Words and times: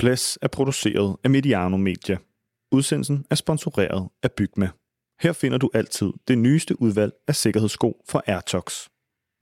Suples 0.00 0.38
er 0.42 0.48
produceret 0.48 1.16
af 1.24 1.30
Mediano 1.30 1.76
Media. 1.76 2.16
Udsendelsen 2.72 3.26
er 3.30 3.34
sponsoreret 3.34 4.08
af 4.22 4.32
Bygma. 4.32 4.70
Her 5.20 5.32
finder 5.32 5.58
du 5.58 5.70
altid 5.74 6.12
det 6.28 6.38
nyeste 6.38 6.82
udvalg 6.82 7.12
af 7.28 7.36
sikkerhedssko 7.36 8.02
fra 8.08 8.22
Airtox. 8.26 8.88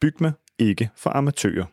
Bygma 0.01 0.33
ikke 0.59 0.91
for 0.97 1.11
amatører. 1.11 1.65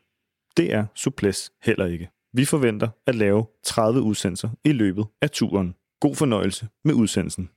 Det 0.57 0.73
er 0.73 0.85
Suples 0.95 1.51
heller 1.63 1.85
ikke. 1.85 2.09
Vi 2.33 2.45
forventer 2.45 2.89
at 3.07 3.15
lave 3.15 3.45
30 3.63 4.01
udsendelser 4.01 4.49
i 4.63 4.71
løbet 4.71 5.05
af 5.21 5.29
turen. 5.29 5.75
God 5.99 6.15
fornøjelse 6.15 6.67
med 6.83 6.93
udsendelsen. 6.93 7.49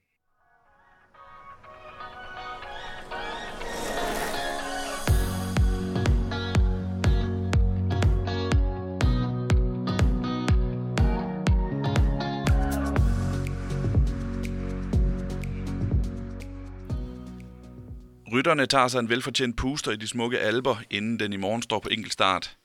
Rytterne 18.39 18.67
tager 18.67 18.89
sig 18.89 18.99
en 18.99 19.09
velfortjent 19.09 19.57
puster 19.57 19.93
i 19.93 19.97
de 19.97 20.09
smukke 20.09 20.39
alber, 20.39 20.77
inden 20.91 21.21
den 21.21 21.33
i 21.33 21.37
morgen 21.37 21.63
står 21.63 21.79
på 21.79 21.89
enkeltstart. 21.89 22.57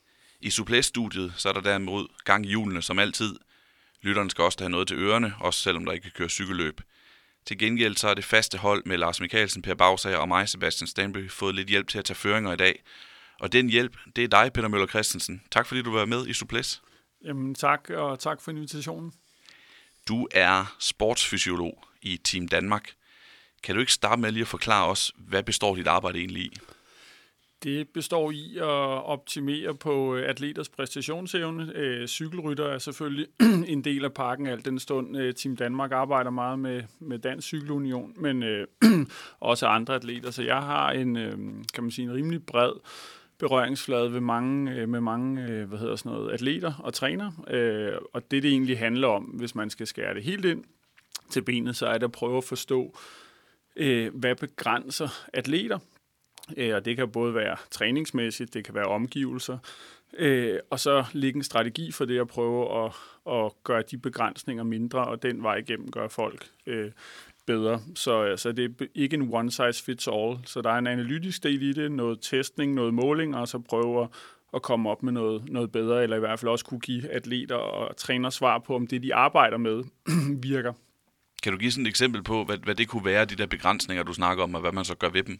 I 0.41 0.49
Suples-studiet 0.49 1.33
så 1.37 1.49
er 1.49 1.53
der 1.53 1.61
derimod 1.61 2.07
gang 2.23 2.45
i 2.45 2.49
hjulene 2.49 2.81
som 2.81 2.99
altid. 2.99 3.35
Lytterne 4.01 4.31
skal 4.31 4.43
også 4.43 4.57
have 4.61 4.69
noget 4.69 4.87
til 4.87 4.97
ørerne, 4.97 5.33
også 5.39 5.59
selvom 5.59 5.85
der 5.85 5.91
ikke 5.91 6.03
kan 6.03 6.11
køre 6.15 6.29
cykelløb. 6.29 6.81
Til 7.45 7.57
gengæld 7.57 7.95
så 7.95 8.07
er 8.07 8.13
det 8.13 8.25
faste 8.25 8.57
hold 8.57 8.83
med 8.85 8.97
Lars 8.97 9.19
Mikkelsen, 9.19 9.61
Per 9.61 9.75
Bagsager 9.75 10.17
og 10.17 10.27
mig, 10.27 10.49
Sebastian 10.49 10.87
Stanby, 10.87 11.31
fået 11.31 11.55
lidt 11.55 11.69
hjælp 11.69 11.87
til 11.87 11.99
at 11.99 12.05
tage 12.05 12.15
føringer 12.15 12.53
i 12.53 12.57
dag. 12.57 12.83
Og 13.39 13.51
den 13.51 13.69
hjælp, 13.69 13.97
det 14.15 14.23
er 14.23 14.27
dig, 14.27 14.51
Peter 14.53 14.67
Møller 14.67 14.87
Christensen. 14.87 15.41
Tak 15.51 15.65
fordi 15.65 15.81
du 15.81 15.91
var 15.91 16.05
med 16.05 16.27
i 16.27 16.33
Suples. 16.33 16.81
Jamen 17.23 17.55
tak, 17.55 17.89
og 17.89 18.19
tak 18.19 18.41
for 18.41 18.51
invitationen. 18.51 19.13
Du 20.07 20.27
er 20.31 20.75
sportsfysiolog 20.79 21.83
i 22.01 22.17
Team 22.17 22.47
Danmark. 22.47 22.89
Kan 23.63 23.75
du 23.75 23.79
ikke 23.81 23.93
starte 23.93 24.21
med 24.21 24.31
lige 24.31 24.41
at 24.41 24.47
forklare 24.47 24.87
os, 24.87 25.11
hvad 25.17 25.43
består 25.43 25.75
dit 25.75 25.87
arbejde 25.87 26.19
egentlig 26.19 26.43
i? 26.43 26.57
Det 27.63 27.89
består 27.89 28.31
i 28.31 28.57
at 28.57 29.03
optimere 29.05 29.75
på 29.75 30.15
øh, 30.15 30.29
atleters 30.29 30.69
præstationsevne. 30.69 31.71
Øh, 31.75 32.07
cykelrytter 32.07 32.65
er 32.65 32.77
selvfølgelig 32.77 33.27
en 33.67 33.83
del 33.83 34.05
af 34.05 34.13
pakken, 34.13 34.47
alt 34.47 34.65
den 34.65 34.79
stund 34.79 35.17
øh, 35.17 35.33
Team 35.33 35.55
Danmark 35.55 35.91
arbejder 35.91 36.29
meget 36.29 36.59
med, 36.59 36.83
med 36.99 37.19
Dansk 37.19 37.47
Cykelunion, 37.47 38.13
men 38.15 38.43
øh, 38.43 38.67
også 39.39 39.67
andre 39.67 39.95
atleter. 39.95 40.31
Så 40.31 40.43
jeg 40.43 40.61
har 40.61 40.91
en, 40.91 41.17
øh, 41.17 41.37
kan 41.73 41.83
man 41.83 41.91
sige, 41.91 42.05
en 42.05 42.13
rimelig 42.13 42.45
bred 42.45 42.71
berøringsflade 43.39 44.13
ved 44.13 44.21
mange, 44.21 44.71
øh, 44.71 44.89
med 44.89 45.01
mange 45.01 45.43
øh, 45.43 45.67
hvad 45.69 45.79
hedder 45.79 45.95
sådan 45.95 46.11
noget, 46.11 46.31
atleter 46.31 46.73
og 46.79 46.93
træner. 46.93 47.31
Og 48.13 48.31
det, 48.31 48.43
det 48.43 48.51
egentlig 48.51 48.79
handler 48.79 49.07
om, 49.07 49.23
hvis 49.23 49.55
man 49.55 49.69
skal 49.69 49.87
skære 49.87 50.13
det 50.13 50.23
helt 50.23 50.45
ind 50.45 50.63
til 51.29 51.41
benet, 51.41 51.75
så 51.75 51.85
er 51.85 51.97
det 51.97 52.03
at 52.03 52.11
prøve 52.11 52.37
at 52.37 52.43
forstå, 52.43 52.97
Øh, 53.75 54.15
hvad 54.15 54.35
begrænser 54.35 55.27
atleter, 55.33 55.79
Øh, 56.57 56.75
og 56.75 56.85
det 56.85 56.95
kan 56.97 57.09
både 57.09 57.35
være 57.35 57.57
træningsmæssigt, 57.71 58.53
det 58.53 58.65
kan 58.65 58.75
være 58.75 58.85
omgivelser, 58.85 59.57
øh, 60.17 60.59
og 60.69 60.79
så 60.79 61.05
ligge 61.13 61.37
en 61.37 61.43
strategi 61.43 61.91
for 61.91 62.05
det 62.05 62.19
at 62.19 62.27
prøve 62.27 62.85
at, 62.85 62.91
at 63.33 63.51
gøre 63.63 63.83
de 63.91 63.97
begrænsninger 63.97 64.63
mindre, 64.63 65.05
og 65.05 65.23
den 65.23 65.43
vej 65.43 65.55
igennem 65.55 65.91
gøre 65.91 66.09
folk 66.09 66.45
øh, 66.65 66.91
bedre. 67.45 67.81
Så 67.95 68.21
altså, 68.21 68.51
det 68.51 68.65
er 68.81 68.85
ikke 68.95 69.13
en 69.13 69.33
one 69.33 69.51
size 69.51 69.83
fits 69.83 70.07
all, 70.07 70.37
så 70.45 70.61
der 70.61 70.69
er 70.69 70.77
en 70.77 70.87
analytisk 70.87 71.43
del 71.43 71.61
i 71.61 71.73
det, 71.73 71.91
noget 71.91 72.19
testning, 72.21 72.73
noget 72.73 72.93
måling, 72.93 73.35
og 73.35 73.47
så 73.47 73.59
prøve 73.59 74.03
at, 74.03 74.09
at 74.53 74.61
komme 74.61 74.89
op 74.89 75.03
med 75.03 75.11
noget, 75.13 75.49
noget 75.49 75.71
bedre, 75.71 76.03
eller 76.03 76.17
i 76.17 76.19
hvert 76.19 76.39
fald 76.39 76.51
også 76.51 76.65
kunne 76.65 76.79
give 76.79 77.09
atleter 77.09 77.55
og 77.55 77.97
træner 77.97 78.29
svar 78.29 78.59
på, 78.59 78.75
om 78.75 78.87
det, 78.87 79.03
de 79.03 79.15
arbejder 79.15 79.57
med, 79.57 79.83
virker. 80.49 80.73
Kan 81.43 81.51
du 81.51 81.57
give 81.57 81.71
sådan 81.71 81.85
et 81.85 81.89
eksempel 81.89 82.23
på, 82.23 82.43
hvad, 82.43 82.57
hvad 82.57 82.75
det 82.75 82.87
kunne 82.87 83.05
være, 83.05 83.25
de 83.25 83.35
der 83.35 83.45
begrænsninger, 83.45 84.03
du 84.03 84.13
snakker 84.13 84.43
om, 84.43 84.55
og 84.55 84.61
hvad 84.61 84.71
man 84.71 84.85
så 84.85 84.95
gør 84.95 85.09
ved 85.09 85.23
dem? 85.23 85.39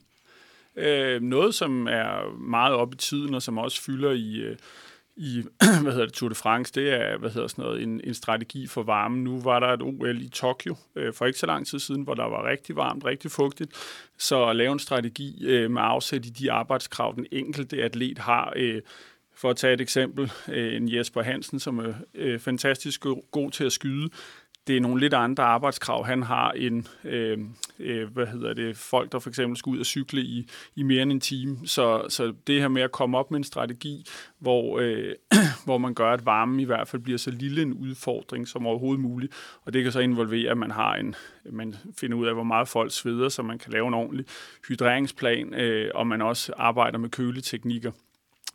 Øh, 0.76 1.22
noget, 1.22 1.56
som 1.56 1.88
er 1.88 2.38
meget 2.38 2.74
op 2.74 2.94
i 2.94 2.98
tiden, 2.98 3.34
og 3.34 3.42
som 3.42 3.58
også 3.58 3.82
fylder 3.82 4.12
i, 4.12 4.36
øh, 4.36 4.58
i 5.16 5.44
hvad 5.84 5.92
hedder 5.92 6.06
det, 6.06 6.14
Tour 6.14 6.30
de 6.30 6.36
France, 6.36 6.74
det 6.74 6.94
er 6.94 7.18
hvad 7.18 7.30
hedder 7.30 7.48
sådan 7.48 7.64
noget, 7.64 7.84
en, 7.84 8.02
en 8.04 8.14
strategi 8.14 8.68
for 8.68 8.84
varmen. 8.84 9.24
Nu 9.24 9.42
var 9.42 9.60
der 9.60 9.68
et 9.68 9.82
OL 9.82 10.22
i 10.22 10.30
Tokyo 10.30 10.76
øh, 10.96 11.14
for 11.14 11.26
ikke 11.26 11.40
så 11.40 11.46
lang 11.46 11.68
tid 11.68 11.80
siden, 11.80 12.02
hvor 12.02 12.14
der 12.14 12.24
var 12.24 12.50
rigtig 12.50 12.76
varmt, 12.76 13.06
rigtig 13.06 13.32
fugtigt. 13.32 13.72
Så 14.18 14.46
at 14.46 14.56
lave 14.56 14.72
en 14.72 14.80
strategi 14.80 15.46
øh, 15.46 15.72
med 15.72 15.82
afsæt 15.86 16.26
i 16.26 16.30
de 16.30 16.52
arbejdskrav, 16.52 17.14
den 17.16 17.26
enkelte 17.32 17.84
atlet 17.84 18.20
har, 18.20 18.54
øh, 18.56 18.82
for 19.36 19.50
at 19.50 19.56
tage 19.56 19.74
et 19.74 19.82
eksempel, 19.82 20.32
øh, 20.48 20.76
en 20.76 20.94
Jesper 20.96 21.22
Hansen, 21.22 21.60
som 21.60 21.80
er 21.80 21.94
øh, 22.14 22.40
fantastisk 22.40 23.06
god 23.32 23.52
til 23.52 23.64
at 23.64 23.72
skyde, 23.72 24.10
det 24.68 24.78
er 24.78 24.82
nogle 24.82 25.00
lidt 25.00 25.14
andre 25.14 25.44
arbejdskrav. 25.44 26.06
Han 26.06 26.24
har 26.24 26.52
en, 26.52 26.88
øh, 27.04 27.40
øh, 27.80 28.14
hvad 28.14 28.28
hedder 28.28 28.54
det, 28.54 28.78
folk, 28.78 29.12
der 29.12 29.20
for 29.20 29.30
eksempel 29.30 29.58
skal 29.58 29.70
ud 29.70 29.80
og 29.80 29.86
cykle 29.86 30.22
i, 30.22 30.50
i 30.76 30.84
mere 30.84 31.02
end 31.02 31.12
en 31.12 31.20
time. 31.20 31.58
Så, 31.66 32.06
så 32.10 32.34
det 32.48 32.62
her 32.62 32.68
med 32.68 32.82
at 32.82 32.92
komme 32.92 33.18
op 33.18 33.32
med 33.32 33.38
en 33.38 33.44
strategi, 33.44 34.06
hvor, 34.40 34.80
øh, 34.80 35.16
hvor 35.66 35.78
man 35.78 35.94
gør, 35.94 36.14
at 36.14 36.26
varmen 36.26 36.60
i 36.60 36.64
hvert 36.64 36.88
fald 36.88 37.02
bliver 37.02 37.18
så 37.18 37.32
lille 37.32 37.62
en 37.62 37.74
udfordring 37.74 38.48
som 38.48 38.68
overhovedet 38.68 39.02
muligt. 39.02 39.34
Og 39.66 39.74
det 39.74 39.84
kan 39.84 39.92
så 39.92 40.00
involvere, 40.00 40.52
at 40.52 40.58
man 40.58 40.72
har 40.72 40.96
en, 40.96 41.16
man 41.52 41.76
finder 42.00 42.18
ud 42.18 42.28
af, 42.28 42.34
hvor 42.34 42.44
meget 42.44 42.68
folk 42.68 42.92
sveder, 42.92 43.30
så 43.30 43.42
man 43.42 43.60
kan 43.60 43.72
lave 43.72 43.88
en 43.88 43.94
ordentlig 43.94 44.26
hydreringsplan, 44.68 45.54
øh, 45.54 45.92
og 45.96 46.08
man 46.08 46.22
også 46.22 46.54
arbejder 46.58 46.98
med 46.98 47.10
køleteknikker 47.10 47.92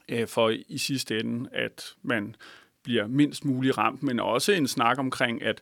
øh, 0.09 0.27
for 0.27 0.53
i 0.69 0.79
sidste 0.79 1.21
ende, 1.21 1.49
at 1.53 1.95
man 2.03 2.35
bliver 2.83 3.07
mindst 3.07 3.45
muligt 3.45 3.79
ramt, 3.79 4.03
men 4.03 4.21
også 4.21 4.53
en 4.53 4.69
snak 4.69 4.99
omkring, 4.99 5.43
at 5.43 5.61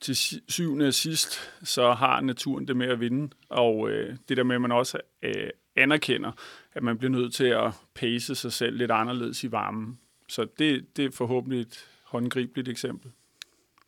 til 0.00 0.16
syvende 0.48 0.86
og 0.88 0.94
sidst, 0.94 1.52
så 1.62 1.92
har 1.92 2.20
naturen 2.20 2.68
det 2.68 2.76
med 2.76 2.86
at 2.86 3.00
vinde. 3.00 3.34
Og 3.48 3.90
øh, 3.90 4.16
det 4.28 4.36
der 4.36 4.44
med, 4.44 4.54
at 4.54 4.60
man 4.60 4.72
også 4.72 4.98
øh, 5.22 5.50
anerkender, 5.76 6.32
at 6.72 6.82
man 6.82 6.98
bliver 6.98 7.10
nødt 7.10 7.34
til 7.34 7.44
at 7.44 7.72
pace 7.94 8.34
sig 8.34 8.52
selv 8.52 8.76
lidt 8.76 8.90
anderledes 8.90 9.44
i 9.44 9.52
varmen. 9.52 9.98
Så 10.28 10.46
det, 10.58 10.96
det 10.96 11.04
er 11.04 11.10
forhåbentlig 11.10 11.60
et 11.60 11.88
håndgribeligt 12.04 12.68
eksempel. 12.68 13.10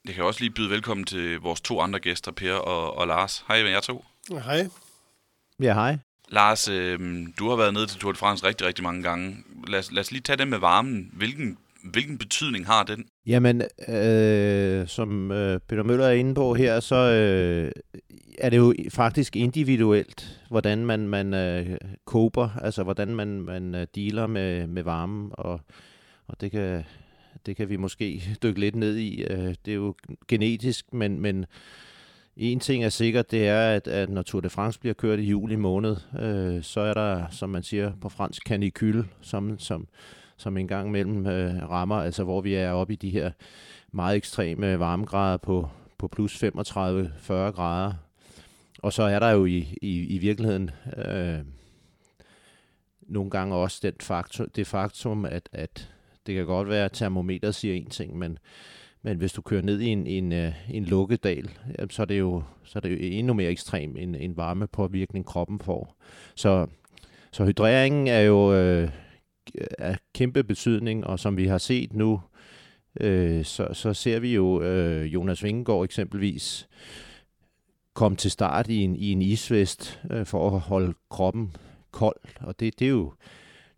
Jeg 0.04 0.14
kan 0.14 0.24
også 0.24 0.40
lige 0.40 0.50
byde 0.50 0.70
velkommen 0.70 1.06
til 1.06 1.38
vores 1.38 1.60
to 1.60 1.80
andre 1.80 1.98
gæster, 1.98 2.32
Per 2.32 2.54
og, 2.54 2.96
og 2.96 3.06
Lars. 3.06 3.44
Hej 3.48 3.62
med 3.62 3.70
jer 3.70 3.80
to. 3.80 4.04
Hej. 4.28 4.68
Ja, 5.60 5.74
hej. 5.74 5.98
Lars, 6.28 6.68
øh, 6.68 7.26
du 7.38 7.48
har 7.48 7.56
været 7.56 7.74
nede 7.74 7.86
til 7.86 8.00
Tour 8.00 8.12
de 8.12 8.18
France 8.18 8.46
rigtig, 8.46 8.66
rigtig 8.66 8.84
mange 8.84 9.02
gange. 9.02 9.44
Lad 9.66 9.78
os, 9.78 9.92
lad 9.92 10.00
os 10.00 10.12
lige 10.12 10.22
tage 10.22 10.36
det 10.36 10.48
med 10.48 10.58
varmen. 10.58 11.10
Hvilken 11.12 11.58
hvilken 11.82 12.18
betydning 12.18 12.66
har 12.66 12.84
den? 12.84 13.04
Jamen, 13.26 13.62
øh, 13.88 14.88
som 14.88 15.30
øh, 15.30 15.60
Peter 15.68 15.82
Møller 15.82 16.06
er 16.06 16.12
inde 16.12 16.34
på 16.34 16.54
her, 16.54 16.80
så 16.80 16.96
øh, 16.96 17.72
er 18.38 18.50
det 18.50 18.56
jo 18.56 18.74
faktisk 18.90 19.36
individuelt, 19.36 20.40
hvordan 20.48 20.86
man, 20.86 21.08
man 21.08 21.34
øh, 21.34 21.76
kober, 22.04 22.48
altså 22.62 22.82
hvordan 22.82 23.14
man, 23.14 23.28
man 23.40 23.74
øh, 23.74 23.86
dealer 23.94 24.26
med, 24.26 24.66
med 24.66 24.82
varmen, 24.82 25.30
og, 25.32 25.60
og 26.26 26.40
det, 26.40 26.50
kan, 26.50 26.84
det 27.46 27.56
kan 27.56 27.68
vi 27.68 27.76
måske 27.76 28.22
dykke 28.42 28.60
lidt 28.60 28.76
ned 28.76 28.96
i. 28.96 29.22
Øh, 29.22 29.54
det 29.64 29.70
er 29.70 29.74
jo 29.74 29.94
genetisk, 30.28 30.92
men, 30.92 31.20
men 31.20 31.46
en 32.36 32.60
ting 32.60 32.84
er 32.84 32.88
sikkert, 32.88 33.30
det 33.30 33.48
er, 33.48 33.76
at, 33.76 33.88
at 33.88 34.10
når 34.10 34.22
Tour 34.22 34.40
de 34.40 34.50
France 34.50 34.80
bliver 34.80 34.94
kørt 34.94 35.18
i 35.18 35.22
juli 35.22 35.56
måned, 35.56 35.96
øh, 36.20 36.62
så 36.62 36.80
er 36.80 36.94
der, 36.94 37.26
som 37.30 37.50
man 37.50 37.62
siger 37.62 37.92
på 38.00 38.08
fransk, 38.08 38.42
canicule, 38.46 39.04
som, 39.20 39.58
som, 39.58 39.86
som 40.36 40.56
en 40.56 40.68
gang 40.68 40.90
mellem 40.90 41.26
øh, 41.26 41.70
rammer, 41.70 41.96
altså 41.96 42.24
hvor 42.24 42.40
vi 42.40 42.54
er 42.54 42.70
oppe 42.70 42.92
i 42.92 42.96
de 42.96 43.10
her 43.10 43.30
meget 43.92 44.16
ekstreme 44.16 44.78
varmegrader 44.78 45.36
på, 45.36 45.68
på 45.98 46.08
plus 46.08 46.44
35-40 46.44 46.48
grader. 47.32 47.92
Og 48.78 48.92
så 48.92 49.02
er 49.02 49.18
der 49.18 49.30
jo 49.30 49.44
i, 49.44 49.76
i, 49.82 50.06
i 50.06 50.18
virkeligheden 50.18 50.70
øh, 50.96 51.38
nogle 53.00 53.30
gange 53.30 53.54
også 53.54 53.80
den 53.82 53.94
faktum, 54.00 54.50
det 54.56 54.66
faktum, 54.66 55.24
at, 55.24 55.48
at 55.52 55.92
det 56.26 56.34
kan 56.34 56.46
godt 56.46 56.68
være, 56.68 56.84
at 56.84 56.92
termometeret 56.92 57.54
siger 57.54 57.74
en 57.74 57.90
ting, 57.90 58.18
men, 58.18 58.38
men 59.02 59.16
hvis 59.16 59.32
du 59.32 59.42
kører 59.42 59.62
ned 59.62 59.80
i 59.80 59.86
en, 59.86 60.06
en, 60.06 60.32
øh, 60.32 60.52
en 60.70 60.84
lukkedal, 60.84 61.50
så 61.90 62.02
er 62.02 62.06
det 62.06 62.18
jo, 62.18 62.42
så 62.64 62.78
er 62.78 62.80
det 62.80 62.90
jo 62.90 62.96
endnu 63.00 63.34
mere 63.34 63.50
ekstrem 63.50 63.96
en, 63.96 64.14
en 64.14 64.36
varmepåvirkning, 64.36 65.26
kroppen 65.26 65.60
får. 65.60 65.96
Så, 66.34 66.66
så 67.32 67.44
hydreringen 67.44 68.06
er 68.06 68.20
jo 68.20 68.54
øh, 68.54 68.88
Øh, 69.54 69.66
af 69.78 69.98
kæmpe 70.14 70.44
betydning, 70.44 71.06
og 71.06 71.18
som 71.18 71.36
vi 71.36 71.46
har 71.46 71.58
set 71.58 71.92
nu, 71.92 72.20
øh, 73.00 73.44
så, 73.44 73.68
så 73.72 73.94
ser 73.94 74.20
vi 74.20 74.34
jo 74.34 74.62
øh, 74.62 75.14
Jonas 75.14 75.44
Vingegaard 75.44 75.84
eksempelvis 75.84 76.68
komme 77.94 78.16
til 78.16 78.30
start 78.30 78.68
i 78.68 78.76
en, 78.76 78.96
i 78.96 79.12
en 79.12 79.22
isvest 79.22 80.00
øh, 80.10 80.26
for 80.26 80.50
at 80.50 80.60
holde 80.60 80.94
kroppen 81.10 81.56
kold, 81.90 82.20
og 82.40 82.60
det, 82.60 82.78
det, 82.78 82.84
er 82.84 82.90
jo, 82.90 83.12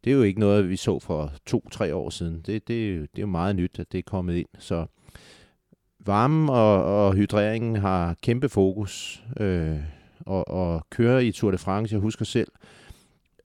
det 0.04 0.10
er 0.10 0.14
jo 0.14 0.22
ikke 0.22 0.40
noget, 0.40 0.68
vi 0.68 0.76
så 0.76 0.98
for 0.98 1.32
to-tre 1.46 1.94
år 1.94 2.10
siden. 2.10 2.34
Det, 2.34 2.46
det, 2.46 3.00
det 3.00 3.18
er 3.18 3.22
jo 3.22 3.26
meget 3.26 3.56
nyt, 3.56 3.78
at 3.78 3.92
det 3.92 3.98
er 3.98 4.02
kommet 4.02 4.36
ind. 4.36 4.48
Så 4.58 4.86
varmen 6.06 6.48
og, 6.48 6.84
og 6.84 7.14
hydreringen 7.14 7.76
har 7.76 8.16
kæmpe 8.22 8.48
fokus, 8.48 9.24
øh, 9.40 9.76
og, 10.20 10.48
og 10.48 10.86
køre 10.90 11.24
i 11.24 11.32
Tour 11.32 11.50
de 11.50 11.58
France, 11.58 11.92
jeg 11.92 12.00
husker 12.00 12.24
selv, 12.24 12.48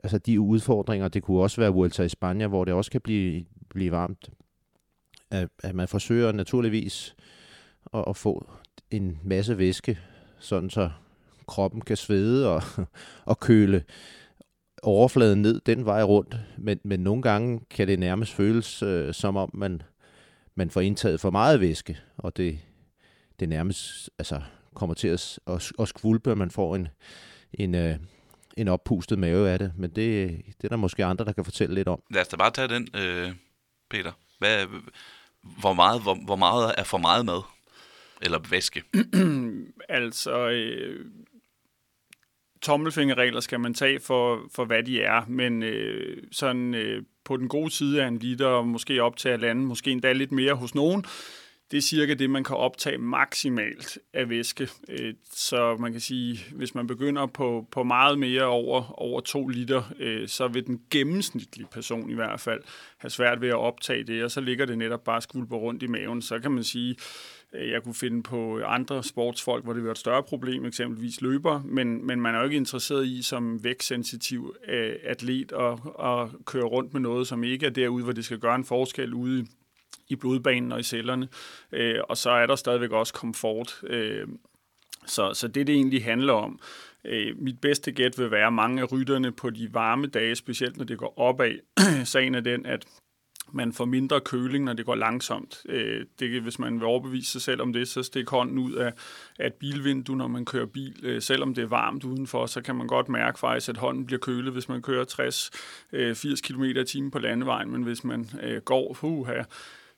altså 0.03 0.17
de 0.17 0.39
udfordringer, 0.39 1.07
det 1.07 1.23
kunne 1.23 1.41
også 1.41 1.61
være 1.61 1.73
Vuelta 1.73 2.03
i 2.03 2.09
Spanien, 2.09 2.49
hvor 2.49 2.65
det 2.65 2.73
også 2.73 2.91
kan 2.91 3.01
blive, 3.01 3.45
blive 3.69 3.91
varmt. 3.91 4.29
at, 5.31 5.49
at 5.63 5.75
man 5.75 5.87
forsøger 5.87 6.31
naturligvis 6.31 7.15
at, 7.93 8.03
at 8.07 8.17
få 8.17 8.51
en 8.91 9.19
masse 9.23 9.57
væske, 9.57 9.99
sådan 10.39 10.69
så 10.69 10.89
kroppen 11.47 11.81
kan 11.81 11.97
svede 11.97 12.55
og, 12.55 12.61
og 13.25 13.39
køle 13.39 13.83
overfladen 14.83 15.41
ned 15.41 15.61
den 15.65 15.85
vej 15.85 16.03
rundt. 16.03 16.37
Men, 16.57 16.79
men 16.83 16.99
nogle 16.99 17.21
gange 17.21 17.59
kan 17.69 17.87
det 17.87 17.99
nærmest 17.99 18.33
føles 18.33 18.83
øh, 18.83 19.13
som 19.13 19.35
om, 19.35 19.49
man, 19.53 19.81
man 20.55 20.69
får 20.69 20.81
indtaget 20.81 21.19
for 21.19 21.29
meget 21.29 21.59
væske, 21.59 21.97
og 22.17 22.37
det, 22.37 22.59
det 23.39 23.49
nærmest 23.49 24.09
altså, 24.19 24.41
kommer 24.73 24.93
til 24.93 25.07
at, 25.07 25.39
at, 25.47 25.71
at 25.79 25.87
skvulpe, 25.87 26.31
at 26.31 26.37
man 26.37 26.51
får 26.51 26.75
en, 26.75 26.87
en, 27.53 27.75
øh, 27.75 27.95
en 28.61 28.67
oppustet 28.67 29.19
mave 29.19 29.49
af 29.49 29.59
det. 29.59 29.71
Men 29.77 29.89
det, 29.89 30.41
det 30.47 30.63
er 30.63 30.69
der 30.69 30.75
måske 30.75 31.05
andre, 31.05 31.25
der 31.25 31.31
kan 31.31 31.45
fortælle 31.45 31.75
lidt 31.75 31.87
om. 31.87 32.01
Lad 32.11 32.21
os 32.21 32.27
da 32.27 32.37
bare 32.37 32.51
tage 32.51 32.67
den, 32.67 32.87
øh, 32.95 33.31
Peter. 33.89 34.11
Hvad, 34.39 34.65
hvor, 35.59 35.73
meget, 35.73 36.01
hvor, 36.01 36.17
hvor 36.25 36.35
meget 36.35 36.73
er 36.77 36.83
for 36.83 36.97
meget 36.97 37.25
mad? 37.25 37.41
Eller 38.21 38.39
væske? 38.49 38.83
altså, 39.89 40.49
øh, 40.49 41.05
tommelfingerregler 42.61 43.39
skal 43.39 43.59
man 43.59 43.73
tage 43.73 43.99
for, 43.99 44.41
for 44.55 44.65
hvad 44.65 44.83
de 44.83 45.01
er, 45.01 45.25
men 45.27 45.63
øh, 45.63 46.23
sådan 46.31 46.73
øh, 46.73 47.03
på 47.25 47.37
den 47.37 47.47
gode 47.47 47.71
side 47.71 48.03
af 48.03 48.07
en 48.07 48.17
liter, 48.17 48.61
måske 48.61 49.03
op 49.03 49.17
til 49.17 49.39
lande, 49.39 49.61
måske 49.61 49.91
endda 49.91 50.13
lidt 50.13 50.31
mere 50.31 50.53
hos 50.53 50.75
nogen, 50.75 51.05
det 51.71 51.77
er 51.77 51.81
cirka 51.81 52.13
det, 52.13 52.29
man 52.29 52.43
kan 52.43 52.55
optage 52.55 52.97
maksimalt 52.97 53.99
af 54.13 54.29
væske. 54.29 54.69
Øh, 54.89 55.13
så 55.31 55.77
man 55.79 55.91
kan 55.91 56.01
sige, 56.01 56.39
hvis 56.55 56.75
man 56.75 56.87
begynder 56.87 57.25
på, 57.25 57.67
på 57.71 57.83
meget 57.83 58.19
mere 58.19 58.43
over, 58.43 58.99
over 59.01 59.21
to 59.21 59.47
liter, 59.47 59.83
øh, 59.99 60.27
så 60.27 60.47
vil 60.47 60.67
den 60.67 60.81
gennemsnitlige 60.91 61.67
person 61.71 62.09
i 62.09 62.13
hvert 62.13 62.39
fald 62.39 62.61
have 62.97 63.09
svært 63.09 63.41
ved 63.41 63.49
at 63.49 63.55
optage 63.55 64.03
det, 64.03 64.23
og 64.23 64.31
så 64.31 64.41
ligger 64.41 64.65
det 64.65 64.77
netop 64.77 65.03
bare 65.03 65.21
skvulper 65.21 65.57
rundt 65.57 65.83
i 65.83 65.87
maven. 65.87 66.21
Så 66.21 66.39
kan 66.39 66.51
man 66.51 66.63
sige, 66.63 66.95
øh, 67.53 67.69
jeg 67.69 67.83
kunne 67.83 67.95
finde 67.95 68.23
på 68.23 68.61
andre 68.63 69.03
sportsfolk, 69.03 69.63
hvor 69.63 69.73
det 69.73 69.83
var 69.83 69.91
et 69.91 69.97
større 69.97 70.23
problem, 70.23 70.65
eksempelvis 70.65 71.21
løber, 71.21 71.61
men, 71.65 72.07
men 72.07 72.21
man 72.21 72.35
er 72.35 72.39
jo 72.39 72.45
ikke 72.45 72.57
interesseret 72.57 73.07
i 73.07 73.21
som 73.21 73.63
vægtsensitiv 73.63 74.55
atlet 75.03 75.51
at, 75.51 75.73
at 76.05 76.45
køre 76.45 76.63
rundt 76.63 76.93
med 76.93 77.01
noget, 77.01 77.27
som 77.27 77.43
ikke 77.43 77.65
er 77.65 77.69
derude, 77.69 78.03
hvor 78.03 78.13
det 78.13 78.25
skal 78.25 78.39
gøre 78.39 78.55
en 78.55 78.65
forskel 78.65 79.13
ude 79.13 79.39
i, 79.39 79.45
i 80.09 80.15
blodbanen 80.15 80.71
og 80.71 80.79
i 80.79 80.83
cellerne. 80.83 81.27
Øh, 81.71 81.99
og 82.09 82.17
så 82.17 82.29
er 82.29 82.45
der 82.45 82.55
stadigvæk 82.55 82.91
også 82.91 83.13
komfort. 83.13 83.81
Øh, 83.83 84.27
så, 85.05 85.33
så 85.33 85.47
det, 85.47 85.67
det 85.67 85.75
egentlig 85.75 86.03
handler 86.03 86.33
om, 86.33 86.59
øh, 87.05 87.37
mit 87.37 87.61
bedste 87.61 87.91
gæt 87.91 88.19
vil 88.19 88.31
være, 88.31 88.47
at 88.47 88.53
mange 88.53 88.81
af 88.81 88.91
rytterne 88.91 89.31
på 89.31 89.49
de 89.49 89.73
varme 89.73 90.07
dage, 90.07 90.35
specielt 90.35 90.77
når 90.77 90.85
det 90.85 90.97
går 90.97 91.19
opad, 91.19 91.59
sagen 92.05 92.35
er 92.35 92.39
den, 92.39 92.65
at 92.65 92.85
man 93.53 93.73
får 93.73 93.85
mindre 93.85 94.21
køling, 94.21 94.65
når 94.65 94.73
det 94.73 94.85
går 94.85 94.95
langsomt. 94.95 95.61
Øh, 95.69 96.05
det, 96.19 96.41
hvis 96.41 96.59
man 96.59 96.75
vil 96.75 96.83
overbevise 96.83 97.31
sig 97.31 97.41
selv 97.41 97.61
om 97.61 97.73
det, 97.73 97.87
så 97.87 98.03
stik 98.03 98.29
hånden 98.29 98.57
ud 98.57 98.73
af, 98.73 98.93
af 99.39 99.47
et 99.47 99.53
bilvindue, 99.53 100.17
når 100.17 100.27
man 100.27 100.45
kører 100.45 100.65
bil. 100.65 100.99
Øh, 101.03 101.21
selvom 101.21 101.53
det 101.53 101.61
er 101.61 101.67
varmt 101.67 102.03
udenfor, 102.03 102.45
så 102.45 102.61
kan 102.61 102.75
man 102.75 102.87
godt 102.87 103.09
mærke 103.09 103.39
faktisk, 103.39 103.69
at 103.69 103.77
hånden 103.77 104.05
bliver 104.05 104.19
kølet, 104.19 104.53
hvis 104.53 104.69
man 104.69 104.81
kører 104.81 105.05
60-80 105.93 106.29
øh, 106.29 106.37
km 106.43 106.63
i 106.63 106.85
timen 106.85 107.11
på 107.11 107.19
landevejen, 107.19 107.71
men 107.71 107.83
hvis 107.83 108.03
man 108.03 108.29
øh, 108.43 108.61
går, 108.61 108.93
puha, 108.93 109.41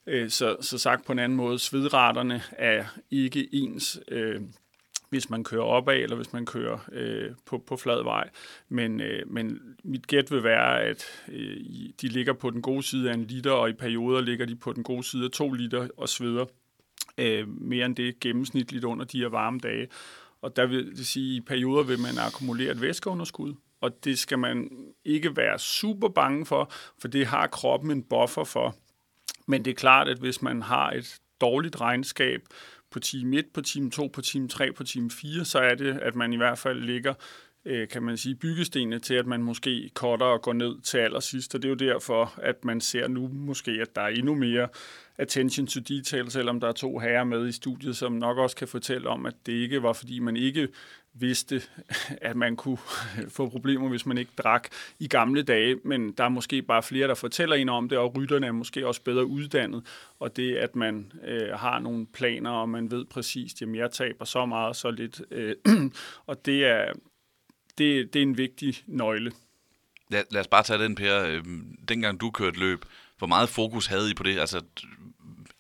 Øh, 0.08 0.30
så, 0.30 0.58
så 0.62 0.78
sagt 0.78 1.06
på 1.06 1.12
en 1.12 1.20
anden 1.20 1.36
måde, 1.36 1.60
svedraterne 1.60 2.42
er 2.52 2.86
ikke 3.12 3.50
ens. 3.52 4.00
Øh, 4.08 4.42
hvis 5.12 5.30
man 5.30 5.44
kører 5.44 5.64
opad, 5.64 5.96
eller 5.96 6.16
hvis 6.16 6.34
man 6.34 6.46
kører 6.46 6.78
øh, 6.92 7.32
på, 7.46 7.58
på 7.68 7.78
flad 7.78 8.04
vej. 8.04 8.30
Men, 8.70 9.02
øh, 9.02 9.32
men 9.32 9.60
mit 9.84 10.08
gæt 10.08 10.32
vil 10.32 10.44
være, 10.44 10.82
at 10.82 11.06
øh, 11.28 11.58
de 12.02 12.08
ligger 12.08 12.34
på 12.34 12.50
den 12.50 12.62
gode 12.62 12.84
side 12.84 13.10
af 13.10 13.14
en 13.14 13.24
liter, 13.24 13.52
og 13.52 13.70
i 13.70 13.74
perioder 13.74 14.22
ligger 14.22 14.46
de 14.46 14.56
på 14.56 14.74
den 14.74 14.84
gode 14.84 15.04
side 15.04 15.26
af 15.26 15.32
to 15.32 15.52
liter 15.52 15.88
og 15.98 16.10
sveder 16.10 16.46
øh, 17.18 17.48
mere 17.48 17.86
end 17.86 17.96
det 17.96 18.20
gennemsnitligt 18.20 18.84
under 18.84 19.06
de 19.06 19.20
her 19.20 19.30
varme 19.30 19.60
dage. 19.60 19.88
Og 20.42 20.56
der 20.56 20.66
vil 20.66 20.98
det 20.98 21.08
sige, 21.08 21.36
at 21.36 21.38
i 21.38 21.46
perioder 21.46 21.84
vil 21.84 22.00
man 22.00 22.18
akkumulere 22.18 22.72
et 22.72 22.82
væskeunderskud, 22.82 23.54
og 23.82 24.04
det 24.04 24.20
skal 24.20 24.40
man 24.40 24.70
ikke 25.06 25.38
være 25.38 25.60
super 25.60 26.10
bange 26.10 26.46
for, 26.46 26.72
for 27.02 27.08
det 27.08 27.28
har 27.28 27.48
kroppen 27.48 27.92
en 27.92 28.04
buffer 28.04 28.44
for. 28.44 28.76
Men 29.48 29.66
det 29.66 29.72
er 29.72 29.76
klart, 29.76 30.08
at 30.08 30.18
hvis 30.18 30.42
man 30.42 30.62
har 30.62 30.92
et 30.92 31.20
dårligt 31.42 31.82
regnskab, 31.82 32.42
på 32.92 33.00
time 33.00 33.38
1, 33.38 33.46
på 33.54 33.62
time 33.62 33.92
2, 33.92 34.08
på 34.08 34.22
time 34.22 34.48
3, 34.48 34.72
på 34.72 34.84
time 34.84 35.12
4, 35.12 35.46
så 35.46 35.60
er 35.60 35.76
det, 35.76 36.00
at 36.00 36.16
man 36.16 36.34
i 36.34 36.38
hvert 36.38 36.58
fald 36.58 36.82
ligger 36.82 37.14
øh, 37.66 37.88
kan 37.88 38.04
man 38.04 38.18
sige, 38.18 38.36
byggestenene 38.36 39.00
til, 39.00 39.14
at 39.14 39.28
man 39.28 39.44
måske 39.44 39.90
cutter 39.94 40.26
og 40.26 40.42
går 40.42 40.54
ned 40.54 40.82
til 40.82 40.98
allersidst. 40.98 41.56
Og 41.56 41.62
det 41.62 41.68
er 41.68 41.70
jo 41.70 41.92
derfor, 41.92 42.34
at 42.38 42.66
man 42.66 42.82
ser 42.82 43.08
nu 43.08 43.28
måske, 43.28 43.72
at 43.72 43.96
der 43.96 44.02
er 44.02 44.08
endnu 44.08 44.36
mere 44.36 44.68
attention 45.18 45.68
to 45.68 45.80
detail, 45.80 46.32
selvom 46.32 46.60
der 46.60 46.68
er 46.68 46.72
to 46.72 47.00
herrer 47.00 47.24
med 47.24 47.48
i 47.48 47.52
studiet, 47.52 47.98
som 47.98 48.12
nok 48.12 48.38
også 48.38 48.56
kan 48.56 48.68
fortælle 48.68 49.10
om, 49.10 49.26
at 49.26 49.34
det 49.46 49.54
ikke 49.54 49.84
var, 49.84 49.94
fordi 49.94 50.20
man 50.20 50.38
ikke 50.38 50.68
vidste, 51.14 51.62
at 52.30 52.36
man 52.36 52.56
kunne 52.56 52.78
få 53.38 53.50
problemer, 53.50 53.90
hvis 53.90 54.06
man 54.06 54.18
ikke 54.18 54.32
drak 54.38 54.68
i 55.00 55.08
gamle 55.08 55.44
dage, 55.44 55.76
men 55.84 56.12
der 56.12 56.24
er 56.24 56.30
måske 56.30 56.62
bare 56.62 56.84
flere, 56.84 57.08
der 57.08 57.16
fortæller 57.16 57.56
en 57.56 57.70
om 57.70 57.90
det, 57.90 57.98
og 57.98 58.16
rytterne 58.18 58.48
er 58.48 58.52
måske 58.52 58.88
også 58.88 59.02
bedre 59.02 59.26
uddannet, 59.26 59.86
og 60.20 60.36
det, 60.36 60.56
at 60.56 60.76
man 60.76 61.12
øh, 61.28 61.50
har 61.50 61.80
nogle 61.80 62.06
planer, 62.06 62.52
og 62.52 62.70
man 62.70 62.92
ved 62.92 63.06
præcis, 63.06 63.62
at 63.62 63.76
jeg 63.76 63.92
taber 63.92 64.26
så 64.26 64.46
meget, 64.46 64.76
så 64.76 64.92
lidt, 64.92 65.22
øh, 65.32 65.56
og 66.28 66.46
det 66.46 66.66
er, 66.66 66.94
det, 67.78 68.14
det 68.14 68.20
er 68.20 68.24
en 68.24 68.38
vigtig 68.38 68.84
nøgle. 68.88 69.32
Lad, 70.10 70.24
lad 70.32 70.42
os 70.42 70.48
bare 70.48 70.64
tage 70.64 70.84
den, 70.84 70.96
Per. 70.96 71.24
Øhm, 71.24 71.78
dengang 71.88 72.22
du 72.22 72.32
kørte 72.32 72.60
løb, 72.60 72.86
hvor 73.18 73.28
meget 73.28 73.50
fokus 73.50 73.86
havde 73.86 74.12
I 74.12 74.14
på 74.14 74.24
det? 74.24 74.40
Altså, 74.40 74.62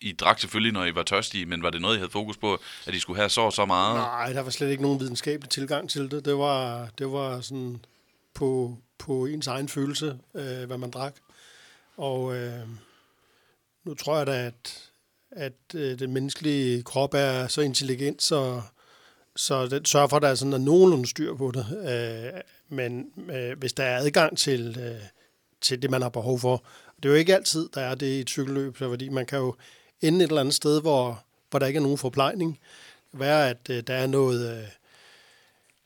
i 0.01 0.12
drak 0.12 0.39
selvfølgelig, 0.39 0.74
når 0.74 0.86
I 0.86 0.95
var 0.95 1.03
tørstige, 1.03 1.45
men 1.45 1.63
var 1.63 1.69
det 1.69 1.81
noget, 1.81 1.95
I 1.95 2.00
havde 2.00 2.12
fokus 2.12 2.38
på, 2.38 2.59
at 2.88 2.94
I 2.94 3.00
skulle 3.00 3.18
have 3.18 3.30
så 3.30 3.51
så 3.51 3.65
meget? 3.65 3.95
Nej, 3.95 4.33
der 4.33 4.42
var 4.42 4.50
slet 4.50 4.69
ikke 4.69 4.83
nogen 4.83 5.00
videnskabelig 5.00 5.50
tilgang 5.50 5.89
til 5.89 6.12
det. 6.12 6.25
Det 6.25 6.38
var, 6.38 6.89
det 6.98 7.12
var 7.12 7.42
sådan 7.42 7.86
på, 8.33 8.77
på 8.98 9.25
ens 9.25 9.48
egen 9.48 9.69
følelse, 9.69 10.19
øh, 10.36 10.63
hvad 10.63 10.77
man 10.77 10.92
drak. 10.92 11.15
Og 11.98 12.36
øh, 12.36 12.68
nu 13.83 13.94
tror 13.94 14.18
jeg 14.18 14.27
da, 14.27 14.45
at, 14.45 14.89
at 15.31 15.75
øh, 15.75 16.00
den 16.00 16.13
menneskelige 16.13 16.83
krop 16.83 17.13
er 17.13 17.47
så 17.47 17.62
intelligent, 17.62 18.21
så, 18.21 18.62
så 19.36 19.68
den 19.68 19.86
sørger 19.86 20.07
for, 20.07 20.15
at 20.15 20.21
der 20.21 20.30
er 20.30 20.36
sådan 20.36 20.62
nogenlunde 20.62 21.07
styr 21.07 21.36
på 21.36 21.51
det. 21.51 21.65
Øh, 21.89 22.42
men 22.69 23.06
øh, 23.31 23.59
hvis 23.59 23.74
der 23.74 23.83
er 23.83 23.97
adgang 23.97 24.37
til, 24.37 24.78
øh, 24.80 25.02
til 25.61 25.81
det, 25.81 25.92
man 25.92 26.02
har 26.02 26.09
behov 26.09 26.40
for, 26.40 26.66
det 27.04 27.09
er 27.09 27.14
jo 27.14 27.19
ikke 27.19 27.35
altid, 27.35 27.69
der 27.73 27.81
er 27.81 27.95
det 27.95 28.07
i 28.07 28.19
et 28.19 28.30
cykelløb, 28.30 28.78
fordi 28.78 29.09
man 29.09 29.26
kan 29.26 29.40
jo 29.40 29.56
ende 30.02 30.24
et 30.24 30.28
eller 30.28 30.42
andet 30.42 30.56
sted, 30.56 30.81
hvor, 30.81 31.24
hvor 31.50 31.60
der 31.60 31.68
ikke 31.68 31.78
er 31.78 31.81
nogen 31.81 31.98
forplejning. 31.98 32.52
Det 32.52 33.12
kan 33.12 33.20
være, 33.20 33.50
at 33.50 33.70
øh, 33.70 33.84
der 33.88 33.94
er 33.94 34.08
noget, 34.08 34.68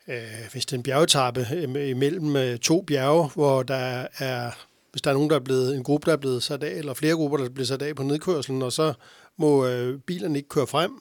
øh, 0.08 0.16
øh 0.16 0.52
hvis 0.52 0.66
det 0.66 0.74
er 0.74 0.78
en 0.78 0.84
bjergetappe 0.84 1.48
øh, 1.54 1.90
imellem 1.90 2.36
øh, 2.36 2.58
to 2.60 2.82
bjerge, 2.82 3.30
hvor 3.36 3.64
der 3.64 4.08
er, 4.20 4.52
hvis 4.92 5.02
der 5.02 5.10
er 5.10 5.14
nogen, 5.14 5.30
der 5.30 5.36
er 5.36 5.40
blevet, 5.40 5.76
en 5.76 5.84
gruppe, 5.84 6.06
der 6.06 6.14
er 6.14 6.18
blevet 6.18 6.44
sat 6.44 6.64
af, 6.64 6.72
eller 6.72 6.94
flere 6.94 7.16
grupper, 7.16 7.38
der 7.38 7.46
er 7.46 7.50
blevet 7.50 7.68
sat 7.68 7.82
af 7.82 7.96
på 7.96 8.04
nedkørselen, 8.04 8.62
og 8.62 8.74
så 8.74 8.94
må 9.38 9.66
øh, 9.66 10.00
bilerne 10.00 10.38
ikke 10.38 10.50
køre 10.50 10.68
frem. 10.68 10.92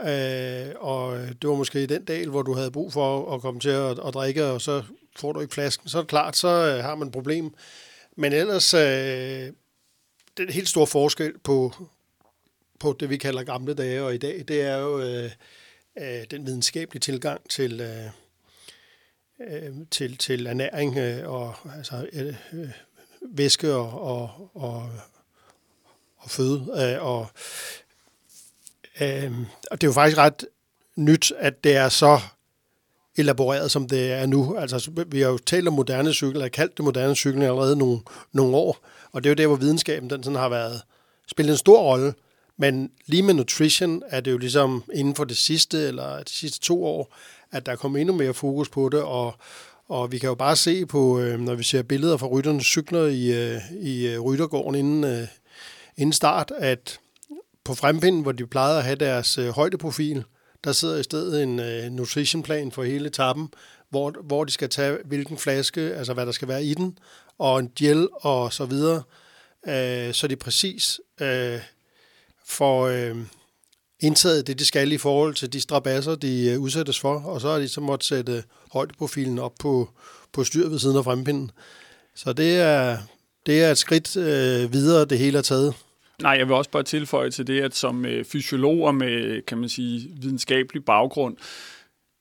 Øh, 0.00 0.74
og 0.80 1.18
øh, 1.18 1.28
det 1.28 1.50
var 1.50 1.54
måske 1.54 1.82
i 1.82 1.86
den 1.86 2.04
dag, 2.04 2.28
hvor 2.28 2.42
du 2.42 2.54
havde 2.54 2.70
brug 2.70 2.92
for 2.92 3.34
at 3.34 3.40
komme 3.40 3.60
til 3.60 3.68
at, 3.68 3.98
at 4.06 4.14
drikke, 4.14 4.44
og 4.44 4.60
så 4.60 4.82
får 5.16 5.32
du 5.32 5.40
ikke 5.40 5.54
flasken, 5.54 5.88
så 5.88 5.98
er 5.98 6.02
det 6.02 6.08
klart, 6.08 6.36
så 6.36 6.48
øh, 6.48 6.84
har 6.84 6.94
man 6.94 7.08
et 7.08 7.12
problem. 7.12 7.54
Men 8.16 8.32
ellers, 8.32 8.74
øh, 8.74 9.48
den 10.36 10.48
helt 10.48 10.68
store 10.68 10.86
forskel 10.86 11.38
på, 11.38 11.72
på 12.78 12.96
det, 13.00 13.10
vi 13.10 13.16
kalder 13.16 13.42
gamle 13.42 13.74
dage 13.74 14.02
og 14.02 14.14
i 14.14 14.18
dag, 14.18 14.44
det 14.48 14.60
er 14.60 14.76
jo 14.76 15.00
øh, 15.00 15.30
øh, 15.98 16.24
den 16.30 16.46
videnskabelige 16.46 17.00
tilgang 17.00 17.48
til, 17.48 17.80
øh, 17.80 18.06
øh, 19.50 19.74
til, 19.90 20.16
til 20.16 20.46
ernæring 20.46 20.96
øh, 20.96 21.30
og 21.30 21.54
altså, 21.76 22.08
øh, 22.12 22.34
øh, 22.52 22.68
væske 23.22 23.74
og, 23.74 24.00
og, 24.00 24.50
og, 24.54 24.90
og 26.16 26.30
føde. 26.30 26.66
Øh, 26.76 27.06
og, 27.06 27.26
øh, 29.00 29.32
og 29.70 29.80
det 29.80 29.86
er 29.86 29.88
jo 29.88 29.92
faktisk 29.92 30.18
ret 30.18 30.46
nyt, 30.96 31.32
at 31.38 31.64
det 31.64 31.76
er 31.76 31.88
så 31.88 32.20
elaboreret, 33.16 33.70
som 33.70 33.88
det 33.88 34.12
er 34.12 34.26
nu. 34.26 34.56
Altså, 34.56 35.04
vi 35.06 35.20
har 35.20 35.28
jo 35.28 35.38
talt 35.38 35.68
om 35.68 35.74
moderne 35.74 36.12
cykler, 36.12 36.32
eller 36.32 36.48
kaldt 36.48 36.76
det 36.76 36.84
moderne 36.84 37.14
cykler 37.14 37.50
allerede 37.50 37.76
nogle, 37.76 38.00
nogle 38.32 38.56
år, 38.56 38.86
og 39.12 39.24
det 39.24 39.28
er 39.28 39.30
jo 39.30 39.34
der, 39.34 39.46
hvor 39.46 39.56
videnskaben 39.56 40.10
den 40.10 40.22
sådan 40.22 40.38
har 40.38 40.48
været, 40.48 40.82
spillet 41.30 41.52
en 41.52 41.58
stor 41.58 41.82
rolle. 41.82 42.14
Men 42.56 42.90
lige 43.06 43.22
med 43.22 43.34
nutrition 43.34 44.02
er 44.08 44.20
det 44.20 44.30
jo 44.30 44.38
ligesom 44.38 44.84
inden 44.94 45.14
for 45.14 45.24
det 45.24 45.36
sidste, 45.36 45.88
eller 45.88 46.22
de 46.22 46.30
sidste 46.30 46.60
to 46.60 46.84
år, 46.84 47.16
at 47.52 47.66
der 47.66 47.76
kommer 47.76 47.98
endnu 47.98 48.14
mere 48.14 48.34
fokus 48.34 48.68
på 48.68 48.88
det, 48.88 49.02
og, 49.02 49.34
og 49.88 50.12
vi 50.12 50.18
kan 50.18 50.28
jo 50.28 50.34
bare 50.34 50.56
se 50.56 50.86
på, 50.86 51.20
øh, 51.20 51.40
når 51.40 51.54
vi 51.54 51.62
ser 51.62 51.82
billeder 51.82 52.16
fra 52.16 52.26
rytternes 52.26 52.66
cykler 52.66 53.06
i, 53.06 53.32
øh, 53.32 53.60
i 53.80 54.06
øh, 54.06 54.20
ryttergården 54.20 54.74
inden, 54.74 55.04
øh, 55.04 55.28
inden 55.96 56.12
start, 56.12 56.52
at 56.58 56.98
på 57.64 57.74
frempinden, 57.74 58.22
hvor 58.22 58.32
de 58.32 58.46
plejede 58.46 58.78
at 58.78 58.84
have 58.84 58.96
deres 58.96 59.38
øh, 59.38 59.48
højdeprofil, 59.48 60.24
der 60.64 60.72
sidder 60.72 60.98
i 60.98 61.02
stedet 61.02 61.42
en 61.42 61.60
øh, 61.60 61.90
nutritionplan 61.90 62.72
for 62.72 62.82
hele 62.82 63.06
etappen, 63.06 63.48
hvor, 63.90 64.14
hvor 64.22 64.44
de 64.44 64.52
skal 64.52 64.68
tage 64.68 64.98
hvilken 65.04 65.38
flaske, 65.38 65.80
altså 65.80 66.14
hvad 66.14 66.26
der 66.26 66.32
skal 66.32 66.48
være 66.48 66.64
i 66.64 66.74
den, 66.74 66.98
og 67.40 67.58
en 67.58 67.70
gel 67.78 68.08
og 68.12 68.52
så 68.52 68.64
videre. 68.64 69.02
øh, 69.68 70.14
så 70.14 70.26
de 70.26 70.36
præcis 70.36 71.00
øh, 71.20 71.58
får 72.46 72.86
øh, 72.86 73.16
indtaget 74.00 74.46
det, 74.46 74.58
de 74.58 74.66
skal 74.66 74.92
i 74.92 74.98
forhold 74.98 75.34
til 75.34 75.52
de 75.52 75.60
strabasser, 75.60 76.14
de 76.14 76.50
øh, 76.50 76.60
udsættes 76.60 77.00
for, 77.00 77.20
og 77.20 77.40
så 77.40 77.48
har 77.50 77.58
de 77.58 77.68
så 77.68 77.80
måtte 77.80 78.06
sætte 78.06 78.44
højdeprofilen 78.72 79.38
op 79.38 79.52
på, 79.60 79.88
på 80.32 80.44
styr 80.44 80.68
ved 80.68 80.78
siden 80.78 80.96
af 80.96 81.04
frempinden. 81.04 81.50
Så 82.14 82.32
det 82.32 82.60
er, 82.60 82.98
det 83.46 83.64
er 83.64 83.70
et 83.70 83.78
skridt 83.78 84.16
øh, 84.16 84.72
videre, 84.72 85.04
det 85.04 85.18
hele 85.18 85.38
er 85.38 85.42
taget. 85.42 85.74
Nej, 86.22 86.32
jeg 86.32 86.46
vil 86.46 86.54
også 86.54 86.70
bare 86.70 86.82
tilføje 86.82 87.30
til 87.30 87.46
det, 87.46 87.62
at 87.62 87.74
som 87.74 88.04
øh, 88.06 88.24
fysiologer 88.24 88.92
med, 88.92 89.42
kan 89.42 89.58
man 89.58 89.68
sige, 89.68 90.10
videnskabelig 90.20 90.84
baggrund, 90.84 91.36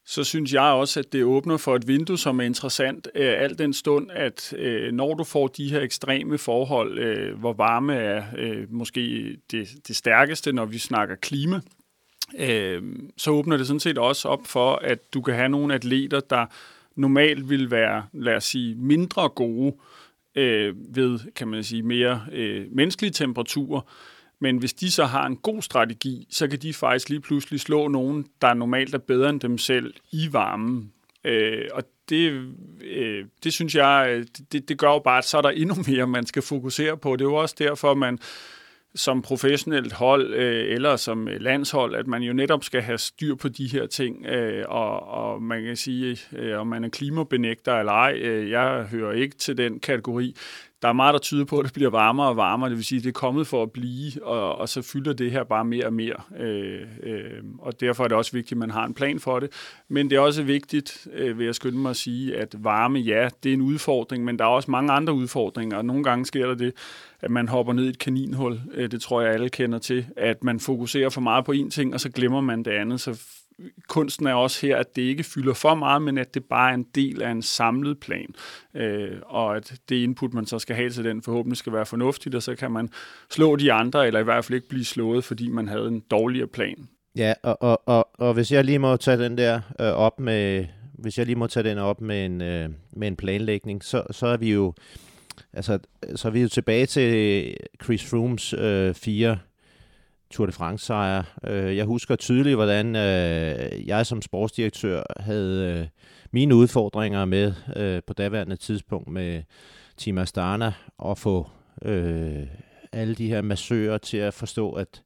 så 0.10 0.24
synes 0.24 0.54
jeg 0.54 0.62
også, 0.62 1.00
at 1.00 1.14
det 1.14 1.24
åbner 1.24 1.58
for 1.58 1.76
et 1.76 1.88
vindue, 1.88 2.18
som 2.18 2.40
er 2.40 2.44
interessant, 2.44 3.08
øh, 3.16 3.34
alt 3.38 3.60
den 3.60 3.74
stund, 3.74 4.12
at 4.12 4.54
øh, 4.54 4.92
når 4.92 5.14
du 5.14 5.24
får 5.24 5.48
de 5.48 5.72
her 5.72 5.82
ekstreme 5.82 6.38
forhold, 6.38 7.00
øh, 7.00 7.40
hvor 7.40 7.54
varme 7.54 7.96
er 7.96 8.24
øh, 8.38 8.74
måske 8.74 9.36
det, 9.52 9.68
det 9.88 9.96
stærkeste, 9.96 10.52
når 10.52 10.66
vi 10.66 10.78
snakker 10.78 11.16
klima, 11.16 11.62
øh, 12.40 12.84
så 13.18 13.32
åbner 13.32 13.58
det 13.58 13.68
sådan 13.68 13.80
set 13.80 13.98
også 13.98 14.28
op 14.28 14.48
for, 14.48 14.76
at 14.76 15.14
du 15.14 15.22
kan 15.22 15.34
have 15.34 15.50
nogle 15.50 15.74
atleter, 15.74 16.20
der 16.20 16.46
normalt 16.96 17.50
vil 17.50 17.72
være, 17.72 18.06
lad 18.14 18.36
os 18.36 18.44
sige, 18.44 18.76
mindre 18.76 19.30
gode 19.30 19.76
øh, 20.36 20.76
ved, 20.96 21.20
kan 21.36 21.48
man 21.48 21.64
sige, 21.64 21.84
mere 21.84 22.26
øh, 22.32 22.66
menneskelige 22.72 23.12
temperaturer, 23.12 23.82
men 24.42 24.58
hvis 24.58 24.74
de 24.74 24.92
så 24.92 25.06
har 25.06 25.26
en 25.26 25.36
god 25.36 25.62
strategi, 25.62 26.28
så 26.30 26.48
kan 26.48 26.60
de 26.60 26.74
faktisk 26.74 27.10
lige 27.10 27.22
pludselig 27.22 27.60
slå 27.60 27.88
nogen, 27.88 28.26
der 28.42 28.54
normalt 28.54 28.94
er 28.94 28.98
bedre 28.98 29.30
end 29.30 29.40
dem 29.40 29.58
selv 29.58 29.94
i 30.12 30.28
varmen. 30.32 30.92
Øh, 31.24 31.66
og 31.74 31.84
det, 32.10 32.54
øh, 32.82 33.26
det 33.44 33.54
synes 33.54 33.76
jeg, 33.76 34.08
øh, 34.10 34.26
det, 34.52 34.70
det 34.70 34.78
gør 34.78 34.88
jo 34.88 35.00
bare, 35.00 35.18
at 35.18 35.26
så 35.26 35.38
er 35.38 35.42
der 35.42 35.50
endnu 35.50 35.76
mere, 35.88 36.08
man 36.08 36.26
skal 36.26 36.42
fokusere 36.42 36.98
på. 36.98 37.16
Det 37.16 37.22
er 37.22 37.30
jo 37.30 37.36
også 37.36 37.56
derfor, 37.60 37.94
man 37.94 38.20
som 38.96 39.22
professionelt 39.22 39.94
hold 39.94 40.34
øh, 40.34 40.74
eller 40.74 40.96
som 40.96 41.28
landshold, 41.28 41.96
at 41.96 42.08
man 42.08 42.22
jo 42.22 42.34
netop 42.34 42.64
skal 42.64 42.82
have 42.82 42.98
styr 42.98 43.36
på 43.36 43.48
de 43.48 43.68
her 43.68 43.86
ting, 43.88 44.26
øh, 44.26 44.66
og, 44.68 45.08
og 45.08 45.42
man 45.42 45.64
kan 45.64 45.76
sige, 45.76 46.18
øh, 46.34 46.60
om 46.60 46.68
man 46.68 46.84
er 46.84 46.90
klimabenægter 46.90 47.80
eller 47.80 47.92
ej, 47.92 48.20
øh, 48.22 48.50
jeg 48.50 48.84
hører 48.92 49.12
ikke 49.12 49.36
til 49.36 49.58
den 49.58 49.80
kategori 49.80 50.36
der 50.82 50.88
er 50.88 50.94
meget, 50.94 51.14
der 51.14 51.20
tyder 51.20 51.46
på, 51.46 51.60
at 51.60 51.66
det 51.66 51.74
bliver 51.74 51.90
varmere 51.90 52.28
og 52.28 52.38
varmere. 52.38 52.70
Det 52.70 52.78
vil 52.78 52.86
sige, 52.86 52.98
at 52.98 53.04
det 53.04 53.10
er 53.10 53.14
kommet 53.14 53.48
for 53.48 53.64
at 53.64 53.72
blive, 53.72 54.24
og, 54.24 54.56
og 54.56 54.70
så 54.70 54.82
fylder 54.82 55.14
det 55.14 55.32
her 55.32 55.44
bare 55.44 55.66
mere 55.66 55.86
og 55.86 55.94
mere. 55.94 56.16
Øh, 56.40 56.82
øh, 57.04 57.44
og 57.60 57.82
derfor 57.82 58.04
er 58.04 58.08
det 58.08 58.18
også 58.18 58.32
vigtigt, 58.32 58.52
at 58.52 58.58
man 58.58 58.72
har 58.72 58.86
en 58.86 58.94
plan 58.94 59.20
for 59.20 59.40
det. 59.40 59.50
Men 59.88 60.10
det 60.10 60.16
er 60.16 60.20
også 60.20 60.44
vigtigt, 60.44 61.08
øh, 61.14 61.38
vil 61.38 61.46
jeg 61.46 61.56
skynde 61.56 61.78
mig 61.78 61.90
at 61.90 61.96
sige, 61.96 62.38
at 62.38 62.56
varme, 62.58 63.00
ja, 63.00 63.30
det 63.44 63.50
er 63.50 63.54
en 63.54 63.62
udfordring, 63.62 64.24
men 64.24 64.40
der 64.40 64.46
er 64.46 64.50
også 64.50 64.72
mange 64.72 64.92
andre 64.92 65.14
udfordringer. 65.14 65.78
Og 65.78 65.86
nogle 65.86 66.04
gange 66.04 66.26
sker 66.26 66.48
der 66.48 66.56
det, 66.56 66.74
at 67.22 67.32
man 67.32 67.48
hopper 67.48 67.74
ned 67.74 67.86
i 67.86 67.90
et 67.90 68.00
kaninhul. 68.00 68.60
Øh, 68.74 68.92
det 68.92 69.02
tror 69.02 69.22
jeg, 69.22 69.34
alle 69.34 69.50
kender 69.50 69.80
til. 69.80 70.06
At 70.18 70.44
man 70.44 70.60
fokuserer 70.60 71.10
for 71.10 71.22
meget 71.22 71.46
på 71.46 71.52
én 71.52 71.70
ting, 71.70 71.94
og 71.94 72.00
så 72.00 72.10
glemmer 72.10 72.42
man 72.42 72.64
det 72.64 72.72
andet. 72.72 73.02
Så 73.02 73.22
kunsten 73.88 74.28
er 74.28 74.34
også 74.34 74.68
her, 74.68 74.78
at 74.78 74.96
det 74.96 75.02
ikke 75.02 75.24
fylder 75.24 75.54
for 75.54 75.76
meget, 75.76 76.02
men 76.02 76.18
at 76.18 76.34
det 76.34 76.44
bare 76.46 76.70
er 76.70 76.74
en 76.74 76.86
del 76.96 77.22
af 77.22 77.32
en 77.32 77.42
samlet 77.42 78.00
plan. 78.00 78.36
Øh, 78.76 79.18
og 79.26 79.56
at 79.56 79.74
det 79.90 79.96
input, 79.96 80.34
man 80.34 80.46
så 80.46 80.60
skal 80.60 80.76
have 80.76 80.90
til 80.90 81.04
den, 81.04 81.22
forhåbentlig 81.22 81.58
skal 81.58 81.74
være 81.74 81.86
fornuftigt, 81.86 82.36
og 82.36 82.44
så 82.44 82.56
kan 82.56 82.72
man 82.72 82.90
slå 83.32 83.56
de 83.56 83.74
andre, 83.74 84.08
eller 84.08 84.20
i 84.20 84.24
hvert 84.24 84.46
fald 84.46 84.56
ikke 84.56 84.70
blive 84.70 84.86
slået, 84.86 85.24
fordi 85.24 85.50
man 85.50 85.68
havde 85.68 85.88
en 85.88 86.04
dårligere 86.12 86.48
plan. 86.48 86.88
Ja, 87.16 87.34
og, 87.44 87.62
og, 87.62 87.82
og, 87.86 88.10
og 88.14 88.34
hvis 88.34 88.52
jeg 88.52 88.66
lige 88.66 88.80
må 88.80 88.98
tage 88.98 89.18
den 89.18 89.38
der 89.38 89.62
øh, 89.80 89.88
op 89.88 90.20
med, 90.20 90.66
hvis 90.94 91.18
jeg 91.18 91.26
lige 91.26 91.36
må 91.36 91.48
tage 91.48 91.70
den 91.70 91.78
op 91.78 92.02
med 92.02 92.26
en, 92.26 92.42
øh, 92.42 92.70
med 92.94 93.08
en 93.08 93.16
planlægning, 93.16 93.84
så, 93.84 94.04
så 94.12 94.28
er 94.28 94.38
vi 94.38 94.52
jo 94.52 94.74
altså, 95.54 95.80
så 96.16 96.28
er 96.28 96.32
vi 96.32 96.42
jo 96.42 96.48
tilbage 96.48 96.86
til 96.86 97.54
Chris 97.84 98.10
Froomes 98.10 98.54
øh, 98.54 98.94
fire 98.94 99.38
Tour 100.32 100.46
de 100.46 100.52
France 100.52 100.86
sejr. 100.86 101.24
Øh, 101.44 101.78
jeg 101.78 101.86
husker 101.86 102.16
tydeligt, 102.16 102.56
hvordan 102.56 102.96
øh, 102.96 103.88
jeg 103.88 104.06
som 104.06 104.22
sportsdirektør 104.22 105.04
havde 105.20 105.80
øh, 105.80 105.88
mine 106.32 106.56
udfordringer 106.56 107.26
med 107.26 107.54
øh, 107.76 108.02
på 108.08 108.14
daværende 108.14 108.56
tidspunkt 108.56 109.08
med 109.08 109.44
Team 109.98 110.18
Astana 110.18 110.74
at 111.06 111.18
få 111.18 111.50
øh, 111.82 112.48
alle 112.92 113.16
de 113.16 113.28
her 113.28 113.42
massører 113.42 113.98
til 113.98 114.18
at 114.18 114.34
forstå, 114.34 114.72
at, 114.72 115.04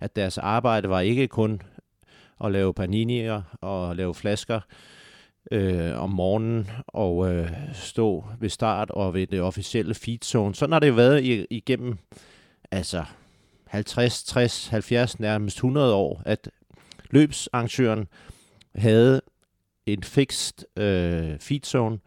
at 0.00 0.16
deres 0.16 0.38
arbejde 0.38 0.88
var 0.88 1.00
ikke 1.00 1.28
kun 1.28 1.62
at 2.44 2.52
lave 2.52 2.74
paninier 2.74 3.42
og 3.60 3.96
lave 3.96 4.14
flasker 4.14 4.60
øh, 5.50 6.02
om 6.02 6.10
morgenen 6.10 6.70
og 6.86 7.34
øh, 7.34 7.50
stå 7.74 8.24
ved 8.40 8.48
start 8.48 8.90
og 8.90 9.14
ved 9.14 9.26
det 9.26 9.40
officielle 9.40 9.94
feedzone. 9.94 10.54
Sådan 10.54 10.72
har 10.72 10.80
det 10.80 10.88
jo 10.88 10.94
været 10.94 11.46
igennem 11.50 11.98
altså 12.70 13.04
50, 13.72 14.24
60, 14.24 14.68
70, 14.68 15.20
nærmest 15.20 15.56
100 15.56 15.94
år, 15.94 16.22
at 16.24 16.50
løbsarrangøren 17.10 18.08
havde 18.74 19.20
en 19.86 20.02
fixed 20.02 20.78
øh, 20.82 21.38
feedzone, 21.38 21.98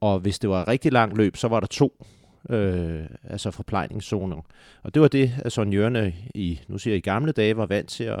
og 0.00 0.20
hvis 0.20 0.38
det 0.38 0.50
var 0.50 0.62
et 0.62 0.68
rigtig 0.68 0.92
langt 0.92 1.16
løb, 1.16 1.36
så 1.36 1.48
var 1.48 1.60
der 1.60 1.66
to 1.66 2.04
øh, 2.50 3.04
altså 3.24 3.50
forplejningszoner. 3.50 4.36
Og 4.82 4.94
det 4.94 5.02
var 5.02 5.08
det, 5.08 5.32
at 5.38 5.52
sonjørerne 5.52 6.14
i, 6.34 6.60
nu 6.68 6.78
siger 6.78 6.94
jeg, 6.94 6.98
i 6.98 7.10
gamle 7.10 7.32
dage 7.32 7.56
var 7.56 7.66
vant 7.66 7.88
til 7.88 8.04
at, 8.04 8.20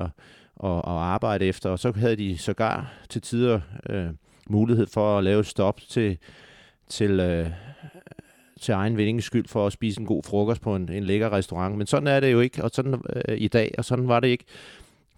at, 0.64 0.76
at 0.76 0.82
arbejde 0.84 1.46
efter, 1.46 1.70
og 1.70 1.78
så 1.78 1.92
havde 1.92 2.16
de 2.16 2.38
sågar 2.38 2.92
til 3.08 3.22
tider 3.22 3.60
øh, 3.88 4.10
mulighed 4.48 4.86
for 4.86 5.18
at 5.18 5.24
lave 5.24 5.40
et 5.40 5.46
stop 5.46 5.80
til, 5.88 6.18
til 6.88 7.20
øh, 7.20 7.50
til 8.62 8.72
egen 8.72 8.96
vindings 8.96 9.24
skyld 9.24 9.48
for 9.48 9.66
at 9.66 9.72
spise 9.72 10.00
en 10.00 10.06
god 10.06 10.22
frokost 10.22 10.60
på 10.60 10.76
en, 10.76 10.92
en 10.92 11.04
lækker 11.04 11.32
restaurant. 11.32 11.78
Men 11.78 11.86
sådan 11.86 12.06
er 12.06 12.20
det 12.20 12.32
jo 12.32 12.40
ikke, 12.40 12.64
og 12.64 12.70
sådan 12.72 13.02
øh, 13.28 13.38
i 13.38 13.48
dag, 13.48 13.74
og 13.78 13.84
sådan 13.84 14.08
var 14.08 14.20
det 14.20 14.28
ikke, 14.28 14.44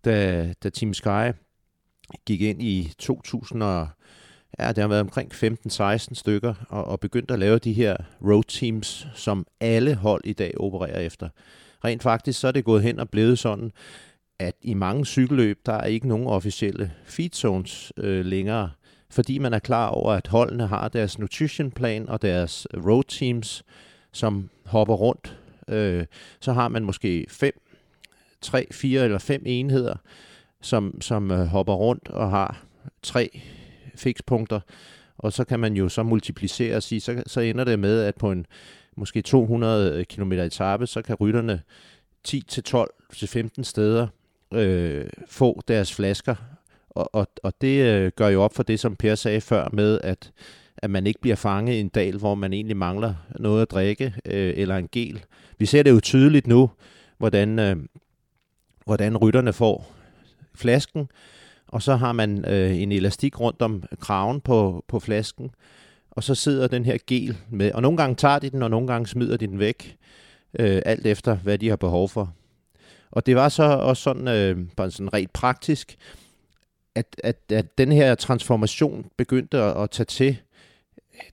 da, 0.04 0.52
da 0.62 0.70
Team 0.70 0.94
Sky 0.94 1.32
gik 2.26 2.40
ind 2.40 2.62
i 2.62 2.92
2000 2.98 3.62
og 3.62 3.88
ja, 4.58 4.68
det 4.68 4.78
har 4.78 4.88
været 4.88 5.00
omkring 5.00 5.32
15-16 5.32 6.14
stykker, 6.14 6.54
og, 6.68 6.84
og 6.84 7.00
begyndte 7.00 7.34
at 7.34 7.40
lave 7.40 7.58
de 7.58 7.72
her 7.72 7.96
road 8.22 8.44
teams, 8.44 9.06
som 9.14 9.46
alle 9.60 9.94
hold 9.94 10.24
i 10.24 10.32
dag 10.32 10.60
opererer 10.60 11.00
efter. 11.00 11.28
Rent 11.84 12.02
faktisk 12.02 12.40
så 12.40 12.48
er 12.48 12.52
det 12.52 12.64
gået 12.64 12.82
hen 12.82 13.00
og 13.00 13.10
blevet 13.10 13.38
sådan, 13.38 13.72
at 14.38 14.54
i 14.62 14.74
mange 14.74 15.06
cykelløb, 15.06 15.58
der 15.66 15.72
er 15.72 15.86
ikke 15.86 16.08
nogen 16.08 16.26
officielle 16.26 16.92
feed 17.04 17.30
zones 17.30 17.92
øh, 17.96 18.24
længere 18.24 18.70
fordi 19.14 19.38
man 19.38 19.54
er 19.54 19.58
klar 19.58 19.88
over, 19.88 20.12
at 20.12 20.26
holdene 20.26 20.66
har 20.66 20.88
deres 20.88 21.18
nutrition 21.18 21.70
plan 21.70 22.08
og 22.08 22.22
deres 22.22 22.66
road 22.74 23.04
teams, 23.08 23.64
som 24.12 24.50
hopper 24.64 24.94
rundt. 24.94 25.38
Øh, 25.68 26.06
så 26.40 26.52
har 26.52 26.68
man 26.68 26.84
måske 26.84 27.26
fem, 27.28 27.60
tre, 28.40 28.66
fire 28.72 29.04
eller 29.04 29.18
fem 29.18 29.42
enheder, 29.46 29.96
som, 30.60 31.00
som 31.00 31.30
øh, 31.30 31.46
hopper 31.46 31.74
rundt 31.74 32.08
og 32.08 32.30
har 32.30 32.64
tre 33.02 33.40
fikspunkter, 33.94 34.60
og 35.18 35.32
så 35.32 35.44
kan 35.44 35.60
man 35.60 35.74
jo 35.74 35.88
så 35.88 36.02
multiplicere 36.02 36.76
og 36.76 36.82
sige, 36.82 37.00
så, 37.00 37.22
så 37.26 37.40
ender 37.40 37.64
det 37.64 37.78
med, 37.78 38.00
at 38.00 38.14
på 38.14 38.32
en 38.32 38.46
måske 38.96 39.22
200 39.22 39.98
øh, 39.98 40.04
km 40.04 40.32
etape, 40.32 40.86
så 40.86 41.02
kan 41.02 41.14
rytterne 41.14 41.62
10 42.24 42.40
til 42.48 42.62
12 42.62 42.94
til 43.16 43.28
15 43.28 43.64
steder 43.64 44.06
øh, 44.54 45.06
få 45.28 45.60
deres 45.68 45.94
flasker 45.94 46.34
og, 46.94 47.10
og, 47.12 47.26
og 47.42 47.52
det 47.60 47.84
øh, 47.84 48.12
gør 48.16 48.28
jo 48.28 48.42
op 48.42 48.54
for 48.54 48.62
det, 48.62 48.80
som 48.80 48.96
Per 48.96 49.14
sagde 49.14 49.40
før 49.40 49.68
med, 49.72 50.00
at, 50.02 50.32
at 50.76 50.90
man 50.90 51.06
ikke 51.06 51.20
bliver 51.20 51.36
fanget 51.36 51.74
i 51.74 51.80
en 51.80 51.88
dal, 51.88 52.18
hvor 52.18 52.34
man 52.34 52.52
egentlig 52.52 52.76
mangler 52.76 53.14
noget 53.38 53.62
at 53.62 53.70
drikke 53.70 54.14
øh, 54.24 54.54
eller 54.56 54.76
en 54.76 54.88
gel. 54.92 55.24
Vi 55.58 55.66
ser 55.66 55.82
det 55.82 55.90
jo 55.90 56.00
tydeligt 56.00 56.46
nu, 56.46 56.70
hvordan, 57.18 57.58
øh, 57.58 57.76
hvordan 58.84 59.16
rytterne 59.16 59.52
får 59.52 59.92
flasken, 60.54 61.08
og 61.66 61.82
så 61.82 61.96
har 61.96 62.12
man 62.12 62.44
øh, 62.48 62.76
en 62.76 62.92
elastik 62.92 63.40
rundt 63.40 63.62
om 63.62 63.84
kraven 64.00 64.40
på, 64.40 64.84
på 64.88 65.00
flasken, 65.00 65.50
og 66.10 66.24
så 66.24 66.34
sidder 66.34 66.68
den 66.68 66.84
her 66.84 66.98
gel 67.06 67.36
med, 67.50 67.72
og 67.72 67.82
nogle 67.82 67.96
gange 67.96 68.14
tager 68.14 68.38
de 68.38 68.50
den, 68.50 68.62
og 68.62 68.70
nogle 68.70 68.86
gange 68.86 69.06
smider 69.06 69.36
de 69.36 69.46
den 69.46 69.58
væk, 69.58 69.96
øh, 70.58 70.82
alt 70.84 71.06
efter 71.06 71.36
hvad 71.36 71.58
de 71.58 71.68
har 71.68 71.76
behov 71.76 72.08
for. 72.08 72.32
Og 73.10 73.26
det 73.26 73.36
var 73.36 73.48
så 73.48 73.62
også 73.62 74.02
sådan, 74.02 74.28
øh, 74.28 74.68
bare 74.76 74.90
sådan 74.90 75.14
rent 75.14 75.32
praktisk, 75.32 75.96
at, 76.94 77.20
at, 77.24 77.36
at 77.52 77.78
den 77.78 77.92
her 77.92 78.14
transformation 78.14 79.10
begyndte 79.16 79.58
at, 79.58 79.82
at 79.82 79.90
tage 79.90 80.04
til, 80.04 80.36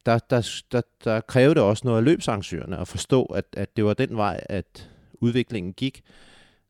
der, 0.06 0.20
der, 0.20 0.62
der, 0.72 0.82
der 1.04 1.22
krævede 1.22 1.56
det 1.56 1.64
også 1.64 1.82
noget 1.86 1.98
af 1.98 2.04
løbsarrangørerne 2.04 2.78
at 2.78 2.88
forstå, 2.88 3.26
at, 3.26 3.46
at 3.54 3.78
det 3.78 3.86
var 3.86 3.94
den 3.94 4.18
vej, 4.18 4.42
at 4.50 4.90
udviklingen 5.14 5.74
gik. 5.74 6.02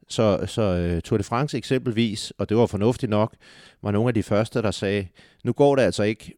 Så, 0.07 0.45
så 0.45 0.93
uh, 0.95 1.01
Tour 1.01 1.17
de 1.17 1.23
France 1.23 1.57
eksempelvis, 1.57 2.33
og 2.37 2.49
det 2.49 2.57
var 2.57 2.65
fornuftigt 2.65 3.09
nok, 3.09 3.35
var 3.81 3.91
nogle 3.91 4.07
af 4.07 4.13
de 4.13 4.23
første, 4.23 4.61
der 4.61 4.71
sagde, 4.71 5.07
nu 5.43 5.53
går 5.53 5.75
det 5.75 5.83
altså 5.83 6.03
ikke, 6.03 6.33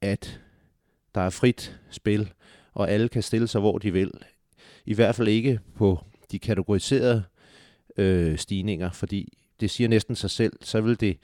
at 0.00 0.40
der 1.14 1.20
er 1.20 1.30
frit 1.30 1.80
spil, 1.90 2.32
og 2.74 2.90
alle 2.90 3.08
kan 3.08 3.22
stille 3.22 3.48
sig, 3.48 3.60
hvor 3.60 3.78
de 3.78 3.92
vil. 3.92 4.10
I 4.86 4.94
hvert 4.94 5.14
fald 5.14 5.28
ikke 5.28 5.60
på 5.76 6.04
de 6.32 6.38
kategoriserede 6.38 7.24
øh, 7.96 8.38
stigninger, 8.38 8.90
fordi 8.90 9.38
det 9.60 9.70
siger 9.70 9.88
næsten 9.88 10.16
sig 10.16 10.30
selv, 10.30 10.52
så 10.60 10.80
vil 10.80 11.00
det 11.00 11.18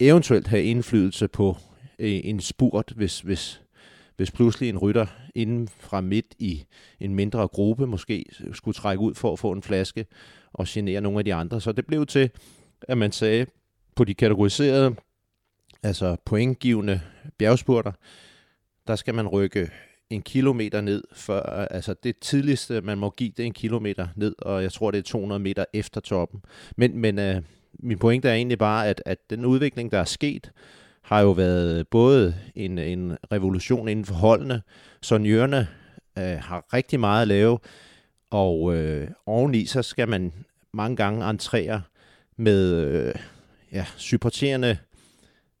eventuelt 0.00 0.46
have 0.46 0.62
indflydelse 0.62 1.28
på 1.28 1.56
øh, 1.98 2.20
en 2.24 2.40
spurt, 2.40 2.92
hvis, 2.96 3.20
hvis 3.20 3.60
hvis 4.16 4.30
pludselig 4.30 4.68
en 4.68 4.78
rytter 4.78 5.06
inden 5.34 5.68
fra 5.68 6.00
midt 6.00 6.26
i 6.38 6.64
en 7.00 7.14
mindre 7.14 7.48
gruppe 7.48 7.86
måske 7.86 8.24
skulle 8.52 8.74
trække 8.74 9.00
ud 9.00 9.14
for 9.14 9.32
at 9.32 9.38
få 9.38 9.52
en 9.52 9.62
flaske 9.62 10.06
og 10.52 10.66
genere 10.68 11.00
nogle 11.00 11.18
af 11.18 11.24
de 11.24 11.34
andre. 11.34 11.60
Så 11.60 11.72
det 11.72 11.86
blev 11.86 12.06
til, 12.06 12.30
at 12.82 12.98
man 12.98 13.12
sagde, 13.12 13.46
på 13.96 14.04
de 14.04 14.14
kategoriserede, 14.14 14.94
altså 15.82 16.16
pointgivende 16.24 17.00
bjergspurter, 17.38 17.92
der 18.86 18.96
skal 18.96 19.14
man 19.14 19.28
rykke 19.28 19.70
en 20.10 20.22
kilometer 20.22 20.80
ned, 20.80 21.04
før, 21.12 21.40
altså 21.70 21.94
det 22.02 22.18
tidligste, 22.18 22.80
man 22.80 22.98
må 22.98 23.10
give, 23.10 23.30
det 23.30 23.42
er 23.42 23.46
en 23.46 23.52
kilometer 23.52 24.08
ned, 24.16 24.34
og 24.38 24.62
jeg 24.62 24.72
tror, 24.72 24.90
det 24.90 24.98
er 24.98 25.02
200 25.02 25.38
meter 25.38 25.64
efter 25.72 26.00
toppen. 26.00 26.42
Men, 26.76 26.98
men 26.98 27.18
øh, 27.18 27.42
min 27.78 27.98
pointe 27.98 28.28
er 28.28 28.34
egentlig 28.34 28.58
bare, 28.58 28.88
at, 28.88 29.02
at 29.06 29.18
den 29.30 29.44
udvikling, 29.44 29.92
der 29.92 29.98
er 29.98 30.04
sket, 30.04 30.50
har 31.02 31.20
jo 31.20 31.30
været 31.30 31.88
både 31.88 32.34
en, 32.54 32.78
en 32.78 33.16
revolution 33.32 33.88
inden 33.88 34.04
for 34.04 34.14
holdene, 34.14 34.62
sonjørerne 35.02 35.68
øh, 36.18 36.38
har 36.40 36.64
rigtig 36.72 37.00
meget 37.00 37.22
at 37.22 37.28
lave, 37.28 37.58
og 38.30 38.74
øh, 38.76 39.08
oveni 39.26 39.66
så 39.66 39.82
skal 39.82 40.08
man 40.08 40.32
mange 40.72 40.96
gange 40.96 41.30
entrere 41.30 41.82
med 42.36 42.72
øh, 42.72 43.14
ja, 43.72 43.86
supporterende 43.96 44.78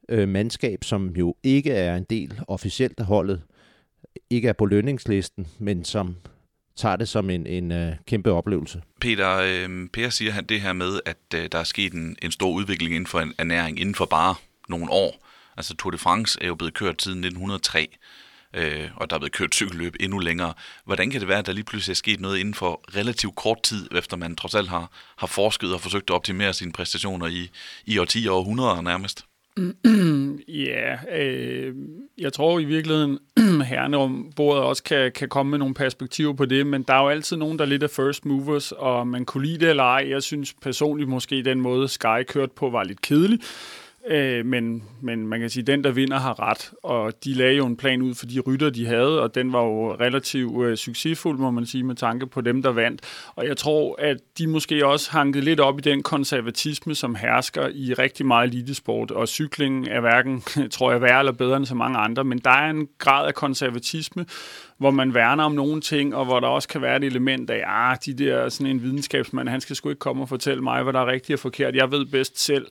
øh, 0.08 0.28
mandskab, 0.28 0.84
som 0.84 1.08
jo 1.08 1.36
ikke 1.42 1.72
er 1.72 1.96
en 1.96 2.06
del 2.10 2.40
officielt 2.48 3.00
af 3.00 3.06
holdet, 3.06 3.42
ikke 4.30 4.48
er 4.48 4.52
på 4.52 4.66
lønningslisten, 4.66 5.46
men 5.58 5.84
som 5.84 6.16
tager 6.76 6.96
det 6.96 7.08
som 7.08 7.30
en, 7.30 7.46
en 7.46 7.72
uh, 7.72 7.94
kæmpe 8.06 8.32
oplevelse. 8.32 8.82
Peter, 9.00 9.36
øh, 9.36 9.88
Per 9.92 10.08
siger 10.08 10.32
han 10.32 10.44
det 10.44 10.60
her 10.60 10.72
med, 10.72 11.00
at 11.06 11.16
øh, 11.34 11.48
der 11.52 11.58
er 11.58 11.64
sket 11.64 11.92
en, 11.92 12.16
en 12.22 12.32
stor 12.32 12.50
udvikling 12.50 12.94
inden 12.94 13.06
for 13.06 13.20
en 13.20 13.34
ernæring 13.38 13.80
inden 13.80 13.94
for 13.94 14.04
bare 14.04 14.34
nogle 14.68 14.90
år. 14.90 15.26
Altså 15.56 15.76
Tour 15.76 15.90
de 15.90 15.98
France 15.98 16.38
er 16.42 16.46
jo 16.46 16.54
blevet 16.54 16.74
kørt 16.74 17.02
siden 17.02 17.18
1903, 17.18 17.96
øh, 18.54 18.90
og 18.96 19.10
der 19.10 19.16
er 19.16 19.20
blevet 19.20 19.32
kørt 19.32 19.54
cykelløb 19.54 19.96
endnu 20.00 20.18
længere. 20.18 20.54
Hvordan 20.84 21.10
kan 21.10 21.20
det 21.20 21.28
være, 21.28 21.38
at 21.38 21.46
der 21.46 21.52
lige 21.52 21.64
pludselig 21.64 21.92
er 21.92 21.96
sket 21.96 22.20
noget 22.20 22.38
inden 22.38 22.54
for 22.54 22.84
relativt 22.96 23.36
kort 23.36 23.62
tid, 23.62 23.88
efter 23.92 24.16
man 24.16 24.36
trods 24.36 24.54
alt 24.54 24.68
har, 24.68 24.90
har 25.16 25.26
forsket 25.26 25.74
og 25.74 25.80
forsøgt 25.80 26.10
at 26.10 26.14
optimere 26.14 26.52
sine 26.52 26.72
præstationer 26.72 27.26
i, 27.26 27.50
i 27.84 27.98
årtier 27.98 28.30
og 28.30 28.38
århundreder 28.38 28.80
nærmest? 28.80 29.24
Ja, 30.48 31.18
øh, 31.20 31.74
jeg 32.18 32.32
tror 32.32 32.58
i 32.58 32.64
virkeligheden, 32.64 33.18
herrene 33.70 33.96
om 33.96 34.32
bordet 34.36 34.62
også 34.62 34.82
kan, 34.82 35.12
kan 35.12 35.28
komme 35.28 35.50
med 35.50 35.58
nogle 35.58 35.74
perspektiver 35.74 36.32
på 36.32 36.44
det, 36.44 36.66
men 36.66 36.82
der 36.82 36.94
er 36.94 37.02
jo 37.02 37.08
altid 37.08 37.36
nogen, 37.36 37.58
der 37.58 37.64
er 37.64 37.68
lidt 37.68 37.82
af 37.82 37.90
first 37.90 38.24
movers, 38.26 38.72
og 38.72 39.06
man 39.06 39.24
kunne 39.24 39.46
lide 39.46 39.58
det 39.58 39.70
eller 39.70 39.82
ej. 39.82 40.06
Jeg 40.08 40.22
synes 40.22 40.52
personligt 40.52 41.08
måske, 41.08 41.42
den 41.42 41.60
måde 41.60 41.88
Sky 41.88 42.22
kørte 42.28 42.52
på 42.56 42.70
var 42.70 42.84
lidt 42.84 43.00
kedelig. 43.00 43.40
Øh, 44.08 44.46
men, 44.46 44.82
men 45.00 45.26
man 45.26 45.40
kan 45.40 45.50
sige, 45.50 45.60
at 45.60 45.66
den, 45.66 45.84
der 45.84 45.90
vinder, 45.90 46.18
har 46.18 46.40
ret. 46.40 46.72
Og 46.82 47.12
de 47.24 47.34
lagde 47.34 47.56
jo 47.56 47.66
en 47.66 47.76
plan 47.76 48.02
ud 48.02 48.14
for 48.14 48.26
de 48.26 48.40
rytter, 48.40 48.70
de 48.70 48.86
havde, 48.86 49.22
og 49.22 49.34
den 49.34 49.52
var 49.52 49.62
jo 49.62 49.94
relativt 49.94 50.64
øh, 50.64 50.76
succesfuld, 50.76 51.38
må 51.38 51.50
man 51.50 51.66
sige, 51.66 51.84
med 51.84 51.94
tanke 51.94 52.26
på 52.26 52.40
dem, 52.40 52.62
der 52.62 52.70
vandt. 52.70 53.02
Og 53.36 53.46
jeg 53.46 53.56
tror, 53.56 53.96
at 53.98 54.16
de 54.38 54.46
måske 54.46 54.86
også 54.86 55.10
hankede 55.10 55.44
lidt 55.44 55.60
op 55.60 55.78
i 55.78 55.82
den 55.82 56.02
konservatisme, 56.02 56.94
som 56.94 57.14
hersker 57.14 57.68
i 57.68 57.94
rigtig 57.94 58.26
meget 58.26 58.48
elitesport. 58.48 59.10
Og 59.10 59.28
cyklingen 59.28 59.88
er 59.88 60.00
hverken, 60.00 60.42
tror 60.74 60.92
jeg, 60.92 61.02
værre 61.02 61.18
eller 61.18 61.32
bedre 61.32 61.56
end 61.56 61.66
så 61.66 61.74
mange 61.74 61.98
andre, 61.98 62.24
men 62.24 62.38
der 62.38 62.50
er 62.50 62.70
en 62.70 62.88
grad 62.98 63.26
af 63.26 63.34
konservatisme, 63.34 64.26
hvor 64.78 64.90
man 64.90 65.14
værner 65.14 65.44
om 65.44 65.52
nogle 65.52 65.80
ting, 65.80 66.14
og 66.14 66.24
hvor 66.24 66.40
der 66.40 66.48
også 66.48 66.68
kan 66.68 66.82
være 66.82 66.96
et 66.96 67.04
element 67.04 67.50
af, 67.50 67.62
ah, 67.66 67.96
de 68.06 68.14
der 68.14 68.48
sådan 68.48 68.70
en 68.70 68.82
videnskabsmand, 68.82 69.48
han 69.48 69.60
skal 69.60 69.76
sgu 69.76 69.88
ikke 69.88 69.98
komme 69.98 70.22
og 70.22 70.28
fortælle 70.28 70.62
mig, 70.62 70.82
hvad 70.82 70.92
der 70.92 71.00
er 71.00 71.06
rigtigt 71.06 71.36
og 71.36 71.40
forkert. 71.40 71.74
Jeg 71.74 71.90
ved 71.90 72.06
bedst 72.06 72.44
selv. 72.44 72.66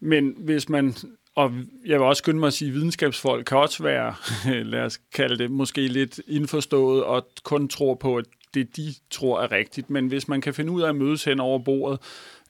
Men 0.00 0.34
hvis 0.38 0.68
man, 0.68 0.94
og 1.34 1.52
jeg 1.86 1.98
vil 1.98 2.06
også 2.06 2.20
skynde 2.20 2.40
mig 2.40 2.46
at 2.46 2.52
sige, 2.52 2.68
at 2.68 2.74
videnskabsfolk 2.74 3.44
kan 3.44 3.58
også 3.58 3.82
være, 3.82 4.14
lad 4.72 4.80
os 4.80 5.00
kalde 5.14 5.38
det, 5.38 5.50
måske 5.50 5.88
lidt 5.88 6.20
indforstået 6.28 7.04
og 7.04 7.28
kun 7.44 7.68
tror 7.68 7.94
på, 7.94 8.16
at 8.16 8.24
det 8.54 8.76
de 8.76 8.94
tror 9.10 9.40
er 9.40 9.52
rigtigt. 9.52 9.90
Men 9.90 10.06
hvis 10.06 10.28
man 10.28 10.40
kan 10.40 10.54
finde 10.54 10.72
ud 10.72 10.82
af 10.82 10.88
at 10.88 10.96
mødes 10.96 11.24
hen 11.24 11.40
over 11.40 11.58
bordet, 11.58 12.00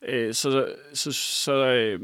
øh, 0.09 0.35
så, 0.35 0.69
så, 0.93 1.13
så, 1.13 1.53
øh, 1.53 2.01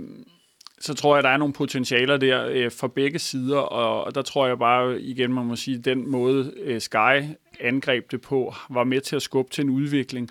så 0.80 0.94
tror 0.94 1.14
jeg, 1.14 1.18
at 1.18 1.24
der 1.24 1.30
er 1.30 1.36
nogle 1.36 1.54
potentialer 1.54 2.16
der 2.16 2.46
øh, 2.46 2.70
for 2.70 2.88
begge 2.88 3.18
sider, 3.18 3.58
og, 3.58 4.04
og 4.04 4.14
der 4.14 4.22
tror 4.22 4.46
jeg 4.46 4.58
bare 4.58 5.00
igen, 5.00 5.32
man 5.32 5.46
må 5.46 5.56
sige, 5.56 5.78
at 5.78 5.84
den 5.84 6.10
måde 6.10 6.52
øh, 6.56 6.80
Sky 6.80 7.22
angreb 7.60 8.10
det 8.10 8.20
på, 8.20 8.54
var 8.70 8.84
med 8.84 9.00
til 9.00 9.16
at 9.16 9.22
skubbe 9.22 9.50
til 9.50 9.64
en 9.64 9.70
udvikling. 9.70 10.30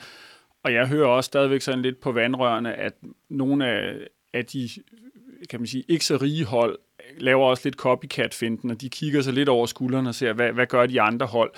Og 0.64 0.74
jeg 0.74 0.88
hører 0.88 1.08
også 1.08 1.28
stadigvæk 1.28 1.62
sådan 1.62 1.82
lidt 1.82 2.02
på 2.02 2.12
vandrørene, 2.12 2.74
at 2.74 2.94
nogle 3.30 3.68
af, 3.68 3.94
af 4.34 4.46
de 4.46 4.70
kan 5.50 5.60
man 5.60 5.68
sige, 5.68 5.84
ikke 5.88 6.06
så 6.06 6.18
rige 6.18 6.46
hold 6.46 6.80
laver 7.18 7.46
også 7.46 7.62
lidt 7.66 7.76
copycat-finden, 7.76 8.72
og 8.72 8.82
de 8.82 8.90
kigger 8.90 9.22
sig 9.22 9.34
lidt 9.34 9.50
over 9.50 9.66
skulderen 9.66 10.08
og 10.08 10.16
ser, 10.16 10.34
hvad, 10.34 10.52
hvad 10.52 10.66
gør 10.66 10.86
de 10.86 11.02
andre 11.02 11.26
hold. 11.26 11.52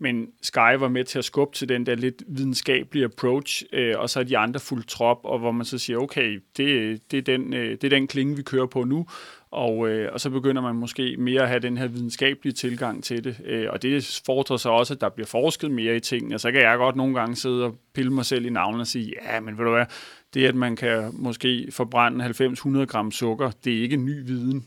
Men 0.00 0.28
Sky 0.42 0.76
var 0.78 0.88
med 0.88 1.04
til 1.04 1.18
at 1.18 1.24
skubbe 1.24 1.56
til 1.56 1.68
den 1.68 1.86
der 1.86 1.94
lidt 1.94 2.22
videnskabelige 2.28 3.04
approach, 3.04 3.64
øh, 3.72 3.94
og 3.98 4.10
så 4.10 4.20
er 4.20 4.24
de 4.24 4.38
andre 4.38 4.60
fuldt 4.60 4.88
trop, 4.88 5.18
og 5.24 5.38
hvor 5.38 5.50
man 5.50 5.66
så 5.66 5.78
siger, 5.78 5.98
okay, 5.98 6.42
det, 6.56 7.00
det, 7.10 7.18
er, 7.18 7.22
den, 7.22 7.54
øh, 7.54 7.70
det 7.70 7.84
er 7.84 7.88
den 7.88 8.06
klinge, 8.06 8.36
vi 8.36 8.42
kører 8.42 8.66
på 8.66 8.84
nu, 8.84 9.06
og, 9.50 9.88
øh, 9.88 10.12
og 10.12 10.20
så 10.20 10.30
begynder 10.30 10.62
man 10.62 10.74
måske 10.74 11.16
mere 11.18 11.42
at 11.42 11.48
have 11.48 11.60
den 11.60 11.78
her 11.78 11.86
videnskabelige 11.86 12.52
tilgang 12.52 13.04
til 13.04 13.24
det. 13.24 13.36
Øh, 13.44 13.66
og 13.70 13.82
det 13.82 14.20
fordrer 14.26 14.56
så 14.56 14.68
også, 14.68 14.94
at 14.94 15.00
der 15.00 15.08
bliver 15.08 15.26
forsket 15.26 15.70
mere 15.70 15.96
i 15.96 16.00
tingene. 16.00 16.38
Så 16.38 16.52
kan 16.52 16.60
jeg 16.60 16.78
godt 16.78 16.96
nogle 16.96 17.14
gange 17.14 17.36
sidde 17.36 17.64
og 17.64 17.76
pille 17.94 18.12
mig 18.12 18.26
selv 18.26 18.46
i 18.46 18.50
navnet 18.50 18.80
og 18.80 18.86
sige, 18.86 19.14
ja, 19.24 19.40
men 19.40 19.58
ved 19.58 19.64
du 19.64 19.70
hvad, 19.70 19.86
det 20.34 20.46
at 20.46 20.54
man 20.54 20.76
kan 20.76 21.10
måske 21.12 21.68
forbrænde 21.70 22.24
90-100 22.24 22.84
gram 22.84 23.10
sukker, 23.10 23.50
det 23.64 23.78
er 23.78 23.82
ikke 23.82 23.96
ny 23.96 24.26
viden. 24.26 24.64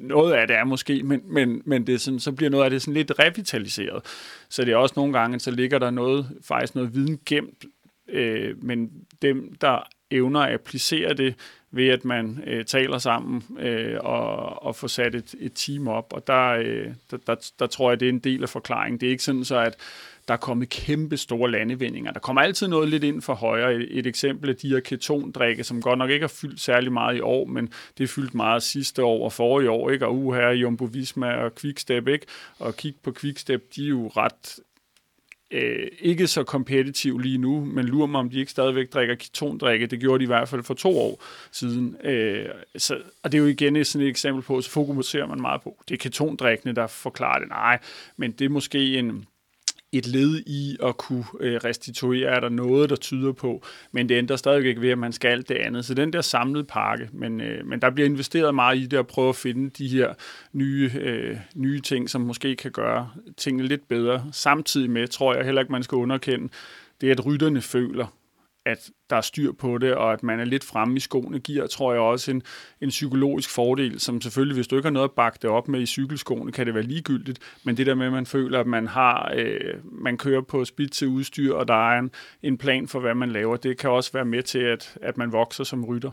Noget 0.00 0.32
af 0.32 0.46
det 0.46 0.56
er 0.56 0.64
måske, 0.64 1.02
men, 1.02 1.20
men, 1.24 1.62
men 1.64 1.86
det 1.86 1.94
er 1.94 1.98
sådan, 1.98 2.20
så 2.20 2.32
bliver 2.32 2.50
noget 2.50 2.64
af 2.64 2.70
det 2.70 2.82
sådan 2.82 2.94
lidt 2.94 3.12
revitaliseret. 3.18 4.02
Så 4.48 4.64
det 4.64 4.72
er 4.72 4.76
også 4.76 4.92
nogle 4.96 5.18
gange, 5.18 5.40
så 5.40 5.50
ligger 5.50 5.78
der 5.78 5.90
noget, 5.90 6.26
faktisk 6.48 6.74
noget 6.74 6.94
viden 6.94 7.18
gemt, 7.26 7.64
øh, 8.08 8.64
men 8.64 8.90
dem, 9.22 9.54
der 9.60 9.88
evner 10.14 10.40
at 10.40 10.54
applicere 10.54 11.14
det 11.14 11.34
ved, 11.70 11.88
at 11.88 12.04
man 12.04 12.42
øh, 12.46 12.64
taler 12.64 12.98
sammen 12.98 13.42
øh, 13.58 13.96
og, 14.00 14.62
og 14.62 14.76
får 14.76 14.88
sat 14.88 15.14
et, 15.14 15.34
et 15.40 15.52
team 15.54 15.88
op. 15.88 16.12
Og 16.12 16.26
der, 16.26 16.50
øh, 16.50 16.86
der, 17.10 17.16
der, 17.26 17.50
der 17.58 17.66
tror 17.66 17.90
jeg, 17.90 18.00
det 18.00 18.08
er 18.08 18.12
en 18.12 18.18
del 18.18 18.42
af 18.42 18.48
forklaringen. 18.48 19.00
Det 19.00 19.06
er 19.06 19.10
ikke 19.10 19.24
sådan 19.24 19.44
så, 19.44 19.56
at 19.56 19.76
der 20.28 20.34
er 20.34 20.38
kommet 20.38 20.68
kæmpe 20.68 21.16
store 21.16 21.50
landevindinger. 21.50 22.12
Der 22.12 22.20
kommer 22.20 22.42
altid 22.42 22.68
noget 22.68 22.88
lidt 22.88 23.04
ind 23.04 23.22
for 23.22 23.34
højre. 23.34 23.74
Et, 23.74 23.98
et 23.98 24.06
eksempel 24.06 24.50
er 24.50 24.54
de 24.54 24.68
her 24.68 24.80
ketondrikke, 24.80 25.64
som 25.64 25.82
godt 25.82 25.98
nok 25.98 26.10
ikke 26.10 26.22
har 26.22 26.28
fyldt 26.28 26.60
særlig 26.60 26.92
meget 26.92 27.16
i 27.16 27.20
år, 27.20 27.44
men 27.44 27.72
det 27.98 28.04
er 28.04 28.08
fyldt 28.08 28.34
meget 28.34 28.62
sidste 28.62 29.04
år 29.04 29.24
og 29.24 29.32
forrige 29.32 29.70
år, 29.70 29.90
ikke? 29.90 30.06
Og 30.06 30.16
uge 30.16 30.36
her 30.36 30.50
Jumbo 30.50 30.84
Visma 30.84 31.32
og 31.32 31.54
Quickstep, 31.54 32.08
ikke? 32.08 32.26
Og 32.58 32.76
kig 32.76 32.94
på 33.02 33.12
Quickstep, 33.12 33.74
de 33.76 33.84
er 33.84 33.88
jo 33.88 34.08
ret 34.16 34.60
øh, 35.54 35.88
ikke 35.98 36.26
så 36.26 36.44
kompetitiv 36.44 37.18
lige 37.18 37.38
nu, 37.38 37.64
men 37.64 37.84
lurer 37.84 38.06
mig, 38.06 38.20
om 38.20 38.30
de 38.30 38.38
ikke 38.38 38.50
stadigvæk 38.50 38.92
drikker 38.92 39.14
ketondrikke. 39.14 39.86
Det 39.86 40.00
gjorde 40.00 40.18
de 40.18 40.24
i 40.24 40.26
hvert 40.26 40.48
fald 40.48 40.62
for 40.62 40.74
to 40.74 40.98
år 40.98 41.24
siden. 41.52 41.96
Øh, 42.04 42.48
så, 42.76 42.98
og 43.22 43.32
det 43.32 43.38
er 43.38 43.42
jo 43.42 43.48
igen 43.48 43.84
sådan 43.84 44.06
et 44.06 44.10
eksempel 44.10 44.42
på, 44.42 44.60
så 44.60 44.70
fokuserer 44.70 45.26
man 45.26 45.40
meget 45.40 45.62
på. 45.62 45.82
Det 45.88 45.94
er 45.94 45.98
ketondrikkene, 45.98 46.74
der 46.74 46.86
forklarer 46.86 47.38
det. 47.38 47.48
Nej, 47.48 47.78
men 48.16 48.32
det 48.32 48.44
er 48.44 48.48
måske 48.48 48.98
en 48.98 49.24
et 49.98 50.06
led 50.06 50.42
i 50.46 50.76
at 50.82 50.96
kunne 50.96 51.24
øh, 51.40 51.56
restituere, 51.64 52.30
er 52.30 52.40
der 52.40 52.48
noget, 52.48 52.90
der 52.90 52.96
tyder 52.96 53.32
på, 53.32 53.62
men 53.92 54.08
det 54.08 54.14
ændrer 54.14 54.36
stadig 54.36 54.66
ikke 54.66 54.80
ved, 54.80 54.90
at 54.90 54.98
man 54.98 55.12
skal 55.12 55.28
alt 55.28 55.48
det 55.48 55.54
andet. 55.54 55.84
Så 55.84 55.94
den 55.94 56.12
der 56.12 56.20
samlede 56.20 56.64
pakke, 56.64 57.08
men, 57.12 57.40
øh, 57.40 57.66
men 57.66 57.82
der 57.82 57.90
bliver 57.90 58.08
investeret 58.08 58.54
meget 58.54 58.78
i 58.78 58.86
det 58.86 58.96
at 58.96 59.06
prøve 59.06 59.28
at 59.28 59.36
finde 59.36 59.70
de 59.70 59.88
her 59.88 60.14
nye, 60.52 60.90
øh, 61.00 61.36
nye 61.54 61.80
ting, 61.80 62.10
som 62.10 62.20
måske 62.20 62.56
kan 62.56 62.70
gøre 62.70 63.10
tingene 63.36 63.68
lidt 63.68 63.88
bedre. 63.88 64.24
Samtidig 64.32 64.90
med, 64.90 65.08
tror 65.08 65.34
jeg 65.34 65.44
heller 65.44 65.60
ikke, 65.60 65.72
man 65.72 65.82
skal 65.82 65.96
underkende, 65.96 66.48
det 67.00 67.10
at 67.10 67.26
rytterne 67.26 67.60
føler, 67.60 68.06
at 68.66 68.90
der 69.10 69.16
er 69.16 69.20
styr 69.20 69.52
på 69.52 69.78
det, 69.78 69.94
og 69.94 70.12
at 70.12 70.22
man 70.22 70.40
er 70.40 70.44
lidt 70.44 70.64
fremme 70.64 70.96
i 70.96 71.00
skoene, 71.00 71.38
giver, 71.38 71.66
tror 71.66 71.92
jeg, 71.92 72.00
også 72.00 72.30
en, 72.30 72.42
en 72.80 72.88
psykologisk 72.88 73.50
fordel, 73.50 74.00
som 74.00 74.20
selvfølgelig, 74.20 74.54
hvis 74.54 74.66
du 74.66 74.76
ikke 74.76 74.86
har 74.86 74.92
noget 74.92 75.08
at 75.08 75.14
bakke 75.14 75.38
det 75.42 75.50
op 75.50 75.68
med 75.68 75.80
i 75.80 75.86
cykelskoene, 75.86 76.52
kan 76.52 76.66
det 76.66 76.74
være 76.74 76.82
ligegyldigt, 76.82 77.38
men 77.64 77.76
det 77.76 77.86
der 77.86 77.94
med, 77.94 78.06
at 78.06 78.12
man 78.12 78.26
føler, 78.26 78.60
at 78.60 78.66
man 78.66 78.86
har, 78.86 79.32
øh, 79.36 79.74
man 79.84 80.18
kører 80.18 80.40
på 80.40 80.64
spidt 80.64 80.92
til 80.92 81.08
udstyr, 81.08 81.54
og 81.54 81.68
der 81.68 81.90
er 81.90 81.98
en, 81.98 82.10
en 82.42 82.58
plan 82.58 82.88
for, 82.88 83.00
hvad 83.00 83.14
man 83.14 83.30
laver, 83.30 83.56
det 83.56 83.78
kan 83.78 83.90
også 83.90 84.12
være 84.12 84.24
med 84.24 84.42
til, 84.42 84.58
at, 84.58 84.98
at 85.02 85.16
man 85.16 85.32
vokser 85.32 85.64
som 85.64 85.84
rytter. 85.84 86.10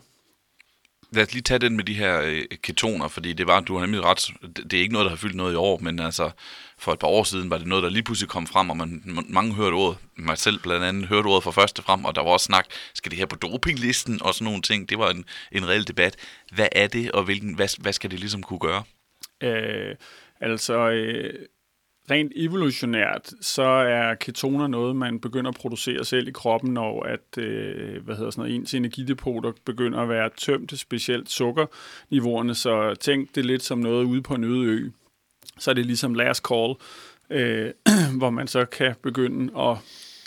Lad 1.13 1.23
os 1.23 1.33
lige 1.33 1.41
tage 1.41 1.59
den 1.59 1.75
med 1.75 1.83
de 1.83 1.93
her 1.93 2.21
øh, 2.21 2.41
ketoner, 2.63 3.07
fordi 3.07 3.33
det 3.33 3.47
var, 3.47 3.59
du 3.59 3.73
har 3.73 3.85
nemlig 3.85 4.03
ret, 4.03 4.29
det 4.55 4.73
er 4.73 4.81
ikke 4.81 4.93
noget, 4.93 5.05
der 5.05 5.09
har 5.09 5.17
fyldt 5.17 5.35
noget 5.35 5.53
i 5.53 5.55
år, 5.55 5.79
men 5.79 5.99
altså 5.99 6.31
for 6.77 6.93
et 6.93 6.99
par 6.99 7.07
år 7.07 7.23
siden 7.23 7.49
var 7.49 7.57
det 7.57 7.67
noget, 7.67 7.83
der 7.83 7.89
lige 7.89 8.03
pludselig 8.03 8.29
kom 8.29 8.47
frem, 8.47 8.69
og 8.69 8.77
man, 8.77 9.01
mange 9.29 9.53
hørte 9.53 9.73
ordet, 9.73 9.97
mig 10.15 10.37
selv 10.37 10.59
blandt 10.59 10.85
andet 10.85 11.07
hørte 11.07 11.27
ordet 11.27 11.43
for 11.43 11.51
første 11.51 11.81
frem, 11.81 12.05
og 12.05 12.15
der 12.15 12.21
var 12.21 12.29
også 12.29 12.43
snak, 12.43 12.65
skal 12.93 13.11
det 13.11 13.19
her 13.19 13.25
på 13.25 13.35
dopinglisten 13.35 14.21
og 14.21 14.33
sådan 14.33 14.45
nogle 14.45 14.61
ting, 14.61 14.89
det 14.89 14.97
var 14.97 15.09
en, 15.09 15.25
en 15.51 15.67
reel 15.67 15.87
debat. 15.87 16.15
Hvad 16.51 16.67
er 16.71 16.87
det, 16.87 17.11
og 17.11 17.23
hvilken, 17.23 17.55
hvad, 17.55 17.81
hvad 17.81 17.93
skal 17.93 18.11
det 18.11 18.19
ligesom 18.19 18.43
kunne 18.43 18.59
gøre? 18.59 18.83
Øh, 19.43 19.95
altså, 20.41 20.89
øh, 20.89 21.33
rent 22.11 22.31
evolutionært, 22.35 23.33
så 23.41 23.61
er 23.61 24.15
ketoner 24.15 24.67
noget, 24.67 24.95
man 24.95 25.19
begynder 25.19 25.49
at 25.49 25.57
producere 25.57 26.05
selv 26.05 26.27
i 26.27 26.31
kroppen, 26.31 26.73
når 26.73 27.03
at, 27.03 27.37
øh, 27.37 28.03
hvad 28.03 28.15
hedder 28.15 28.31
sådan 28.31 28.41
noget, 28.41 28.55
ens 28.55 28.73
energidepoter 28.73 29.51
begynder 29.65 29.99
at 29.99 30.09
være 30.09 30.29
tømt, 30.37 30.79
specielt 30.79 31.29
sukkerniveauerne. 31.29 32.55
Så 32.55 32.95
tænk 32.95 33.35
det 33.35 33.45
lidt 33.45 33.63
som 33.63 33.79
noget 33.79 34.03
ude 34.03 34.21
på 34.21 34.35
en 34.35 34.43
øde 34.43 34.65
ø. 34.65 34.89
så 35.59 35.71
er 35.71 35.75
det 35.75 35.85
ligesom 35.85 36.13
last 36.13 36.43
call, 36.47 36.73
øh, 37.29 37.71
hvor 38.19 38.29
man 38.29 38.47
så 38.47 38.65
kan 38.65 38.95
begynde 39.01 39.59
at 39.59 39.77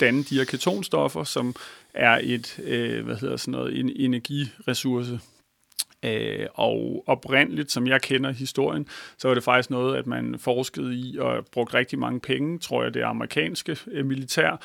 danne 0.00 0.22
de 0.22 0.36
her 0.38 0.44
ketonstoffer, 0.44 1.24
som 1.24 1.54
er 1.94 2.20
et, 2.22 2.58
øh, 2.64 3.04
hvad 3.04 3.16
hedder 3.16 3.36
sådan 3.36 3.52
noget, 3.52 3.80
en 3.80 3.92
energiressource. 3.96 5.20
Øh, 6.04 6.46
og 6.54 7.04
oprindeligt, 7.06 7.72
som 7.72 7.86
jeg 7.86 8.02
kender 8.02 8.32
historien, 8.32 8.86
så 9.18 9.28
var 9.28 9.34
det 9.34 9.44
faktisk 9.44 9.70
noget, 9.70 9.96
at 9.96 10.06
man 10.06 10.38
forskede 10.38 10.94
i 10.94 11.18
og 11.18 11.46
brugte 11.52 11.74
rigtig 11.74 11.98
mange 11.98 12.20
penge, 12.20 12.58
tror 12.58 12.82
jeg, 12.82 12.94
det 12.94 13.02
amerikanske 13.02 13.76
øh, 13.86 14.06
militær, 14.06 14.60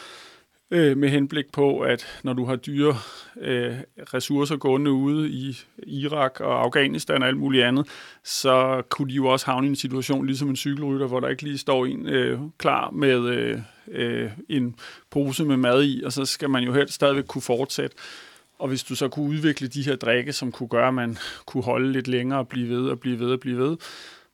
øh, 0.71 0.97
med 0.97 1.09
henblik 1.09 1.51
på, 1.51 1.79
at 1.79 2.19
når 2.23 2.33
du 2.33 2.45
har 2.45 2.55
dyre 2.55 2.95
øh, 3.41 3.75
ressourcer 4.13 4.57
gående 4.57 4.91
ude 4.91 5.29
i 5.29 5.57
Irak 5.83 6.39
og 6.39 6.61
Afghanistan 6.61 7.21
og 7.21 7.27
alt 7.27 7.37
muligt 7.37 7.63
andet, 7.63 7.87
så 8.23 8.83
kunne 8.89 9.09
de 9.09 9.15
jo 9.15 9.27
også 9.27 9.45
havne 9.45 9.67
i 9.67 9.69
en 9.69 9.75
situation 9.75 10.25
ligesom 10.25 10.49
en 10.49 10.55
cykelrytter, 10.55 11.07
hvor 11.07 11.19
der 11.19 11.27
ikke 11.27 11.43
lige 11.43 11.57
står 11.57 11.85
en 11.85 12.07
øh, 12.07 12.39
klar 12.57 12.89
med 12.89 13.25
øh, 13.25 13.59
øh, 13.91 14.31
en 14.49 14.75
pose 15.09 15.45
med 15.45 15.57
mad 15.57 15.83
i, 15.83 16.03
og 16.05 16.13
så 16.13 16.25
skal 16.25 16.49
man 16.49 16.63
jo 16.63 16.73
helt 16.73 16.93
stadigvæk 16.93 17.25
kunne 17.25 17.41
fortsætte. 17.41 17.95
Og 18.59 18.67
hvis 18.67 18.83
du 18.83 18.95
så 18.95 19.07
kunne 19.07 19.29
udvikle 19.29 19.67
de 19.67 19.81
her 19.81 19.95
drikke, 19.95 20.33
som 20.33 20.51
kunne 20.51 20.69
gøre, 20.69 20.87
at 20.87 20.93
man 20.93 21.17
kunne 21.45 21.63
holde 21.63 21.91
lidt 21.91 22.07
længere 22.07 22.39
og 22.39 22.47
blive 22.47 22.69
ved 22.69 22.89
og 22.89 22.99
blive 22.99 23.19
ved 23.19 23.31
og 23.31 23.39
blive 23.39 23.57
ved, 23.57 23.77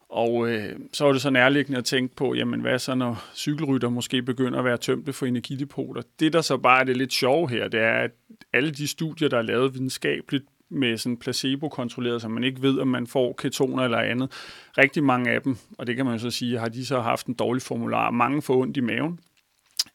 og 0.09 0.49
øh, 0.49 0.75
så 0.93 1.05
var 1.05 1.11
det 1.11 1.21
så 1.21 1.29
nærliggende 1.29 1.77
at 1.77 1.85
tænke 1.85 2.15
på, 2.15 2.33
jamen 2.33 2.61
hvad 2.61 2.79
så, 2.79 2.95
når 2.95 3.23
cykelrytter 3.35 3.89
måske 3.89 4.21
begynder 4.21 4.59
at 4.59 4.65
være 4.65 4.77
tømte 4.77 5.13
for 5.13 5.25
energidepoter. 5.25 6.01
Det, 6.19 6.33
der 6.33 6.41
så 6.41 6.57
bare 6.57 6.79
er 6.79 6.83
det 6.83 6.97
lidt 6.97 7.13
sjove 7.13 7.49
her, 7.49 7.67
det 7.67 7.79
er, 7.79 7.93
at 7.93 8.11
alle 8.53 8.71
de 8.71 8.87
studier, 8.87 9.29
der 9.29 9.37
er 9.37 9.41
lavet 9.41 9.73
videnskabeligt 9.73 10.45
med 10.69 10.97
sådan 10.97 11.17
placebo-kontrolleret, 11.17 12.21
så 12.21 12.27
man 12.27 12.43
ikke 12.43 12.61
ved, 12.61 12.79
om 12.79 12.87
man 12.87 13.07
får 13.07 13.33
ketoner 13.33 13.83
eller 13.83 13.97
andet. 13.97 14.31
Rigtig 14.77 15.03
mange 15.03 15.31
af 15.31 15.41
dem, 15.41 15.57
og 15.77 15.87
det 15.87 15.95
kan 15.95 16.05
man 16.05 16.13
jo 16.13 16.19
så 16.19 16.31
sige, 16.31 16.59
har 16.59 16.69
de 16.69 16.85
så 16.85 16.99
haft 16.99 17.27
en 17.27 17.33
dårlig 17.33 17.61
formular. 17.61 18.11
Mange 18.11 18.41
får 18.41 18.61
ondt 18.61 18.77
i 18.77 18.81
maven. 18.81 19.19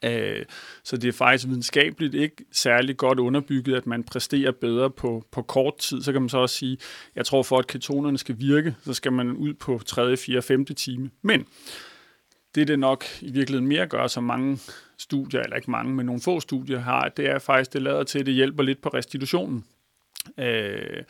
Øh, 0.04 0.44
så 0.84 0.96
det 0.96 1.08
er 1.08 1.12
faktisk 1.12 1.48
videnskabeligt 1.48 2.14
ikke 2.14 2.44
særlig 2.52 2.96
godt 2.96 3.18
underbygget, 3.18 3.76
at 3.76 3.86
man 3.86 4.04
præsterer 4.04 4.52
bedre 4.52 4.90
på, 4.90 5.24
på 5.30 5.42
kort 5.42 5.78
tid. 5.78 6.02
Så 6.02 6.12
kan 6.12 6.22
man 6.22 6.28
så 6.28 6.38
også 6.38 6.56
sige, 6.56 6.78
jeg 7.16 7.26
tror 7.26 7.42
for 7.42 7.58
at 7.58 7.66
ketonerne 7.66 8.18
skal 8.18 8.38
virke, 8.38 8.76
så 8.84 8.94
skal 8.94 9.12
man 9.12 9.30
ud 9.30 9.54
på 9.54 9.80
3., 9.86 10.16
4., 10.16 10.42
5. 10.42 10.64
time. 10.64 11.10
Men 11.22 11.46
det 12.54 12.68
det 12.68 12.78
nok 12.78 13.04
i 13.20 13.32
virkeligheden 13.32 13.68
mere 13.68 13.86
gør, 13.86 14.06
som 14.06 14.24
mange 14.24 14.58
studier, 14.98 15.40
eller 15.40 15.56
ikke 15.56 15.70
mange, 15.70 15.94
men 15.94 16.06
nogle 16.06 16.20
få 16.20 16.40
studier 16.40 16.78
har, 16.78 17.08
det 17.08 17.28
er 17.28 17.38
faktisk, 17.38 17.72
det 17.72 17.82
lader 17.82 18.02
til, 18.02 18.18
at 18.18 18.26
det 18.26 18.34
hjælper 18.34 18.62
lidt 18.62 18.82
på 18.82 18.88
restitutionen. 18.88 19.64
Øh, 20.38 21.02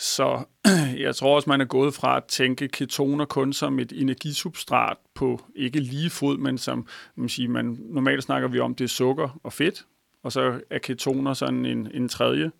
så 0.00 0.44
jeg 0.98 1.16
tror 1.16 1.34
også, 1.34 1.50
man 1.50 1.60
er 1.60 1.64
gået 1.64 1.94
fra 1.94 2.16
at 2.16 2.24
tænke 2.24 2.68
ketoner 2.68 3.24
kun 3.24 3.52
som 3.52 3.78
et 3.78 3.92
energisubstrat 3.92 4.96
på 5.14 5.40
ikke 5.54 5.80
lige 5.80 6.10
fod, 6.10 6.38
men 6.38 6.58
som 6.58 6.86
man, 7.14 7.28
siger, 7.28 7.48
man 7.48 7.78
normalt 7.80 8.22
snakker 8.22 8.48
vi 8.48 8.60
om, 8.60 8.74
det 8.74 8.84
er 8.84 8.88
sukker 8.88 9.40
og 9.42 9.52
fedt, 9.52 9.86
og 10.22 10.32
så 10.32 10.60
er 10.70 10.78
ketoner 10.78 11.34
sådan 11.34 11.66
en, 11.66 11.88
en 11.94 12.08
tredje 12.08 12.50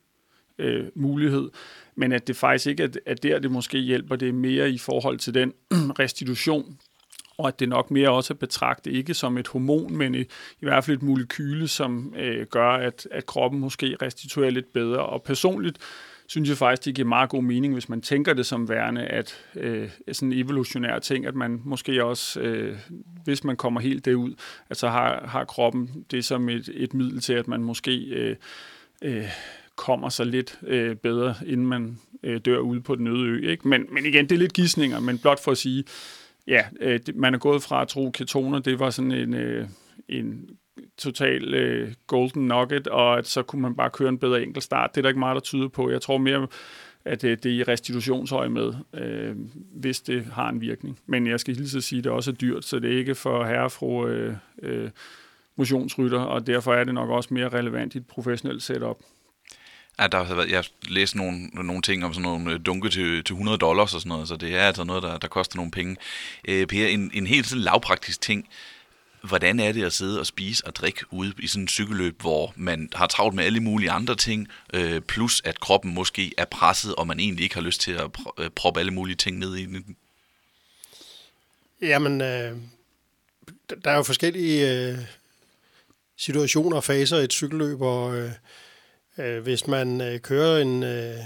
øh, 0.58 0.84
mulighed. 0.94 1.50
Men 1.94 2.12
at 2.12 2.26
det 2.26 2.36
faktisk 2.36 2.66
ikke 2.66 2.90
er, 3.06 3.14
der, 3.14 3.38
det 3.38 3.50
måske 3.50 3.78
hjælper, 3.78 4.16
det 4.16 4.28
er 4.28 4.32
mere 4.32 4.70
i 4.70 4.78
forhold 4.78 5.18
til 5.18 5.34
den 5.34 5.52
restitution, 5.98 6.78
og 7.38 7.48
at 7.48 7.60
det 7.60 7.68
nok 7.68 7.90
mere 7.90 8.10
også 8.10 8.34
er 8.34 8.38
betragtet 8.38 8.92
ikke 8.92 9.14
som 9.14 9.38
et 9.38 9.48
hormon, 9.48 9.96
men 9.96 10.14
i, 10.14 10.20
i 10.20 10.26
hvert 10.60 10.84
fald 10.84 10.96
et 10.96 11.02
molekyle, 11.02 11.68
som 11.68 12.14
øh, 12.16 12.46
gør, 12.46 12.70
at, 12.70 13.08
at 13.10 13.26
kroppen 13.26 13.60
måske 13.60 13.96
restituerer 14.02 14.50
lidt 14.50 14.72
bedre. 14.72 15.06
Og 15.06 15.22
personligt 15.22 15.78
synes 16.30 16.48
jeg 16.48 16.56
faktisk, 16.56 16.84
det 16.84 16.94
giver 16.94 17.08
meget 17.08 17.30
god 17.30 17.42
mening, 17.42 17.72
hvis 17.72 17.88
man 17.88 18.00
tænker 18.00 18.34
det 18.34 18.46
som 18.46 18.68
værende, 18.68 19.04
at 19.04 19.46
øh, 19.54 19.90
sådan 20.12 20.32
en 20.32 20.38
evolutionær 20.38 20.98
ting, 20.98 21.26
at 21.26 21.34
man 21.34 21.60
måske 21.64 22.04
også, 22.04 22.40
øh, 22.40 22.78
hvis 23.24 23.44
man 23.44 23.56
kommer 23.56 23.80
helt 23.80 24.04
derud, 24.04 24.34
at 24.68 24.76
så 24.76 24.88
har, 24.88 25.26
har 25.26 25.44
kroppen 25.44 26.04
det 26.10 26.24
som 26.24 26.48
et, 26.48 26.68
et 26.74 26.94
middel 26.94 27.20
til, 27.20 27.32
at 27.32 27.48
man 27.48 27.62
måske 27.62 27.96
øh, 27.96 28.36
øh, 29.02 29.24
kommer 29.76 30.08
sig 30.08 30.26
lidt 30.26 30.58
øh, 30.66 30.96
bedre, 30.96 31.34
inden 31.46 31.66
man 31.66 31.98
øh, 32.22 32.40
dør 32.44 32.58
ude 32.58 32.80
på 32.80 32.94
den 32.94 33.06
øde 33.06 33.26
ø. 33.26 33.50
Ikke? 33.50 33.68
Men, 33.68 33.86
men 33.92 34.06
igen, 34.06 34.24
det 34.24 34.32
er 34.32 34.38
lidt 34.38 34.52
gissninger, 34.52 35.00
men 35.00 35.18
blot 35.18 35.44
for 35.44 35.50
at 35.50 35.58
sige, 35.58 35.84
ja, 36.46 36.64
øh, 36.80 37.00
man 37.14 37.34
er 37.34 37.38
gået 37.38 37.62
fra 37.62 37.82
at 37.82 37.88
tro, 37.88 38.10
ketoner, 38.10 38.58
det 38.58 38.78
var 38.78 38.90
sådan 38.90 39.12
en, 39.12 39.34
øh, 39.34 39.68
en 40.08 40.48
total 40.98 41.54
øh, 41.54 41.92
golden 42.06 42.46
nugget, 42.46 42.88
og 42.88 43.18
at 43.18 43.26
så 43.26 43.42
kunne 43.42 43.62
man 43.62 43.76
bare 43.76 43.90
køre 43.90 44.08
en 44.08 44.18
bedre 44.18 44.42
enkeltstart. 44.42 44.90
Det 44.94 45.00
er 45.00 45.02
der 45.02 45.08
ikke 45.08 45.18
meget, 45.18 45.34
der 45.34 45.40
tyder 45.40 45.68
på. 45.68 45.90
Jeg 45.90 46.00
tror 46.00 46.18
mere, 46.18 46.46
at 47.04 47.22
det, 47.22 47.42
det 47.42 47.52
er 47.52 47.56
i 47.56 47.62
restitutionshøj 47.62 48.48
med, 48.48 48.74
øh, 48.94 49.36
hvis 49.72 50.00
det 50.00 50.26
har 50.32 50.48
en 50.48 50.60
virkning. 50.60 50.98
Men 51.06 51.26
jeg 51.26 51.40
skal 51.40 51.56
hilse 51.56 51.78
at 51.78 51.84
sige, 51.84 51.98
at 51.98 52.04
det 52.04 52.12
også 52.12 52.30
er 52.30 52.34
dyrt, 52.34 52.64
så 52.64 52.78
det 52.78 52.92
er 52.92 52.98
ikke 52.98 53.14
for 53.14 53.44
herre 53.44 53.70
fru 53.70 54.06
øh, 54.06 54.34
øh, 54.62 54.90
motionsrytter, 55.56 56.20
og 56.20 56.46
derfor 56.46 56.74
er 56.74 56.84
det 56.84 56.94
nok 56.94 57.10
også 57.10 57.34
mere 57.34 57.48
relevant 57.48 57.94
i 57.94 57.98
et 57.98 58.06
professionelt 58.06 58.62
setup. 58.62 58.96
Ja, 60.00 60.06
der 60.06 60.24
har 60.24 60.34
været, 60.34 60.50
jeg 60.50 60.58
har 60.58 60.66
læst 60.88 61.14
nogle, 61.14 61.46
nogle 61.46 61.82
ting 61.82 62.04
om 62.04 62.14
sådan 62.14 62.22
nogle 62.22 62.52
øh, 62.52 62.60
dunke 62.66 62.88
til, 62.88 63.24
til 63.24 63.32
100 63.32 63.58
dollars 63.58 63.94
og 63.94 64.00
sådan 64.00 64.10
noget, 64.10 64.28
så 64.28 64.36
det 64.36 64.56
er 64.56 64.62
altså 64.62 64.84
noget, 64.84 65.02
der, 65.02 65.18
der 65.18 65.28
koster 65.28 65.56
nogle 65.56 65.70
penge. 65.70 65.96
Øh, 66.48 66.66
per, 66.66 66.86
en, 66.86 67.10
en 67.14 67.26
helt 67.26 67.46
sådan 67.46 67.62
lavpraktisk 67.62 68.20
ting. 68.20 68.48
Hvordan 69.22 69.60
er 69.60 69.72
det 69.72 69.84
at 69.84 69.92
sidde 69.92 70.20
og 70.20 70.26
spise 70.26 70.66
og 70.66 70.76
drikke 70.76 71.04
ude 71.10 71.32
i 71.38 71.46
sådan 71.46 71.62
en 71.62 71.68
cykelløb, 71.68 72.20
hvor 72.20 72.52
man 72.56 72.88
har 72.94 73.06
travlt 73.06 73.34
med 73.34 73.44
alle 73.44 73.60
mulige 73.60 73.90
andre 73.90 74.16
ting, 74.16 74.48
øh, 74.74 75.00
plus 75.00 75.42
at 75.44 75.60
kroppen 75.60 75.94
måske 75.94 76.32
er 76.38 76.44
presset, 76.44 76.94
og 76.94 77.06
man 77.06 77.20
egentlig 77.20 77.42
ikke 77.42 77.54
har 77.54 77.62
lyst 77.62 77.80
til 77.80 77.92
at 77.92 78.10
pr- 78.18 78.42
øh, 78.42 78.50
proppe 78.50 78.80
alle 78.80 78.92
mulige 78.92 79.16
ting 79.16 79.38
ned 79.38 79.54
i 79.54 79.66
den? 79.66 79.96
Jamen, 81.82 82.20
øh, 82.20 82.56
der 83.84 83.90
er 83.90 83.96
jo 83.96 84.02
forskellige 84.02 84.88
øh, 84.88 84.98
situationer 86.16 86.76
og 86.76 86.84
faser 86.84 87.18
i 87.18 87.24
et 87.24 87.32
cykelløb, 87.32 87.80
og 87.80 88.16
øh, 88.16 88.32
øh, 89.18 89.42
hvis 89.42 89.66
man 89.66 90.00
øh, 90.00 90.20
kører 90.20 90.62
en, 90.62 90.82
øh, 90.82 91.16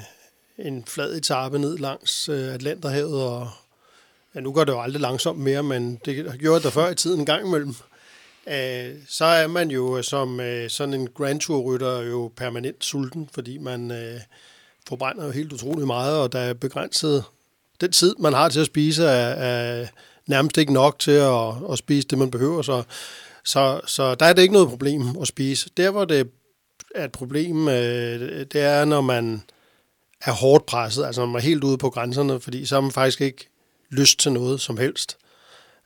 en 0.58 0.84
flad 0.84 1.16
etape 1.16 1.58
ned 1.58 1.78
langs 1.78 2.28
øh, 2.28 2.54
Atlanterhavet, 2.54 3.22
og 3.22 3.50
ja, 4.34 4.40
nu 4.40 4.52
går 4.52 4.64
det 4.64 4.72
jo 4.72 4.80
aldrig 4.80 5.00
langsomt 5.00 5.38
mere, 5.38 5.62
men 5.62 6.00
det 6.04 6.40
gjorde 6.40 6.58
der 6.58 6.64
det 6.64 6.72
før 6.72 6.90
i 6.90 6.94
tiden 6.94 7.20
en 7.20 7.26
gang 7.26 7.46
imellem, 7.46 7.74
øh, 8.46 8.94
så 9.08 9.24
er 9.24 9.46
man 9.46 9.70
jo 9.70 10.02
som 10.02 10.40
øh, 10.40 10.70
sådan 10.70 10.94
en 10.94 11.08
Grand 11.14 11.40
Tour-rytter 11.40 12.02
jo 12.02 12.32
permanent 12.36 12.84
sulten, 12.84 13.28
fordi 13.34 13.58
man 13.58 13.90
øh, 13.90 14.20
forbrænder 14.88 15.24
jo 15.24 15.30
helt 15.30 15.52
utrolig 15.52 15.86
meget, 15.86 16.18
og 16.18 16.32
der 16.32 16.38
er 16.38 16.54
begrænset 16.54 17.24
den 17.80 17.92
tid, 17.92 18.14
man 18.18 18.32
har 18.32 18.48
til 18.48 18.60
at 18.60 18.66
spise, 18.66 19.04
er, 19.04 19.28
er 19.28 19.86
nærmest 20.26 20.58
ikke 20.58 20.72
nok 20.72 20.98
til 20.98 21.10
at, 21.10 21.72
at 21.72 21.78
spise 21.78 22.08
det, 22.08 22.18
man 22.18 22.30
behøver. 22.30 22.62
Så, 22.62 22.82
så, 23.44 23.80
så 23.86 24.14
der 24.14 24.26
er 24.26 24.32
det 24.32 24.42
ikke 24.42 24.54
noget 24.54 24.68
problem 24.68 25.02
at 25.20 25.28
spise. 25.28 25.70
Der, 25.76 25.90
hvor 25.90 26.04
det 26.04 26.30
er 26.94 27.04
et 27.04 27.12
problem, 27.12 27.68
øh, 27.68 28.46
det 28.52 28.60
er, 28.60 28.84
når 28.84 29.00
man 29.00 29.42
er 30.20 30.32
hårdt 30.32 30.66
presset, 30.66 31.04
altså 31.04 31.20
når 31.20 31.26
man 31.26 31.36
er 31.36 31.44
helt 31.44 31.64
ude 31.64 31.78
på 31.78 31.90
grænserne, 31.90 32.40
fordi 32.40 32.66
så 32.66 32.76
er 32.76 32.80
man 32.80 32.90
faktisk 32.92 33.20
ikke 33.20 33.48
lyst 33.94 34.18
til 34.18 34.32
noget 34.32 34.60
som 34.60 34.76
helst. 34.76 35.16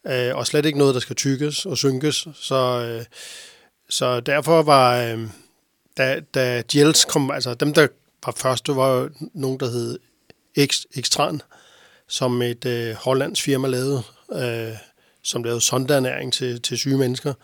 Øh, 0.07 0.37
og 0.37 0.47
slet 0.47 0.67
ikke 0.67 0.79
noget, 0.79 0.95
der 0.95 1.01
skal 1.01 1.17
tykkes 1.17 1.67
og 1.67 1.79
synkes. 1.79 2.29
Så, 2.35 2.83
øh, 2.83 3.05
så 3.89 4.21
derfor 4.21 4.63
var, 4.63 5.03
øh, 5.03 5.29
da, 5.97 6.21
da 6.35 6.63
gels 6.73 7.05
kom, 7.05 7.31
altså 7.31 7.55
dem, 7.55 7.75
der 7.75 7.89
var 8.27 8.33
først, 8.37 8.69
var 8.69 8.89
jo 8.89 9.11
nogen, 9.35 9.61
der 9.61 9.71
hed 9.71 9.99
Extran, 10.95 11.43
som 12.09 12.43
et 12.43 12.65
øh, 12.65 12.95
hollandsk 12.95 13.43
firma 13.43 13.69
lavede, 13.69 14.03
øh, 14.33 14.77
som 15.23 15.45
lavede 15.45 15.61
sondernæring 15.61 16.33
til, 16.33 16.63
til 16.63 16.79
syge 16.79 16.99
mennesker. 16.99 17.35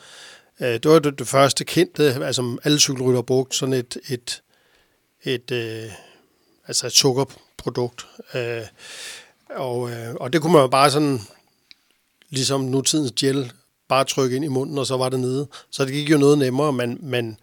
Øh, 0.60 0.68
det 0.68 0.84
var 0.84 0.98
det, 0.98 1.18
det 1.18 1.28
første 1.28 1.64
kendte, 1.64 2.24
altså 2.24 2.56
alle 2.64 2.80
cykelrytter 2.80 3.22
brugte 3.22 3.56
sådan 3.56 3.72
et, 3.72 3.96
et, 4.08 4.42
et, 5.22 5.50
øh, 5.50 5.90
altså 6.66 6.86
et 6.86 6.92
sukkerprodukt. 6.92 8.06
Øh, 8.34 8.62
og, 9.54 9.90
øh, 9.90 10.14
og 10.14 10.32
det 10.32 10.42
kunne 10.42 10.52
man 10.52 10.62
jo 10.62 10.68
bare 10.68 10.90
sådan, 10.90 11.20
ligesom 12.30 12.60
nutidens 12.60 13.12
gel, 13.16 13.52
bare 13.88 14.04
trykke 14.04 14.36
ind 14.36 14.44
i 14.44 14.48
munden, 14.48 14.78
og 14.78 14.86
så 14.86 14.96
var 14.96 15.08
det 15.08 15.20
nede. 15.20 15.48
Så 15.70 15.84
det 15.84 15.92
gik 15.92 16.10
jo 16.10 16.18
noget 16.18 16.38
nemmere, 16.38 16.72
men, 16.72 16.98
men, 17.02 17.38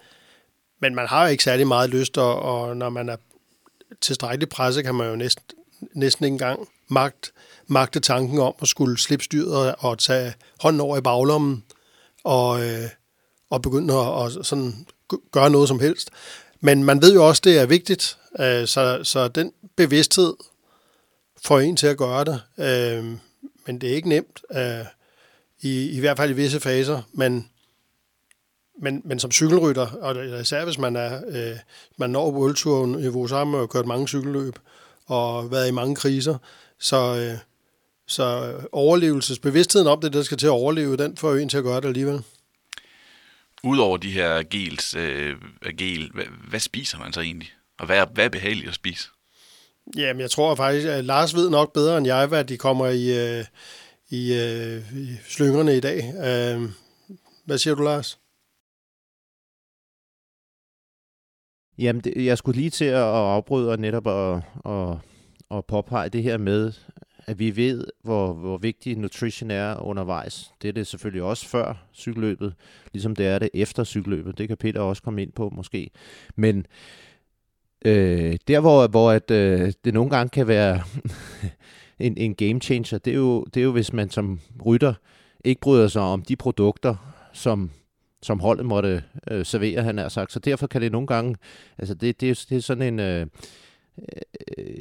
men 0.80 0.96
man 0.96 1.08
har 1.08 1.24
jo 1.24 1.32
ikke 1.32 1.44
særlig 1.44 1.68
meget 1.68 1.90
lyst, 1.90 2.18
og, 2.18 2.42
og 2.42 2.78
når 2.78 2.90
man 2.90 3.10
er 3.10 3.16
tilstrækkeligt 4.02 4.52
presset, 4.52 4.84
kan 4.84 4.96
man 4.96 5.10
jo 5.10 5.16
næsten, 5.16 5.44
næsten 5.94 6.26
ikke 6.26 6.34
engang 6.34 6.68
magt, 6.88 7.32
magte 7.68 8.00
tanken 8.00 8.40
om 8.40 8.54
at 8.62 8.68
skulle 8.68 8.98
slippe 8.98 9.26
styret 9.26 9.76
og, 9.80 10.00
tage 10.00 10.34
hånden 10.60 10.82
over 10.82 10.98
i 10.98 11.02
baglommen 11.02 11.64
og, 12.24 12.68
øh, 12.68 12.90
og 13.50 13.62
begynde 13.62 13.94
at, 13.94 14.00
og 14.00 14.32
sådan 14.32 14.86
gøre 15.32 15.50
noget 15.50 15.68
som 15.68 15.80
helst. 15.80 16.10
Men 16.60 16.84
man 16.84 17.02
ved 17.02 17.14
jo 17.14 17.28
også, 17.28 17.42
det 17.44 17.60
er 17.60 17.66
vigtigt, 17.66 18.18
øh, 18.40 18.68
så, 18.68 19.00
så 19.04 19.28
den 19.28 19.52
bevidsthed 19.76 20.34
får 21.44 21.60
en 21.60 21.76
til 21.76 21.88
at 21.88 21.98
gøre 21.98 22.26
det. 22.26 22.42
Øh, 22.58 23.18
men 23.66 23.82
det 23.82 23.92
er 23.92 23.96
ikke 23.96 24.10
nemt, 24.10 24.42
øh, 24.52 24.86
i, 25.62 25.90
i 25.90 26.00
hvert 26.00 26.18
fald 26.18 26.32
i 26.32 26.34
visse 26.34 26.60
faser, 26.60 27.02
men, 27.14 27.50
men, 28.82 29.02
men 29.06 29.20
som 29.20 29.32
cykelrytter, 29.32 29.88
og 29.88 30.42
især 30.42 30.66
hvis 30.66 30.78
man, 30.78 30.96
er, 30.96 31.22
øh, 31.28 31.58
man 31.98 32.10
når 32.10 32.32
World 32.32 32.56
Tour 32.56 32.86
niveau, 32.86 33.28
så 33.28 33.36
har 33.36 33.44
man 33.44 33.62
jo 33.62 33.68
kørt 33.68 33.86
mange 33.86 34.08
cykelløb 34.08 34.60
og 35.06 35.52
været 35.52 35.68
i 35.68 35.72
mange 35.72 35.96
kriser, 35.96 36.38
så, 36.80 37.16
øh, 37.16 37.38
så 38.08 38.54
overlevelsesbevidstheden 38.72 39.88
om 39.88 40.02
det, 40.02 40.14
der 40.14 40.24
skal 40.24 40.38
til 40.38 40.48
at 40.48 40.52
overleve, 40.52 40.98
den 40.98 41.18
får 41.18 41.32
jo 41.32 41.38
en 41.38 41.50
til 41.50 41.58
at 41.58 41.64
gøre 41.64 41.82
det 41.82 41.88
alligevel. 41.88 42.24
Udover 43.64 43.98
de 43.98 44.12
her 44.12 44.44
gels, 44.44 44.96
øh, 44.96 45.36
gel, 45.78 46.12
hvad, 46.14 46.26
hvad 46.50 46.60
spiser 46.60 47.00
man 47.00 47.14
så 47.14 47.22
egentlig? 47.22 47.52
Og 47.80 47.86
hvad 47.86 47.98
er, 47.98 48.06
hvad 48.06 48.26
er 48.26 48.30
behageligt 48.30 48.68
at 48.68 48.76
spise? 48.76 49.10
Jamen, 49.98 50.22
jeg 50.22 50.32
tror 50.32 50.56
faktisk, 50.56 50.88
at 50.88 51.06
Lars 51.06 51.36
ved 51.36 51.50
nok 51.50 51.74
bedre 51.74 51.98
end 51.98 52.08
jeg, 52.08 52.28
hvad 52.28 52.46
de 52.46 52.58
kommer 52.58 52.88
i, 52.88 53.38
øh, 53.40 53.46
i, 54.10 54.34
øh, 54.34 54.98
i 54.98 55.18
slyngerne 55.28 55.78
i 55.78 55.80
dag. 55.80 55.98
Øh, 56.00 56.70
hvad 57.46 57.58
siger 57.58 57.76
du, 57.76 57.84
Lars? 57.84 58.20
Jamen, 61.78 62.02
det, 62.02 62.26
jeg 62.26 62.38
skulle 62.38 62.60
lige 62.60 62.70
til 62.70 62.86
at 62.86 63.02
afbryde 63.02 63.72
og 63.72 63.80
netop 63.80 64.08
at, 64.08 64.42
at, 64.66 64.98
at 65.52 65.66
påpege 65.66 66.10
det 66.10 66.24
her 66.24 66.38
med, 66.38 66.74
at 67.26 67.40
vi 67.40 67.56
ved, 67.56 67.88
hvor, 68.04 68.34
hvor 68.34 68.58
vigtig 68.58 68.98
nutrition 68.98 69.52
er 69.52 69.82
undervejs. 69.82 70.52
Det 70.62 70.68
er 70.68 70.74
det 70.74 70.88
selvfølgelig 70.88 71.24
også 71.24 71.48
før 71.48 71.88
cykelløbet, 71.94 72.54
ligesom 72.94 73.16
det 73.16 73.28
er 73.28 73.40
det 73.40 73.50
efter 73.54 73.84
cykelløbet. 73.84 74.38
Det 74.38 74.48
kan 74.48 74.58
Peter 74.58 74.82
også 74.82 75.04
komme 75.04 75.22
ind 75.22 75.32
på 75.32 75.50
måske. 75.50 75.90
Men 76.36 76.58
øh, 76.58 76.64
Øh, 77.86 78.38
der, 78.48 78.60
hvor, 78.60 78.88
hvor 78.88 79.12
at, 79.12 79.32
øh, 79.32 79.74
det 79.86 79.94
nogle 79.94 80.10
gange 80.10 80.30
kan 80.30 80.48
være 80.48 80.82
en, 82.00 82.18
en 82.18 82.36
game 82.36 82.62
changer, 82.62 82.98
det 82.98 83.12
er, 83.12 83.18
jo, 83.18 83.44
det 83.44 83.60
er 83.60 83.64
jo, 83.64 83.72
hvis 83.72 83.94
man 83.94 84.10
som 84.10 84.40
rytter 84.66 84.94
ikke 85.44 85.62
bryder 85.62 85.88
sig 85.88 86.02
om 86.02 86.22
de 86.22 86.36
produkter, 86.36 86.96
som 87.34 87.72
som 88.24 88.40
holdet 88.40 88.66
måtte 88.66 89.04
øh, 89.32 89.46
servere, 89.46 89.84
han 89.84 89.98
har 89.98 90.10
sagt. 90.10 90.32
Så 90.32 90.40
derfor 90.40 90.68
kan 90.68 90.82
det 90.82 90.92
nogle 90.92 91.08
gange, 91.08 91.36
altså 91.78 91.94
det, 91.94 92.22
det, 92.22 92.46
det 92.50 92.58
er 92.58 92.62
sådan 92.62 92.94
en, 92.94 93.00
øh, 93.00 93.28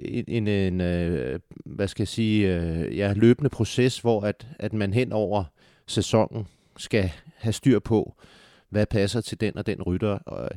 en, 0.05 0.25
en, 0.29 0.49
en 0.49 0.81
øh, 0.81 1.41
hvad 1.65 1.89
skal 1.89 2.03
jeg 2.03 2.09
sige, 2.09 2.57
øh, 2.57 2.97
ja, 2.97 3.13
løbende 3.17 3.51
proces, 3.51 3.99
hvor 3.99 4.21
at, 4.21 4.47
at 4.59 4.73
man 4.73 4.93
hen 4.93 5.13
over 5.13 5.45
sæsonen 5.87 6.47
skal 6.77 7.11
have 7.37 7.53
styr 7.53 7.79
på, 7.79 8.15
hvad 8.69 8.87
passer 8.87 9.21
til 9.21 9.41
den 9.41 9.59
og 9.59 9.67
den 9.67 9.83
rytter. 9.83 10.19
Og, 10.19 10.51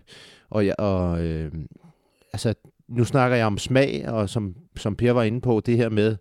og, 0.49 0.65
og 0.77 1.23
øh, 1.23 1.51
altså, 2.33 2.53
nu 2.87 3.05
snakker 3.05 3.37
jeg 3.37 3.45
om 3.45 3.57
smag, 3.57 4.05
og 4.07 4.29
som, 4.29 4.55
som 4.75 4.95
Per 4.95 5.11
var 5.11 5.23
inde 5.23 5.41
på, 5.41 5.61
det 5.65 5.77
her 5.77 5.89
med, 5.89 6.15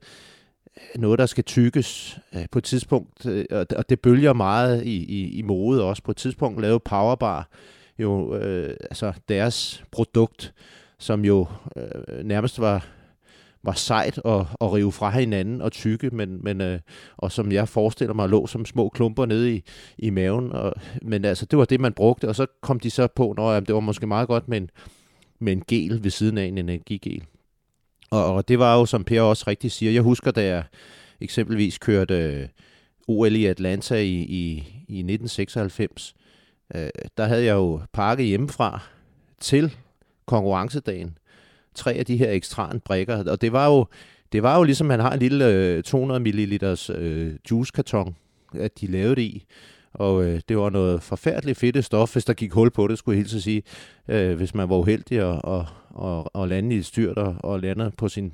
øh, 0.77 1.01
noget, 1.01 1.18
der 1.18 1.27
skal 1.27 1.44
tykkes 1.44 2.18
øh, 2.35 2.44
på 2.53 2.59
et 2.59 2.64
tidspunkt, 2.64 3.27
øh, 3.27 3.44
og 3.51 3.88
det 3.88 4.01
bølger 4.01 4.33
meget 4.33 4.85
i, 4.85 5.05
i, 5.05 5.38
i 5.38 5.42
mode 5.42 5.85
også. 5.85 6.03
På 6.03 6.11
et 6.11 6.16
tidspunkt 6.16 6.61
lavede 6.61 6.81
Powerbar 6.81 7.48
jo 7.98 8.37
øh, 8.37 8.77
altså 8.81 9.12
deres 9.29 9.85
produkt, 9.90 10.55
som 10.98 11.25
jo 11.25 11.46
øh, 11.77 12.25
nærmest 12.25 12.61
var 12.61 12.87
var 13.64 13.72
sejt 13.72 14.20
at, 14.25 14.46
at 14.61 14.72
rive 14.72 14.92
fra 14.92 15.11
hinanden 15.11 15.61
og 15.61 15.72
tykke, 15.72 16.11
men, 16.11 16.44
men, 16.44 16.61
øh, 16.61 16.81
og 17.16 17.33
som 17.33 17.53
jeg 17.53 17.68
forestiller 17.68 18.14
mig 18.14 18.29
lå 18.29 18.46
som 18.46 18.64
små 18.64 18.88
klumper 18.88 19.27
nede 19.27 19.55
i, 19.55 19.64
i 19.98 20.11
maven. 20.11 20.53
Og, 20.53 20.72
men 21.03 21.25
altså, 21.25 21.46
det 21.46 21.59
var 21.59 21.64
det, 21.64 21.81
man 21.81 21.92
brugte, 21.92 22.29
og 22.29 22.37
så 22.37 22.46
kom 22.61 22.81
de 22.81 22.90
så 22.90 23.07
på, 23.07 23.35
når 23.37 23.61
det 23.61 23.75
var 23.75 23.81
måske 23.81 24.07
meget 24.07 24.29
godt 24.29 24.48
med 24.48 24.59
en, 24.59 24.70
med 25.42 25.52
en 25.52 25.62
gel 25.68 26.05
ved 26.05 26.11
siden 26.11 26.38
af 26.38 26.44
en 26.44 26.59
energigel. 26.59 27.22
Og, 28.11 28.35
og 28.35 28.48
det 28.48 28.59
var 28.59 28.78
jo, 28.78 28.87
som 28.87 29.05
Per 29.05 29.20
også 29.20 29.44
rigtig 29.46 29.72
siger, 29.72 29.92
jeg 29.92 30.02
husker, 30.02 30.31
da 30.31 30.44
jeg 30.44 30.64
eksempelvis 31.20 31.78
kørte 31.78 32.14
øh, 32.14 32.48
OL 33.09 33.37
i 33.37 33.44
Atlanta 33.44 33.94
i, 33.94 34.14
i, 34.14 34.50
i 34.88 34.98
1996, 34.98 36.14
øh, 36.74 36.88
der 37.16 37.24
havde 37.24 37.44
jeg 37.44 37.55
jo 37.55 37.81
pakket 37.92 38.26
hjemmefra 38.26 38.81
til 39.40 39.76
konkurrencedagen 40.26 41.18
tre 41.74 41.92
af 41.92 42.07
de 42.07 42.16
her 42.16 42.31
ekstran 42.31 42.81
brikker, 42.81 43.31
og 43.31 43.40
det 43.40 43.52
var 43.52 43.66
jo, 43.66 43.87
det 44.33 44.42
var 44.42 44.57
jo 44.57 44.62
ligesom, 44.62 44.87
man 44.87 45.00
har 45.00 45.12
en 45.12 45.18
lille 45.18 45.46
øh, 45.46 45.83
200 45.83 46.20
ml 46.20 46.64
øh, 46.90 47.35
juicekarton, 47.50 48.16
at 48.55 48.81
de 48.81 48.87
lavede 48.87 49.16
det 49.16 49.22
i. 49.22 49.44
Og 49.92 50.24
øh, 50.24 50.40
det 50.48 50.59
var 50.59 50.70
noget 50.70 51.02
forfærdeligt 51.02 51.59
fedt 51.59 51.85
stof, 51.85 52.12
hvis 52.12 52.24
der 52.24 52.33
gik 52.33 52.52
hul 52.52 52.70
på 52.70 52.88
det, 52.88 52.98
skulle 52.98 53.16
jeg 53.16 53.26
helt 53.26 53.42
sige. 53.42 53.62
Øh, 54.09 54.37
hvis 54.37 54.55
man 54.55 54.68
var 54.68 54.76
uheldig 54.76 55.22
og, 55.22 55.44
og, 55.44 55.66
og, 55.88 56.37
og 56.37 56.48
lande 56.48 56.76
i 56.76 56.78
et 56.78 56.87
styrt 56.87 57.18
og, 57.18 57.37
og 57.38 57.61
lande 57.61 57.92
på 57.98 58.09
sin, 58.09 58.33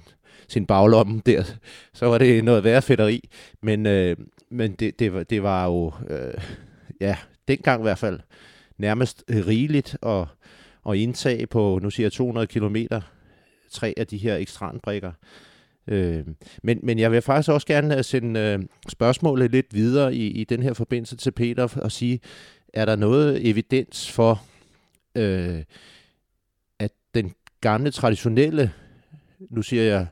sin 0.48 0.66
baglomme 0.66 1.22
der, 1.26 1.44
så 1.92 2.06
var 2.06 2.18
det 2.18 2.44
noget 2.44 2.64
værre 2.64 2.82
fedteri. 2.82 3.28
Men, 3.62 3.86
øh, 3.86 4.16
men 4.50 4.72
det, 4.72 4.98
det, 4.98 5.12
var, 5.14 5.22
det 5.22 5.42
var 5.42 5.64
jo, 5.64 5.92
øh, 6.08 6.34
ja, 7.00 7.16
dengang 7.48 7.80
i 7.80 7.82
hvert 7.82 7.98
fald, 7.98 8.20
nærmest 8.78 9.24
rigeligt 9.30 9.96
at, 10.02 10.24
at 10.88 10.96
indtage 10.96 11.46
på, 11.46 11.78
nu 11.82 11.90
siger 11.90 12.04
jeg 12.04 12.12
200 12.12 12.46
kilometer, 12.46 13.00
tre 13.70 13.94
af 13.96 14.06
de 14.06 14.18
her 14.18 14.36
ekstranbrikker. 14.36 15.12
Øh, 15.88 16.24
men, 16.62 16.80
men 16.82 16.98
jeg 16.98 17.12
vil 17.12 17.22
faktisk 17.22 17.48
også 17.48 17.66
gerne 17.66 17.96
øh, 17.96 18.04
sende 18.04 18.40
øh, 18.40 18.58
spørgsmålet 18.88 19.50
lidt 19.50 19.74
videre 19.74 20.14
i, 20.14 20.26
i 20.26 20.44
den 20.44 20.62
her 20.62 20.72
forbindelse 20.72 21.16
til 21.16 21.30
Peter 21.30 21.78
og 21.82 21.92
sige, 21.92 22.20
er 22.72 22.84
der 22.84 22.96
noget 22.96 23.48
evidens 23.48 24.10
for, 24.10 24.42
øh, 25.14 25.62
at 26.78 26.90
den 27.14 27.32
gamle 27.60 27.90
traditionelle, 27.90 28.72
nu 29.50 29.62
siger 29.62 29.82
jeg, 29.82 30.06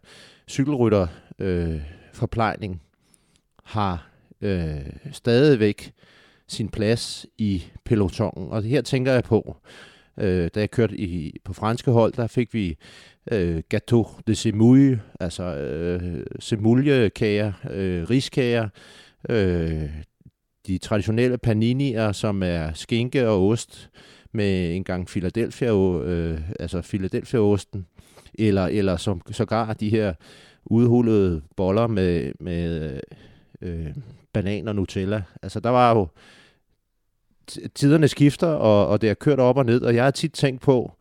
cykelrytter 0.49 1.07
øh, 1.39 1.81
forplejning 2.13 2.83
har 3.65 4.11
øh, 4.41 4.87
stadigvæk 5.13 5.93
sin 6.49 6.69
plads 6.69 7.27
i 7.39 7.65
pelotonen. 7.85 8.51
Og 8.51 8.63
her 8.63 8.83
tænker 8.83 9.13
jeg 9.13 9.25
på, 9.25 9.57
øh, 9.59 9.96
Øh, 10.21 10.51
da 10.55 10.61
jeg 10.61 10.71
kørte 10.71 11.01
i, 11.01 11.41
på 11.45 11.53
franske 11.53 11.91
hold, 11.91 12.13
der 12.13 12.27
fik 12.27 12.55
vi 12.55 12.77
øh, 13.33 13.63
gâteau 13.75 14.21
de 14.27 14.35
semouille, 14.35 15.01
altså 15.21 15.43
øh, 15.43 16.27
semouillekager, 16.41 17.53
øh, 17.71 18.11
riskager, 18.11 18.69
øh, 19.29 19.91
de 20.67 20.79
traditionelle 20.79 21.39
paninier, 21.39 22.13
som 22.13 22.43
er 22.43 22.73
skinke 22.73 23.29
og 23.29 23.49
ost 23.49 23.91
med 24.33 24.77
en 24.77 24.85
gang 24.85 25.07
Philadelphia, 25.07 25.73
øh, 26.03 26.41
altså 26.61 26.81
Philadelphia-osten, 26.83 27.87
eller, 28.35 28.67
eller 28.67 28.97
som, 28.97 29.21
sågar 29.31 29.73
de 29.73 29.91
her 29.91 30.15
udhullede 30.65 31.43
boller 31.57 31.87
med, 31.87 32.33
med 32.41 33.01
øh, 33.63 33.95
banan 34.33 34.69
og 34.69 34.75
Nutella. 34.75 35.23
Altså 35.43 35.61
der 35.61 35.71
var 35.71 35.95
jo 35.95 36.09
tiderne 37.75 38.09
skifter, 38.09 38.47
og, 38.47 38.89
og 38.89 39.01
det 39.01 39.11
er 39.11 39.15
kørt 39.15 39.41
op 39.41 39.57
og 39.57 39.67
ned, 39.67 39.83
og 39.83 39.95
jeg 39.95 40.05
har 40.05 40.11
tit 40.11 40.33
tænkt 40.33 40.63
på, 40.63 40.93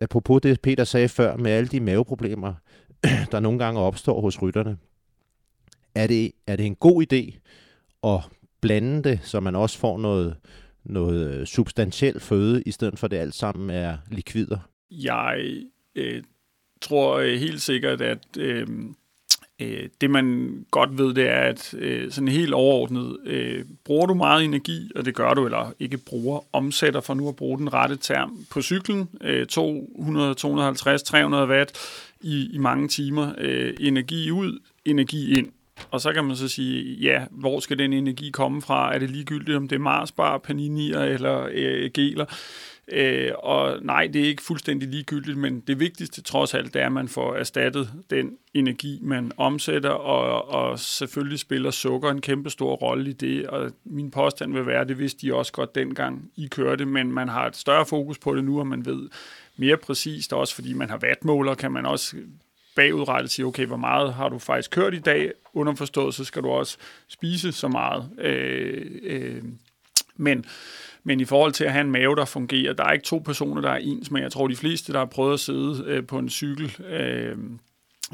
apropos 0.00 0.40
det 0.42 0.60
Peter 0.60 0.84
sagde 0.84 1.08
før, 1.08 1.36
med 1.36 1.50
alle 1.50 1.68
de 1.68 1.80
maveproblemer, 1.80 2.54
der 3.32 3.40
nogle 3.40 3.58
gange 3.58 3.80
opstår 3.80 4.20
hos 4.20 4.42
rytterne. 4.42 4.78
Er 5.94 6.06
det, 6.06 6.32
er 6.46 6.56
det 6.56 6.66
en 6.66 6.74
god 6.74 7.12
idé 7.12 7.38
at 8.04 8.20
blande 8.60 9.02
det, 9.02 9.20
så 9.22 9.40
man 9.40 9.56
også 9.56 9.78
får 9.78 9.98
noget, 9.98 10.36
noget 10.84 11.34
øh, 11.34 11.46
substantiel 11.46 12.20
føde, 12.20 12.62
i 12.62 12.70
stedet 12.70 12.98
for 12.98 13.08
det 13.08 13.16
alt 13.16 13.34
sammen 13.34 13.70
er 13.70 13.96
likvider? 14.10 14.58
Jeg 14.90 15.62
øh, 15.94 16.22
tror 16.80 17.18
øh, 17.18 17.38
helt 17.38 17.62
sikkert, 17.62 18.00
at 18.00 18.36
øh, 18.38 18.66
Øh, 19.60 19.88
det 20.00 20.10
man 20.10 20.56
godt 20.70 20.98
ved, 20.98 21.14
det 21.14 21.28
er, 21.28 21.40
at 21.40 21.74
øh, 21.78 22.12
sådan 22.12 22.28
helt 22.28 22.54
overordnet, 22.54 23.18
øh, 23.24 23.64
bruger 23.84 24.06
du 24.06 24.14
meget 24.14 24.44
energi, 24.44 24.90
og 24.96 25.04
det 25.04 25.14
gør 25.14 25.34
du, 25.34 25.44
eller 25.44 25.72
ikke 25.80 25.98
bruger, 25.98 26.40
omsætter 26.52 27.00
for 27.00 27.14
nu 27.14 27.28
at 27.28 27.36
bruge 27.36 27.58
den 27.58 27.72
rette 27.72 27.96
term 27.96 28.46
på 28.50 28.62
cyklen, 28.62 29.08
øh, 29.20 29.46
200, 29.46 30.34
250, 30.34 31.02
300 31.02 31.48
watt 31.48 31.72
i, 32.20 32.48
i 32.52 32.58
mange 32.58 32.88
timer, 32.88 33.32
øh, 33.38 33.74
energi 33.80 34.30
ud, 34.30 34.58
energi 34.84 35.38
ind. 35.38 35.48
Og 35.90 36.00
så 36.00 36.12
kan 36.12 36.24
man 36.24 36.36
så 36.36 36.48
sige, 36.48 36.94
ja, 36.94 37.24
hvor 37.30 37.60
skal 37.60 37.78
den 37.78 37.92
energi 37.92 38.30
komme 38.30 38.62
fra? 38.62 38.94
Er 38.94 38.98
det 38.98 39.10
ligegyldigt, 39.10 39.56
om 39.56 39.68
det 39.68 39.76
er 39.76 39.80
Marsbar, 39.80 40.38
Paninier 40.38 41.00
eller 41.00 41.48
øh, 41.52 41.90
Geler? 41.94 42.24
Øh, 42.92 43.32
og 43.38 43.78
nej, 43.82 44.06
det 44.06 44.22
er 44.22 44.26
ikke 44.26 44.42
fuldstændig 44.42 44.88
ligegyldigt, 44.88 45.38
men 45.38 45.60
det 45.60 45.80
vigtigste 45.80 46.22
trods 46.22 46.54
alt, 46.54 46.74
det 46.74 46.82
er, 46.82 46.86
at 46.86 46.92
man 46.92 47.08
får 47.08 47.34
erstattet 47.34 47.92
den 48.10 48.36
energi, 48.54 48.98
man 49.02 49.32
omsætter, 49.36 49.90
og, 49.90 50.48
og 50.48 50.78
selvfølgelig 50.78 51.38
spiller 51.38 51.70
sukker 51.70 52.10
en 52.10 52.20
kæmpe 52.20 52.50
stor 52.50 52.74
rolle 52.74 53.10
i 53.10 53.12
det, 53.12 53.46
og 53.46 53.72
min 53.84 54.10
påstand 54.10 54.52
vil 54.52 54.66
være, 54.66 54.84
det 54.84 54.98
vidste 54.98 55.26
de 55.26 55.34
også 55.34 55.52
godt 55.52 55.74
dengang, 55.74 56.30
I 56.36 56.46
kørte, 56.46 56.84
men 56.84 57.12
man 57.12 57.28
har 57.28 57.46
et 57.46 57.56
større 57.56 57.86
fokus 57.86 58.18
på 58.18 58.34
det 58.34 58.44
nu, 58.44 58.58
og 58.58 58.66
man 58.66 58.86
ved 58.86 59.08
mere 59.56 59.76
præcist, 59.76 60.32
også 60.32 60.54
fordi 60.54 60.72
man 60.72 60.90
har 60.90 60.98
vatmåler, 60.98 61.54
kan 61.54 61.72
man 61.72 61.86
også 61.86 62.16
bagudrettet 62.76 63.30
sige, 63.30 63.46
okay, 63.46 63.66
hvor 63.66 63.76
meget 63.76 64.14
har 64.14 64.28
du 64.28 64.38
faktisk 64.38 64.70
kørt 64.70 64.94
i 64.94 64.98
dag, 64.98 65.32
underforstået, 65.54 66.14
så 66.14 66.24
skal 66.24 66.42
du 66.42 66.48
også 66.48 66.76
spise 67.08 67.52
så 67.52 67.68
meget. 67.68 68.10
Øh, 68.18 68.86
øh, 69.02 69.42
men 70.16 70.44
men 71.06 71.20
i 71.20 71.24
forhold 71.24 71.52
til 71.52 71.64
at 71.64 71.72
have 71.72 71.84
en 71.84 71.90
mave, 71.90 72.16
der 72.16 72.24
fungerer, 72.24 72.72
der 72.72 72.84
er 72.84 72.92
ikke 72.92 73.04
to 73.04 73.18
personer, 73.18 73.60
der 73.60 73.70
er 73.70 73.76
ens, 73.76 74.10
men 74.10 74.22
jeg 74.22 74.32
tror, 74.32 74.48
de 74.48 74.56
fleste, 74.56 74.92
der 74.92 74.98
har 74.98 75.06
prøvet 75.06 75.32
at 75.32 75.40
sidde 75.40 75.84
øh, 75.86 76.06
på 76.06 76.18
en 76.18 76.28
cykel 76.28 76.76
øh, 76.88 77.36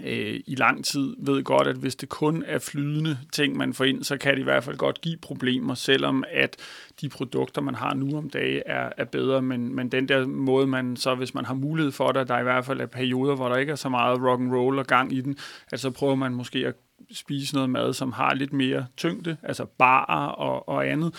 øh, 0.04 0.40
i 0.46 0.54
lang 0.54 0.84
tid, 0.84 1.14
ved 1.18 1.42
godt, 1.42 1.68
at 1.68 1.76
hvis 1.76 1.96
det 1.96 2.08
kun 2.08 2.44
er 2.46 2.58
flydende 2.58 3.18
ting, 3.32 3.56
man 3.56 3.74
får 3.74 3.84
ind, 3.84 4.04
så 4.04 4.16
kan 4.16 4.34
det 4.34 4.40
i 4.40 4.44
hvert 4.44 4.64
fald 4.64 4.76
godt 4.76 5.00
give 5.00 5.16
problemer, 5.16 5.74
selvom 5.74 6.24
at 6.30 6.56
de 7.00 7.08
produkter, 7.08 7.62
man 7.62 7.74
har 7.74 7.94
nu 7.94 8.18
om 8.18 8.30
dagen, 8.30 8.62
er, 8.66 8.88
er 8.96 9.04
bedre. 9.04 9.42
Men, 9.42 9.74
men 9.76 9.88
den 9.88 10.08
der 10.08 10.26
måde, 10.26 10.66
man 10.66 10.96
så, 10.96 11.14
hvis 11.14 11.34
man 11.34 11.44
har 11.44 11.54
mulighed 11.54 11.92
for 11.92 12.12
det, 12.12 12.28
der 12.28 12.38
i 12.38 12.42
hvert 12.42 12.64
fald 12.64 12.80
er 12.80 12.86
perioder, 12.86 13.34
hvor 13.34 13.48
der 13.48 13.56
ikke 13.56 13.72
er 13.72 13.76
så 13.76 13.88
meget 13.88 14.20
rock 14.22 14.40
and 14.40 14.54
roll 14.54 14.78
og 14.78 14.86
gang 14.86 15.12
i 15.12 15.20
den, 15.20 15.36
at 15.72 15.80
så 15.80 15.90
prøver 15.90 16.14
man 16.14 16.34
måske 16.34 16.66
at 16.66 16.74
spise 17.12 17.54
noget 17.54 17.70
mad, 17.70 17.92
som 17.92 18.12
har 18.12 18.34
lidt 18.34 18.52
mere 18.52 18.86
tyngde, 18.96 19.36
altså 19.42 19.64
barer 19.64 20.28
og, 20.28 20.68
og 20.68 20.88
andet. 20.88 21.14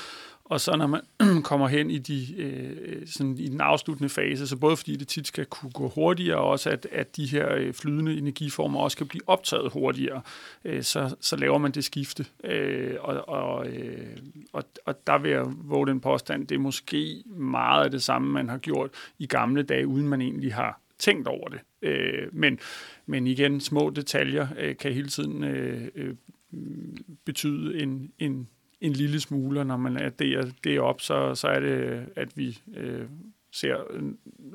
Og 0.46 0.62
så 0.62 0.76
når 0.78 0.88
man 0.88 1.02
kommer 1.50 1.68
hen 1.68 1.92
i, 1.92 1.98
de, 1.98 2.36
øh, 2.38 3.08
sådan 3.08 3.38
i 3.38 3.48
den 3.48 3.62
afsluttende 3.62 4.10
fase, 4.10 4.48
så 4.48 4.58
både 4.58 4.78
fordi 4.78 4.96
det 4.96 5.08
tit 5.08 5.28
skal 5.28 5.46
kunne 5.46 5.72
gå 5.72 5.90
hurtigere, 5.90 6.38
og 6.38 6.50
også 6.50 6.70
at, 6.70 6.88
at 6.92 7.16
de 7.16 7.26
her 7.26 7.56
øh, 7.56 7.74
flydende 7.74 8.18
energiformer 8.18 8.80
også 8.80 8.98
kan 8.98 9.08
blive 9.08 9.22
optaget 9.28 9.72
hurtigere, 9.72 10.22
øh, 10.66 10.84
så, 10.84 11.16
så 11.22 11.36
laver 11.36 11.58
man 11.58 11.72
det 11.72 11.84
skifte. 11.84 12.26
Øh, 12.44 12.96
og, 13.00 13.30
og, 13.30 13.68
øh, 13.68 14.18
og, 14.54 14.64
og 14.86 15.08
der 15.08 15.18
vil 15.18 15.32
jeg 15.32 15.46
våge 15.48 15.88
den 15.88 16.00
påstand, 16.00 16.48
det 16.48 16.56
er 16.56 16.60
måske 16.60 17.24
meget 17.36 17.86
af 17.86 17.92
det 17.92 18.04
samme, 18.04 18.32
man 18.32 18.50
har 18.50 18.58
gjort 18.58 18.90
i 19.20 19.26
gamle 19.26 19.64
dage, 19.64 19.88
uden 19.88 20.08
man 20.08 20.22
egentlig 20.22 20.54
har 20.54 20.80
tænkt 20.98 21.28
over 21.28 21.48
det. 21.48 21.60
Øh, 21.82 22.28
men, 22.32 22.60
men 23.06 23.28
igen, 23.28 23.60
små 23.60 23.90
detaljer 23.90 24.48
øh, 24.60 24.78
kan 24.78 24.94
hele 24.94 25.08
tiden 25.08 25.44
øh, 25.44 25.88
øh, 25.96 26.16
betyde 27.26 27.80
en, 27.80 28.12
en, 28.20 28.48
en 28.84 28.94
lille 28.94 29.20
smule, 29.20 29.60
og 29.60 29.66
når 29.66 29.78
man 29.78 29.98
adderer 30.02 30.46
det 30.64 30.80
op, 30.80 31.02
så, 31.02 31.36
så 31.36 31.48
er 31.48 31.60
det, 31.60 32.06
at 32.16 32.38
vi 32.38 32.60
øh, 32.76 33.06
ser 33.52 33.78
øh, 33.90 34.04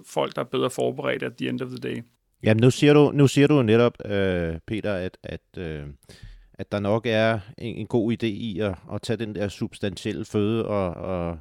folk, 0.06 0.36
der 0.36 0.42
er 0.42 0.46
bedre 0.46 0.70
forberedt 0.70 1.22
at 1.22 1.36
the 1.36 1.48
end 1.48 1.62
of 1.62 1.68
the 1.68 1.78
day. 1.78 2.02
Jamen, 2.42 2.60
nu 2.60 2.70
siger 2.70 2.94
du, 2.94 3.10
nu 3.14 3.26
siger 3.26 3.46
du 3.46 3.62
netop, 3.62 4.06
øh, 4.06 4.58
Peter, 4.66 4.94
at, 4.94 5.18
at, 5.22 5.40
øh, 5.58 5.82
at 6.54 6.72
der 6.72 6.80
nok 6.80 7.06
er 7.06 7.40
en, 7.58 7.76
en 7.76 7.86
god 7.86 8.12
idé 8.12 8.26
i 8.26 8.58
at, 8.60 8.74
at 8.92 9.02
tage 9.02 9.16
den 9.16 9.34
der 9.34 9.48
substantielle 9.48 10.24
føde, 10.24 10.66
og, 10.66 10.90
og 10.90 11.38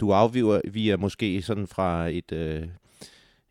du 0.00 0.12
afviger 0.12 0.60
vi 0.70 0.90
er 0.90 0.96
måske 0.96 1.42
sådan 1.42 1.66
fra 1.66 2.08
et, 2.08 2.32
øh, 2.32 2.68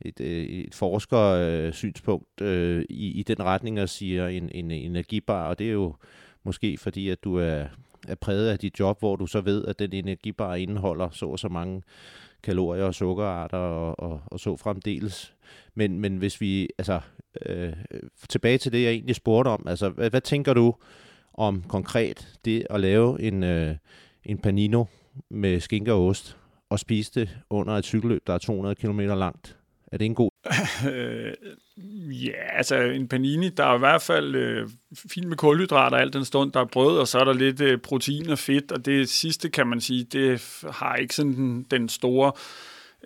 et, 0.02 0.20
øh, 0.22 0.44
et 0.46 0.76
forskersynspunkt 0.76 2.42
øh, 2.42 2.86
i, 2.90 3.20
i 3.20 3.24
den 3.24 3.44
retning 3.44 3.82
og 3.82 3.90
siger 3.90 4.28
en, 4.28 4.50
en 4.52 4.72
energibar, 4.72 5.48
og 5.48 5.60
det 5.60 5.68
er 5.68 5.72
jo 5.72 5.96
måske 6.44 6.78
fordi, 6.78 7.10
at 7.10 7.24
du 7.24 7.36
er 7.36 7.66
er 8.08 8.16
præget 8.16 8.50
af 8.50 8.60
dit 8.60 8.80
job, 8.80 9.00
hvor 9.00 9.16
du 9.16 9.28
så 9.28 9.42
ved, 9.42 9.66
at 9.66 9.80
den 9.80 9.94
energibar 9.94 10.56
indeholder 10.56 11.10
så 11.10 11.26
og 11.26 11.40
så 11.40 11.48
mange 11.48 11.82
kalorier 12.44 12.84
og 12.84 12.96
sukkerarter 12.96 13.58
og, 13.58 14.00
og, 14.00 14.22
og 14.26 14.40
så 14.40 14.58
fremdeles. 14.58 15.34
Men, 15.76 16.00
men 16.00 16.18
hvis 16.18 16.42
vi, 16.42 16.70
altså, 16.78 17.00
øh, 17.46 17.74
tilbage 18.30 18.58
til 18.58 18.72
det, 18.72 18.84
jeg 18.84 18.92
egentlig 18.92 19.16
spurgte 19.16 19.50
om, 19.50 19.68
altså, 19.68 19.90
hvad, 19.90 20.10
hvad 20.10 20.22
tænker 20.22 20.54
du 20.54 20.76
om 21.34 21.64
konkret 21.68 22.38
det 22.46 22.68
at 22.70 22.80
lave 22.80 23.22
en, 23.22 23.44
øh, 23.44 23.76
en 24.24 24.38
panino 24.38 24.86
med 25.30 25.60
skinke 25.60 25.94
og 25.94 26.08
ost, 26.08 26.38
og 26.70 26.80
spise 26.80 27.20
det 27.20 27.38
under 27.50 27.74
et 27.74 27.86
cykelløb, 27.86 28.28
der 28.28 28.34
er 28.34 28.38
200 28.38 28.76
km 28.76 29.00
langt? 29.00 29.58
Er 29.92 29.98
det 29.98 30.06
en 30.06 30.16
god 30.16 30.30
øh, 30.94 31.34
ja, 32.26 32.58
altså 32.58 32.76
en 32.76 33.08
panini, 33.08 33.50
der 33.50 33.66
er 33.66 33.76
i 33.76 33.80
hvert 33.80 34.02
fald 34.02 34.36
øh, 34.36 34.70
fint 34.96 35.28
med 35.28 35.38
kulhydrater 35.38 35.98
alt 35.98 36.14
den 36.14 36.26
stund, 36.26 36.52
der 36.52 36.60
er 36.60 36.66
brød, 36.66 37.00
og 37.00 37.08
så 37.08 37.20
er 37.20 37.24
der 37.24 37.34
lidt 37.34 37.62
øh, 37.62 37.78
protein 37.78 38.30
og 38.30 38.40
fedt, 38.40 38.72
og 38.72 38.86
det 38.86 39.10
sidste 39.10 39.50
kan 39.50 39.68
man 39.68 39.82
sige, 39.82 40.04
det 40.04 40.64
har 40.72 40.96
ikke 40.96 41.16
sådan 41.16 41.34
den, 41.34 41.64
den 41.72 41.90
store, 41.90 42.32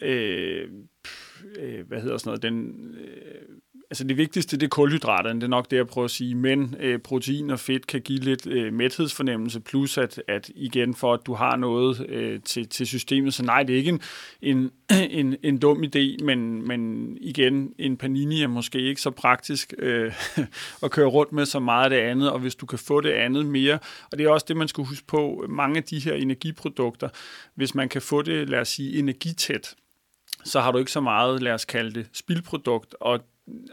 øh, 0.01 0.67
øh, 1.59 1.87
hvad 1.87 2.01
hedder 2.01 2.17
sådan 2.17 2.29
noget, 2.29 2.43
den... 2.43 2.75
Øh, 2.95 3.41
altså 3.91 4.03
det 4.03 4.17
vigtigste, 4.17 4.57
det 4.57 4.63
er 4.63 4.69
kulhydraterne, 4.69 5.39
det 5.39 5.43
er 5.43 5.49
nok 5.49 5.71
det, 5.71 5.77
jeg 5.77 5.87
prøver 5.87 6.05
at 6.05 6.11
sige, 6.11 6.35
men 6.35 6.75
øh, 6.79 6.99
protein 6.99 7.49
og 7.49 7.59
fedt 7.59 7.87
kan 7.87 8.01
give 8.01 8.19
lidt 8.19 8.47
øh, 8.47 8.73
mæthedsfornemmelse, 8.73 9.59
plus 9.59 9.97
at, 9.97 10.23
at 10.27 10.51
igen 10.55 10.95
for, 10.95 11.13
at 11.13 11.19
du 11.25 11.33
har 11.33 11.55
noget 11.55 12.09
øh, 12.09 12.39
til, 12.45 12.69
til 12.69 12.87
systemet, 12.87 13.33
så 13.33 13.43
nej, 13.43 13.63
det 13.63 13.73
er 13.73 13.77
ikke 13.77 13.89
en, 13.89 14.01
en, 14.41 14.71
en, 15.19 15.35
en 15.43 15.57
dum 15.57 15.83
idé, 15.83 16.23
men, 16.23 16.67
men 16.67 17.11
igen, 17.21 17.73
en 17.77 17.97
panini 17.97 18.43
er 18.43 18.47
måske 18.47 18.79
ikke 18.79 19.01
så 19.01 19.11
praktisk 19.11 19.73
øh, 19.77 20.13
at 20.83 20.91
køre 20.91 21.07
rundt 21.07 21.31
med 21.31 21.45
så 21.45 21.59
meget 21.59 21.83
af 21.83 21.89
det 21.89 21.97
andet, 21.97 22.31
og 22.31 22.39
hvis 22.39 22.55
du 22.55 22.65
kan 22.65 22.79
få 22.79 23.01
det 23.01 23.11
andet 23.11 23.45
mere, 23.45 23.79
og 24.11 24.17
det 24.17 24.25
er 24.25 24.29
også 24.29 24.45
det, 24.47 24.57
man 24.57 24.67
skal 24.67 24.83
huske 24.83 25.07
på, 25.07 25.45
mange 25.49 25.77
af 25.77 25.83
de 25.83 25.99
her 25.99 26.13
energiprodukter, 26.13 27.09
hvis 27.55 27.75
man 27.75 27.89
kan 27.89 28.01
få 28.01 28.21
det, 28.21 28.49
lad 28.49 28.59
os 28.59 28.69
sige, 28.69 28.99
energitæt, 28.99 29.75
så 30.43 30.59
har 30.59 30.71
du 30.71 30.77
ikke 30.77 30.91
så 30.91 31.01
meget, 31.01 31.41
lad 31.41 31.53
os 31.53 31.65
kalde 31.65 31.93
det, 31.93 32.07
spildprodukt, 32.13 32.95
og 32.99 33.19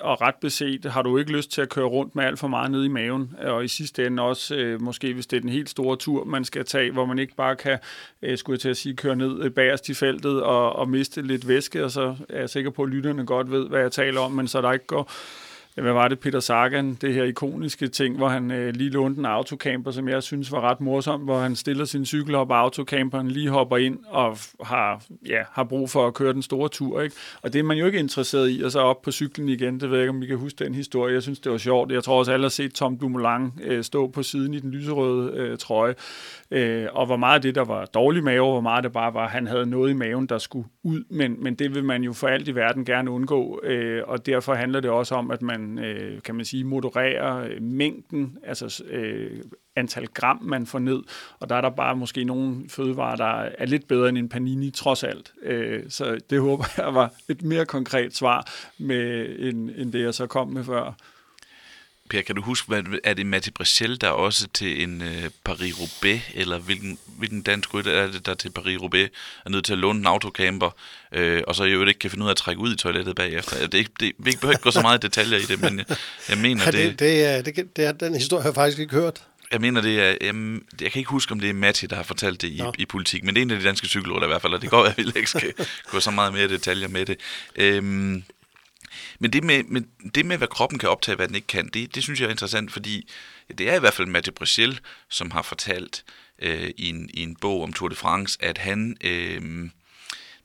og 0.01 0.21
ret 0.21 0.35
beset 0.41 0.85
har 0.85 1.03
du 1.03 1.19
ikke 1.19 1.33
lyst 1.33 1.51
til 1.53 1.61
at 1.61 1.69
køre 1.69 1.85
rundt 1.85 2.15
med 2.17 2.25
alt 2.25 2.39
for 2.39 2.49
meget 2.49 2.71
nede 2.71 2.87
i 2.87 2.89
maven, 2.89 3.35
og 3.39 3.65
i 3.65 3.69
sidste 3.69 4.07
ende 4.07 4.23
også, 4.23 4.57
øh, 4.57 4.83
måske 4.83 5.15
hvis 5.15 5.27
det 5.27 5.37
er 5.37 5.41
den 5.41 5.51
helt 5.51 5.71
store 5.71 5.97
tur, 5.97 6.25
man 6.25 6.45
skal 6.45 6.65
tage, 6.65 6.91
hvor 6.91 7.05
man 7.05 7.19
ikke 7.19 7.35
bare 7.35 7.57
kan, 7.57 7.79
øh, 8.23 8.39
skulle 8.39 8.55
jeg 8.55 8.61
til 8.61 8.69
at 8.69 8.77
sige, 8.77 8.97
køre 8.97 9.17
ned 9.17 9.43
øh, 9.43 9.51
bagerst 9.51 9.89
i 9.89 9.95
feltet 9.95 10.43
og, 10.43 10.73
og 10.73 10.89
miste 10.89 11.23
lidt 11.23 11.49
væske, 11.49 11.85
og 11.85 11.91
så 11.91 12.17
er 12.29 12.41
jeg 12.41 12.51
sikker 12.51 12.71
på, 12.71 12.83
at 12.83 12.89
lytterne 12.89 13.27
godt 13.27 13.51
ved, 13.51 13.69
hvad 13.69 13.81
jeg 13.81 13.93
taler 13.93 14.21
om, 14.21 14.33
men 14.33 14.49
så 14.49 14.61
der 14.61 14.73
ikke 14.73 14.87
går 14.87 15.13
hvad 15.83 15.93
var 15.93 16.09
det, 16.09 16.19
Peter 16.19 16.41
Sagan, 16.41 16.95
det 16.95 17.15
her 17.15 17.25
ikoniske 17.25 17.89
ting, 17.89 18.17
hvor 18.17 18.29
han 18.29 18.51
øh, 18.51 18.75
lige 18.75 18.91
lånte 18.91 19.19
en 19.19 19.25
autocamper, 19.25 19.91
som 19.91 20.09
jeg 20.09 20.23
synes 20.23 20.53
var 20.53 20.61
ret 20.61 20.81
morsom, 20.81 21.21
hvor 21.21 21.39
han 21.39 21.57
stiller 21.57 21.85
sin 21.85 22.07
cykel 22.07 22.35
op 22.35 22.51
og 22.51 22.59
autocamperen, 22.59 23.29
lige 23.29 23.49
hopper 23.49 23.77
ind 23.77 23.99
og 24.09 24.39
har, 24.65 25.03
ja, 25.29 25.43
har 25.53 25.65
brug 25.65 25.91
for 25.91 26.07
at 26.07 26.15
køre 26.15 26.33
den 26.33 26.43
store 26.43 26.69
tur. 26.69 27.01
Ikke? 27.01 27.17
Og 27.43 27.53
det 27.53 27.59
er 27.59 27.63
man 27.63 27.77
jo 27.77 27.87
ikke 27.87 27.99
interesseret 27.99 28.51
i, 28.51 28.63
og 28.63 28.71
så 28.71 28.81
op 28.81 29.03
på 29.03 29.11
cyklen 29.11 29.49
igen. 29.49 29.81
Det 29.81 29.91
ved 29.91 29.97
jeg 29.97 30.05
ikke, 30.05 30.17
om 30.17 30.23
I 30.23 30.27
kan 30.27 30.37
huske 30.37 30.65
den 30.65 30.75
historie. 30.75 31.15
Jeg 31.15 31.23
synes, 31.23 31.41
det 31.41 31.53
var 31.53 31.59
sjovt. 31.59 31.93
Jeg 31.93 32.05
tror 32.05 32.19
også, 32.19 32.33
alle 32.33 32.45
har 32.45 32.49
set 32.49 32.75
Tom 32.75 32.99
Dumoulin 32.99 33.53
øh, 33.63 33.85
stå 33.85 34.07
på 34.07 34.23
siden 34.23 34.55
i 34.55 34.61
den 34.61 34.71
lyserøde 34.71 35.33
øh, 35.37 35.59
trøje. 35.59 35.95
Øh, 36.51 36.87
og 36.93 37.07
hvor 37.07 37.17
meget 37.17 37.35
af 37.35 37.43
det, 37.43 37.55
der 37.55 37.65
var 37.65 37.85
dårlig 37.85 38.25
mave, 38.25 38.51
hvor 38.51 38.61
meget 38.61 38.85
det 38.85 38.93
bare 38.93 39.15
var, 39.15 39.25
at 39.25 39.31
han 39.31 39.47
havde 39.47 39.67
noget 39.67 39.91
i 39.91 39.95
maven, 39.95 40.27
der 40.27 40.39
skulle 40.39 40.69
ud. 40.83 41.05
Men, 41.11 41.43
men 41.43 41.55
det 41.55 41.75
vil 41.75 41.85
man 41.85 42.03
jo 42.03 42.13
for 42.13 42.27
alt 42.27 42.49
i 42.49 42.55
verden 42.55 42.85
gerne 42.85 43.11
undgå, 43.11 43.61
øh, 43.65 44.03
og 44.07 44.27
derfor 44.27 44.55
handler 44.55 44.81
det 44.81 44.91
også 44.91 45.15
om, 45.15 45.31
at 45.31 45.43
man, 45.43 45.61
øh, 45.79 46.23
kan 46.23 46.35
man 46.35 46.45
sige, 46.45 46.65
modererer 46.65 47.61
mængden, 47.61 48.39
altså 48.43 48.85
øh, 48.91 49.41
antal 49.77 50.07
gram, 50.07 50.43
man 50.43 50.67
får 50.67 50.79
ned. 50.79 51.03
Og 51.41 51.49
der 51.49 51.57
er 51.57 51.61
der 51.61 51.71
bare 51.71 51.97
måske 51.97 52.25
nogle 52.25 52.69
fødevarer, 52.69 53.17
der 53.17 53.49
er 53.59 53.67
lidt 53.67 53.89
bedre 53.89 54.09
end 54.09 54.19
en 54.19 54.29
panini, 54.29 54.71
trods 54.71 55.05
alt. 55.05 55.33
Øh, 55.43 55.83
så 55.89 56.19
det 56.31 56.41
håber 56.41 56.65
jeg 56.77 56.95
var 56.95 57.15
et 57.29 57.43
mere 57.43 57.67
konkret 57.67 58.17
svar, 58.17 58.49
med, 58.79 59.37
end, 59.39 59.71
end 59.77 59.93
det 59.93 60.03
jeg 60.03 60.15
så 60.15 60.27
kom 60.27 60.49
med 60.49 60.65
før. 60.65 60.95
Per, 62.11 62.23
kan 62.23 62.37
du 62.37 62.43
huske, 62.43 62.69
hvad, 62.69 62.83
er 63.05 63.15
det 63.15 63.27
Matti 63.27 63.51
Brechel, 63.51 64.01
der 64.01 64.07
er 64.07 64.13
også 64.13 64.49
til 64.55 64.83
en 64.83 65.03
uh, 65.03 65.25
Paris-Roubaix, 65.49 66.21
eller 66.35 66.59
hvilken, 66.59 66.99
hvilken 67.07 67.43
dansk 67.43 67.75
rytter 67.75 67.93
er 67.93 68.11
det, 68.11 68.27
der 68.27 68.35
til 68.35 68.53
Paris-Roubaix 68.59 69.09
er 69.47 69.51
nødt 69.51 69.65
til 69.65 69.73
at 69.73 69.79
låne 69.79 69.99
en 69.99 70.07
autocamper, 70.07 70.71
uh, 71.17 71.39
og 71.47 71.55
så 71.55 71.65
jo 71.65 71.85
ikke 71.85 71.99
kan 71.99 72.11
finde 72.11 72.25
ud 72.25 72.29
af 72.29 72.33
at 72.33 72.37
trække 72.37 72.61
ud 72.61 72.75
i 72.75 72.77
toilettet 72.77 73.17
bagefter. 73.17 73.67
Det 73.67 73.75
er 73.75 73.79
ikke, 73.79 73.91
det, 74.01 74.13
vi 74.19 74.33
behøver 74.41 74.53
ikke 74.53 74.63
gå 74.63 74.71
så 74.71 74.83
meget 74.83 75.03
detaljer 75.03 75.39
i 75.39 75.43
det, 75.43 75.61
men 75.61 75.79
jeg, 75.79 75.97
jeg 76.29 76.39
mener 76.39 76.65
ja, 76.65 76.71
det... 76.71 76.99
Det, 76.99 77.25
er, 77.25 77.43
det, 77.43 77.77
det 77.77 77.85
er, 77.85 77.93
den 77.93 78.15
historie 78.15 78.43
har 78.43 78.49
jeg 78.49 78.55
faktisk 78.55 78.79
ikke 78.79 78.95
hørt. 78.95 79.23
Jeg 79.53 79.61
mener, 79.61 79.81
det 79.81 80.01
er, 80.01 80.15
jamen, 80.21 80.63
jeg 80.81 80.93
kan 80.93 81.01
ikke 81.01 81.11
huske, 81.11 81.33
om 81.33 81.41
det 81.41 81.51
er 81.51 81.55
Matti, 81.55 81.87
der 81.87 81.97
har 81.97 82.03
fortalt 82.03 82.43
det 82.43 82.49
i, 82.49 82.63
i 82.79 82.87
politik, 82.87 83.25
men 83.25 83.35
det 83.35 83.41
er 83.41 83.43
en 83.43 83.51
af 83.51 83.59
de 83.59 83.65
danske 83.65 83.87
cykelrytter 83.87 84.27
i 84.27 84.31
hvert 84.31 84.43
fald, 84.43 84.55
og 84.55 84.63
det 84.63 84.71
går, 84.71 84.85
at 84.85 84.99
vi 84.99 85.03
ikke 85.17 85.31
skal 85.31 85.53
gå 85.91 86.01
så 86.01 86.11
meget 86.11 86.33
mere 86.33 86.49
detaljer 86.49 86.89
med 86.89 87.07
det. 87.07 87.17
Øhm, 87.57 88.25
men 89.19 89.33
det 89.33 89.45
med, 89.45 89.65
med, 89.65 89.83
det 90.15 90.27
med, 90.27 90.39
hvad 90.39 90.49
kroppen 90.49 90.79
kan 90.79 90.89
optage, 90.89 91.17
hvad 91.17 91.29
den 91.29 91.35
ikke 91.35 91.47
kan, 91.47 91.69
det, 91.69 91.95
det 91.95 92.03
synes 92.03 92.21
jeg 92.21 92.27
er 92.27 92.31
interessant, 92.31 92.73
fordi 92.73 93.11
det 93.59 93.71
er 93.71 93.75
i 93.75 93.81
hvert 93.81 93.95
fald 93.95 94.07
Mathieu 94.07 94.35
Brichel, 94.35 94.81
som 95.09 95.31
har 95.31 95.43
fortalt 95.43 96.05
øh, 96.39 96.71
i, 96.77 96.89
en, 96.89 97.11
i 97.15 97.23
en 97.23 97.37
bog 97.37 97.63
om 97.63 97.73
Tour 97.73 97.89
de 97.89 97.97
France, 97.97 98.39
at 98.41 98.59
han 98.59 98.97
øh, 99.05 99.71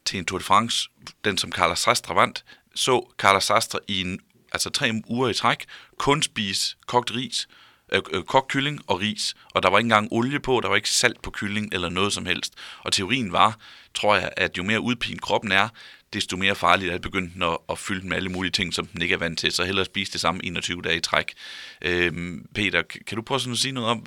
til 0.05 0.19
en 0.19 0.25
Tour 0.25 0.37
de 0.37 0.45
France, 0.45 0.89
den 1.25 1.37
som 1.37 1.51
Carlos 1.51 1.79
Sastre 1.79 2.15
vandt, 2.15 2.45
så 2.75 3.13
Carlos 3.17 3.43
Sastre 3.43 3.79
i 3.87 4.01
en, 4.01 4.19
altså 4.51 4.69
tre 4.69 5.01
uger 5.07 5.29
i 5.29 5.33
træk, 5.33 5.65
kun 5.97 6.21
spise 6.21 6.75
kogt 6.87 7.15
ris, 7.15 7.47
øh, 7.91 8.01
øh, 8.11 8.23
kogt 8.23 8.47
kylling 8.47 8.81
og 8.87 8.99
ris, 8.99 9.35
og 9.53 9.63
der 9.63 9.69
var 9.69 9.77
ikke 9.77 9.85
engang 9.85 10.07
olie 10.11 10.39
på, 10.39 10.59
der 10.63 10.69
var 10.69 10.75
ikke 10.75 10.89
salt 10.89 11.21
på 11.21 11.31
kylling 11.31 11.73
eller 11.73 11.89
noget 11.89 12.13
som 12.13 12.25
helst. 12.25 12.53
Og 12.83 12.93
teorien 12.93 13.31
var, 13.31 13.57
tror 13.93 14.15
jeg, 14.15 14.29
at 14.37 14.57
jo 14.57 14.63
mere 14.63 14.81
udpint 14.81 15.21
kroppen 15.21 15.51
er, 15.51 15.69
desto 16.13 16.37
mere 16.37 16.55
farligt 16.55 16.89
er 16.89 16.93
det 16.93 17.01
begyndt 17.01 17.43
at, 17.43 17.57
at 17.69 17.79
fylde 17.79 18.07
med 18.07 18.17
alle 18.17 18.29
mulige 18.29 18.51
ting, 18.51 18.73
som 18.73 18.87
den 18.87 19.01
ikke 19.01 19.13
er 19.13 19.19
vant 19.19 19.39
til. 19.39 19.51
Så 19.51 19.63
hellere 19.63 19.85
spise 19.85 20.11
det 20.11 20.21
samme 20.21 20.45
21 20.45 20.81
dage 20.81 20.97
i 20.97 20.99
træk. 20.99 21.33
Øhm, 21.81 22.45
Peter, 22.55 22.81
kan 22.81 23.15
du 23.15 23.21
prøve 23.21 23.39
sådan 23.39 23.53
at 23.53 23.59
sige 23.59 23.71
noget 23.71 23.89
om 23.89 24.05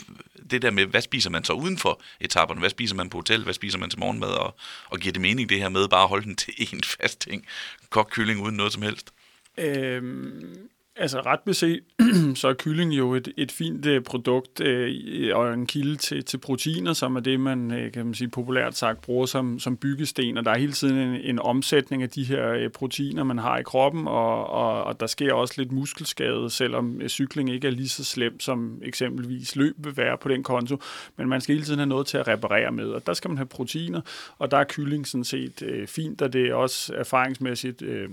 det 0.51 0.63
der 0.63 0.71
med, 0.71 0.87
hvad 0.87 1.01
spiser 1.01 1.31
man 1.31 1.45
så 1.45 1.53
uden 1.53 1.79
for 1.79 2.03
etaperne? 2.21 2.61
Hvad 2.61 2.71
spiser 2.71 2.95
man 2.95 3.11
på 3.11 3.19
hotel? 3.19 3.45
Hvad 3.45 3.55
spiser 3.55 3.79
man 3.79 3.91
til 3.91 3.99
morgenmad? 3.99 4.29
Og, 4.29 4.57
og 4.89 4.99
giver 4.99 5.13
det 5.13 5.23
mening 5.23 5.49
det 5.49 5.59
her 5.59 5.69
med 5.69 5.89
bare 5.89 6.03
at 6.03 6.09
holde 6.09 6.25
den 6.25 6.37
til 6.43 6.53
én 6.61 6.81
fast 7.01 7.21
ting? 7.21 7.47
Kogt 7.91 8.11
kylling 8.11 8.43
uden 8.43 8.57
noget 8.57 8.73
som 8.73 8.83
helst? 8.83 9.13
Øhm, 9.59 10.69
Altså 10.99 11.21
ret 11.21 11.41
beset, 11.41 11.81
så 12.41 12.49
er 12.49 12.55
kylling 12.55 12.93
jo 12.93 13.15
et, 13.15 13.29
et 13.37 13.53
fint 13.53 13.87
øh, 13.87 14.03
produkt 14.03 14.61
øh, 14.61 15.37
og 15.37 15.55
en 15.55 15.67
kilde 15.67 15.97
til, 15.97 16.25
til 16.25 16.39
proteiner, 16.39 16.93
som 16.93 17.17
er 17.17 17.21
det, 17.21 17.41
man, 17.41 17.73
øh, 17.73 17.93
kan 17.93 18.05
man 18.05 18.15
sige, 18.15 18.29
populært 18.29 18.77
sagt 18.77 19.01
bruger 19.01 19.27
som, 19.27 19.59
som 19.59 19.77
byggesten. 19.77 20.39
Og 20.39 20.45
der 20.45 20.51
er 20.51 20.59
hele 20.59 20.73
tiden 20.73 20.97
en, 20.97 21.21
en 21.21 21.39
omsætning 21.39 22.03
af 22.03 22.11
de 22.11 22.25
her 22.25 22.49
øh, 22.49 22.71
proteiner, 22.71 23.25
man 23.25 23.39
har 23.39 23.59
i 23.59 23.63
kroppen, 23.63 24.09
og, 24.09 24.47
og, 24.47 24.85
og 24.85 25.01
der 25.01 25.07
sker 25.07 25.35
også 25.35 25.55
lidt 25.57 25.73
muskelskade, 25.73 26.51
selvom 26.51 27.01
cykling 27.09 27.51
ikke 27.51 27.67
er 27.67 27.73
lige 27.73 27.89
så 27.89 28.05
slem, 28.05 28.41
som 28.41 28.81
eksempelvis 28.83 29.57
løb 29.57 29.75
vil 29.79 29.97
være 29.97 30.19
på 30.19 30.29
den 30.29 30.43
konto. 30.43 30.77
Men 31.17 31.29
man 31.29 31.41
skal 31.41 31.55
hele 31.55 31.65
tiden 31.65 31.79
have 31.79 31.87
noget 31.87 32.07
til 32.07 32.19
at 32.19 32.29
reparere 32.29 32.73
med, 32.73 32.89
og 32.89 33.07
der 33.07 33.13
skal 33.13 33.29
man 33.29 33.37
have 33.37 33.47
proteiner, 33.47 34.01
og 34.39 34.51
der 34.51 34.57
er 34.57 34.65
kylling 34.65 35.07
sådan 35.07 35.25
set 35.25 35.63
øh, 35.63 35.87
fint, 35.87 36.23
og 36.23 36.33
det 36.33 36.49
er 36.49 36.55
også 36.55 36.95
erfaringsmæssigt... 36.95 37.83
Øh, 37.83 38.09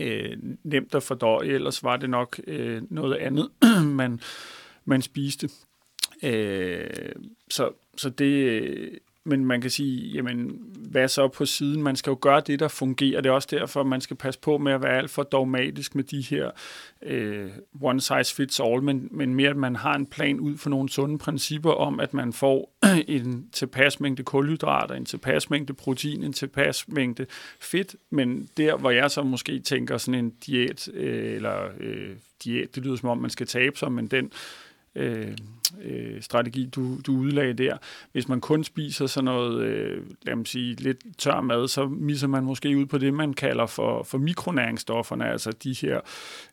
øh, 0.00 0.36
nemt 0.64 0.94
at 0.94 1.02
fordøje, 1.02 1.48
ellers 1.48 1.82
var 1.82 1.96
det 1.96 2.10
nok 2.10 2.40
øh, 2.46 2.82
noget 2.90 3.16
andet, 3.16 3.50
man, 4.00 4.20
man 4.84 5.02
spiste. 5.02 5.48
Øh, 6.22 7.12
så, 7.50 7.72
så 7.96 8.10
det, 8.10 8.34
øh, 8.34 8.90
men 9.26 9.44
man 9.44 9.60
kan 9.60 9.70
sige, 9.70 10.08
jamen, 10.08 10.60
hvad 10.90 11.08
så 11.08 11.28
på 11.28 11.46
siden? 11.46 11.82
Man 11.82 11.96
skal 11.96 12.10
jo 12.10 12.18
gøre 12.20 12.42
det, 12.46 12.60
der 12.60 12.68
fungerer. 12.68 13.20
Det 13.20 13.30
er 13.30 13.34
også 13.34 13.48
derfor, 13.50 13.82
man 13.82 14.00
skal 14.00 14.16
passe 14.16 14.40
på 14.40 14.58
med 14.58 14.72
at 14.72 14.82
være 14.82 14.98
alt 14.98 15.10
for 15.10 15.22
dogmatisk 15.22 15.94
med 15.94 16.04
de 16.04 16.20
her 16.20 16.50
øh, 17.02 17.50
one 17.80 18.00
size 18.00 18.34
fits 18.34 18.60
all, 18.60 18.82
men, 18.82 19.08
men 19.10 19.34
mere, 19.34 19.50
at 19.50 19.56
man 19.56 19.76
har 19.76 19.94
en 19.94 20.06
plan 20.06 20.40
ud 20.40 20.56
for 20.56 20.70
nogle 20.70 20.88
sunde 20.88 21.18
principper 21.18 21.72
om, 21.72 22.00
at 22.00 22.14
man 22.14 22.32
får 22.32 22.76
en 23.08 23.48
tilpas 23.52 24.00
mængde 24.00 24.22
kulhydrater, 24.22 24.94
en 24.94 25.04
tilpas 25.04 25.50
mængde 25.50 25.74
protein, 25.74 26.24
en 26.24 26.32
tilpas 26.32 26.88
mængde 26.88 27.26
fedt, 27.60 27.96
men 28.10 28.48
der, 28.56 28.76
hvor 28.76 28.90
jeg 28.90 29.10
så 29.10 29.22
måske 29.22 29.58
tænker 29.58 29.98
sådan 29.98 30.24
en 30.24 30.30
diæt, 30.30 30.88
øh, 30.94 31.34
eller 31.34 31.56
øh, 31.80 32.10
diæt, 32.44 32.74
det 32.74 32.84
lyder 32.84 32.96
som 32.96 33.08
om, 33.08 33.18
man 33.18 33.30
skal 33.30 33.46
tabe 33.46 33.78
sig, 33.78 33.92
men 33.92 34.06
den 34.06 34.24
øh, 34.24 34.30
Øh, 34.96 35.36
øh, 35.82 36.22
strategi, 36.22 36.66
du, 36.66 37.00
du 37.06 37.12
udlagde 37.12 37.52
der. 37.52 37.76
Hvis 38.12 38.28
man 38.28 38.40
kun 38.40 38.64
spiser 38.64 39.06
sådan 39.06 39.24
noget, 39.24 39.60
øh, 39.62 40.02
lad 40.22 40.36
mig 40.36 40.46
sige, 40.46 40.74
lidt 40.74 40.98
tør 41.18 41.40
mad, 41.40 41.68
så 41.68 41.86
misser 41.86 42.28
man 42.28 42.44
måske 42.44 42.76
ud 42.76 42.86
på 42.86 42.98
det, 42.98 43.14
man 43.14 43.34
kalder 43.34 43.66
for, 43.66 44.02
for 44.02 44.18
mikronæringsstofferne, 44.18 45.30
altså 45.30 45.50
de 45.50 45.76
her 45.80 46.00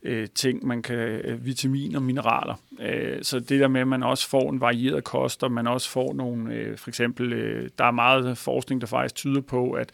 øh, 0.04 0.28
ting, 0.36 0.68
man 0.68 0.82
kan, 0.82 0.98
øh, 0.98 1.46
vitaminer 1.46 2.00
og 2.00 2.04
mineraler. 2.04 2.56
Øh, 2.80 3.24
så 3.24 3.40
det 3.40 3.60
der 3.60 3.68
med, 3.68 3.82
at 3.82 3.88
man 3.88 4.04
også 4.04 4.30
får 4.30 4.52
en 4.52 4.62
varieret 4.62 5.04
kost, 5.04 5.44
og 5.44 5.52
man 5.52 5.68
også 5.68 5.90
får 5.90 6.14
nogle, 6.14 6.54
øh, 6.54 6.78
for 6.78 6.90
eksempel, 6.90 7.34
øh, 7.34 7.70
der 7.78 7.86
er 7.86 7.92
meget 7.92 8.38
forskning, 8.38 8.82
der 8.82 8.88
faktisk 8.88 9.16
tyder 9.16 9.42
på, 9.42 9.72
at 9.72 9.92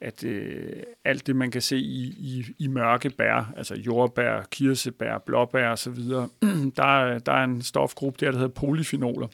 at 0.00 0.24
øh, 0.24 0.82
alt 1.04 1.26
det, 1.26 1.36
man 1.36 1.50
kan 1.50 1.62
se 1.62 1.76
i, 1.76 2.04
i, 2.04 2.44
i 2.58 2.66
mørke 2.66 3.10
bær, 3.10 3.52
altså 3.56 3.74
jordbær, 3.74 4.42
kirsebær, 4.50 5.18
blåbær 5.18 5.68
osv., 5.68 5.98
der, 6.76 7.18
der 7.18 7.32
er 7.32 7.44
en 7.44 7.62
stofgruppe 7.62 8.24
der, 8.24 8.30
der 8.30 8.38
hedder 8.38 8.54
polyfenoler, 8.54 9.28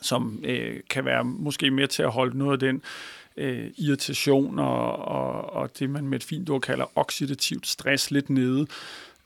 som 0.00 0.40
øh, 0.44 0.80
kan 0.90 1.04
være 1.04 1.24
måske 1.24 1.70
med 1.70 1.88
til 1.88 2.02
at 2.02 2.10
holde 2.10 2.38
noget 2.38 2.52
af 2.52 2.58
den 2.58 2.82
øh, 3.36 3.70
irritation 3.78 4.58
og, 4.58 4.96
og, 4.98 5.52
og 5.52 5.78
det, 5.78 5.90
man 5.90 6.08
med 6.08 6.18
et 6.18 6.24
fint 6.24 6.50
ord 6.50 6.60
kalder 6.60 6.98
oxidativt 6.98 7.66
stress 7.66 8.10
lidt 8.10 8.30
nede. 8.30 8.66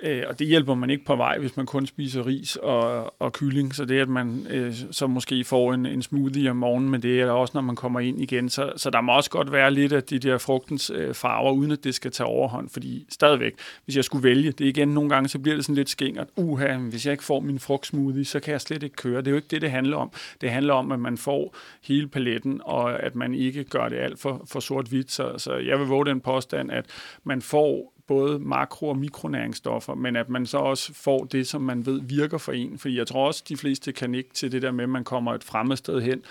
Øh, 0.02 0.22
og 0.28 0.38
det 0.38 0.46
hjælper 0.46 0.74
man 0.74 0.90
ikke 0.90 1.04
på 1.04 1.16
vej, 1.16 1.38
hvis 1.38 1.56
man 1.56 1.66
kun 1.66 1.86
spiser 1.86 2.26
ris 2.26 2.56
og, 2.56 3.14
og 3.22 3.32
kylling. 3.32 3.74
Så 3.74 3.84
det, 3.84 4.00
at 4.00 4.08
man 4.08 4.46
øh, 4.50 4.74
så 4.90 5.06
måske 5.06 5.44
får 5.44 5.74
en, 5.74 5.86
en 5.86 6.02
smoothie 6.02 6.50
om 6.50 6.56
morgenen 6.56 6.90
med 6.90 6.98
det, 6.98 7.20
eller 7.20 7.32
også 7.32 7.52
når 7.54 7.60
man 7.60 7.76
kommer 7.76 8.00
ind 8.00 8.22
igen. 8.22 8.48
Så, 8.48 8.72
så 8.76 8.90
der 8.90 9.00
må 9.00 9.12
også 9.12 9.30
godt 9.30 9.52
være 9.52 9.70
lidt 9.70 9.92
af 9.92 10.02
de 10.02 10.18
der 10.18 10.38
frugtens 10.38 10.90
øh, 10.94 11.14
farver, 11.14 11.52
uden 11.52 11.70
at 11.70 11.84
det 11.84 11.94
skal 11.94 12.10
tage 12.10 12.26
overhånd. 12.26 12.68
Fordi 12.68 13.06
stadigvæk, 13.08 13.52
hvis 13.84 13.96
jeg 13.96 14.04
skulle 14.04 14.24
vælge, 14.24 14.52
det 14.52 14.64
igen 14.64 14.88
nogle 14.88 15.10
gange, 15.10 15.28
så 15.28 15.38
bliver 15.38 15.54
det 15.56 15.64
sådan 15.64 15.74
lidt 15.74 15.90
skingert. 15.90 16.28
Uha, 16.36 16.76
hvis 16.76 17.06
jeg 17.06 17.12
ikke 17.12 17.24
får 17.24 17.40
min 17.40 17.58
frugtsmoothie, 17.58 18.24
så 18.24 18.40
kan 18.40 18.52
jeg 18.52 18.60
slet 18.60 18.82
ikke 18.82 18.96
køre. 18.96 19.18
Det 19.18 19.26
er 19.26 19.30
jo 19.30 19.36
ikke 19.36 19.48
det, 19.50 19.62
det 19.62 19.70
handler 19.70 19.96
om. 19.96 20.12
Det 20.40 20.50
handler 20.50 20.74
om, 20.74 20.92
at 20.92 21.00
man 21.00 21.18
får 21.18 21.56
hele 21.82 22.08
paletten, 22.08 22.60
og 22.64 23.02
at 23.02 23.14
man 23.14 23.34
ikke 23.34 23.64
gør 23.64 23.88
det 23.88 23.96
alt 23.96 24.20
for, 24.20 24.44
for 24.48 24.60
sort-hvidt. 24.60 25.10
Så, 25.12 25.38
så 25.38 25.56
jeg 25.56 25.78
vil 25.78 25.86
våge 25.86 26.06
den 26.06 26.20
påstand, 26.20 26.70
at 26.70 26.86
man 27.24 27.42
får 27.42 27.94
både 28.10 28.38
makro- 28.38 28.88
og 28.88 28.98
mikronæringsstoffer, 28.98 29.94
men 29.94 30.16
at 30.16 30.28
man 30.28 30.46
så 30.46 30.58
også 30.58 30.94
får 30.94 31.24
det, 31.24 31.46
som 31.46 31.62
man 31.62 31.86
ved 31.86 32.00
virker 32.02 32.38
for 32.38 32.52
en. 32.52 32.78
Fordi 32.78 32.98
jeg 32.98 33.06
tror 33.06 33.26
også, 33.26 33.44
de 33.48 33.56
fleste 33.56 33.92
kan 33.92 34.14
ikke 34.14 34.30
til 34.34 34.52
det 34.52 34.62
der 34.62 34.70
med, 34.70 34.84
at 34.84 34.88
man 34.90 35.04
kommer 35.04 35.34
et 35.34 35.44
fremmed 35.44 35.76
sted 35.76 36.00
hen, 36.00 36.22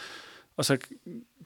og 0.58 0.66
så 0.66 0.78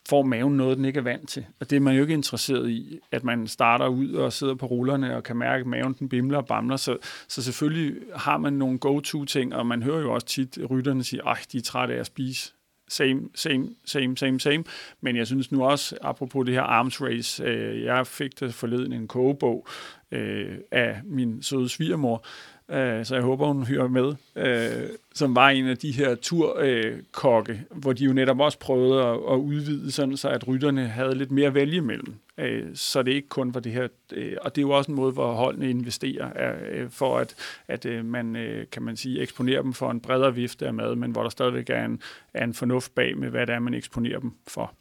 får 0.10 0.24
maven 0.24 0.58
noget, 0.58 0.78
den 0.78 0.86
ikke 0.86 0.98
er 0.98 1.04
vant 1.04 1.30
til. 1.30 1.46
Og 1.60 1.70
det 1.70 1.76
er 1.76 1.80
man 1.80 1.96
jo 1.96 2.02
ikke 2.02 2.14
interesseret 2.14 2.70
i, 2.70 3.00
at 3.12 3.24
man 3.24 3.48
starter 3.48 3.88
ud 3.88 4.14
og 4.14 4.34
sidder 4.34 4.56
på 4.56 4.66
rullerne 4.66 5.16
og 5.16 5.24
kan 5.24 5.38
mærke, 5.38 5.62
at 5.62 5.68
maven 5.68 5.96
den 6.00 6.10
bimler 6.10 6.38
og 6.38 6.46
bamler. 6.46 6.78
Så, 6.78 6.98
så 7.28 7.44
selvfølgelig 7.44 8.02
har 8.16 8.38
man 8.38 8.54
nogle 8.54 8.80
go-to-ting, 8.80 9.56
og 9.56 9.66
man 9.66 9.84
hører 9.84 10.02
jo 10.02 10.14
også 10.14 10.28
tit 10.28 10.60
rytterne 10.70 11.04
sige, 11.04 11.30
at 11.30 11.48
de 11.52 11.58
er 11.58 11.62
trætte 11.62 11.94
af 11.94 12.00
at 12.00 12.06
spise 12.06 12.54
same, 12.94 13.22
same, 13.36 13.70
same, 13.86 14.18
same, 14.18 14.40
same. 14.40 14.64
Men 15.02 15.16
jeg 15.16 15.28
synes 15.28 15.52
nu 15.52 15.64
også, 15.64 15.98
apropos 16.02 16.46
det 16.46 16.54
her 16.54 16.62
arms 16.62 17.02
race, 17.02 17.44
øh, 17.44 17.84
jeg 17.84 18.08
fik 18.08 18.40
det 18.40 18.54
forleden 18.54 18.94
en 18.94 19.08
kogebog 19.08 19.68
øh, 20.14 20.58
af 20.72 21.02
min 21.06 21.44
søde 21.44 21.70
svigermor, 21.70 22.26
øh, 22.70 23.06
så 23.06 23.16
jeg 23.16 23.24
håber, 23.24 23.48
hun 23.48 23.66
hører 23.66 23.88
med, 23.88 24.16
øh, 24.36 24.90
som 25.14 25.36
var 25.36 25.50
en 25.50 25.68
af 25.68 25.78
de 25.78 25.92
her 25.92 26.16
turkokke, 26.16 27.54
øh, 27.54 27.80
hvor 27.82 27.94
de 27.94 28.06
jo 28.06 28.14
netop 28.14 28.40
også 28.40 28.60
prøvede 28.60 29.04
at, 29.04 29.14
at 29.14 29.38
udvide 29.38 29.92
sådan, 29.92 30.18
så 30.18 30.30
at 30.30 30.48
rytterne 30.48 30.88
havde 30.88 31.16
lidt 31.16 31.32
mere 31.32 31.48
at 31.48 31.54
vælge 31.54 31.78
imellem. 31.78 32.16
Øh, 32.38 32.66
så 32.76 33.04
det 33.04 33.12
ikke 33.12 33.30
kun 33.30 33.54
var 33.54 33.60
det 33.60 33.72
her, 33.72 33.88
øh, 34.12 34.38
og 34.42 34.56
det 34.56 34.62
er 34.62 34.66
jo 34.66 34.72
også 34.72 34.92
en 34.92 34.96
måde, 34.96 35.12
hvor 35.12 35.34
holdene 35.34 35.70
investerer, 35.70 36.56
øh, 36.72 36.90
for 36.90 37.18
at, 37.18 37.36
at 37.68 37.86
øh, 37.86 38.06
man, 38.06 38.36
øh, 38.36 38.66
kan 38.72 38.84
man 38.84 38.98
sige, 38.98 39.22
eksponerer 39.22 39.62
dem 39.62 39.74
for 39.74 39.92
en 39.92 40.00
bredere 40.00 40.36
vifte 40.36 40.68
af 40.68 40.74
mad, 40.74 40.96
men 40.96 41.12
hvor 41.12 41.24
der 41.24 41.30
stadigvæk 41.30 41.70
er 41.70 41.86
en, 41.86 42.02
er 42.34 42.44
en 42.44 42.54
fornuft 42.54 42.96
bag 42.96 43.18
med, 43.18 43.30
hvad 43.30 43.48
det 43.48 43.56
er, 43.56 43.60
man 43.60 43.74
eksponerer 43.74 44.20
dem 44.20 44.32
for. 44.48 44.74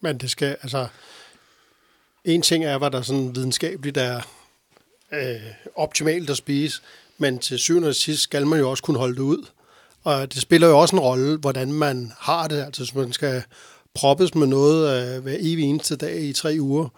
Men 0.00 0.18
det 0.18 0.30
skal, 0.30 0.56
altså, 0.62 0.86
en 2.24 2.42
ting 2.42 2.64
er, 2.64 2.78
hvad 2.78 2.90
der 2.90 3.02
sådan 3.02 3.34
videnskabeligt 3.34 3.96
er 3.96 4.39
øh, 5.12 5.40
optimalt 5.76 6.30
at 6.30 6.36
spise, 6.36 6.82
men 7.18 7.38
til 7.38 7.58
syvende 7.58 7.88
og 7.88 7.94
sidst 7.94 8.22
skal 8.22 8.46
man 8.46 8.58
jo 8.58 8.70
også 8.70 8.82
kunne 8.82 8.98
holde 8.98 9.14
det 9.14 9.20
ud. 9.20 9.46
Og 10.04 10.34
det 10.34 10.42
spiller 10.42 10.68
jo 10.68 10.78
også 10.78 10.96
en 10.96 11.00
rolle, 11.00 11.36
hvordan 11.36 11.72
man 11.72 12.12
har 12.18 12.48
det. 12.48 12.62
Altså 12.64 12.82
hvis 12.82 12.94
man 12.94 13.12
skal 13.12 13.42
proppes 13.94 14.34
med 14.34 14.46
noget 14.46 15.14
øh, 15.16 15.22
hver 15.22 15.36
evig 15.40 15.64
eneste 15.64 15.96
dag 15.96 16.20
i 16.20 16.32
tre 16.32 16.56
uger, 16.60 16.88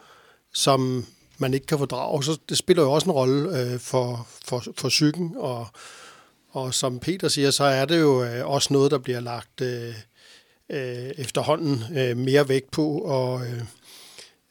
som 0.54 1.06
man 1.38 1.54
ikke 1.54 1.66
kan 1.66 1.78
fordrage, 1.78 2.24
så 2.24 2.38
det 2.48 2.58
spiller 2.58 2.82
jo 2.82 2.92
også 2.92 3.04
en 3.04 3.12
rolle 3.12 3.60
øh, 3.60 3.80
for, 3.80 4.28
for, 4.44 4.64
for 4.76 4.88
psyken. 4.88 5.34
Og, 5.36 5.66
og 6.50 6.74
som 6.74 6.98
Peter 6.98 7.28
siger, 7.28 7.50
så 7.50 7.64
er 7.64 7.84
det 7.84 8.00
jo 8.00 8.24
øh, 8.24 8.46
også 8.50 8.72
noget, 8.72 8.90
der 8.90 8.98
bliver 8.98 9.20
lagt 9.20 9.60
øh, 9.60 9.94
øh, 10.70 11.10
efterhånden 11.18 11.84
øh, 11.96 12.16
mere 12.16 12.48
vægt 12.48 12.70
på. 12.70 12.98
Og 12.98 13.40
øh, 13.46 13.62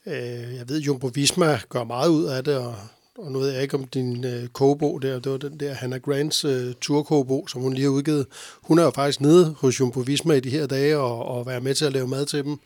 øh, 0.06 0.54
jeg 0.56 0.68
ved, 0.68 0.80
Jumbo 0.80 1.10
Visma 1.14 1.60
gør 1.68 1.84
meget 1.84 2.08
ud 2.08 2.24
af 2.24 2.44
det, 2.44 2.56
og 2.56 2.76
og 3.18 3.32
nu 3.32 3.38
ved 3.38 3.50
jeg 3.50 3.62
ikke 3.62 3.74
om 3.74 3.84
din 3.84 4.24
øh, 4.24 4.48
kobo 4.48 4.98
der, 4.98 5.20
det 5.20 5.32
var 5.32 5.38
den 5.38 5.60
der 5.60 5.74
Hannah 5.74 6.00
Grants 6.00 6.44
øh, 6.44 6.74
turkobo, 6.80 7.46
som 7.46 7.60
hun 7.60 7.74
lige 7.74 7.84
har 7.84 7.90
udgivet. 7.90 8.26
Hun 8.62 8.78
er 8.78 8.82
jo 8.82 8.90
faktisk 8.90 9.20
nede 9.20 9.54
hos 9.58 9.80
Jumbo 9.80 10.00
Visma 10.00 10.34
i 10.34 10.40
de 10.40 10.50
her 10.50 10.66
dage 10.66 10.98
og, 10.98 11.26
og 11.26 11.46
være 11.46 11.60
med 11.60 11.74
til 11.74 11.84
at 11.84 11.92
lave 11.92 12.08
mad 12.08 12.26
til 12.26 12.44
dem, 12.44 12.58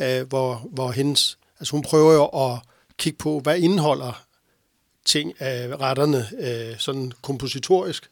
øh, 0.00 0.28
hvor, 0.28 0.68
hvor 0.72 0.90
hendes, 0.90 1.38
altså 1.60 1.72
hun 1.72 1.82
prøver 1.82 2.12
jo 2.12 2.24
at 2.24 2.58
kigge 2.98 3.16
på, 3.18 3.40
hvad 3.40 3.58
indeholder 3.58 4.24
ting 5.04 5.32
af 5.38 5.76
retterne 5.80 6.26
øh, 6.40 6.78
sådan 6.78 7.12
kompositorisk, 7.22 8.10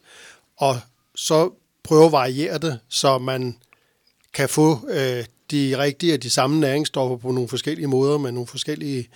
og 0.57 0.79
så 1.15 1.51
prøve 1.83 2.05
at 2.05 2.11
variere 2.11 2.57
det, 2.57 2.79
så 2.89 3.17
man 3.17 3.57
kan 4.33 4.49
få 4.49 4.89
øh, 4.89 5.25
de 5.51 5.77
rigtige 5.77 6.13
og 6.13 6.23
de 6.23 6.29
samme 6.29 6.59
næringsstoffer 6.59 7.17
på 7.17 7.31
nogle 7.31 7.49
forskellige 7.49 7.87
måder, 7.87 8.17
med 8.17 8.31
nogle 8.31 8.47
forskellige 8.47 9.09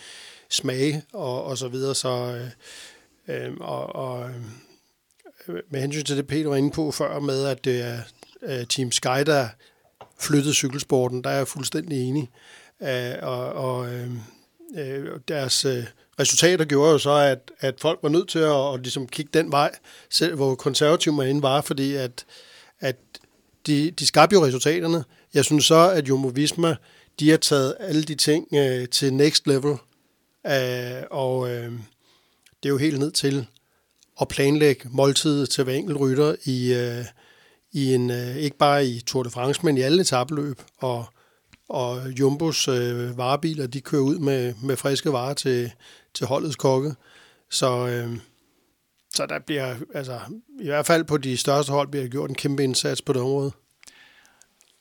smage 0.53 1.03
og, 1.13 1.43
og 1.43 1.57
så 1.57 1.67
videre. 1.67 1.95
Så, 1.95 2.09
øh, 3.27 3.45
øh, 3.45 3.53
og, 3.59 3.95
og 3.95 4.29
øh, 4.29 5.55
med 5.69 5.81
hensyn 5.81 6.03
til 6.03 6.17
det, 6.17 6.27
Peter 6.27 6.49
var 6.49 6.55
inde 6.55 6.71
på 6.71 6.91
før 6.91 7.19
med, 7.19 7.45
at 7.45 7.65
det 7.65 7.81
er 7.81 7.99
øh, 8.43 8.67
Team 8.67 8.91
Sky, 8.91 9.23
der 9.25 9.47
flyttede 10.19 10.53
cykelsporten, 10.53 11.23
der 11.23 11.29
er 11.29 11.37
jeg 11.37 11.47
fuldstændig 11.47 12.09
enig. 12.09 12.29
Øh, 12.81 13.13
og 13.21 13.53
og 13.53 13.93
øh, 13.93 14.09
øh, 14.77 15.19
deres 15.27 15.65
øh, 15.65 15.83
resultater 16.19 16.65
gjorde 16.65 16.91
jo 16.91 16.97
så, 16.97 17.11
at, 17.11 17.51
at 17.59 17.75
folk 17.79 17.99
var 18.01 18.09
nødt 18.09 18.29
til 18.29 18.39
at, 18.39 18.73
at 18.73 18.79
ligesom 18.79 19.07
kigge 19.07 19.31
den 19.33 19.51
vej, 19.51 19.71
selv 20.09 20.35
hvor 20.35 20.55
konservativ 20.55 21.13
man 21.13 21.41
var, 21.41 21.61
fordi 21.61 21.95
at, 21.95 22.25
at 22.79 22.95
de, 23.67 23.91
de 23.91 24.05
skabte 24.05 24.33
jo 24.33 24.45
resultaterne. 24.45 25.03
Jeg 25.33 25.45
synes 25.45 25.65
så, 25.65 25.89
at 25.89 26.09
Jumbo 26.09 26.27
Visma, 26.27 26.75
de 27.19 27.29
har 27.29 27.37
taget 27.37 27.75
alle 27.79 28.03
de 28.03 28.15
ting 28.15 28.47
øh, 28.55 28.89
til 28.89 29.13
next 29.13 29.47
level, 29.47 29.75
Øh, 30.47 31.03
og 31.11 31.49
øh, 31.49 31.71
det 32.63 32.69
er 32.69 32.73
jo 32.73 32.77
helt 32.77 32.99
ned 32.99 33.11
til 33.11 33.47
at 34.21 34.27
planlægge 34.27 34.89
måltidet 34.91 35.49
til 35.49 35.63
hver 35.63 35.73
enkelt 35.73 35.99
rytter 35.99 36.35
i, 36.43 36.73
øh, 36.73 37.05
i 37.71 37.93
en, 37.93 38.11
øh, 38.11 38.35
ikke 38.35 38.57
bare 38.57 38.85
i 38.85 38.99
Tour 38.99 39.23
de 39.23 39.29
France, 39.29 39.65
men 39.65 39.77
i 39.77 39.81
alle 39.81 40.01
etabløb. 40.01 40.61
Og, 40.77 41.05
og 41.69 42.09
Jumbos 42.09 42.67
øh, 42.67 43.17
varebiler, 43.17 43.67
de 43.67 43.81
kører 43.81 44.01
ud 44.01 44.19
med, 44.19 44.53
med 44.63 44.77
friske 44.77 45.13
varer 45.13 45.33
til, 45.33 45.71
til 46.13 46.27
holdets 46.27 46.55
kokke. 46.55 46.95
Så, 47.49 47.87
øh, 47.87 48.17
så 49.15 49.25
der 49.25 49.39
bliver, 49.39 49.75
altså, 49.93 50.19
i 50.59 50.65
hvert 50.65 50.85
fald 50.85 51.03
på 51.03 51.17
de 51.17 51.37
største 51.37 51.71
hold, 51.71 51.87
bliver 51.87 52.07
gjort 52.07 52.29
en 52.29 52.35
kæmpe 52.35 52.63
indsats 52.63 53.01
på 53.01 53.13
det 53.13 53.21
område. 53.21 53.51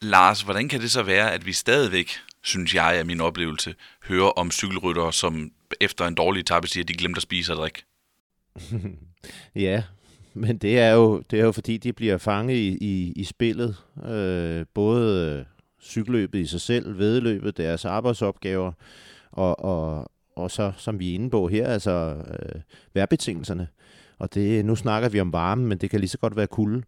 Lars, 0.00 0.42
hvordan 0.42 0.68
kan 0.68 0.80
det 0.80 0.90
så 0.90 1.02
være, 1.02 1.32
at 1.32 1.46
vi 1.46 1.52
stadigvæk 1.52 2.10
synes 2.44 2.74
jeg 2.74 2.98
er 2.98 3.04
min 3.04 3.20
oplevelse, 3.20 3.74
hører 4.04 4.28
om 4.30 4.50
cykelryttere, 4.50 5.12
som 5.12 5.52
efter 5.80 6.06
en 6.06 6.14
dårlig 6.14 6.40
etape 6.40 6.68
siger, 6.68 6.84
at 6.84 6.88
de 6.88 6.94
glemte 6.94 7.18
at 7.18 7.22
spise 7.22 7.52
og 7.52 7.56
drikke. 7.56 7.84
ja, 9.54 9.82
men 10.34 10.58
det 10.58 10.78
er 10.78 10.90
jo, 10.90 11.22
det 11.30 11.40
er 11.40 11.44
jo 11.44 11.52
fordi, 11.52 11.76
de 11.76 11.92
bliver 11.92 12.18
fanget 12.18 12.56
i, 12.56 12.78
i, 12.80 13.12
i 13.16 13.24
spillet. 13.24 13.76
Øh, 14.06 14.66
både 14.74 15.36
øh, 15.38 15.44
cykelløbet 15.82 16.38
i 16.38 16.46
sig 16.46 16.60
selv, 16.60 16.98
vedløbet, 16.98 17.56
deres 17.56 17.84
arbejdsopgaver, 17.84 18.72
og, 19.30 19.64
og, 19.64 20.10
og 20.36 20.50
så, 20.50 20.72
som 20.76 20.98
vi 20.98 21.10
er 21.10 21.14
inde 21.14 21.30
på 21.30 21.48
her, 21.48 21.68
altså 21.68 22.24
øh, 22.28 22.60
værbetingelserne. 22.94 23.68
Og 24.22 24.34
det, 24.34 24.64
nu 24.64 24.76
snakker 24.76 25.08
vi 25.08 25.20
om 25.20 25.32
varme, 25.32 25.66
men 25.66 25.78
det 25.78 25.90
kan 25.90 26.00
lige 26.00 26.08
så 26.08 26.18
godt 26.18 26.36
være 26.36 26.46
kulde, 26.46 26.82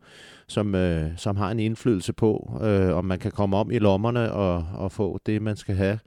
som, 0.46 0.74
øh, 0.74 1.10
som 1.16 1.36
har 1.36 1.50
en 1.50 1.58
indflydelse 1.58 2.12
på, 2.12 2.60
øh, 2.62 2.96
om 2.96 3.04
man 3.04 3.18
kan 3.18 3.30
komme 3.30 3.56
om 3.56 3.70
i 3.70 3.78
lommerne 3.78 4.32
og, 4.32 4.66
og 4.74 4.92
få 4.92 5.18
det, 5.26 5.42
man 5.42 5.56
skal 5.56 5.74
have, 5.74 5.98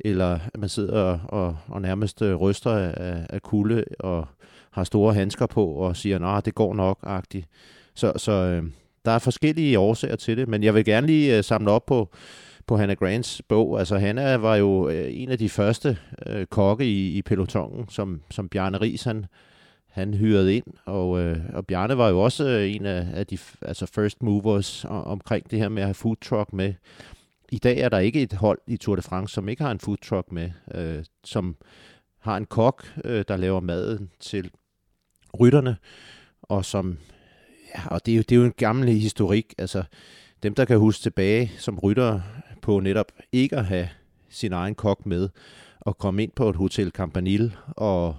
eller 0.00 0.38
at 0.54 0.60
man 0.60 0.68
sidder 0.68 1.02
og, 1.02 1.20
og, 1.28 1.56
og 1.68 1.82
nærmest 1.82 2.22
øh, 2.22 2.34
ryster 2.34 2.70
af, 2.70 3.26
af 3.30 3.42
kulde 3.42 3.84
og 3.98 4.28
har 4.70 4.84
store 4.84 5.14
handsker 5.14 5.46
på 5.46 5.66
og 5.66 5.96
siger, 5.96 6.26
at 6.26 6.44
det 6.44 6.54
går 6.54 6.74
nok-agtigt. 6.74 7.46
Så, 7.94 8.12
så 8.16 8.32
øh, 8.32 8.62
der 9.04 9.10
er 9.10 9.18
forskellige 9.18 9.78
årsager 9.78 10.16
til 10.16 10.36
det, 10.36 10.48
men 10.48 10.62
jeg 10.62 10.74
vil 10.74 10.84
gerne 10.84 11.06
lige 11.06 11.36
øh, 11.36 11.44
samle 11.44 11.70
op 11.70 11.86
på, 11.86 12.08
på 12.66 12.76
Hannah 12.76 12.96
Grants 12.96 13.42
bog. 13.48 13.78
Altså 13.78 13.98
Hannah 13.98 14.42
var 14.42 14.56
jo 14.56 14.88
øh, 14.88 15.08
en 15.10 15.28
af 15.28 15.38
de 15.38 15.48
første 15.48 15.98
øh, 16.26 16.46
kokke 16.46 16.84
i, 16.84 17.18
i 17.18 17.22
pelotongen, 17.22 17.88
som, 17.88 18.20
som 18.30 18.48
Bjarne 18.48 18.78
Ries 18.78 19.02
han, 19.02 19.26
han 19.92 20.14
hyrede 20.14 20.56
ind, 20.56 20.64
og, 20.84 21.20
øh, 21.20 21.38
og 21.52 21.66
Bjarne 21.66 21.98
var 21.98 22.08
jo 22.08 22.20
også 22.20 22.48
øh, 22.48 22.74
en 22.74 22.86
af, 22.86 23.06
af 23.12 23.26
de 23.26 23.38
altså 23.62 23.86
first 23.86 24.22
movers 24.22 24.84
omkring 24.88 25.50
det 25.50 25.58
her 25.58 25.68
med 25.68 25.82
at 25.82 25.86
have 25.86 25.94
food 25.94 26.16
truck 26.16 26.52
med. 26.52 26.74
I 27.50 27.58
dag 27.58 27.78
er 27.78 27.88
der 27.88 27.98
ikke 27.98 28.22
et 28.22 28.32
hold 28.32 28.58
i 28.66 28.76
Tour 28.76 28.96
de 28.96 29.02
France, 29.02 29.34
som 29.34 29.48
ikke 29.48 29.62
har 29.62 29.70
en 29.70 29.80
food 29.80 29.96
truck 29.96 30.32
med, 30.32 30.50
øh, 30.74 31.04
som 31.24 31.56
har 32.18 32.36
en 32.36 32.46
kok, 32.46 32.86
øh, 33.04 33.24
der 33.28 33.36
laver 33.36 33.60
maden 33.60 34.10
til 34.20 34.50
rytterne, 35.40 35.76
og 36.42 36.64
som 36.64 36.98
ja, 37.74 37.88
og 37.88 38.06
det 38.06 38.12
er, 38.12 38.16
jo, 38.16 38.22
det 38.22 38.32
er 38.32 38.36
jo 38.36 38.44
en 38.44 38.54
gammel 38.56 38.88
historik. 38.88 39.54
Altså, 39.58 39.82
dem, 40.42 40.54
der 40.54 40.64
kan 40.64 40.78
huske 40.78 41.02
tilbage 41.02 41.52
som 41.58 41.78
rytter 41.78 42.20
på 42.62 42.80
netop 42.80 43.12
ikke 43.32 43.56
at 43.56 43.64
have 43.64 43.88
sin 44.28 44.52
egen 44.52 44.74
kok 44.74 45.06
med, 45.06 45.28
og 45.80 45.98
komme 45.98 46.22
ind 46.22 46.32
på 46.36 46.48
et 46.48 46.56
hotel 46.56 46.90
Campanile 46.90 47.52
og 47.76 48.16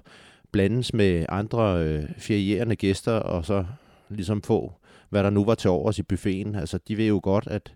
blandes 0.54 0.94
med 0.94 1.26
andre 1.30 1.84
øh, 1.84 2.04
ferierende 2.18 2.76
gæster, 2.76 3.12
og 3.12 3.46
så 3.46 3.66
ligesom 4.10 4.42
få, 4.42 4.74
hvad 5.10 5.24
der 5.24 5.30
nu 5.30 5.46
var 5.46 5.56
til 5.56 5.70
overs 5.70 6.00
i 6.00 6.04
buffeten. 6.04 6.56
Altså, 6.56 6.80
de 6.88 6.98
ved 6.98 7.08
jo 7.08 7.20
godt, 7.24 7.48
at, 7.48 7.74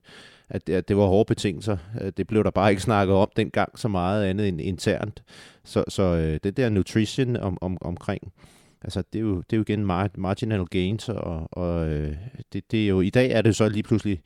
at, 0.50 0.70
at 0.70 0.88
det 0.88 0.98
var 0.98 1.06
hårde 1.06 1.28
betingelser. 1.28 1.78
Øh, 2.02 2.12
det 2.18 2.28
blev 2.28 2.44
der 2.44 2.52
bare 2.52 2.70
ikke 2.70 2.82
snakket 2.82 3.16
om 3.16 3.30
dengang 3.36 3.80
så 3.80 3.88
meget 3.88 4.26
andet 4.26 4.48
end 4.48 4.62
internt. 4.62 5.24
Så, 5.64 5.84
så 5.88 6.04
øh, 6.04 6.40
det 6.44 6.58
der 6.58 6.70
nutrition 6.70 7.36
om, 7.36 7.58
om, 7.62 7.78
omkring 7.82 8.34
altså 8.82 9.04
det 9.14 9.20
er 9.20 9.24
jo, 9.24 9.36
det 9.36 9.54
er 9.54 9.58
jo 9.58 9.64
igen 9.68 9.86
marginal 10.18 10.66
gains, 10.66 11.10
og, 11.10 11.48
og 11.52 11.88
øh, 11.88 12.16
det, 12.54 12.72
det 12.72 12.84
er 12.84 12.88
jo, 12.88 13.02
i 13.02 13.10
dag 13.10 13.32
er 13.32 13.42
det 13.42 13.56
så 13.56 13.70
lige 13.70 13.84
pludselig 13.84 14.22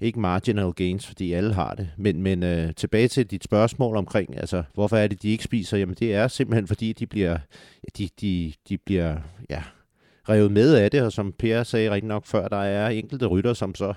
ikke 0.00 0.20
marginal 0.20 0.72
gains, 0.72 1.06
fordi 1.06 1.32
alle 1.32 1.54
har 1.54 1.74
det. 1.74 1.90
Men, 1.96 2.22
men 2.22 2.42
øh, 2.42 2.74
tilbage 2.74 3.08
til 3.08 3.26
dit 3.26 3.44
spørgsmål 3.44 3.96
omkring, 3.96 4.38
altså 4.38 4.62
hvorfor 4.74 4.96
er 4.96 5.06
det, 5.06 5.22
de 5.22 5.28
ikke 5.28 5.44
spiser? 5.44 5.76
Jamen 5.76 5.96
det 5.98 6.14
er 6.14 6.28
simpelthen 6.28 6.66
fordi, 6.66 6.92
de 6.92 7.06
bliver, 7.06 7.38
de, 7.98 8.08
de, 8.20 8.52
de 8.68 8.78
bliver 8.78 9.16
ja, 9.50 9.62
revet 10.28 10.52
med 10.52 10.74
af 10.74 10.90
det, 10.90 11.02
og 11.02 11.12
som 11.12 11.32
Per 11.32 11.62
sagde 11.62 11.90
rigtig 11.90 12.08
nok 12.08 12.26
før, 12.26 12.48
der 12.48 12.56
er 12.56 12.88
enkelte 12.88 13.26
rytter, 13.26 13.52
som 13.52 13.74
så 13.74 13.94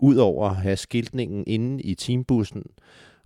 ud 0.00 0.16
over 0.16 0.50
at 0.50 0.56
have 0.56 0.76
skiltningen 0.76 1.44
inde 1.46 1.82
i 1.82 1.94
teambussen 1.94 2.62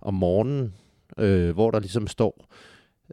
om 0.01 0.13
morgenen, 0.13 0.73
øh, 1.17 1.51
hvor 1.51 1.71
der 1.71 1.79
ligesom 1.79 2.07
står, 2.07 2.45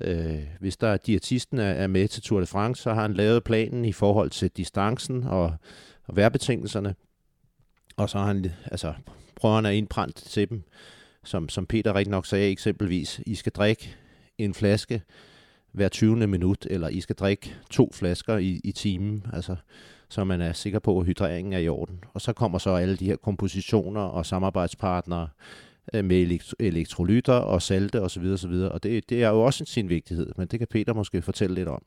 Øh, 0.01 0.42
hvis 0.61 0.76
der 0.76 0.88
er 0.88 0.97
diætisten 0.97 1.59
er, 1.59 1.70
er 1.70 1.86
med 1.86 2.09
til 2.09 2.22
Tour 2.22 2.40
de 2.40 2.47
France, 2.47 2.82
så 2.82 2.94
har 2.94 3.03
han 3.03 3.14
lavet 3.14 3.44
planen 3.44 3.84
i 3.84 3.92
forhold 3.92 4.30
til 4.30 4.51
distancen 4.51 5.22
og, 5.24 5.55
og 6.05 6.16
vejrbetingelserne. 6.16 6.94
Og 7.97 8.11
så 8.11 8.18
har 8.18 8.26
han, 8.26 8.53
altså, 8.64 8.94
prøver 9.36 9.55
han 9.55 9.66
at 9.66 9.74
indprænde 9.74 10.12
til 10.12 10.51
dem, 10.51 10.62
som, 11.24 11.49
som 11.49 11.66
Peter 11.66 11.94
rigtig 11.94 12.11
nok 12.11 12.26
sagde 12.26 12.51
eksempelvis, 12.51 13.20
I 13.26 13.34
skal 13.34 13.53
drikke 13.53 13.97
en 14.38 14.55
flaske 14.55 15.03
hver 15.72 15.88
20. 15.88 16.26
minut, 16.26 16.66
eller 16.70 16.88
I 16.88 17.01
skal 17.01 17.16
drikke 17.16 17.57
to 17.70 17.90
flasker 17.94 18.36
i, 18.36 18.61
i 18.64 18.72
timen, 18.72 19.26
altså, 19.32 19.57
så 20.09 20.24
man 20.24 20.40
er 20.40 20.53
sikker 20.53 20.78
på, 20.78 20.99
at 21.01 21.07
hydreringen 21.07 21.53
er 21.53 21.59
i 21.59 21.68
orden. 21.68 22.05
Og 22.14 22.20
så 22.20 22.32
kommer 22.32 22.59
så 22.59 22.70
alle 22.70 22.97
de 22.97 23.05
her 23.05 23.16
kompositioner 23.16 24.01
og 24.01 24.26
samarbejdspartnere, 24.26 25.22
Øh, 25.22 25.65
Øh, 25.95 26.05
med 26.05 26.41
elektrolytter 26.61 27.32
og 27.32 27.62
salte 27.62 28.03
osv. 28.03 28.24
osv. 28.24 28.53
Og 28.53 28.82
det, 28.82 29.11
det 29.11 29.22
er 29.22 29.28
jo 29.28 29.43
også 29.43 29.64
sin 29.64 29.89
vigtighed, 29.89 30.32
men 30.37 30.47
det 30.47 30.59
kan 30.59 30.68
Peter 30.70 30.95
måske 30.95 31.22
fortælle 31.22 31.55
lidt 31.55 31.68
om. 31.68 31.82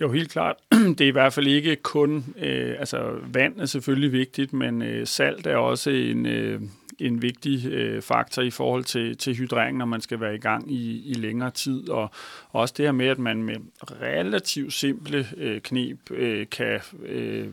Jo, 0.00 0.12
helt 0.12 0.30
klart. 0.30 0.56
Det 0.98 1.00
er 1.00 1.08
i 1.08 1.10
hvert 1.10 1.32
fald 1.32 1.46
ikke 1.46 1.76
kun, 1.76 2.24
øh, 2.38 2.76
altså 2.78 3.12
vand 3.32 3.60
er 3.60 3.66
selvfølgelig 3.66 4.12
vigtigt, 4.12 4.52
men 4.52 4.82
øh, 4.82 5.06
salt 5.06 5.46
er 5.46 5.56
også 5.56 5.90
en, 5.90 6.26
øh, 6.26 6.60
en 7.00 7.22
vigtig 7.22 7.66
øh, 7.66 8.02
faktor 8.02 8.42
i 8.42 8.50
forhold 8.50 8.84
til, 8.84 9.16
til 9.16 9.36
hydrering, 9.36 9.78
når 9.78 9.86
man 9.86 10.00
skal 10.00 10.20
være 10.20 10.34
i 10.34 10.38
gang 10.38 10.72
i, 10.72 11.10
i 11.10 11.14
længere 11.14 11.50
tid. 11.50 11.88
Og 11.88 12.10
også 12.50 12.74
det 12.76 12.84
her 12.84 12.92
med, 12.92 13.06
at 13.06 13.18
man 13.18 13.42
med 13.42 13.56
relativt 14.02 14.72
simple 14.72 15.26
øh, 15.36 15.60
knep 15.60 16.10
øh, 16.10 16.46
kan 16.50 16.80
øh, 17.06 17.48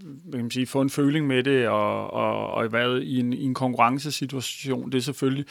hvad 0.00 0.32
kan 0.32 0.44
man 0.44 0.50
sige, 0.50 0.66
få 0.66 0.80
en 0.80 0.90
føling 0.90 1.26
med 1.26 1.42
det, 1.42 1.68
og, 1.68 2.12
og, 2.12 2.50
og 2.50 2.68
hvad 2.68 2.98
i 2.98 3.20
en, 3.20 3.32
i 3.32 3.44
en 3.44 3.54
konkurrencesituation. 3.54 4.92
Det 4.92 4.98
er 4.98 5.02
selvfølgelig 5.02 5.46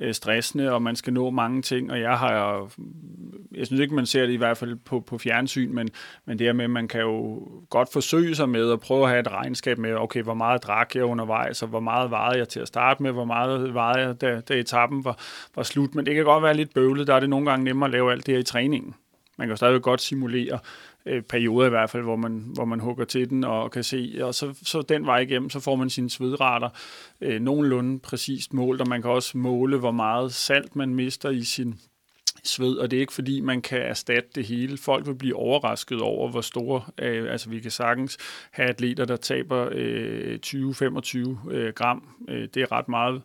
øh, 0.00 0.14
stressende, 0.14 0.72
og 0.72 0.82
man 0.82 0.96
skal 0.96 1.12
nå 1.12 1.30
mange 1.30 1.62
ting, 1.62 1.90
og 1.90 2.00
jeg 2.00 2.18
har, 2.18 2.68
jeg 3.54 3.66
synes 3.66 3.80
ikke, 3.80 3.94
man 3.94 4.06
ser 4.06 4.26
det 4.26 4.32
i 4.32 4.36
hvert 4.36 4.56
fald 4.56 4.76
på, 4.76 5.00
på 5.00 5.18
fjernsyn, 5.18 5.72
men, 5.72 5.88
men 6.24 6.38
det 6.38 6.46
her 6.46 6.52
med, 6.52 6.64
at 6.64 6.70
man 6.70 6.88
kan 6.88 7.00
jo 7.00 7.48
godt 7.70 7.92
forsøge 7.92 8.34
sig 8.34 8.48
med 8.48 8.72
at 8.72 8.80
prøve 8.80 9.02
at 9.02 9.08
have 9.08 9.20
et 9.20 9.32
regnskab 9.32 9.78
med, 9.78 9.94
okay, 9.94 10.22
hvor 10.22 10.34
meget 10.34 10.62
drak 10.62 10.94
jeg 10.94 11.04
undervejs, 11.04 11.62
og 11.62 11.68
hvor 11.68 11.80
meget 11.80 12.10
varede 12.10 12.38
jeg 12.38 12.48
til 12.48 12.60
at 12.60 12.68
starte 12.68 12.95
med, 13.00 13.12
hvor 13.12 13.24
meget 13.24 13.74
vejede 13.74 14.06
jeg, 14.06 14.20
da, 14.20 14.40
da 14.40 14.54
etappen 14.54 15.04
var, 15.04 15.18
var 15.56 15.62
slut. 15.62 15.94
Men 15.94 16.06
det 16.06 16.14
kan 16.14 16.24
godt 16.24 16.42
være 16.42 16.56
lidt 16.56 16.74
bøvlet, 16.74 17.06
der 17.06 17.14
er 17.14 17.20
det 17.20 17.30
nogle 17.30 17.50
gange 17.50 17.64
nemmere 17.64 17.88
at 17.88 17.92
lave 17.92 18.12
alt 18.12 18.26
det 18.26 18.34
her 18.34 18.40
i 18.40 18.44
træningen. 18.44 18.94
Man 19.38 19.46
kan 19.48 19.52
jo 19.52 19.56
stadigvæk 19.56 19.82
godt 19.82 20.00
simulere 20.00 20.58
øh, 21.06 21.22
perioder 21.22 21.66
i 21.66 21.70
hvert 21.70 21.90
fald, 21.90 22.02
hvor 22.02 22.16
man, 22.16 22.44
hvor 22.54 22.64
man 22.64 22.80
hugger 22.80 23.04
til 23.04 23.30
den 23.30 23.44
og 23.44 23.70
kan 23.70 23.84
se, 23.84 24.18
og 24.22 24.34
så, 24.34 24.54
så 24.62 24.82
den 24.82 25.06
vej 25.06 25.18
igennem, 25.18 25.50
så 25.50 25.60
får 25.60 25.76
man 25.76 25.90
sine 25.90 26.10
svedrater 26.10 26.68
øh, 27.20 27.40
nogenlunde 27.40 27.98
præcist 27.98 28.54
målt, 28.54 28.80
og 28.80 28.88
man 28.88 29.02
kan 29.02 29.10
også 29.10 29.38
måle, 29.38 29.78
hvor 29.78 29.90
meget 29.90 30.34
salt 30.34 30.76
man 30.76 30.94
mister 30.94 31.30
i 31.30 31.42
sin 31.42 31.80
sved, 32.48 32.76
og 32.76 32.90
det 32.90 32.96
er 32.96 33.00
ikke 33.00 33.12
fordi, 33.12 33.40
man 33.40 33.62
kan 33.62 33.82
erstatte 33.82 34.28
det 34.34 34.44
hele. 34.44 34.76
Folk 34.76 35.06
vil 35.06 35.14
blive 35.14 35.36
overrasket 35.36 36.00
over, 36.00 36.30
hvor 36.30 36.40
store, 36.40 36.82
øh, 36.98 37.32
altså 37.32 37.50
vi 37.50 37.60
kan 37.60 37.70
sagtens 37.70 38.18
have 38.50 38.68
atleter, 38.68 39.04
der 39.04 39.16
taber 39.16 39.68
øh, 39.72 40.38
20-25 40.46 41.50
øh, 41.50 41.72
gram. 41.72 42.08
Øh, 42.28 42.48
det 42.54 42.62
er 42.62 42.72
ret 42.72 42.88
meget 42.88 43.22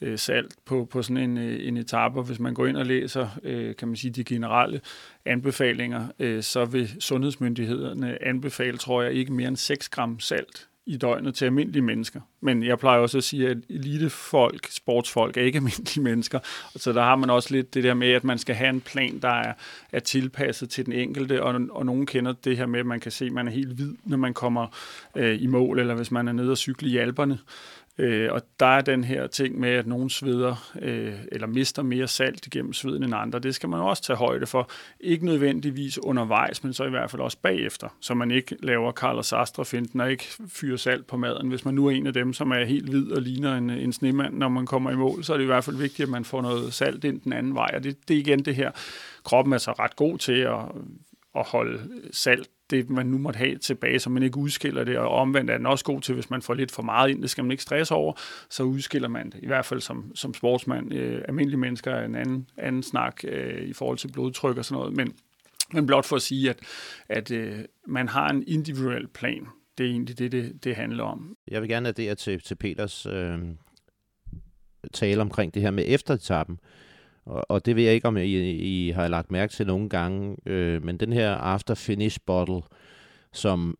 øh, 0.00 0.18
salt 0.18 0.54
på, 0.64 0.88
på 0.90 1.02
sådan 1.02 1.30
en, 1.30 1.38
øh, 1.38 1.68
en 1.68 1.76
etape, 1.76 2.22
hvis 2.22 2.38
man 2.38 2.54
går 2.54 2.66
ind 2.66 2.76
og 2.76 2.86
læser, 2.86 3.28
øh, 3.42 3.76
kan 3.76 3.88
man 3.88 3.96
sige, 3.96 4.10
de 4.10 4.24
generelle 4.24 4.80
anbefalinger, 5.24 6.06
øh, 6.18 6.42
så 6.42 6.64
vil 6.64 6.90
sundhedsmyndighederne 7.00 8.24
anbefale, 8.24 8.78
tror 8.78 9.02
jeg, 9.02 9.12
ikke 9.12 9.32
mere 9.32 9.48
end 9.48 9.56
6 9.56 9.88
gram 9.88 10.20
salt 10.20 10.68
i 10.86 10.96
døgnet 10.96 11.34
til 11.34 11.44
almindelige 11.44 11.82
mennesker. 11.82 12.20
Men 12.40 12.62
jeg 12.62 12.78
plejer 12.78 12.98
også 13.00 13.18
at 13.18 13.24
sige, 13.24 13.48
at 13.48 13.58
elitefolk, 13.68 14.66
sportsfolk 14.70 15.36
er 15.36 15.42
ikke 15.42 15.56
almindelige 15.62 16.02
mennesker. 16.02 16.38
Så 16.76 16.92
der 16.92 17.02
har 17.02 17.16
man 17.16 17.30
også 17.30 17.54
lidt 17.54 17.74
det 17.74 17.84
der 17.84 17.94
med, 17.94 18.12
at 18.12 18.24
man 18.24 18.38
skal 18.38 18.54
have 18.54 18.70
en 18.70 18.80
plan, 18.80 19.18
der 19.18 19.28
er, 19.28 19.52
er 19.92 20.00
tilpasset 20.00 20.70
til 20.70 20.86
den 20.86 20.92
enkelte. 20.92 21.42
Og, 21.42 21.60
og 21.70 21.86
nogen 21.86 22.06
kender 22.06 22.32
det 22.44 22.56
her 22.56 22.66
med, 22.66 22.80
at 22.80 22.86
man 22.86 23.00
kan 23.00 23.12
se, 23.12 23.24
at 23.24 23.32
man 23.32 23.48
er 23.48 23.52
helt 23.52 23.72
hvid, 23.72 23.94
når 24.04 24.16
man 24.16 24.34
kommer 24.34 24.66
øh, 25.16 25.42
i 25.42 25.46
mål, 25.46 25.78
eller 25.78 25.94
hvis 25.94 26.10
man 26.10 26.28
er 26.28 26.32
nede 26.32 26.50
og 26.50 26.58
cykle 26.58 26.88
i 26.88 26.96
alberne. 26.96 27.38
Øh, 27.98 28.32
og 28.32 28.42
der 28.60 28.66
er 28.66 28.80
den 28.80 29.04
her 29.04 29.26
ting 29.26 29.60
med, 29.60 29.68
at 29.68 29.86
nogen 29.86 30.10
sveder 30.10 30.72
øh, 30.82 31.14
eller 31.32 31.46
mister 31.46 31.82
mere 31.82 32.08
salt 32.08 32.46
igennem 32.46 32.72
sveden 32.72 33.02
end 33.02 33.14
andre. 33.14 33.38
Det 33.38 33.54
skal 33.54 33.68
man 33.68 33.80
også 33.80 34.02
tage 34.02 34.16
højde 34.16 34.46
for. 34.46 34.70
Ikke 35.00 35.24
nødvendigvis 35.24 35.98
undervejs, 35.98 36.64
men 36.64 36.72
så 36.72 36.84
i 36.84 36.90
hvert 36.90 37.10
fald 37.10 37.22
også 37.22 37.38
bagefter. 37.42 37.88
Så 38.00 38.14
man 38.14 38.30
ikke 38.30 38.56
laver 38.62 38.92
Karl 38.92 39.16
og 39.16 39.24
Sastre 39.24 39.64
finden 39.64 40.00
og 40.00 40.10
ikke 40.10 40.24
fyrer 40.48 40.76
salt 40.76 41.06
på 41.06 41.16
maden. 41.16 41.48
Hvis 41.48 41.64
man 41.64 41.74
nu 41.74 41.86
er 41.86 41.90
en 41.90 42.06
af 42.06 42.12
dem, 42.12 42.32
som 42.32 42.50
er 42.50 42.64
helt 42.64 42.88
hvid 42.88 43.10
og 43.10 43.22
ligner 43.22 43.56
en, 43.56 43.70
en 43.70 43.92
snemand, 43.92 44.34
når 44.34 44.48
man 44.48 44.66
kommer 44.66 44.90
i 44.90 44.96
mål, 44.96 45.24
så 45.24 45.32
er 45.32 45.36
det 45.36 45.44
i 45.44 45.46
hvert 45.46 45.64
fald 45.64 45.76
vigtigt, 45.76 46.06
at 46.06 46.10
man 46.10 46.24
får 46.24 46.42
noget 46.42 46.74
salt 46.74 47.04
ind 47.04 47.20
den 47.20 47.32
anden 47.32 47.54
vej. 47.54 47.70
Og 47.74 47.84
det, 47.84 48.08
det 48.08 48.16
er 48.16 48.20
igen 48.20 48.44
det 48.44 48.54
her. 48.54 48.70
Kroppen 49.24 49.52
er 49.52 49.58
så 49.58 49.72
ret 49.72 49.96
god 49.96 50.18
til 50.18 50.32
at, 50.32 50.58
at 51.34 51.46
holde 51.46 51.88
salt 52.12 52.48
det, 52.70 52.90
man 52.90 53.06
nu 53.06 53.18
måtte 53.18 53.38
have 53.38 53.58
tilbage, 53.58 53.98
så 53.98 54.10
man 54.10 54.22
ikke 54.22 54.36
udskiller 54.36 54.84
det, 54.84 54.98
og 54.98 55.08
omvendt 55.08 55.50
er 55.50 55.56
den 55.56 55.66
også 55.66 55.84
god 55.84 56.00
til, 56.00 56.14
hvis 56.14 56.30
man 56.30 56.42
får 56.42 56.54
lidt 56.54 56.72
for 56.72 56.82
meget 56.82 57.10
ind, 57.10 57.22
det 57.22 57.30
skal 57.30 57.44
man 57.44 57.50
ikke 57.50 57.62
stresse 57.62 57.94
over, 57.94 58.12
så 58.50 58.62
udskiller 58.62 59.08
man 59.08 59.30
det, 59.30 59.40
i 59.42 59.46
hvert 59.46 59.64
fald 59.64 59.80
som, 59.80 60.12
som 60.14 60.34
sportsmand. 60.34 60.94
Øh, 60.94 61.22
almindelige 61.28 61.60
mennesker 61.60 61.90
er 61.90 62.04
en 62.04 62.14
anden, 62.14 62.48
anden 62.58 62.82
snak 62.82 63.24
øh, 63.24 63.68
i 63.68 63.72
forhold 63.72 63.98
til 63.98 64.12
blodtryk 64.12 64.58
og 64.58 64.64
sådan 64.64 64.80
noget, 64.80 64.96
men, 64.96 65.14
men 65.72 65.86
blot 65.86 66.04
for 66.04 66.16
at 66.16 66.22
sige, 66.22 66.50
at, 66.50 66.58
at 67.08 67.30
øh, 67.30 67.58
man 67.86 68.08
har 68.08 68.28
en 68.28 68.44
individuel 68.46 69.08
plan. 69.08 69.46
Det 69.78 69.86
er 69.86 69.90
egentlig 69.90 70.18
det, 70.18 70.32
det, 70.32 70.64
det 70.64 70.76
handler 70.76 71.04
om. 71.04 71.36
Jeg 71.48 71.60
vil 71.60 71.68
gerne 71.68 71.88
addere 71.88 72.14
til, 72.14 72.40
til 72.40 72.54
Peters 72.54 73.06
øh, 73.06 73.38
tale 74.92 75.20
omkring 75.20 75.54
det 75.54 75.62
her 75.62 75.70
med 75.70 75.84
efteretappen. 75.86 76.58
Og, 77.24 77.44
og 77.48 77.66
det 77.66 77.76
ved 77.76 77.82
jeg 77.82 77.94
ikke, 77.94 78.08
om 78.08 78.16
I, 78.16 78.50
I 78.50 78.90
har 78.90 79.08
lagt 79.08 79.30
mærke 79.30 79.52
til 79.52 79.66
nogle 79.66 79.88
gange, 79.88 80.36
øh, 80.46 80.84
men 80.84 80.96
den 80.96 81.12
her 81.12 81.34
after 81.34 81.74
finish 81.74 82.18
bottle, 82.26 82.62
som 83.32 83.78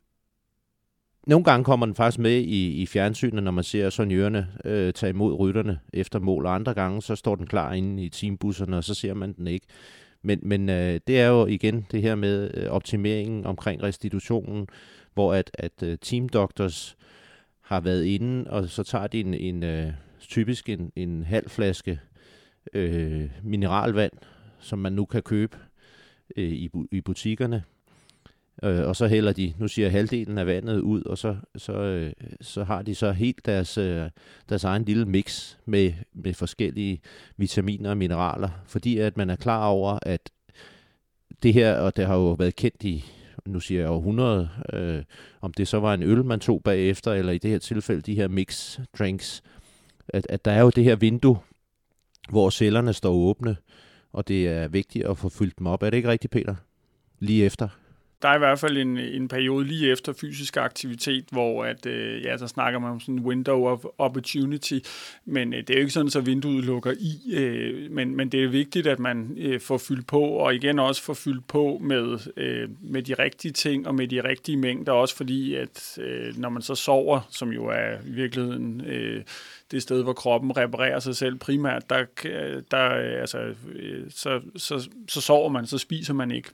nogle 1.26 1.44
gange 1.44 1.64
kommer 1.64 1.86
den 1.86 1.94
faktisk 1.94 2.18
med 2.18 2.38
i, 2.38 2.82
i 2.82 2.86
fjernsynet, 2.86 3.42
når 3.42 3.50
man 3.50 3.64
ser 3.64 3.90
sonjørerne 3.90 4.48
øh, 4.64 4.92
tage 4.92 5.10
imod 5.10 5.34
rytterne 5.34 5.78
efter 5.92 6.18
mål, 6.18 6.46
og 6.46 6.54
andre 6.54 6.74
gange 6.74 7.02
så 7.02 7.16
står 7.16 7.34
den 7.34 7.46
klar 7.46 7.72
inde 7.72 8.04
i 8.04 8.08
teambusserne, 8.08 8.76
og 8.76 8.84
så 8.84 8.94
ser 8.94 9.14
man 9.14 9.32
den 9.32 9.46
ikke. 9.46 9.66
Men, 10.22 10.38
men 10.42 10.68
øh, 10.68 11.00
det 11.06 11.20
er 11.20 11.26
jo 11.26 11.46
igen 11.46 11.86
det 11.90 12.02
her 12.02 12.14
med 12.14 12.50
øh, 12.54 12.70
optimeringen 12.70 13.46
omkring 13.46 13.82
restitutionen. 13.82 14.66
hvor 15.14 15.34
at, 15.34 15.50
at 15.54 15.82
øh, 15.82 15.98
Team 15.98 16.28
Doctors 16.28 16.96
har 17.60 17.80
været 17.80 18.04
inde, 18.04 18.50
og 18.50 18.68
så 18.68 18.82
tager 18.82 19.06
de 19.06 19.20
en, 19.20 19.34
en 19.34 19.62
uh, 19.62 19.92
typisk 20.20 20.68
en, 20.68 20.92
en 20.96 21.24
halv 21.24 21.50
flaske 21.50 22.00
øh, 22.72 23.30
mineralvand, 23.42 24.12
som 24.58 24.78
man 24.78 24.92
nu 24.92 25.04
kan 25.04 25.22
købe 25.22 25.56
øh, 26.36 26.50
i, 26.52 26.70
i 26.90 27.00
butikkerne, 27.00 27.62
Øh, 28.64 28.88
og 28.88 28.96
så 28.96 29.06
hælder 29.06 29.32
de, 29.32 29.54
nu 29.58 29.68
siger 29.68 29.86
jeg, 29.86 29.92
halvdelen 29.92 30.38
af 30.38 30.46
vandet 30.46 30.80
ud, 30.80 31.02
og 31.02 31.18
så, 31.18 31.36
så, 31.56 31.72
øh, 31.72 32.12
så 32.40 32.64
har 32.64 32.82
de 32.82 32.94
så 32.94 33.12
helt 33.12 33.46
deres, 33.46 33.78
øh, 33.78 34.10
deres 34.48 34.64
egen 34.64 34.84
lille 34.84 35.04
mix 35.04 35.56
med, 35.66 35.92
med 36.12 36.34
forskellige 36.34 37.00
vitaminer 37.36 37.90
og 37.90 37.96
mineraler, 37.96 38.48
fordi 38.66 38.98
at 38.98 39.16
man 39.16 39.30
er 39.30 39.36
klar 39.36 39.66
over, 39.66 39.98
at 40.02 40.30
det 41.42 41.54
her, 41.54 41.74
og 41.74 41.96
det 41.96 42.06
har 42.06 42.14
jo 42.14 42.32
været 42.32 42.56
kendt 42.56 42.84
i, 42.84 43.04
nu 43.46 43.60
siger 43.60 43.80
jeg 43.80 43.90
århundrede, 43.90 44.48
øh, 44.72 45.02
om 45.40 45.52
det 45.52 45.68
så 45.68 45.80
var 45.80 45.94
en 45.94 46.02
øl, 46.02 46.24
man 46.24 46.40
tog 46.40 46.62
bagefter, 46.62 47.12
eller 47.12 47.32
i 47.32 47.38
det 47.38 47.50
her 47.50 47.58
tilfælde 47.58 48.02
de 48.02 48.14
her 48.14 48.28
mix 48.28 48.78
drinks, 48.98 49.42
at, 50.08 50.26
at 50.28 50.44
der 50.44 50.52
er 50.52 50.60
jo 50.60 50.70
det 50.70 50.84
her 50.84 50.96
vindue, 50.96 51.38
hvor 52.28 52.50
cellerne 52.50 52.92
står 52.92 53.12
åbne, 53.12 53.56
og 54.12 54.28
det 54.28 54.48
er 54.48 54.68
vigtigt 54.68 55.04
at 55.04 55.18
få 55.18 55.28
fyldt 55.28 55.58
dem 55.58 55.66
op. 55.66 55.82
Er 55.82 55.90
det 55.90 55.96
ikke 55.96 56.08
rigtigt, 56.08 56.30
Peter? 56.30 56.54
Lige 57.18 57.44
efter? 57.44 57.68
Der 58.22 58.28
er 58.28 58.34
i 58.34 58.38
hvert 58.38 58.58
fald 58.58 58.76
en, 58.76 58.98
en 58.98 59.28
periode 59.28 59.64
lige 59.64 59.90
efter 59.90 60.12
fysisk 60.12 60.56
aktivitet, 60.56 61.24
hvor 61.30 61.64
at, 61.64 61.86
øh, 61.86 62.22
ja, 62.22 62.38
så 62.38 62.46
snakker 62.46 62.78
man 62.78 62.90
om 62.90 63.00
sådan 63.00 63.14
en 63.14 63.24
window 63.24 63.66
of 63.66 63.84
opportunity, 63.98 64.78
men 65.24 65.54
øh, 65.54 65.60
det 65.60 65.70
er 65.70 65.74
jo 65.74 65.80
ikke 65.80 65.92
sådan, 65.92 66.10
så 66.10 66.20
vinduet 66.20 66.64
lukker 66.64 66.92
i, 66.92 67.34
øh, 67.34 67.90
men, 67.90 68.16
men 68.16 68.28
det 68.28 68.44
er 68.44 68.48
vigtigt, 68.48 68.86
at 68.86 68.98
man 68.98 69.34
øh, 69.38 69.60
får 69.60 69.78
fyldt 69.78 70.06
på, 70.06 70.20
og 70.20 70.54
igen 70.54 70.78
også 70.78 71.02
får 71.02 71.14
fyldt 71.14 71.48
på 71.48 71.78
med, 71.80 72.18
øh, 72.36 72.68
med 72.80 73.02
de 73.02 73.14
rigtige 73.14 73.52
ting 73.52 73.86
og 73.86 73.94
med 73.94 74.08
de 74.08 74.24
rigtige 74.24 74.56
mængder, 74.56 74.92
også 74.92 75.16
fordi, 75.16 75.54
at 75.54 75.98
øh, 76.00 76.38
når 76.38 76.48
man 76.48 76.62
så 76.62 76.74
sover, 76.74 77.20
som 77.30 77.52
jo 77.52 77.66
er 77.66 77.96
i 78.06 78.10
virkeligheden 78.10 78.80
øh, 78.86 79.22
det 79.70 79.82
sted, 79.82 80.02
hvor 80.02 80.12
kroppen 80.12 80.56
reparerer 80.56 80.98
sig 81.00 81.16
selv 81.16 81.38
primært, 81.38 81.90
der, 81.90 82.04
øh, 82.24 82.62
der 82.70 82.94
øh, 82.94 83.20
altså, 83.20 83.54
øh, 83.74 84.10
så, 84.10 84.40
så, 84.56 84.88
så 85.08 85.20
sover 85.20 85.48
man, 85.48 85.66
så 85.66 85.78
spiser 85.78 86.14
man 86.14 86.30
ikke. 86.30 86.50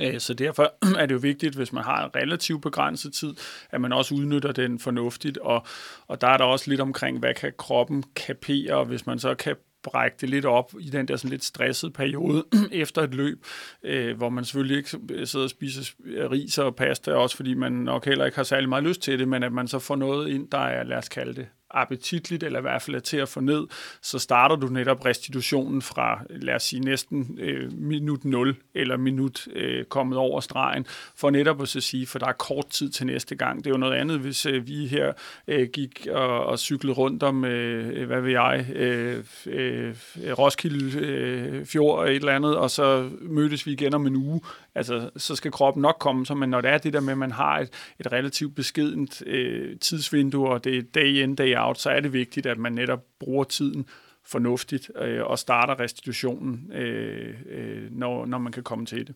Øh, 0.00 0.20
så 0.20 0.34
derfor 0.34 0.74
er 1.00 1.06
det 1.06 1.14
jo 1.14 1.18
vigtigt, 1.18 1.54
hvis 1.54 1.72
man 1.72 1.84
har 1.84 2.04
en 2.04 2.10
relativt 2.16 2.62
begrænset 2.62 3.12
tid, 3.12 3.34
at 3.70 3.80
man 3.80 3.92
også 3.92 4.14
udnytter 4.14 4.52
den 4.52 4.78
fornuftigt, 4.78 5.38
og, 5.38 5.66
og 6.06 6.20
der 6.20 6.26
er 6.28 6.36
der 6.36 6.44
også 6.44 6.70
lidt 6.70 6.80
omkring, 6.80 7.18
hvad 7.18 7.34
kan 7.34 7.52
kroppen 7.58 8.04
kapere, 8.16 8.74
og 8.74 8.84
hvis 8.84 9.06
man 9.06 9.18
så 9.18 9.34
kan 9.34 9.56
brække 9.82 10.16
det 10.20 10.30
lidt 10.30 10.44
op 10.44 10.72
i 10.80 10.90
den 10.90 11.08
der 11.08 11.16
sådan 11.16 11.30
lidt 11.30 11.44
stressede 11.44 11.92
periode 11.92 12.44
efter 12.72 13.02
et 13.02 13.14
løb, 13.14 13.44
øh, 13.82 14.16
hvor 14.16 14.28
man 14.28 14.44
selvfølgelig 14.44 14.76
ikke 14.76 14.90
sidder 15.26 15.44
og 15.44 15.50
spiser 15.50 15.92
ris 16.30 16.58
og 16.58 16.76
pasta, 16.76 17.12
også 17.12 17.36
fordi 17.36 17.54
man 17.54 17.72
nok 17.72 18.04
heller 18.04 18.24
ikke 18.24 18.36
har 18.36 18.44
særlig 18.44 18.68
meget 18.68 18.84
lyst 18.84 19.02
til 19.02 19.18
det, 19.18 19.28
men 19.28 19.42
at 19.42 19.52
man 19.52 19.68
så 19.68 19.78
får 19.78 19.96
noget 19.96 20.28
ind, 20.28 20.50
der 20.50 20.58
er, 20.58 20.82
lad 20.82 20.96
os 20.96 21.08
kalde 21.08 21.34
det, 21.34 21.48
appetitligt, 21.74 22.42
eller 22.42 22.58
i 22.58 22.62
hvert 22.62 22.82
fald 22.82 22.96
er 22.96 23.00
til 23.00 23.16
at 23.16 23.28
få 23.28 23.40
ned, 23.40 23.66
så 24.02 24.18
starter 24.18 24.56
du 24.56 24.66
netop 24.66 25.04
restitutionen 25.04 25.82
fra, 25.82 26.20
lad 26.30 26.54
os 26.54 26.62
sige, 26.62 26.80
næsten 26.80 27.38
øh, 27.40 27.72
minut 27.72 28.24
0, 28.24 28.56
eller 28.74 28.96
minut 28.96 29.48
øh, 29.52 29.84
kommet 29.84 30.18
over 30.18 30.40
stregen, 30.40 30.86
for 31.16 31.30
netop 31.30 31.62
at 31.62 31.68
så 31.68 31.80
sige, 31.80 32.06
for 32.06 32.18
der 32.18 32.26
er 32.26 32.32
kort 32.32 32.66
tid 32.66 32.90
til 32.90 33.06
næste 33.06 33.34
gang. 33.34 33.58
Det 33.58 33.66
er 33.66 33.70
jo 33.70 33.76
noget 33.76 33.94
andet, 33.94 34.18
hvis 34.18 34.46
øh, 34.46 34.66
vi 34.66 34.86
her 34.86 35.12
øh, 35.48 35.68
gik 35.72 36.06
og, 36.10 36.46
og 36.46 36.58
cyklede 36.58 36.94
rundt 36.94 37.22
om, 37.22 37.44
øh, 37.44 38.00
øh 38.00 38.06
hvad 38.06 38.20
ved 38.20 38.30
jeg, 38.30 38.66
øh, 38.74 39.24
øh, 39.46 39.94
Roskilde 40.38 40.98
øh, 40.98 41.66
Fjord 41.66 42.08
et 42.08 42.16
eller 42.16 42.32
andet, 42.32 42.56
og 42.56 42.70
så 42.70 43.10
mødtes 43.20 43.66
vi 43.66 43.72
igen 43.72 43.94
om 43.94 44.06
en 44.06 44.16
uge, 44.16 44.40
altså, 44.74 45.10
så 45.16 45.36
skal 45.36 45.50
kroppen 45.50 45.82
nok 45.82 45.96
komme 46.00 46.26
så 46.26 46.34
men 46.34 46.50
når 46.50 46.60
det 46.60 46.70
er 46.70 46.78
det 46.78 46.92
der 46.92 47.00
med, 47.00 47.12
at 47.12 47.18
man 47.18 47.32
har 47.32 47.58
et, 47.58 47.94
et 48.00 48.12
relativt 48.12 48.54
beskedent 48.54 49.22
øh, 49.26 49.78
tidsvindue, 49.78 50.48
og 50.48 50.64
det 50.64 50.78
er 50.78 50.82
day 50.82 51.22
in, 51.22 51.34
day 51.34 51.56
out, 51.56 51.80
så 51.80 51.90
er 51.90 52.00
det 52.00 52.12
vigtigt, 52.12 52.46
at 52.46 52.58
man 52.58 52.72
netop 52.72 53.00
bruger 53.20 53.44
tiden 53.44 53.86
fornuftigt 54.24 54.90
øh, 54.98 55.24
og 55.24 55.38
starter 55.38 55.80
restitutionen, 55.80 56.72
øh, 56.72 57.34
øh, 57.46 57.90
når, 57.90 58.26
når 58.26 58.38
man 58.38 58.52
kan 58.52 58.62
komme 58.62 58.86
til 58.86 59.06
det. 59.06 59.14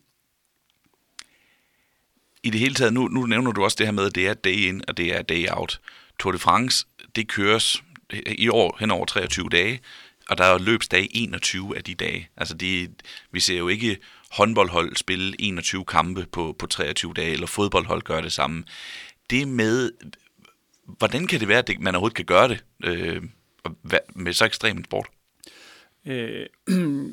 I 2.42 2.50
det 2.50 2.60
hele 2.60 2.74
taget, 2.74 2.92
nu, 2.92 3.08
nu 3.08 3.26
nævner 3.26 3.52
du 3.52 3.64
også 3.64 3.76
det 3.78 3.86
her 3.86 3.92
med, 3.92 4.06
at 4.06 4.14
det 4.14 4.28
er 4.28 4.34
day 4.34 4.56
in 4.68 4.82
og 4.88 4.96
det 4.96 5.16
er 5.16 5.22
day 5.22 5.46
out. 5.50 5.80
Tour 6.18 6.32
de 6.32 6.38
France, 6.38 6.86
det 7.16 7.28
køres 7.28 7.82
i 8.26 8.48
år 8.48 8.76
hen 8.80 8.90
over 8.90 9.04
23 9.04 9.48
dage, 9.48 9.80
og 10.30 10.38
der 10.38 10.44
er 10.44 10.58
løbsdag 10.58 11.08
21 11.10 11.76
af 11.76 11.84
de 11.84 11.94
dage. 11.94 12.28
Altså 12.36 12.54
det, 12.54 12.90
vi 13.30 13.40
ser 13.40 13.58
jo 13.58 13.68
ikke 13.68 13.98
håndboldhold 14.36 14.96
spille 14.96 15.36
21 15.38 15.84
kampe 15.84 16.26
på, 16.32 16.56
på 16.58 16.66
23 16.66 17.14
dage, 17.14 17.32
eller 17.32 17.46
fodboldhold 17.46 18.02
gør 18.02 18.20
det 18.20 18.32
samme. 18.32 18.64
Det 19.30 19.48
med, 19.48 19.90
hvordan 20.84 21.26
kan 21.26 21.40
det 21.40 21.48
være, 21.48 21.58
at 21.58 21.80
man 21.80 21.94
overhovedet 21.94 22.16
kan 22.16 22.24
gøre 22.24 22.48
det 22.48 22.64
øh, 22.84 23.22
med 24.14 24.32
så 24.32 24.44
ekstrem 24.44 24.84
sport? 24.84 25.06
Øh, 26.06 26.46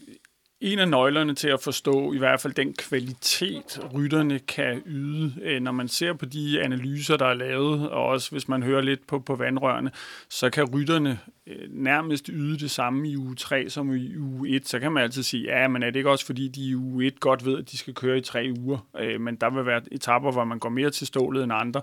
en 0.64 0.80
af 0.80 0.88
nøglerne 0.88 1.36
til 1.36 1.47
at 1.47 1.61
forstå 1.61 2.14
i 2.14 2.18
hvert 2.18 2.41
fald 2.41 2.53
den 2.53 2.74
kvalitet, 2.74 3.80
rytterne 3.93 4.39
kan 4.39 4.82
yde, 4.86 5.34
øh, 5.41 5.61
når 5.61 5.72
man 5.72 5.88
ser 5.88 6.14
på 6.14 6.26
de 6.26 6.61
analyser, 6.61 7.18
der 7.18 7.26
er 7.26 7.34
lavet, 7.34 7.89
og 7.89 8.05
også 8.05 8.32
hvis 8.32 8.47
man 8.47 8.64
hører 8.64 8.82
lidt 8.82 9.07
på, 9.07 9.20
på 9.20 9.36
vandrørene, 9.36 9.91
så 10.30 10.49
kan 10.49 10.64
rytterne 10.64 11.20
øh, 11.47 11.70
nærmest 11.70 12.30
yde 12.34 12.59
det 12.59 12.72
samme 12.72 13.09
i 13.09 13.18
uge 13.18 13.36
3 13.36 13.70
som 13.70 13.95
i 13.95 14.18
uge 14.18 14.49
1. 14.49 14.68
Så 14.68 14.80
kan 14.80 14.91
man 14.91 15.03
altid 15.03 15.24
sige, 15.24 15.43
ja, 15.43 15.68
men 15.68 15.84
er 15.84 15.89
det 15.89 15.95
ikke 15.95 16.09
også 16.09 16.26
fordi, 16.26 16.47
de 16.47 16.61
i 16.61 16.76
uge 16.76 17.05
1 17.05 17.20
godt 17.20 17.45
ved, 17.45 17.57
at 17.57 17.72
de 17.72 17.78
skal 17.78 17.93
køre 17.93 18.18
i 18.18 18.22
tre 18.22 18.53
uger? 18.59 18.88
Øh, 18.99 19.22
men 19.22 19.36
der 19.36 19.49
vil 19.49 19.66
være 19.66 19.82
etapper, 19.91 20.32
hvor 20.32 20.43
man 20.43 20.59
går 20.59 20.70
mere 20.70 20.89
til 20.89 21.07
stålet 21.07 21.43
end 21.43 21.53
andre. 21.53 21.82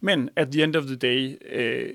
Men 0.00 0.28
at 0.36 0.48
the 0.52 0.62
end 0.62 0.76
of 0.76 0.84
the 0.84 0.96
day, 0.96 1.36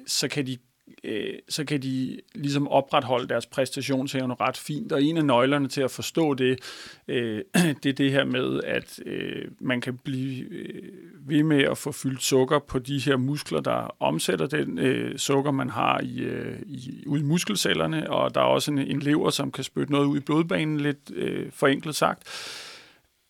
så 0.07 0.27
kan 0.27 0.47
de 0.47 0.57
øh, 1.03 1.33
så 1.49 1.65
kan 1.65 1.81
de 1.81 2.19
ligesom 2.35 2.67
opretholde 2.67 3.27
deres 3.27 3.45
præstationsevne 3.45 4.35
ret 4.41 4.57
fint. 4.57 4.91
Og 4.91 5.03
en 5.03 5.17
af 5.17 5.25
nøglerne 5.25 5.67
til 5.67 5.81
at 5.81 5.91
forstå 5.91 6.33
det, 6.33 6.59
øh, 7.07 7.41
det 7.83 7.89
er 7.89 7.93
det 7.93 8.11
her 8.11 8.25
med, 8.25 8.61
at 8.63 8.99
øh, 9.05 9.45
man 9.59 9.81
kan 9.81 9.97
blive 9.97 10.45
øh, 10.49 10.83
ved 11.27 11.43
med 11.43 11.63
at 11.63 11.77
få 11.77 11.91
fyldt 11.91 12.23
sukker 12.23 12.59
på 12.59 12.79
de 12.79 12.99
her 12.99 13.17
muskler, 13.17 13.61
der 13.61 13.95
omsætter 13.99 14.47
den 14.47 14.79
øh, 14.79 15.17
sukker, 15.17 15.51
man 15.51 15.69
har 15.69 15.99
i, 16.03 16.19
øh, 16.19 16.59
i, 16.65 17.03
ude 17.07 17.21
i 17.21 17.23
muskelcellerne, 17.23 18.09
og 18.09 18.35
der 18.35 18.41
er 18.41 18.45
også 18.45 18.71
en, 18.71 18.77
en 18.77 18.99
lever, 18.99 19.29
som 19.29 19.51
kan 19.51 19.63
spytte 19.63 19.91
noget 19.91 20.05
ud 20.05 20.17
i 20.17 20.21
blodbanen, 20.21 20.79
lidt 20.79 21.11
øh, 21.15 21.51
forenklet 21.51 21.95
sagt. 21.95 22.23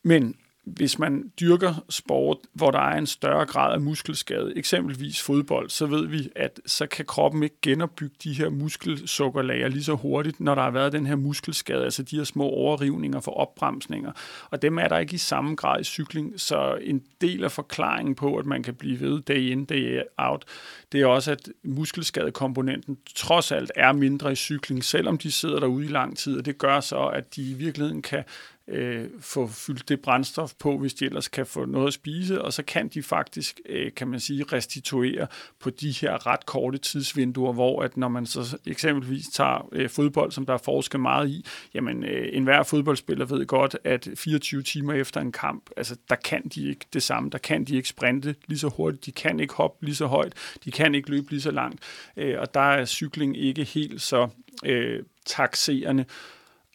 Men 0.03 0.35
hvis 0.67 0.99
man 0.99 1.31
dyrker 1.39 1.83
sport, 1.89 2.37
hvor 2.53 2.71
der 2.71 2.79
er 2.79 2.97
en 2.97 3.07
større 3.07 3.45
grad 3.45 3.73
af 3.73 3.81
muskelskade, 3.81 4.53
eksempelvis 4.55 5.21
fodbold, 5.21 5.69
så 5.69 5.85
ved 5.85 6.07
vi, 6.07 6.29
at 6.35 6.59
så 6.65 6.87
kan 6.87 7.05
kroppen 7.05 7.43
ikke 7.43 7.55
genopbygge 7.61 8.15
de 8.23 8.33
her 8.33 8.49
muskelsukkerlager 8.49 9.67
lige 9.67 9.83
så 9.83 9.93
hurtigt, 9.93 10.39
når 10.39 10.55
der 10.55 10.61
har 10.61 10.71
været 10.71 10.91
den 10.91 11.05
her 11.05 11.15
muskelskade, 11.15 11.83
altså 11.83 12.03
de 12.03 12.17
her 12.17 12.23
små 12.23 12.43
overrivninger 12.43 13.19
for 13.19 13.31
opbremsninger. 13.31 14.11
Og 14.49 14.61
dem 14.61 14.77
er 14.77 14.87
der 14.87 14.97
ikke 14.97 15.13
i 15.13 15.17
samme 15.17 15.55
grad 15.55 15.81
i 15.81 15.83
cykling, 15.83 16.33
så 16.39 16.77
en 16.81 17.03
del 17.21 17.43
af 17.43 17.51
forklaringen 17.51 18.15
på, 18.15 18.35
at 18.35 18.45
man 18.45 18.63
kan 18.63 18.75
blive 18.75 18.99
ved 18.99 19.21
day 19.21 19.51
in, 19.51 19.65
day 19.65 20.01
out, 20.17 20.45
det 20.91 21.01
er 21.01 21.05
også, 21.05 21.31
at 21.31 21.49
muskelskadekomponenten 21.63 22.97
trods 23.15 23.51
alt 23.51 23.71
er 23.75 23.93
mindre 23.93 24.31
i 24.31 24.35
cykling, 24.35 24.83
selvom 24.83 25.17
de 25.17 25.31
sidder 25.31 25.59
derude 25.59 25.85
i 25.85 25.89
lang 25.89 26.17
tid, 26.17 26.37
og 26.37 26.45
det 26.45 26.57
gør 26.57 26.79
så, 26.79 27.05
at 27.05 27.35
de 27.35 27.51
i 27.51 27.53
virkeligheden 27.53 28.01
kan 28.01 28.23
øh, 28.67 29.09
få 29.19 29.47
fyldt 29.47 29.89
det 29.89 30.01
brændstof 30.01 30.53
på, 30.59 30.77
hvis 30.77 30.93
de 30.93 31.05
ellers 31.05 31.27
kan 31.27 31.45
få 31.45 31.65
noget 31.65 31.87
at 31.87 31.93
spise, 31.93 32.41
og 32.41 32.53
så 32.53 32.63
kan 32.63 32.87
de 32.87 33.03
faktisk, 33.03 33.59
øh, 33.69 33.91
kan 33.95 34.07
man 34.07 34.19
sige, 34.19 34.43
restituere 34.43 35.27
på 35.59 35.69
de 35.69 35.91
her 35.91 36.27
ret 36.27 36.45
korte 36.45 36.77
tidsvinduer, 36.77 37.53
hvor 37.53 37.83
at 37.83 37.97
når 37.97 38.07
man 38.07 38.25
så 38.25 38.57
eksempelvis 38.67 39.25
tager 39.33 39.69
øh, 39.71 39.89
fodbold, 39.89 40.31
som 40.31 40.45
der 40.45 40.53
er 40.53 40.57
forsket 40.57 40.99
meget 40.99 41.29
i, 41.29 41.45
jamen 41.73 42.03
øh, 42.03 42.29
enhver 42.33 42.63
fodboldspiller 42.63 43.25
ved 43.25 43.45
godt, 43.45 43.77
at 43.83 44.07
24 44.15 44.63
timer 44.63 44.93
efter 44.93 45.21
en 45.21 45.31
kamp, 45.31 45.69
altså 45.77 45.95
der 46.09 46.15
kan 46.15 46.47
de 46.47 46.69
ikke 46.69 46.85
det 46.93 47.03
samme, 47.03 47.29
der 47.29 47.37
kan 47.37 47.65
de 47.65 47.75
ikke 47.75 47.89
sprinte 47.89 48.35
lige 48.47 48.59
så 48.59 48.67
hurtigt, 48.67 49.05
de 49.05 49.11
kan 49.11 49.39
ikke 49.39 49.53
hoppe 49.53 49.85
lige 49.85 49.95
så 49.95 50.05
højt, 50.05 50.33
de 50.65 50.71
kan 50.71 50.95
ikke 50.95 51.09
løbe 51.09 51.29
lige 51.29 51.41
så 51.41 51.51
langt, 51.51 51.79
øh, 52.17 52.39
og 52.39 52.53
der 52.53 52.59
er 52.59 52.85
cykling 52.85 53.37
ikke 53.37 53.63
helt 53.63 54.01
så 54.01 54.27
øh, 54.65 55.03
taxerende. 55.25 56.05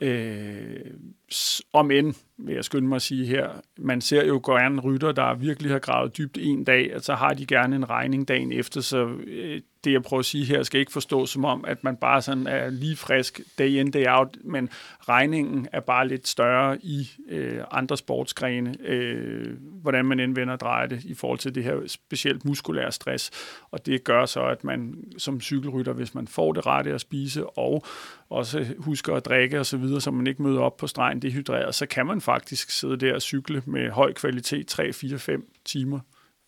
Øh, 0.01 0.81
om 1.73 1.91
end, 1.91 2.15
vil 2.39 2.55
jeg 2.55 2.65
skynde 2.65 2.89
mig 2.89 2.97
at 2.97 3.03
sige 3.03 3.27
her, 3.27 3.49
man 3.79 4.01
ser 4.01 4.27
jo 4.27 4.41
gerne 4.45 4.81
rytter, 4.81 5.13
der 5.13 5.35
virkelig 5.35 5.71
har 5.73 5.79
gravet 5.79 6.17
dybt 6.17 6.39
en 6.41 6.65
dag, 6.65 6.93
at 6.93 7.05
så 7.05 7.15
har 7.15 7.35
de 7.35 7.47
gerne 7.47 7.77
en 7.77 7.91
regning 7.91 8.29
dagen 8.29 8.53
efter, 8.53 8.81
så 8.81 9.07
øh, 9.27 9.61
det 9.85 9.93
jeg 9.93 10.03
prøver 10.03 10.19
at 10.19 10.25
sige 10.25 10.45
her 10.45 10.63
skal 10.63 10.81
ikke 10.81 10.93
forstås 10.93 11.31
som 11.31 11.45
om, 11.45 11.65
at 11.69 11.85
man 11.85 11.97
bare 11.97 12.23
sådan 12.23 12.47
er 12.47 12.71
lige 12.71 12.97
frisk 12.97 13.41
day 13.59 13.69
in, 13.69 13.91
day 13.91 14.05
out, 14.09 14.37
men 14.45 14.69
regningen 15.09 15.69
er 15.73 15.81
bare 15.81 16.09
lidt 16.09 16.29
større 16.29 16.79
i 16.83 17.11
øh, 17.29 17.61
andre 17.71 17.97
sportsgrene, 17.97 18.77
øh, 18.85 19.57
hvordan 19.61 20.05
man 20.05 20.21
indvender 20.21 20.57
drejer 20.57 20.87
det 20.87 21.05
i 21.05 21.15
forhold 21.15 21.39
til 21.39 21.55
det 21.55 21.65
her 21.65 21.77
specielt 21.87 22.45
muskulære 22.45 22.93
stress. 22.93 23.31
Og 23.71 23.87
det 23.87 24.05
gør 24.05 24.27
så, 24.27 24.45
at 24.45 24.65
man 24.65 25.05
som 25.19 25.41
cykelrytter, 25.41 25.93
hvis 25.93 26.15
man 26.15 26.29
får 26.29 26.53
det 26.53 26.67
rette 26.67 26.93
at 26.93 27.01
spise, 27.01 27.47
og 27.47 27.85
også 28.31 28.67
husker 28.79 29.15
at 29.15 29.25
drikke 29.25 29.61
osv., 29.61 29.65
så, 29.65 29.77
videre, 29.77 30.01
så 30.01 30.11
man 30.11 30.27
ikke 30.27 30.43
møder 30.43 30.61
op 30.61 30.77
på 30.77 30.87
stregen 30.87 31.22
dehydreret, 31.23 31.75
så 31.75 31.87
kan 31.87 32.07
man 32.07 32.21
faktisk 32.21 32.71
sidde 32.71 32.97
der 32.97 33.15
og 33.15 33.23
cykle 33.23 33.63
med 33.67 33.91
høj 33.91 34.13
kvalitet 34.13 34.67
3, 34.67 34.93
4, 34.93 35.19
5 35.19 35.49
timer 35.65 36.01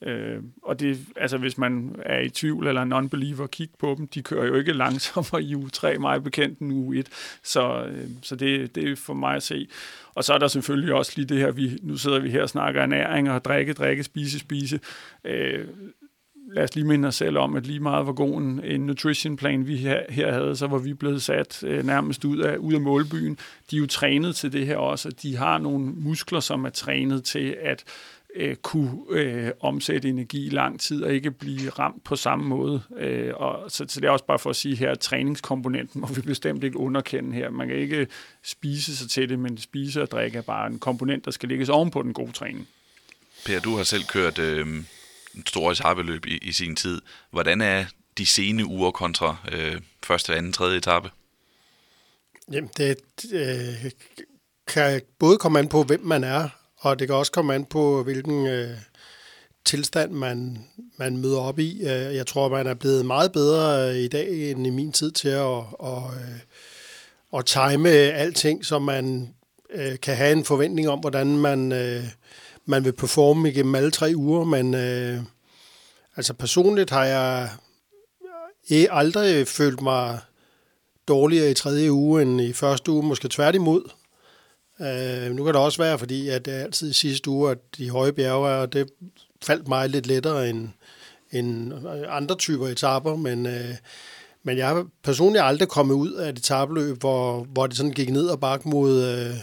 Øh, 0.07 0.43
og 0.63 0.81
det, 0.81 0.99
altså 1.17 1.39
hvis 1.39 1.59
man 1.59 1.97
er 2.07 2.21
i 2.21 2.29
tvivl 2.29 2.67
eller 2.67 2.85
non-believer, 2.85 3.47
kig 3.47 3.71
på 3.79 3.95
dem. 3.99 4.07
De 4.09 4.23
kører 4.23 4.47
jo 4.47 4.55
ikke 4.55 4.73
langsommere 4.73 5.43
i 5.43 5.57
uge 5.57 5.71
3, 5.71 5.99
meget 5.99 6.25
bekendt 6.25 6.59
end 6.59 6.73
uge 6.73 6.99
1. 6.99 7.09
Så, 7.43 7.85
øh, 7.85 8.09
så 8.23 8.37
det, 8.37 8.75
det 8.75 8.91
er 8.91 8.97
for 8.97 9.15
mig 9.15 9.37
at 9.37 9.43
se. 9.43 9.69
Og 10.15 10.25
så 10.25 10.35
er 10.35 10.39
der 10.39 10.49
selvfølgelig 10.49 10.95
også 10.95 11.13
lige 11.17 11.27
det 11.27 11.39
her, 11.39 11.51
vi, 11.51 11.79
nu 11.83 11.97
sidder 11.97 12.19
vi 12.19 12.31
her 12.31 12.43
og 12.43 12.49
snakker 12.49 12.83
ernæring 12.83 13.31
og 13.31 13.45
drikke, 13.45 13.73
drikke, 13.73 14.05
spise, 14.05 14.39
spise. 14.39 14.81
Øh, 15.25 15.67
lad 16.55 16.65
os 16.65 16.75
lige 16.75 16.87
minde 16.87 17.09
os 17.09 17.15
selv 17.15 17.39
om, 17.39 17.57
at 17.57 17.67
lige 17.67 17.81
meget 17.81 18.05
hvor 18.05 18.13
god 18.13 18.41
en, 18.41 18.65
en 18.65 18.81
nutrition 18.81 19.37
plan 19.37 19.67
vi 19.67 19.77
her, 19.77 20.03
her 20.09 20.33
havde, 20.33 20.57
så 20.57 20.67
var 20.67 20.79
vi 20.79 20.95
blevet 20.95 21.23
sat 21.23 21.63
øh, 21.67 21.87
nærmest 21.87 22.25
ud 22.25 22.39
af, 22.39 22.57
ud 22.57 22.75
af 22.75 22.81
målbyen. 22.81 23.39
De 23.71 23.77
er 23.77 23.81
jo 23.81 23.87
trænet 23.87 24.37
til 24.37 24.53
det 24.53 24.67
her 24.67 24.77
også, 24.77 25.09
og 25.09 25.23
de 25.23 25.37
har 25.37 25.59
nogle 25.59 25.87
muskler, 25.87 26.41
som 26.41 26.65
er 26.65 26.71
trænet 26.71 27.25
til 27.25 27.57
at 27.63 27.85
øh, 28.37 28.57
kunne 28.57 28.93
øh, 29.11 29.51
omsætte 29.61 30.09
energi 30.09 30.47
i 30.47 30.51
lang 30.51 30.81
tid 30.81 31.03
og 31.03 31.15
ikke 31.15 31.31
blive 31.31 31.71
ramt 31.71 32.05
på 32.05 32.17
samme 32.17 32.45
måde. 32.45 32.83
Øh, 32.99 33.33
og 33.35 33.71
så, 33.71 33.85
så 33.89 34.01
det 34.01 34.07
er 34.07 34.11
også 34.11 34.25
bare 34.25 34.39
for 34.39 34.51
at 34.51 34.57
sige 34.57 34.77
her, 34.77 34.91
at 34.91 35.01
træningskomponenten 35.01 36.01
må 36.01 36.07
vi 36.07 36.21
bestemt 36.21 36.65
ikke 36.65 36.77
underkende 36.77 37.33
her. 37.33 37.51
Man 37.51 37.69
kan 37.69 37.77
ikke 37.77 38.07
spise 38.43 38.97
sig 38.97 39.11
til 39.11 39.29
det, 39.29 39.39
men 39.39 39.59
spise 39.59 40.03
og 40.03 40.11
drikke 40.11 40.39
er 40.39 40.43
bare 40.43 40.67
en 40.67 40.79
komponent, 40.79 41.25
der 41.25 41.31
skal 41.31 41.49
lægges 41.49 41.69
oven 41.69 41.91
på 41.91 42.03
den 42.03 42.13
gode 42.13 42.33
træning. 42.33 42.69
Per, 43.47 43.61
du 43.61 43.77
har 43.77 43.85
selv 43.85 44.05
kørt 44.05 44.39
øh, 44.39 44.67
en 45.35 45.71
etabeløb 45.71 46.27
i, 46.27 46.39
i 46.39 46.53
sin 46.53 46.77
tid. 46.77 47.03
Hvordan 47.31 47.61
er 47.61 47.85
de 48.19 48.27
sene 48.27 48.67
uger 48.67 48.91
kontra 48.91 49.37
øh, 49.53 49.81
første, 50.03 50.35
anden, 50.35 50.53
tredje 50.53 50.79
etape? 50.79 51.11
Jamen, 52.53 52.71
det 52.77 52.97
øh, 53.33 53.91
kan 54.67 55.03
både 55.19 55.39
komme 55.39 55.59
an 55.59 55.69
på, 55.69 55.83
hvem 55.83 56.01
man 56.01 56.25
er, 56.25 56.49
og 56.77 56.99
det 56.99 57.09
kan 57.09 57.15
også 57.15 57.33
komme 57.33 57.55
an 57.55 57.65
på, 57.65 58.03
hvilken 58.03 58.47
øh, 58.47 58.77
tilstand 59.65 60.13
man, 60.13 60.65
man 60.97 61.17
møder 61.17 61.39
op 61.39 61.59
i. 61.59 61.81
Øh, 61.81 62.15
jeg 62.15 62.27
tror, 62.27 62.49
man 62.49 62.67
er 62.67 62.75
blevet 62.75 63.07
meget 63.07 63.33
bedre 63.33 63.91
øh, 63.91 63.97
i 63.97 64.09
dag 64.09 64.51
end 64.51 64.67
i 64.67 64.71
min 64.71 64.93
tid 64.93 65.13
til 65.13 65.29
at, 65.29 65.65
og, 65.73 66.11
øh, 66.15 67.39
at 67.39 67.47
time 67.47 67.89
alting, 67.91 68.65
så 68.65 68.79
man 68.79 69.35
øh, 69.71 70.01
kan 70.03 70.17
have 70.17 70.33
en 70.33 70.45
forventning 70.45 70.89
om, 70.89 70.99
hvordan 70.99 71.27
man, 71.27 71.73
øh, 71.73 72.05
man 72.67 72.85
vil 72.85 72.93
performe 72.93 73.49
igennem 73.49 73.75
alle 73.75 73.91
tre 73.91 74.13
uger. 74.17 74.45
Men 74.45 74.75
øh, 74.75 75.21
altså 76.17 76.35
personligt 76.35 76.91
har 76.91 77.05
jeg 77.05 77.51
øh, 78.73 78.87
aldrig 78.91 79.49
følt 79.49 79.83
mig 79.83 80.19
dårligere 81.09 81.51
i 81.51 81.55
tredje 81.55 81.93
uge 81.93 82.23
end 82.23 82.41
i 82.41 82.53
første 82.53 82.91
uge, 82.91 83.03
måske 83.03 83.29
tværtimod. 83.29 83.83
Øh, 84.81 85.33
nu 85.33 85.45
kan 85.45 85.55
det 85.55 85.63
også 85.63 85.83
være, 85.83 85.99
fordi 85.99 86.29
at 86.29 86.45
det 86.45 86.55
er 86.55 86.63
altid 86.63 86.91
i 86.91 86.93
sidste 86.93 87.31
uge, 87.31 87.51
at 87.51 87.59
de 87.77 87.91
høje 87.91 88.13
bjerge 88.13 88.49
er, 88.49 88.57
og 88.57 88.73
det 88.73 88.91
faldt 89.43 89.69
mig 89.69 89.89
lidt 89.89 90.07
lettere 90.07 90.51
end, 90.51 90.69
end 91.33 91.75
øh, 91.75 92.17
andre 92.17 92.35
typer 92.35 92.69
etaper, 92.69 93.17
men, 93.17 93.47
øh, 93.47 93.75
men 94.43 94.59
jeg 94.59 94.69
har 94.69 94.87
personligt 95.03 95.45
aldrig 95.45 95.69
kommet 95.69 95.95
ud 95.95 96.13
af 96.13 96.29
et 96.29 96.39
etabløb, 96.39 97.01
hvor, 97.01 97.45
hvor 97.45 97.67
det 97.67 97.77
sådan 97.77 97.93
gik 97.93 98.11
ned 98.11 98.27
og 98.27 98.41
bak 98.41 98.67
mod, 98.67 99.05
øh, 99.05 99.37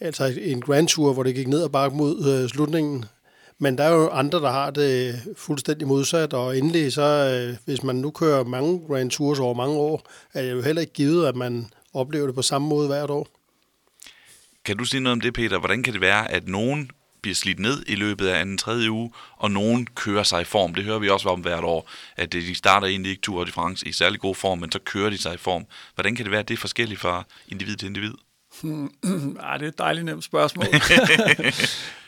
altså 0.00 0.34
en 0.40 0.60
Grand 0.60 0.88
Tour, 0.88 1.12
hvor 1.12 1.22
det 1.22 1.34
gik 1.34 1.48
ned 1.48 1.62
og 1.62 1.72
bakke 1.72 1.96
mod 1.96 2.42
øh, 2.42 2.48
slutningen. 2.48 3.04
Men 3.58 3.78
der 3.78 3.84
er 3.84 3.92
jo 3.92 4.08
andre, 4.08 4.40
der 4.40 4.50
har 4.50 4.70
det 4.70 5.20
fuldstændig 5.36 5.88
modsat, 5.88 6.32
og 6.32 6.58
endelig 6.58 6.92
så, 6.92 7.02
øh, 7.02 7.56
hvis 7.64 7.82
man 7.82 7.96
nu 7.96 8.10
kører 8.10 8.44
mange 8.44 8.80
Grand 8.86 9.10
Tours 9.10 9.38
over 9.38 9.54
mange 9.54 9.76
år, 9.76 10.10
er 10.34 10.42
det 10.42 10.50
jo 10.50 10.62
heller 10.62 10.80
ikke 10.80 10.92
givet, 10.92 11.26
at 11.26 11.36
man 11.36 11.66
oplever 11.94 12.26
det 12.26 12.34
på 12.34 12.42
samme 12.42 12.68
måde 12.68 12.86
hvert 12.86 13.10
år. 13.10 13.28
Kan 14.64 14.76
du 14.76 14.84
sige 14.84 15.00
noget 15.00 15.12
om 15.12 15.20
det, 15.20 15.34
Peter? 15.34 15.58
Hvordan 15.58 15.82
kan 15.82 15.92
det 15.92 16.00
være, 16.00 16.30
at 16.30 16.48
nogen 16.48 16.90
bliver 17.22 17.34
slidt 17.34 17.58
ned 17.58 17.82
i 17.86 17.94
løbet 17.94 18.28
af 18.28 18.40
anden 18.40 18.58
tredje 18.58 18.90
uge, 18.90 19.12
og 19.36 19.50
nogen 19.50 19.86
kører 19.86 20.22
sig 20.22 20.40
i 20.40 20.44
form. 20.44 20.74
Det 20.74 20.84
hører 20.84 20.98
vi 20.98 21.08
også 21.08 21.28
om 21.28 21.40
hvert 21.40 21.64
år, 21.64 21.90
at 22.16 22.34
øh, 22.34 22.42
de 22.42 22.54
starter 22.54 22.86
egentlig 22.86 23.10
ikke 23.10 23.22
Tour 23.22 23.44
de 23.44 23.52
France 23.52 23.88
i 23.88 23.92
særlig 23.92 24.20
god 24.20 24.34
form, 24.34 24.58
men 24.58 24.72
så 24.72 24.78
kører 24.78 25.10
de 25.10 25.18
sig 25.18 25.34
i 25.34 25.36
form. 25.36 25.66
Hvordan 25.94 26.16
kan 26.16 26.24
det 26.24 26.30
være, 26.30 26.40
at 26.40 26.48
det 26.48 26.54
er 26.54 26.58
forskelligt 26.58 27.00
fra 27.00 27.24
individ 27.48 27.76
til 27.76 27.86
individ? 27.86 28.14
Hmm, 28.62 28.90
ah, 29.40 29.60
det 29.60 29.66
er 29.66 29.68
et 29.68 29.78
dejligt 29.78 30.04
nemt 30.04 30.24
spørgsmål. 30.24 30.66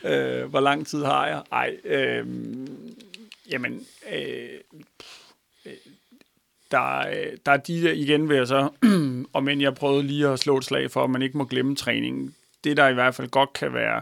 øh, 0.11 0.45
hvor 0.49 0.59
lang 0.59 0.87
tid 0.87 1.03
har 1.03 1.27
jeg? 1.27 1.41
Ej, 1.51 1.75
øh, 1.83 2.27
jamen, 3.49 3.85
øh, 4.11 4.59
der, 6.71 7.03
der 7.45 7.51
er 7.51 7.57
de 7.57 7.81
der, 7.81 7.91
igen 7.91 8.29
vil 8.29 8.37
jeg 8.37 8.47
så, 8.47 8.69
og 9.33 9.43
men 9.43 9.61
jeg 9.61 9.75
prøvede 9.75 10.03
lige 10.03 10.27
at 10.27 10.39
slå 10.39 10.57
et 10.57 10.65
slag 10.65 10.91
for, 10.91 11.03
at 11.03 11.09
man 11.09 11.21
ikke 11.21 11.37
må 11.37 11.45
glemme 11.45 11.75
træningen 11.75 12.35
det, 12.63 12.77
der 12.77 12.87
i 12.87 12.93
hvert 12.93 13.15
fald 13.15 13.29
godt 13.29 13.53
kan 13.53 13.73
være 13.73 14.01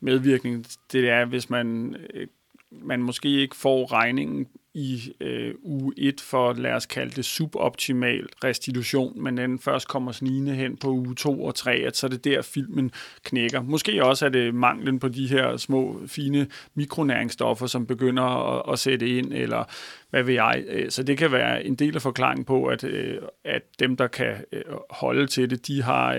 medvirkning, 0.00 0.66
det 0.92 1.08
er, 1.08 1.24
hvis 1.24 1.50
man, 1.50 1.96
øh, 2.14 2.26
man 2.70 3.02
måske 3.02 3.28
ikke 3.28 3.56
får 3.56 3.92
regningen 3.92 4.48
i 4.74 5.12
øh, 5.20 5.54
uge 5.62 5.92
1 5.96 6.20
for, 6.20 6.52
lad 6.52 6.72
os 6.72 6.86
kalde 6.86 7.10
det, 7.10 7.24
suboptimal 7.24 8.28
restitution, 8.44 9.22
men 9.22 9.36
den 9.36 9.58
først 9.58 9.88
kommer 9.88 10.12
snigende 10.12 10.54
hen 10.54 10.76
på 10.76 10.88
uge 10.88 11.14
2 11.14 11.44
og 11.44 11.54
3, 11.54 11.72
at 11.72 11.96
så 11.96 12.06
er 12.06 12.08
det 12.08 12.24
der, 12.24 12.42
filmen 12.42 12.90
knækker. 13.24 13.62
Måske 13.62 14.04
også 14.04 14.26
er 14.26 14.30
det 14.30 14.54
manglen 14.54 14.98
på 14.98 15.08
de 15.08 15.28
her 15.28 15.56
små, 15.56 16.00
fine 16.06 16.46
mikronæringsstoffer, 16.74 17.66
som 17.66 17.86
begynder 17.86 18.22
at, 18.22 18.72
at 18.72 18.78
sætte 18.78 19.08
ind, 19.18 19.32
eller 19.32 19.64
hvad 20.10 20.22
ved 20.22 20.34
jeg. 20.34 20.64
Øh, 20.68 20.90
så 20.90 21.02
det 21.02 21.18
kan 21.18 21.32
være 21.32 21.64
en 21.64 21.74
del 21.74 21.96
af 21.96 22.02
forklaringen 22.02 22.44
på, 22.44 22.64
at, 22.66 22.84
øh, 22.84 23.18
at 23.44 23.62
dem, 23.78 23.96
der 23.96 24.06
kan 24.06 24.36
øh, 24.52 24.62
holde 24.90 25.26
til 25.26 25.50
det, 25.50 25.66
de, 25.66 25.82
har, 25.82 26.14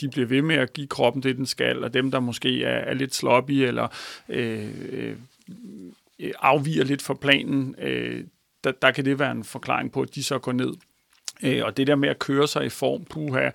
de 0.00 0.08
bliver 0.12 0.26
ved 0.26 0.42
med 0.42 0.56
at 0.56 0.72
give 0.72 0.86
kroppen 0.86 1.22
det, 1.22 1.36
den 1.36 1.46
skal, 1.46 1.84
og 1.84 1.94
dem, 1.94 2.10
der 2.10 2.20
måske 2.20 2.64
er, 2.64 2.78
er 2.78 2.94
lidt 2.94 3.14
sloppy, 3.14 3.52
eller 3.52 3.88
øh, 4.28 5.16
Øh, 6.22 6.32
afviger 6.40 6.84
lidt 6.84 7.02
fra 7.02 7.14
planen, 7.14 7.74
øh, 7.78 8.24
der, 8.64 8.72
der 8.82 8.90
kan 8.90 9.04
det 9.04 9.18
være 9.18 9.30
en 9.30 9.44
forklaring 9.44 9.92
på, 9.92 10.02
at 10.02 10.14
de 10.14 10.22
så 10.22 10.38
går 10.38 10.52
ned. 10.52 10.72
Øh, 11.42 11.64
og 11.64 11.76
det 11.76 11.86
der 11.86 11.94
med 11.94 12.08
at 12.08 12.18
køre 12.18 12.48
sig 12.48 12.66
i 12.66 12.68
form, 12.68 13.04
puha, 13.04 13.50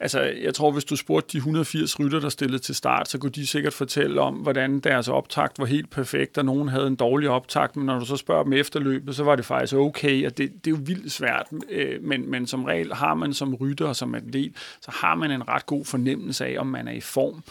Altså, 0.00 0.20
jeg 0.20 0.54
tror, 0.54 0.70
hvis 0.70 0.84
du 0.84 0.96
spurgte 0.96 1.32
de 1.32 1.36
180 1.36 2.00
rytter, 2.00 2.20
der 2.20 2.28
stillede 2.28 2.58
til 2.62 2.74
start, 2.74 3.08
så 3.08 3.18
kunne 3.18 3.32
de 3.32 3.46
sikkert 3.46 3.72
fortælle 3.72 4.20
om, 4.20 4.34
hvordan 4.34 4.80
deres 4.80 5.08
optakt 5.08 5.58
var 5.58 5.64
helt 5.64 5.90
perfekt, 5.90 6.38
og 6.38 6.44
nogen 6.44 6.68
havde 6.68 6.86
en 6.86 6.96
dårlig 6.96 7.28
optakt, 7.28 7.76
men 7.76 7.86
når 7.86 7.98
du 7.98 8.04
så 8.04 8.16
spørger 8.16 8.42
dem 8.42 8.52
efter 8.52 8.80
løbet, 8.80 9.16
så 9.16 9.24
var 9.24 9.36
det 9.36 9.44
faktisk 9.44 9.74
okay, 9.74 10.26
og 10.26 10.38
det, 10.38 10.52
det 10.64 10.66
er 10.66 10.70
jo 10.70 10.82
vildt 10.84 11.12
svært, 11.12 11.46
øh, 11.70 12.02
men, 12.02 12.30
men 12.30 12.46
som 12.46 12.64
regel 12.64 12.94
har 12.94 13.14
man 13.14 13.34
som 13.34 13.54
rytter 13.54 13.86
og 13.86 13.96
som 13.96 14.14
atlet, 14.14 14.52
så 14.80 14.90
har 14.94 15.14
man 15.14 15.30
en 15.30 15.48
ret 15.48 15.66
god 15.66 15.84
fornemmelse 15.84 16.46
af, 16.46 16.56
om 16.58 16.66
man 16.66 16.88
er 16.88 16.92
i 16.92 17.00
form. 17.00 17.42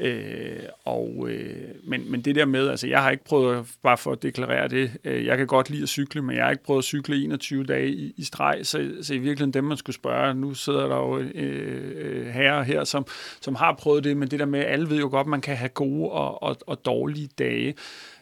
Øh, 0.00 0.62
og, 0.84 1.26
øh, 1.30 1.68
men, 1.84 2.10
men 2.10 2.20
det 2.20 2.34
der 2.34 2.44
med, 2.44 2.68
altså 2.68 2.86
jeg 2.86 3.02
har 3.02 3.10
ikke 3.10 3.24
prøvet, 3.24 3.66
bare 3.82 3.98
for 3.98 4.12
at 4.12 4.22
deklarere 4.22 4.68
det, 4.68 4.90
øh, 5.04 5.26
jeg 5.26 5.38
kan 5.38 5.46
godt 5.46 5.70
lide 5.70 5.82
at 5.82 5.88
cykle, 5.88 6.22
men 6.22 6.36
jeg 6.36 6.44
har 6.44 6.50
ikke 6.50 6.64
prøvet 6.64 6.78
at 6.78 6.84
cykle 6.84 7.24
21 7.24 7.64
dage 7.64 7.88
i, 7.88 8.14
i 8.16 8.24
streg, 8.24 8.60
så, 8.62 8.90
så 9.02 9.14
i 9.14 9.18
virkeligheden 9.18 9.54
dem, 9.54 9.64
man 9.64 9.76
skulle 9.76 9.96
spørge, 9.96 10.34
nu 10.34 10.54
sidder 10.54 10.88
der 10.88 10.96
jo 10.96 11.18
øh, 11.18 11.30
øh 11.34 12.26
herrer 12.26 12.62
her, 12.62 12.84
som, 12.84 13.06
som 13.40 13.54
har 13.54 13.74
prøvet 13.74 14.04
det, 14.04 14.16
men 14.16 14.28
det 14.28 14.38
der 14.38 14.46
med, 14.46 14.60
alle 14.60 14.90
ved 14.90 14.98
jo 14.98 15.08
godt, 15.08 15.26
man 15.26 15.40
kan 15.40 15.56
have 15.56 15.68
gode 15.68 16.10
og, 16.10 16.42
og, 16.42 16.56
og 16.66 16.84
dårlige 16.84 17.28
dage, 17.38 17.74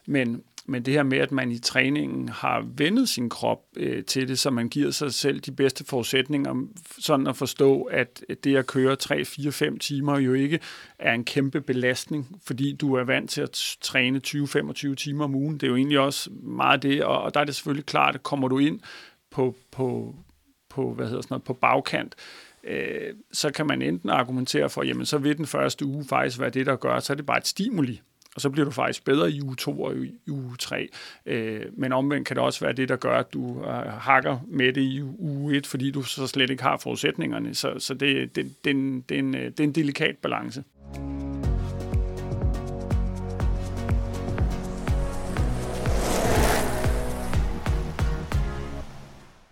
men 0.06 0.42
men 0.68 0.82
det 0.82 0.94
her 0.94 1.02
med, 1.02 1.18
at 1.18 1.32
man 1.32 1.52
i 1.52 1.58
træningen 1.58 2.28
har 2.28 2.66
vendet 2.76 3.08
sin 3.08 3.28
krop 3.28 3.60
øh, 3.76 4.04
til 4.04 4.28
det, 4.28 4.38
så 4.38 4.50
man 4.50 4.68
giver 4.68 4.90
sig 4.90 5.14
selv 5.14 5.40
de 5.40 5.52
bedste 5.52 5.84
forudsætninger, 5.84 6.66
sådan 6.98 7.26
at 7.26 7.36
forstå, 7.36 7.82
at 7.82 8.24
det 8.44 8.56
at 8.56 8.66
køre 8.66 8.96
3, 8.96 9.24
4, 9.24 9.52
5 9.52 9.78
timer 9.78 10.18
jo 10.18 10.32
ikke 10.32 10.60
er 10.98 11.12
en 11.12 11.24
kæmpe 11.24 11.60
belastning, 11.60 12.40
fordi 12.46 12.72
du 12.72 12.94
er 12.94 13.04
vant 13.04 13.30
til 13.30 13.40
at 13.40 13.76
træne 13.80 14.20
20-25 14.26 14.94
timer 14.94 15.24
om 15.24 15.34
ugen. 15.34 15.54
Det 15.54 15.62
er 15.62 15.68
jo 15.68 15.76
egentlig 15.76 15.98
også 15.98 16.30
meget 16.42 16.82
det, 16.82 17.04
og, 17.04 17.22
og 17.22 17.34
der 17.34 17.40
er 17.40 17.44
det 17.44 17.54
selvfølgelig 17.54 17.86
klart, 17.86 18.14
at 18.14 18.22
kommer 18.22 18.48
du 18.48 18.58
ind 18.58 18.80
på, 19.30 19.54
på, 19.70 20.14
på, 20.68 20.94
hvad 20.94 21.06
hedder 21.06 21.22
sådan 21.22 21.32
noget, 21.34 21.44
på 21.44 21.54
bagkant, 21.54 22.14
øh, 22.64 23.14
så 23.32 23.50
kan 23.50 23.66
man 23.66 23.82
enten 23.82 24.10
argumentere 24.10 24.70
for, 24.70 24.82
jamen 24.82 25.06
så 25.06 25.18
vil 25.18 25.36
den 25.36 25.46
første 25.46 25.86
uge 25.86 26.04
faktisk 26.04 26.40
være 26.40 26.50
det, 26.50 26.66
der 26.66 26.76
gør, 26.76 27.00
så 27.00 27.12
er 27.12 27.14
det 27.14 27.26
bare 27.26 27.38
et 27.38 27.46
stimuli 27.46 28.00
og 28.38 28.42
så 28.42 28.50
bliver 28.50 28.64
du 28.64 28.70
faktisk 28.70 29.04
bedre 29.04 29.30
i 29.30 29.42
uge 29.42 29.56
2 29.56 29.82
og 29.82 29.96
i 29.96 30.30
uge 30.30 30.56
3. 30.58 30.88
Øh, 31.26 31.64
men 31.76 31.92
omvendt 31.92 32.28
kan 32.28 32.36
det 32.36 32.44
også 32.44 32.64
være 32.64 32.72
det, 32.72 32.88
der 32.88 32.96
gør, 32.96 33.18
at 33.18 33.32
du 33.32 33.64
øh, 33.64 33.92
hakker 33.92 34.38
med 34.48 34.72
det 34.72 34.80
i 34.80 35.02
uge 35.02 35.56
1, 35.56 35.66
fordi 35.66 35.90
du 35.90 36.02
så 36.02 36.26
slet 36.26 36.50
ikke 36.50 36.62
har 36.62 36.76
forudsætningerne. 36.76 37.54
Så, 37.54 37.78
så 37.78 37.94
det, 37.94 38.36
det, 38.36 38.44
det, 38.44 38.54
det, 38.64 39.08
det, 39.08 39.14
er 39.14 39.18
en, 39.18 39.34
øh, 39.34 39.44
det 39.44 39.60
er 39.60 39.64
en 39.64 39.72
delikat 39.72 40.16
balance. 40.16 40.64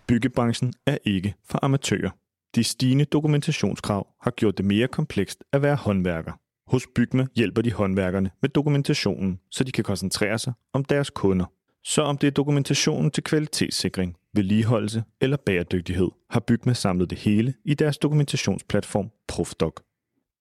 Byggebranchen 0.07 0.73
er 0.85 0.97
ikke 1.05 1.33
for 1.49 1.59
amatører. 1.61 2.09
De 2.55 2.63
stigende 2.63 3.05
dokumentationskrav 3.05 4.07
har 4.21 4.31
gjort 4.31 4.57
det 4.57 4.65
mere 4.65 4.87
komplekst 4.87 5.43
at 5.53 5.61
være 5.61 5.75
håndværker. 5.75 6.46
Hos 6.67 6.87
Bygme 6.95 7.27
hjælper 7.35 7.61
de 7.61 7.71
håndværkerne 7.71 8.31
med 8.41 8.49
dokumentationen, 8.49 9.39
så 9.51 9.63
de 9.63 9.71
kan 9.71 9.83
koncentrere 9.83 10.39
sig 10.39 10.53
om 10.73 10.85
deres 10.85 11.09
kunder. 11.09 11.45
Så 11.83 12.01
om 12.01 12.17
det 12.17 12.27
er 12.27 12.31
dokumentationen 12.31 13.11
til 13.11 13.23
kvalitetssikring, 13.23 14.15
vedligeholdelse 14.33 15.03
eller 15.21 15.37
bæredygtighed, 15.37 16.07
har 16.29 16.39
Bygme 16.39 16.73
samlet 16.75 17.09
det 17.09 17.17
hele 17.17 17.53
i 17.65 17.73
deres 17.73 17.97
dokumentationsplatform 17.97 19.09
Profdoc. 19.27 19.73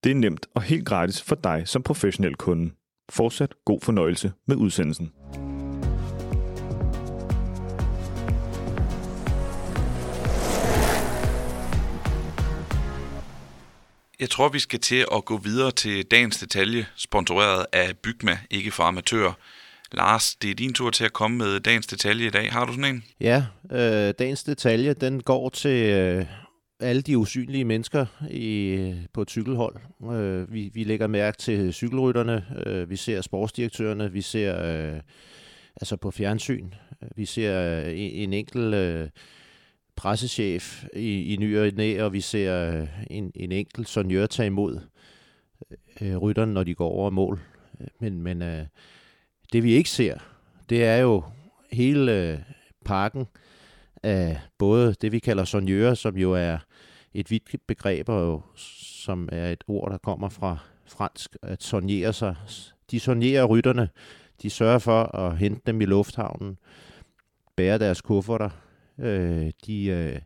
Det 0.05 0.11
er 0.11 0.17
nemt 0.17 0.47
og 0.55 0.63
helt 0.63 0.87
gratis 0.87 1.23
for 1.23 1.35
dig 1.35 1.63
som 1.69 1.83
professionel 1.83 2.35
kunde. 2.35 2.71
Fortsat 3.09 3.55
god 3.65 3.81
fornøjelse 3.81 4.33
med 4.47 4.57
udsendelsen. 4.57 5.13
Jeg 14.21 14.31
tror, 14.31 14.49
vi 14.49 14.59
skal 14.59 14.81
til 14.81 15.05
at 15.15 15.25
gå 15.25 15.37
videre 15.37 15.71
til 15.71 16.05
dagens 16.05 16.39
detalje, 16.39 16.87
sponsoreret 16.97 17.67
af 17.73 17.97
Bygma, 18.03 18.39
ikke 18.51 18.71
for 18.71 18.83
amatører. 18.83 19.33
Lars, 19.93 20.35
det 20.35 20.51
er 20.51 20.55
din 20.55 20.73
tur 20.73 20.91
til 20.91 21.05
at 21.05 21.13
komme 21.13 21.39
med 21.39 21.61
dagens 21.61 21.87
detalje 21.87 22.27
i 22.27 22.31
dag. 22.31 22.53
Har 22.53 22.65
du 22.65 22.73
sådan 22.73 22.95
en? 22.95 23.05
Ja, 23.21 23.45
øh, 23.73 24.15
dagens 24.19 24.45
detalje, 24.45 24.93
den 24.93 25.23
går 25.23 25.49
til 25.49 25.91
øh, 25.91 26.27
alle 26.81 27.03
de 27.03 27.19
usynlige 27.19 27.65
mennesker 27.65 28.07
i, 28.31 28.67
øh, 28.67 28.95
på 29.15 29.23
et 29.23 29.31
cykelhold. 29.31 29.77
Øh, 30.13 30.53
vi, 30.53 30.71
vi 30.75 30.85
lægger 30.85 31.07
mærke 31.07 31.39
til 31.39 31.73
cykelrytterne, 31.73 32.45
øh, 32.67 32.91
vi 32.91 32.97
ser 32.97 33.21
sportsdirektørerne, 33.21 34.13
vi 34.13 34.23
ser 34.23 34.65
øh, 34.65 35.01
altså 35.77 35.97
på 35.97 36.11
fjernsyn, 36.11 36.71
vi 37.17 37.25
ser 37.25 37.63
øh, 37.63 37.87
en, 37.87 38.11
en 38.11 38.33
enkelt 38.33 38.75
øh, 38.75 39.09
pressechef 39.97 40.85
i, 40.95 41.35
i 41.35 41.37
ny 41.37 41.59
og 41.59 41.73
næ, 41.75 42.03
og 42.03 42.13
vi 42.13 42.21
ser 42.21 42.73
øh, 42.73 42.89
en, 43.11 43.33
en 43.35 43.53
enkelt 43.53 43.89
sonjør 43.89 44.27
tage 44.27 44.47
imod 44.47 44.81
øh, 46.01 46.11
øh 46.11 46.17
rytterne, 46.17 46.55
når 46.55 46.65
de 46.65 46.75
går 46.75 46.89
over 46.89 47.11
mål. 47.11 47.41
Men, 48.01 48.23
men 48.23 48.43
øh, 48.43 48.67
det 49.53 49.63
vi 49.63 49.73
ikke 49.73 49.91
ser, 49.91 50.19
det 50.71 50.85
er 50.85 50.97
jo 50.97 51.25
hele 51.73 52.33
øh, 52.33 52.39
pakken 52.85 53.27
af 54.03 54.41
både 54.59 54.95
det, 54.95 55.13
vi 55.13 55.19
kalder 55.19 55.45
sonjører, 55.45 55.95
som 55.95 56.17
jo 56.17 56.33
er 56.33 56.59
et 57.15 57.31
vidt 57.31 57.67
begreb, 57.67 58.09
og 58.09 58.43
som 58.57 59.29
er 59.33 59.51
et 59.51 59.65
ord, 59.67 59.91
der 59.91 59.99
kommer 59.99 60.29
fra 60.29 60.59
fransk, 60.87 61.37
at 61.43 61.63
sonjere 61.63 62.13
sig. 62.13 62.35
De 62.91 63.01
sonjerer 63.01 63.45
rytterne, 63.45 63.89
de 64.43 64.51
sørger 64.51 64.79
for 64.79 65.03
at 65.17 65.39
hente 65.39 65.63
dem 65.67 65.81
i 65.81 65.85
lufthavnen, 65.85 66.59
bære 67.57 67.79
deres 67.79 68.01
kufferter, 68.01 68.51
øh, 68.99 69.53
de 69.67 69.87
øh, 69.87 70.21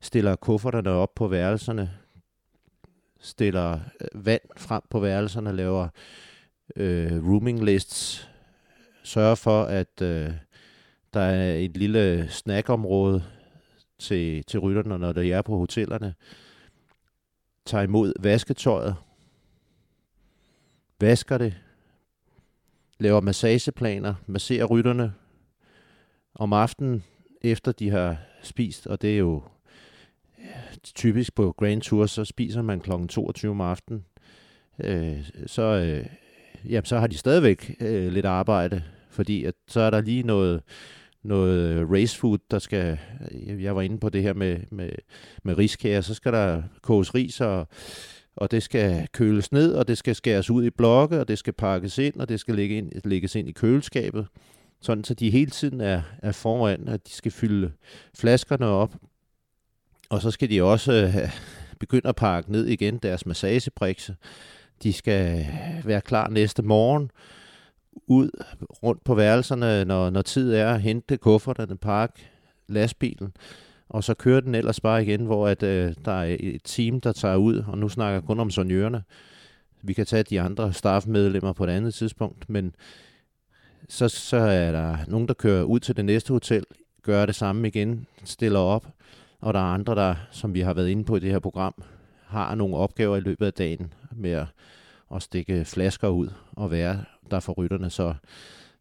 stiller 0.00 0.36
kufferterne 0.36 0.90
op 0.90 1.14
på 1.14 1.28
værelserne, 1.28 1.90
stiller 3.20 3.80
øh, 4.00 4.26
vand 4.26 4.42
frem 4.56 4.82
på 4.90 5.00
værelserne, 5.00 5.52
laver 5.52 5.88
øh, 6.76 7.26
rooming 7.28 7.64
lists, 7.64 8.30
sørger 9.02 9.34
for, 9.34 9.62
at 9.62 10.02
øh, 10.02 10.32
der 11.14 11.20
er 11.20 11.54
et 11.54 11.76
lille 11.76 12.28
snackområde 12.30 13.24
til, 13.98 14.44
til 14.44 14.60
rytterne, 14.60 14.98
når 14.98 15.12
de 15.12 15.32
er 15.32 15.42
på 15.42 15.56
hotellerne. 15.56 16.14
Tager 17.66 17.82
imod 17.82 18.12
vasketøjet. 18.20 18.96
Vasker 21.00 21.38
det. 21.38 21.54
Laver 22.98 23.20
massageplaner. 23.20 24.14
Masserer 24.26 24.64
rytterne. 24.64 25.14
Om 26.34 26.52
aftenen, 26.52 27.04
efter 27.44 27.72
de 27.72 27.90
har 27.90 28.16
spist, 28.42 28.86
og 28.86 29.02
det 29.02 29.14
er 29.14 29.18
jo 29.18 29.42
typisk 30.94 31.34
på 31.34 31.54
Grand 31.58 31.82
Tour, 31.82 32.06
så 32.06 32.24
spiser 32.24 32.62
man 32.62 32.80
kl. 32.80 32.90
22 33.08 33.50
om 33.50 33.60
aftenen. 33.60 34.04
Øh, 34.84 35.30
så, 35.46 35.62
øh, 35.62 36.06
jamen, 36.70 36.84
så 36.84 36.98
har 36.98 37.06
de 37.06 37.18
stadigvæk 37.18 37.76
øh, 37.80 38.12
lidt 38.12 38.26
arbejde, 38.26 38.82
fordi 39.10 39.44
at, 39.44 39.54
så 39.68 39.80
er 39.80 39.90
der 39.90 40.00
lige 40.00 40.22
noget, 40.22 40.62
noget 41.22 41.90
race 41.90 42.18
food, 42.18 42.38
der 42.50 42.58
skal, 42.58 42.98
øh, 43.30 43.62
jeg 43.62 43.76
var 43.76 43.82
inde 43.82 43.98
på 43.98 44.08
det 44.08 44.22
her 44.22 44.34
med, 44.34 44.58
med, 44.70 44.90
med 45.42 45.58
riskager, 45.58 46.00
så 46.00 46.14
skal 46.14 46.32
der 46.32 46.62
koges 46.82 47.14
ris, 47.14 47.40
og, 47.40 47.68
og 48.36 48.50
det 48.50 48.62
skal 48.62 49.08
køles 49.12 49.52
ned, 49.52 49.74
og 49.74 49.88
det 49.88 49.98
skal 49.98 50.14
skæres 50.14 50.50
ud 50.50 50.64
i 50.64 50.70
blokke, 50.70 51.20
og 51.20 51.28
det 51.28 51.38
skal 51.38 51.52
pakkes 51.52 51.98
ind, 51.98 52.14
og 52.20 52.28
det 52.28 52.40
skal 52.40 52.54
ligge 52.54 52.76
ind, 52.76 52.92
lægges 53.04 53.34
ind 53.34 53.48
i 53.48 53.52
køleskabet, 53.52 54.26
sådan 54.84 55.04
så 55.04 55.14
de 55.14 55.30
hele 55.30 55.50
tiden 55.50 55.80
er, 55.80 56.02
er 56.18 56.32
foran, 56.32 56.88
at 56.88 57.06
de 57.06 57.12
skal 57.12 57.32
fylde 57.32 57.72
flaskerne 58.14 58.66
op, 58.66 58.94
og 60.10 60.22
så 60.22 60.30
skal 60.30 60.50
de 60.50 60.62
også 60.62 60.92
øh, 60.92 61.30
begynde 61.80 62.08
at 62.08 62.16
pakke 62.16 62.52
ned 62.52 62.66
igen 62.66 62.98
deres 62.98 63.26
massagebrikse. 63.26 64.16
De 64.82 64.92
skal 64.92 65.38
øh, 65.38 65.86
være 65.86 66.00
klar 66.00 66.28
næste 66.28 66.62
morgen, 66.62 67.10
ud 68.06 68.30
rundt 68.82 69.04
på 69.04 69.14
værelserne, 69.14 69.84
når, 69.84 70.10
når 70.10 70.22
tid 70.22 70.54
er, 70.54 70.76
hente 70.76 71.16
kufferterne, 71.16 71.76
pakke 71.76 72.30
lastbilen, 72.68 73.32
og 73.88 74.04
så 74.04 74.14
kører 74.14 74.40
den 74.40 74.54
ellers 74.54 74.80
bare 74.80 75.02
igen, 75.02 75.26
hvor 75.26 75.48
at, 75.48 75.62
øh, 75.62 75.94
der 76.04 76.12
er 76.12 76.36
et 76.40 76.60
team, 76.64 77.00
der 77.00 77.12
tager 77.12 77.36
ud, 77.36 77.64
og 77.66 77.78
nu 77.78 77.88
snakker 77.88 78.12
jeg 78.12 78.22
kun 78.22 78.40
om 78.40 78.50
sonjørerne. 78.50 79.02
Vi 79.82 79.92
kan 79.92 80.06
tage 80.06 80.22
de 80.22 80.40
andre 80.40 80.72
staffmedlemmer 80.72 81.52
på 81.52 81.64
et 81.64 81.70
andet 81.70 81.94
tidspunkt, 81.94 82.50
men 82.50 82.74
så, 83.88 84.08
så 84.08 84.36
er 84.36 84.72
der 84.72 84.96
nogen, 85.06 85.28
der 85.28 85.34
kører 85.34 85.62
ud 85.62 85.80
til 85.80 85.96
det 85.96 86.04
næste 86.04 86.32
hotel, 86.32 86.64
gør 87.02 87.26
det 87.26 87.34
samme 87.34 87.68
igen, 87.68 88.06
stiller 88.24 88.60
op, 88.60 88.86
og 89.40 89.54
der 89.54 89.60
er 89.60 89.74
andre, 89.74 89.94
der, 89.94 90.14
som 90.30 90.54
vi 90.54 90.60
har 90.60 90.74
været 90.74 90.88
inde 90.88 91.04
på 91.04 91.16
i 91.16 91.20
det 91.20 91.30
her 91.30 91.38
program, 91.38 91.74
har 92.26 92.54
nogle 92.54 92.76
opgaver 92.76 93.16
i 93.16 93.20
løbet 93.20 93.46
af 93.46 93.52
dagen 93.52 93.92
med 94.12 94.30
at, 94.30 94.46
at 95.14 95.22
stikke 95.22 95.64
flasker 95.64 96.08
ud 96.08 96.28
og 96.52 96.70
være 96.70 97.04
der 97.30 97.40
for 97.40 97.52
rytterne. 97.52 97.90
Så 97.90 98.14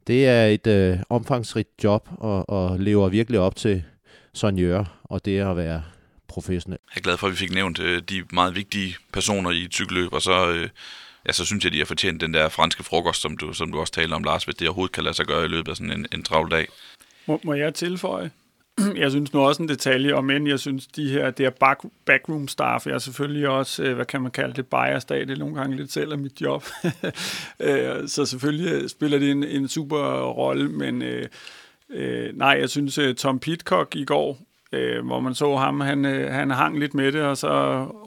det 0.07 0.27
er 0.27 0.45
et 0.45 0.67
øh, 0.67 0.99
omfangsrigt 1.09 1.69
job 1.83 2.09
og, 2.11 2.49
og 2.49 2.79
lever 2.79 3.09
virkelig 3.09 3.39
op 3.39 3.55
til 3.55 3.83
sonjør 4.33 4.99
og 5.03 5.25
det 5.25 5.39
at 5.39 5.57
være 5.57 5.83
professionel. 6.27 6.79
Jeg 6.95 6.99
er 6.99 7.03
glad 7.03 7.17
for, 7.17 7.27
at 7.27 7.31
vi 7.31 7.37
fik 7.37 7.53
nævnt 7.53 7.79
øh, 7.79 8.01
de 8.09 8.23
meget 8.33 8.55
vigtige 8.55 8.95
personer 9.13 9.51
i 9.51 9.63
et 9.63 9.73
cykelløb, 9.73 10.13
og 10.13 10.21
så, 10.21 10.51
øh, 10.51 10.69
ja, 11.28 11.32
så 11.32 11.45
synes 11.45 11.63
jeg, 11.63 11.71
de 11.71 11.78
har 11.78 11.86
fortjent 11.86 12.21
den 12.21 12.34
der 12.34 12.49
franske 12.49 12.84
frokost, 12.84 13.21
som 13.21 13.38
du, 13.38 13.53
som 13.53 13.71
du 13.71 13.80
også 13.80 13.93
taler 13.93 14.15
om, 14.15 14.24
Lars, 14.24 14.43
hvis 14.43 14.55
det 14.55 14.67
overhovedet 14.67 14.95
kan 14.95 15.03
lade 15.03 15.15
sig 15.15 15.26
gøre 15.26 15.45
i 15.45 15.47
løbet 15.47 15.71
af 15.71 15.78
sådan 15.78 15.91
en, 15.91 16.05
en 16.13 16.24
travl 16.24 16.51
dag. 16.51 16.67
Må, 17.28 17.39
må 17.43 17.53
jeg 17.53 17.74
tilføje? 17.74 18.32
jeg 19.01 19.11
synes 19.11 19.34
nu 19.34 19.39
også 19.39 19.63
en 19.63 19.69
detalje, 19.69 20.13
om 20.13 20.30
end 20.30 20.47
jeg 20.47 20.59
synes, 20.59 20.88
de 20.88 21.09
her, 21.09 21.32
det 21.32 21.45
her 21.45 21.51
back, 21.59 21.80
backroom 22.05 22.47
staff, 22.47 22.88
jeg 22.88 22.93
er 22.93 22.99
selvfølgelig 22.99 23.49
også, 23.49 23.84
øh, 23.84 23.95
hvad 23.95 24.05
kan 24.05 24.21
man 24.21 24.32
kalde 24.32 24.53
det, 24.53 24.67
bias 24.67 25.05
af 25.05 25.28
det 25.28 25.38
nogle 25.39 25.55
gange 25.55 25.76
lidt 25.76 25.91
selv 25.91 26.11
af 26.11 26.17
mit 26.17 26.41
job. 26.41 26.63
Øh, 27.59 28.07
så 28.07 28.26
selvfølgelig 28.26 28.89
spiller 28.89 29.19
det 29.19 29.32
en, 29.32 29.43
en 29.43 29.67
super 29.67 30.21
rolle, 30.21 30.69
men 30.69 31.01
øh, 31.01 31.28
øh 31.89 32.38
nej, 32.38 32.57
jeg 32.59 32.69
synes, 32.69 32.99
Tom 33.17 33.39
Pitcock 33.39 33.95
i 33.95 34.05
går, 34.05 34.39
øh, 34.74 35.05
hvor 35.05 35.19
man 35.19 35.36
så 35.36 35.55
ham, 35.55 35.80
han, 35.80 36.05
øh, 36.05 36.32
han 36.32 36.51
hang 36.51 36.80
lidt 36.80 36.93
med 36.93 37.11
det, 37.11 37.21
og 37.21 37.38
så 37.38 37.49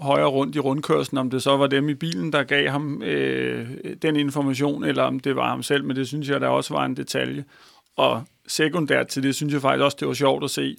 højre 0.01 0.27
rundt 0.27 0.57
i 0.57 0.61
rundkørslen, 0.61 1.19
om 1.19 1.31
det 1.31 1.43
så 1.43 1.57
var 1.57 1.67
dem 1.67 1.89
i 1.89 1.95
bilen, 1.95 2.33
der 2.33 2.43
gav 2.43 2.69
ham 2.69 3.03
øh, 3.03 3.69
den 4.03 4.17
information, 4.17 4.85
eller 4.85 5.03
om 5.03 5.21
det 5.21 5.37
var 5.37 5.49
ham 5.49 5.63
selv, 5.63 5.85
men 5.85 5.97
det 5.97 6.09
synes 6.09 6.29
jeg, 6.29 6.41
der 6.41 6.49
også 6.49 6.75
var 6.75 6.85
en 6.85 6.97
detalje. 6.97 7.45
Og 7.97 8.23
sekundært 8.47 9.09
til 9.09 9.23
det, 9.23 9.35
synes 9.35 9.53
jeg 9.53 9.61
faktisk 9.61 9.85
også, 9.85 9.97
det 10.01 10.09
var 10.09 10.15
sjovt 10.15 10.45
at 10.45 10.51
se 10.51 10.77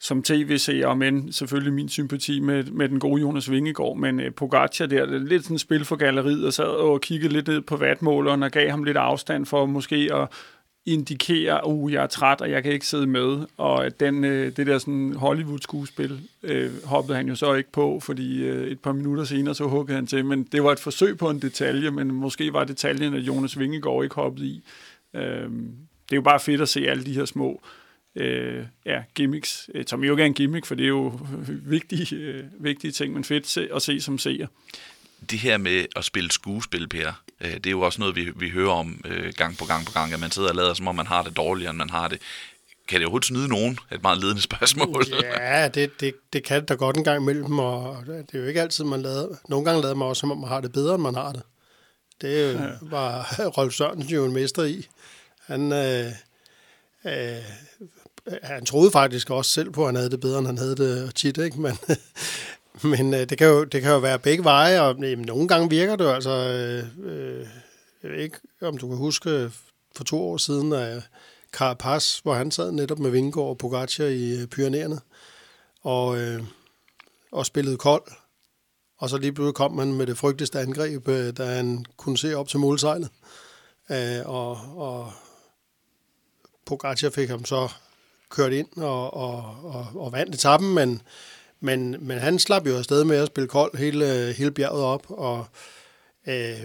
som 0.00 0.22
tv-seer, 0.22 0.94
men 0.94 1.32
selvfølgelig 1.32 1.72
min 1.72 1.88
sympati 1.88 2.40
med, 2.40 2.64
med 2.64 2.88
den 2.88 3.00
gode 3.00 3.20
Jonas 3.20 3.50
Vingegaard, 3.50 3.96
men 3.96 4.20
øh, 4.20 4.34
Pogacar 4.34 4.86
der, 4.86 5.06
det 5.06 5.14
er 5.14 5.18
lidt 5.18 5.42
sådan 5.42 5.54
et 5.54 5.60
spil 5.60 5.84
for 5.84 5.96
galleriet, 5.96 6.46
og 6.46 6.52
sad 6.52 6.64
og 6.64 7.00
kiggede 7.00 7.32
lidt 7.32 7.48
ned 7.48 7.60
på 7.60 7.76
vatmåleren 7.76 8.42
og 8.42 8.50
gav 8.50 8.70
ham 8.70 8.84
lidt 8.84 8.96
afstand 8.96 9.46
for 9.46 9.66
måske 9.66 10.10
at 10.14 10.28
indikere, 10.86 11.66
uh, 11.66 11.92
jeg 11.92 12.02
er 12.02 12.06
træt, 12.06 12.40
og 12.40 12.50
jeg 12.50 12.62
kan 12.62 12.72
ikke 12.72 12.86
sidde 12.86 13.06
med. 13.06 13.46
Og 13.56 14.00
den, 14.00 14.24
øh, 14.24 14.56
det 14.56 14.66
der 14.66 14.78
sådan 14.78 15.14
Hollywood-skuespil 15.14 16.20
øh, 16.42 16.84
hoppede 16.84 17.16
han 17.16 17.28
jo 17.28 17.34
så 17.34 17.54
ikke 17.54 17.72
på, 17.72 18.00
fordi 18.00 18.42
øh, 18.42 18.66
et 18.68 18.80
par 18.80 18.92
minutter 18.92 19.24
senere 19.24 19.54
så 19.54 19.64
huggede 19.64 19.96
han 19.96 20.06
til. 20.06 20.24
Men 20.24 20.42
det 20.42 20.64
var 20.64 20.72
et 20.72 20.80
forsøg 20.80 21.18
på 21.18 21.30
en 21.30 21.42
detalje, 21.42 21.90
men 21.90 22.12
måske 22.12 22.52
var 22.52 22.64
detaljen, 22.64 23.14
at 23.14 23.20
Jonas 23.20 23.58
Vingegaard 23.58 24.04
ikke 24.04 24.14
hoppede 24.14 24.46
i. 24.46 24.62
Øh, 25.14 25.50
det 26.12 26.12
er 26.12 26.16
jo 26.16 26.22
bare 26.22 26.40
fedt 26.40 26.60
at 26.60 26.68
se 26.68 26.88
alle 26.88 27.04
de 27.04 27.14
her 27.14 27.24
små 27.24 27.62
øh, 28.16 28.64
ja, 28.86 29.02
gimmicks, 29.14 29.70
øh, 29.74 29.84
som 29.86 30.04
jo 30.04 30.12
ikke 30.12 30.22
er 30.22 30.26
en 30.26 30.34
gimmick, 30.34 30.66
for 30.66 30.74
det 30.74 30.84
er 30.84 30.88
jo 30.88 31.20
vigtige, 31.76 32.16
øh, 32.16 32.44
vigtige 32.58 32.90
ting, 32.90 33.14
men 33.14 33.24
fedt 33.24 33.46
se, 33.46 33.68
at 33.74 33.82
se 33.82 34.00
som 34.00 34.18
seer. 34.18 34.46
Det 35.30 35.38
her 35.38 35.58
med 35.58 35.86
at 35.96 36.04
spille 36.04 36.30
skuespil, 36.30 36.88
Per, 36.88 37.22
øh, 37.42 37.54
det 37.54 37.66
er 37.66 37.70
jo 37.70 37.80
også 37.80 38.00
noget, 38.00 38.16
vi, 38.16 38.30
vi 38.36 38.48
hører 38.48 38.70
om 38.70 39.00
øh, 39.04 39.32
gang 39.36 39.58
på 39.58 39.64
gang 39.64 39.86
på 39.86 39.92
gang, 39.92 40.12
at 40.12 40.20
man 40.20 40.30
sidder 40.30 40.48
og 40.48 40.54
lader, 40.54 40.74
som 40.74 40.88
om 40.88 40.94
man 40.94 41.06
har 41.06 41.22
det 41.22 41.36
dårligere, 41.36 41.70
end 41.70 41.78
man 41.78 41.90
har 41.90 42.08
det. 42.08 42.18
Kan 42.88 43.00
det 43.00 43.06
overhovedet 43.06 43.26
snyde 43.26 43.48
nogen? 43.48 43.78
Et 43.92 44.02
meget 44.02 44.18
ledende 44.18 44.42
spørgsmål. 44.42 45.04
Ja, 45.22 45.68
det, 45.68 46.00
det, 46.00 46.14
det 46.32 46.44
kan 46.44 46.60
det 46.60 46.68
da 46.68 46.74
godt 46.74 46.96
en 46.96 47.04
gang 47.04 47.22
imellem, 47.22 47.58
og 47.58 48.04
det 48.06 48.34
er 48.34 48.38
jo 48.38 48.44
ikke 48.44 48.60
altid, 48.60 48.84
man 48.84 49.02
lader... 49.02 49.28
Nogle 49.48 49.64
gange 49.64 49.82
lader 49.82 49.94
man 49.94 50.08
også, 50.08 50.20
som 50.20 50.30
om 50.30 50.38
man 50.38 50.48
har 50.48 50.60
det 50.60 50.72
bedre, 50.72 50.94
end 50.94 51.02
man 51.02 51.14
har 51.14 51.32
det. 51.32 51.42
Det 52.20 52.40
er 52.40 52.52
jo 52.52 52.58
ja. 52.58 52.68
bare 52.90 53.24
Rolf 53.58 53.74
Sørensen 53.74 54.12
jo 54.12 54.24
en 54.24 54.32
mester 54.32 54.62
i. 54.64 54.86
Han, 55.46 55.72
øh, 55.72 56.06
øh, 57.04 57.42
han 58.42 58.64
troede 58.64 58.90
faktisk 58.90 59.30
også 59.30 59.50
selv 59.50 59.70
på, 59.70 59.82
at 59.82 59.88
han 59.88 59.96
havde 59.96 60.10
det 60.10 60.20
bedre, 60.20 60.38
end 60.38 60.46
han 60.46 60.58
havde 60.58 60.76
det 60.76 61.14
tit, 61.14 61.38
ikke? 61.38 61.60
Men, 61.60 61.78
men 62.82 63.14
øh, 63.14 63.20
det, 63.20 63.38
kan 63.38 63.46
jo, 63.46 63.64
det 63.64 63.82
kan 63.82 63.92
jo 63.92 63.98
være 63.98 64.18
begge 64.18 64.44
veje, 64.44 64.80
og 64.80 64.96
jamen, 65.00 65.26
nogle 65.26 65.48
gange 65.48 65.70
virker 65.70 65.96
det 65.96 66.06
altså... 66.06 66.30
Øh, 66.98 67.46
jeg 68.02 68.10
ved 68.10 68.18
ikke, 68.18 68.38
om 68.60 68.78
du 68.78 68.88
kan 68.88 68.96
huske 68.96 69.50
for 69.96 70.04
to 70.04 70.22
år 70.22 70.36
siden, 70.36 70.72
at 70.72 71.08
Carapaz, 71.52 72.18
hvor 72.18 72.34
han 72.34 72.50
sad 72.50 72.72
netop 72.72 72.98
med 72.98 73.10
Vingård 73.10 73.48
og 73.48 73.58
Pogacar 73.58 74.04
i 74.04 74.40
øh, 74.40 74.46
Pyreneerne, 74.46 75.00
og, 75.82 76.18
øh, 76.18 76.42
og 77.32 77.46
spillede 77.46 77.76
kold. 77.76 78.02
Og 78.98 79.10
så 79.10 79.18
lige 79.18 79.32
pludselig 79.32 79.54
kom 79.54 79.78
han 79.78 79.92
med 79.92 80.06
det 80.06 80.18
frygteligste 80.18 80.60
angreb, 80.60 81.08
øh, 81.08 81.36
da 81.36 81.44
han 81.44 81.84
kunne 81.96 82.18
se 82.18 82.34
op 82.34 82.48
til 82.48 82.58
målsejlet. 82.58 83.10
Øh, 83.90 84.20
og, 84.24 84.50
og 84.76 85.12
Pogacar 86.66 87.10
fik 87.10 87.28
ham 87.28 87.44
så 87.44 87.68
kørt 88.30 88.52
ind 88.52 88.76
og, 88.76 89.14
og, 89.14 89.56
og, 89.62 89.86
og 89.94 90.12
vandt 90.12 90.34
etappen, 90.34 90.74
men, 90.74 91.02
men, 91.64 91.96
men 92.00 92.18
han 92.18 92.38
slap 92.38 92.66
jo 92.66 92.78
afsted 92.78 93.04
med 93.04 93.16
at 93.16 93.26
spille 93.26 93.48
kold 93.48 93.78
hele, 93.78 94.32
hele 94.32 94.50
bjerget 94.50 94.84
op, 94.84 95.06
og 95.08 95.46
øh, 96.26 96.60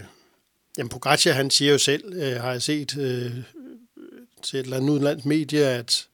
jamen 0.77 0.89
Pogacar, 0.89 1.31
han 1.31 1.49
siger 1.49 1.71
jo 1.71 1.77
selv, 1.77 2.13
øh, 2.13 2.41
har 2.41 2.51
jeg 2.51 2.61
set 2.61 2.97
øh, 2.97 3.31
til 4.43 4.59
et 4.59 4.63
eller 4.63 4.77
andet 4.77 4.89
udenlands 4.89 5.25
medie, 5.25 5.65
at, 5.65 6.07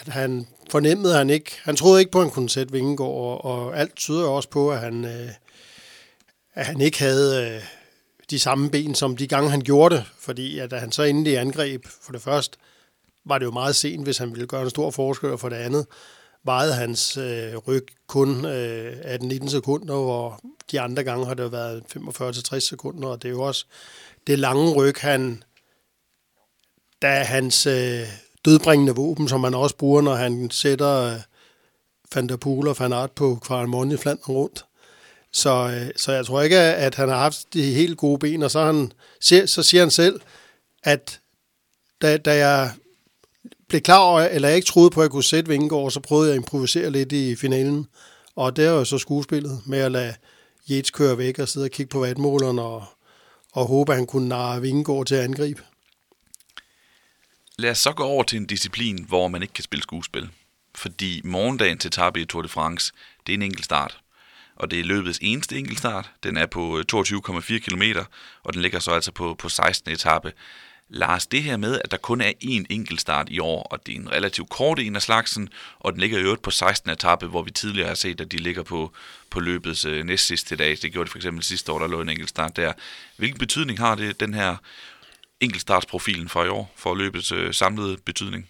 at 0.00 0.12
han 0.12 0.46
fornemmede 0.70 1.14
han 1.14 1.30
ikke, 1.30 1.52
han 1.62 1.76
troede 1.76 2.00
ikke 2.00 2.12
på, 2.12 2.18
at 2.18 2.24
han 2.24 2.32
kunne 2.32 2.50
sætte 2.50 2.72
Vingegaard, 2.72 3.10
og, 3.10 3.44
og 3.44 3.78
alt 3.78 3.96
tyder 3.96 4.20
jo 4.20 4.34
også 4.34 4.48
på, 4.48 4.72
at 4.72 4.78
han, 4.78 5.04
øh, 5.04 5.30
at 6.54 6.66
han 6.66 6.80
ikke 6.80 6.98
havde 6.98 7.54
øh, 7.54 7.62
de 8.30 8.38
samme 8.38 8.70
ben, 8.70 8.94
som 8.94 9.16
de 9.16 9.26
gange 9.26 9.50
han 9.50 9.60
gjorde 9.60 9.94
det, 9.94 10.04
fordi 10.18 10.58
at 10.58 10.72
han 10.72 10.92
så 10.92 11.02
endelig 11.02 11.38
angreb, 11.38 11.86
for 12.02 12.12
det 12.12 12.22
første, 12.22 12.58
var 13.24 13.38
det 13.38 13.46
jo 13.46 13.50
meget 13.50 13.76
sent, 13.76 14.04
hvis 14.04 14.18
han 14.18 14.30
ville 14.30 14.46
gøre 14.46 14.62
en 14.62 14.70
stor 14.70 14.90
forskel, 14.90 15.30
og 15.30 15.40
for 15.40 15.48
det 15.48 15.56
andet, 15.56 15.86
vejede 16.44 16.74
hans 16.74 17.16
øh, 17.16 17.56
ryg 17.56 17.86
kun 18.06 18.44
øh, 18.44 18.92
18-19 18.92 19.48
sekunder, 19.48 19.94
hvor 19.94 20.40
de 20.70 20.80
andre 20.80 21.04
gange 21.04 21.26
har 21.26 21.34
det 21.34 21.52
været 21.52 21.82
45-60 21.96 22.58
sekunder, 22.58 23.08
og 23.08 23.22
det 23.22 23.28
er 23.28 23.32
jo 23.32 23.42
også 23.42 23.66
det 24.26 24.38
lange 24.38 24.74
ryg, 24.74 24.94
han, 24.98 25.42
der 27.02 27.08
hans 27.08 27.66
øh, 27.66 28.06
dødbringende 28.44 28.94
våben, 28.94 29.28
som 29.28 29.40
man 29.40 29.54
også 29.54 29.76
bruger, 29.76 30.02
når 30.02 30.14
han 30.14 30.50
sætter 30.50 31.02
øh, 31.02 31.20
Van 32.14 32.28
der 32.28 32.36
Poel 32.36 32.68
og 32.68 32.76
Van 32.78 32.92
Aert 32.92 33.12
på 33.12 33.38
Kvaremont 33.42 33.92
i 33.92 33.96
Flandern 33.96 34.34
rundt. 34.34 34.64
Så, 35.32 35.50
øh, 35.50 35.90
så 35.96 36.12
jeg 36.12 36.26
tror 36.26 36.42
ikke, 36.42 36.58
at 36.58 36.94
han 36.94 37.08
har 37.08 37.18
haft 37.18 37.54
de 37.54 37.62
helt 37.62 37.98
gode 37.98 38.18
ben, 38.18 38.42
og 38.42 38.50
så, 38.50 38.64
han, 38.64 38.92
så 39.46 39.62
siger 39.62 39.82
han 39.82 39.90
selv, 39.90 40.20
at 40.82 41.20
da, 42.02 42.16
da 42.16 42.36
jeg 42.36 42.72
blev 43.68 43.80
klar 43.80 43.98
over, 43.98 44.20
eller 44.20 44.48
jeg 44.48 44.56
ikke 44.56 44.66
troede 44.66 44.90
på, 44.90 45.00
at 45.00 45.04
jeg 45.04 45.10
kunne 45.10 45.24
sætte 45.24 45.50
Vingegaard, 45.50 45.90
så 45.90 46.00
prøvede 46.00 46.28
jeg 46.28 46.34
at 46.34 46.40
improvisere 46.40 46.90
lidt 46.90 47.12
i 47.12 47.36
finalen. 47.36 47.86
Og 48.36 48.56
det 48.56 48.66
er 48.66 48.70
jo 48.70 48.84
så 48.84 48.98
skuespillet 48.98 49.62
med 49.66 49.78
at 49.78 49.92
lade 49.92 50.14
Yates 50.70 50.90
køre 50.90 51.18
væk 51.18 51.38
og 51.38 51.48
sidde 51.48 51.64
og 51.64 51.70
kigge 51.70 51.90
på 51.90 52.00
vatmåleren 52.00 52.58
og, 52.58 52.84
og 53.52 53.66
håbe, 53.66 53.92
at 53.92 53.98
han 53.98 54.06
kunne 54.06 54.28
narre 54.28 54.60
Vingegaard 54.60 55.06
til 55.06 55.14
at 55.14 55.24
angribe. 55.24 55.62
Lad 57.58 57.70
os 57.70 57.78
så 57.78 57.92
gå 57.92 58.04
over 58.04 58.22
til 58.22 58.36
en 58.36 58.46
disciplin, 58.46 59.04
hvor 59.08 59.28
man 59.28 59.42
ikke 59.42 59.54
kan 59.54 59.64
spille 59.64 59.82
skuespil. 59.82 60.28
Fordi 60.74 61.20
morgendagen 61.24 61.78
til 61.78 61.90
Tabi 61.90 62.22
i 62.22 62.24
Tour 62.24 62.42
de 62.42 62.48
France, 62.48 62.92
det 63.26 63.32
er 63.32 63.36
en 63.36 63.42
enkelt 63.42 63.64
start. 63.64 63.98
Og 64.56 64.70
det 64.70 64.80
er 64.80 64.84
løbets 64.84 65.18
eneste 65.22 65.58
enkeltstart. 65.58 66.10
Den 66.22 66.36
er 66.36 66.46
på 66.46 66.78
øh, 66.78 66.84
22,4 66.92 67.58
km, 67.58 67.82
og 68.42 68.52
den 68.52 68.62
ligger 68.62 68.78
så 68.78 68.90
altså 68.90 69.12
på, 69.12 69.34
på 69.38 69.48
16. 69.48 69.92
etape. 69.92 70.32
Lars, 70.90 71.26
det 71.26 71.42
her 71.42 71.56
med, 71.56 71.80
at 71.84 71.90
der 71.90 71.96
kun 71.96 72.20
er 72.20 72.32
én 72.44 72.64
enkelt 72.70 73.00
start 73.00 73.28
i 73.30 73.38
år, 73.38 73.62
og 73.62 73.86
det 73.86 73.94
er 73.96 74.00
en 74.00 74.12
relativt 74.12 74.48
kort 74.48 74.78
en 74.78 74.96
af 74.96 75.02
slagsen, 75.02 75.48
og 75.78 75.92
den 75.92 76.00
ligger 76.00 76.18
i 76.18 76.22
øvrigt 76.22 76.42
på 76.42 76.50
16. 76.50 76.90
etape, 76.90 77.26
hvor 77.26 77.42
vi 77.42 77.50
tidligere 77.50 77.88
har 77.88 77.94
set, 77.94 78.20
at 78.20 78.32
de 78.32 78.36
ligger 78.36 78.62
på, 78.62 78.92
på 79.30 79.40
løbets 79.40 79.84
øh, 79.84 80.04
næst 80.04 80.26
sidste 80.26 80.56
dag. 80.56 80.76
Det 80.82 80.92
gjorde 80.92 81.06
de 81.06 81.10
for 81.10 81.18
eksempel 81.18 81.42
sidste 81.42 81.72
år, 81.72 81.78
der 81.78 81.86
lå 81.86 82.00
en 82.00 82.08
enkelt 82.08 82.28
start 82.28 82.56
der. 82.56 82.72
Hvilken 83.16 83.38
betydning 83.38 83.78
har 83.78 83.94
det, 83.94 84.20
den 84.20 84.34
her 84.34 84.56
enkeltstartsprofilen 85.40 86.28
for 86.28 86.44
i 86.44 86.48
år, 86.48 86.72
for 86.76 86.94
løbets 86.94 87.32
øh, 87.32 87.54
samlede 87.54 87.96
betydning? 88.04 88.48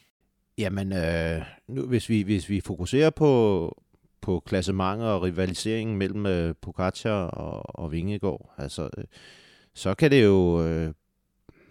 Jamen, 0.58 0.92
øh, 0.92 1.42
nu, 1.68 1.86
hvis, 1.86 2.08
vi, 2.08 2.22
hvis 2.22 2.48
vi 2.48 2.60
fokuserer 2.60 3.10
på, 3.10 3.82
på 4.20 4.42
klassementer 4.46 5.06
og 5.06 5.22
rivaliseringen 5.22 5.96
mellem 5.96 6.26
øh, 6.26 6.54
Pogacar 6.62 7.26
og, 7.26 7.80
og 7.84 7.92
Vingegaard, 7.92 8.54
altså, 8.58 8.90
øh, 8.98 9.04
så 9.74 9.94
kan 9.94 10.10
det 10.10 10.24
jo 10.24 10.66
øh, 10.66 10.92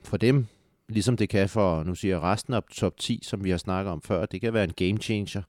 for 0.04 0.18
dem 0.18 0.48
ligesom 0.90 1.18
det 1.18 1.30
kan 1.30 1.50
for, 1.50 1.84
nu 1.84 1.96
siger 1.96 2.16
jeg, 2.16 2.22
resten 2.22 2.54
af 2.54 2.64
top 2.64 2.98
10, 2.98 3.20
som 3.24 3.44
vi 3.44 3.50
har 3.50 3.58
snakket 3.58 3.92
om 3.92 4.02
før, 4.02 4.26
det 4.26 4.42
kan 4.42 4.54
være 4.54 4.64
en 4.64 4.74
game 4.74 4.98
changer, 4.98 5.42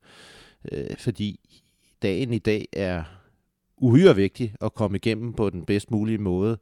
øh, 0.72 0.96
fordi 0.98 1.40
dagen 2.02 2.32
i 2.32 2.38
dag 2.38 2.68
er 2.72 3.02
uhyre 3.76 4.16
vigtig 4.16 4.54
at 4.60 4.74
komme 4.74 4.96
igennem 4.96 5.32
på 5.32 5.50
den 5.50 5.64
bedst 5.64 5.90
mulige 5.90 6.18
måde. 6.18 6.58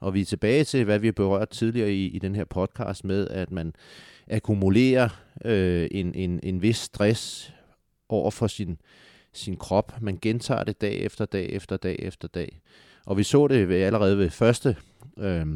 Og 0.00 0.14
vi 0.14 0.20
er 0.20 0.24
tilbage 0.24 0.64
til, 0.64 0.84
hvad 0.84 0.98
vi 0.98 1.06
har 1.06 1.12
berørt 1.12 1.48
tidligere 1.48 1.92
i, 1.92 2.06
i 2.06 2.18
den 2.18 2.34
her 2.34 2.44
podcast 2.44 3.04
med, 3.04 3.28
at 3.28 3.50
man 3.50 3.72
akkumulerer 4.30 5.08
øh, 5.44 5.88
en, 5.90 6.14
en, 6.14 6.40
en 6.42 6.62
vis 6.62 6.76
stress 6.76 7.52
over 8.08 8.30
for 8.30 8.46
sin, 8.46 8.78
sin 9.32 9.56
krop. 9.56 10.00
Man 10.00 10.18
gentager 10.22 10.64
det 10.64 10.80
dag 10.80 10.94
efter 10.94 11.24
dag 11.24 11.50
efter 11.52 11.76
dag 11.76 11.96
efter 11.98 12.28
dag. 12.28 12.60
Og 13.06 13.16
vi 13.16 13.22
så 13.22 13.48
det 13.48 13.72
allerede 13.72 14.18
ved 14.18 14.30
første 14.30 14.76
øh, 15.18 15.46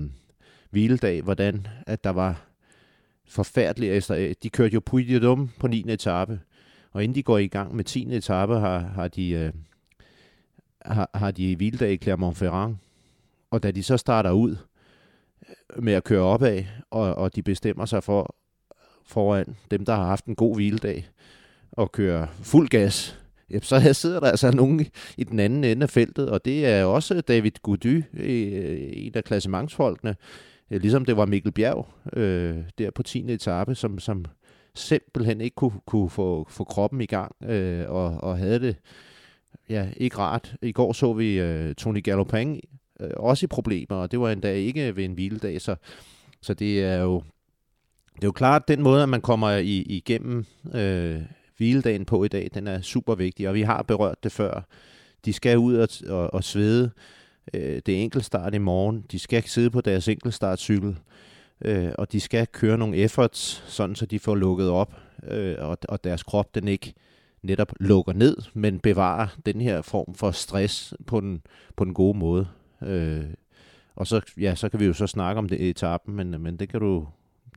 hviledag, 0.71 1.23
hvordan 1.23 1.67
at 1.87 2.05
der 2.05 2.11
var 2.11 2.54
forfærdelig 3.27 3.91
Altså, 3.91 4.17
øh, 4.17 4.35
de 4.43 4.51
kørte 4.51 4.75
jo 4.75 4.81
Puy 4.81 5.01
de 5.01 5.21
Dum 5.21 5.51
på 5.61 5.67
9. 5.67 5.85
etape, 5.89 6.41
og 6.93 7.05
inden 7.05 7.15
de 7.15 7.23
går 7.23 7.39
i 7.39 7.47
gang 7.47 7.77
med 7.77 7.85
10. 7.85 8.17
etape, 8.17 8.55
har, 8.55 8.79
har 8.79 9.09
de, 9.09 9.31
øh, 9.31 9.53
har, 10.83 11.11
har 11.15 11.31
de 11.31 11.57
hviledag 11.57 11.93
i 11.93 11.97
Clermont-Ferrand. 11.97 12.75
Og 13.51 13.63
da 13.63 13.71
de 13.71 13.83
så 13.83 13.97
starter 13.97 14.31
ud 14.31 14.57
øh, 15.77 15.83
med 15.83 15.93
at 15.93 16.05
køre 16.05 16.23
opad, 16.23 16.65
og, 16.91 17.15
og 17.15 17.37
de 17.37 17.43
bestemmer 17.43 17.87
sig 17.87 18.05
for 18.05 18.37
foran 19.05 19.57
dem, 19.71 19.85
der 19.85 19.95
har 19.95 20.07
haft 20.07 20.25
en 20.25 20.35
god 20.35 20.55
hviledag, 20.57 21.09
og 21.73 21.93
kører 21.93 22.27
fuld 22.43 22.69
gas, 22.69 23.19
så 23.63 23.93
sidder 23.93 24.21
der 24.21 24.31
altså 24.31 24.51
nogen 24.51 24.87
i 25.17 25.25
den 25.25 25.41
anden 25.41 25.65
ende 25.65 25.83
af 25.83 25.91
feltet, 25.91 26.31
og 26.31 26.45
det 26.45 26.67
er 26.67 26.85
også 26.85 27.21
David 27.21 27.51
Gody, 27.63 28.03
øh, 28.15 28.79
en 28.93 29.13
af 29.15 29.25
klassementsfolkene, 29.25 30.17
øh, 30.75 30.81
ligesom 30.81 31.05
det 31.05 31.17
var 31.17 31.27
Mikkel 31.27 31.53
Bjerg 31.53 31.87
øh, 32.13 32.57
der 32.79 32.91
på 32.91 33.03
10. 33.03 33.33
etape, 33.33 33.75
som, 33.75 33.99
som 33.99 34.25
simpelthen 34.75 35.41
ikke 35.41 35.55
kunne, 35.55 35.81
kunne 35.87 36.11
få, 36.11 36.47
få 36.51 36.65
kroppen 36.65 37.01
i 37.01 37.07
gang, 37.07 37.37
øh, 37.45 37.91
og, 37.91 38.17
og 38.21 38.39
havde 38.39 38.61
det 38.61 38.77
ja, 39.69 39.89
ikke 39.97 40.19
rart. 40.19 40.57
I 40.63 40.73
går 40.73 40.93
så 40.93 41.13
vi 41.13 41.41
øh, 41.41 41.75
Tony 41.75 42.03
Gallopang 42.03 42.61
øh, 43.01 43.11
også 43.17 43.47
i 43.47 43.47
problemer, 43.47 43.97
og 43.97 44.11
det 44.11 44.21
var 44.21 44.31
endda 44.31 44.53
ikke 44.53 44.97
ved 44.97 45.05
en 45.05 45.13
hviledag, 45.13 45.61
så, 45.61 45.77
så 46.43 46.55
det 46.55 46.85
er 46.85 46.97
jo 46.97 47.23
det 48.15 48.25
er 48.25 48.29
jo 48.29 48.33
klart, 48.33 48.63
at 48.63 48.69
den 48.69 48.83
måde, 48.83 49.03
at 49.03 49.09
man 49.09 49.21
kommer 49.21 49.51
i, 49.51 49.83
igennem 49.83 50.45
øh, 50.75 51.23
hviledagen 51.57 52.05
på 52.05 52.25
i 52.25 52.29
dag, 52.29 52.51
den 52.55 52.67
er 52.67 52.81
super 52.81 53.15
vigtig, 53.15 53.49
og 53.49 53.55
vi 53.55 53.63
har 53.63 53.83
berørt 53.83 54.25
det 54.25 54.33
før. 54.33 54.67
De 55.25 55.33
skal 55.33 55.59
ud 55.59 55.75
og, 55.75 55.89
og, 56.09 56.35
og 56.35 56.45
svede, 56.45 56.91
øh, 57.55 57.83
det 57.87 57.99
er 57.99 58.03
enkeltstart 58.03 58.55
i 58.55 58.59
morgen. 58.59 59.05
De 59.11 59.19
skal 59.19 59.43
sidde 59.43 59.71
på 59.71 59.81
deres 59.81 60.09
enkeltstartcykel, 60.09 60.97
øh, 61.65 61.93
og 61.99 62.13
de 62.13 62.21
skal 62.21 62.47
køre 62.47 62.79
nogle 62.79 62.97
efforts, 62.97 63.65
sådan 63.67 63.97
så 63.97 64.07
de 64.07 64.19
får 64.19 64.35
lukket 64.35 64.71
op, 64.71 64.95
øh, 65.27 65.57
og, 65.59 65.79
og 65.89 66.05
deres 66.05 66.23
krop 66.23 66.55
den 66.55 66.69
ikke 66.69 66.95
netop 67.43 67.73
lukker 67.81 68.13
ned, 68.13 68.37
men 68.55 68.79
bevarer 68.79 69.27
den 69.47 69.61
her 69.61 69.83
form 69.83 70.15
for 70.15 70.31
stress 70.31 70.95
på 71.07 71.21
den, 71.21 71.43
på 71.77 71.85
den 71.85 71.95
gode 71.95 72.19
måde. 72.19 72.47
Øh, 72.83 73.25
og 73.97 74.07
så, 74.07 74.21
ja, 74.41 74.55
så 74.55 74.69
kan 74.69 74.81
vi 74.81 74.85
jo 74.85 74.93
så 74.93 75.07
snakke 75.07 75.39
om 75.39 75.49
det 75.49 75.61
i 75.61 75.71
etappen, 75.71 76.15
men, 76.15 76.43
men 76.43 76.57
det 76.57 76.69
kan 76.69 76.81
du, 76.81 77.07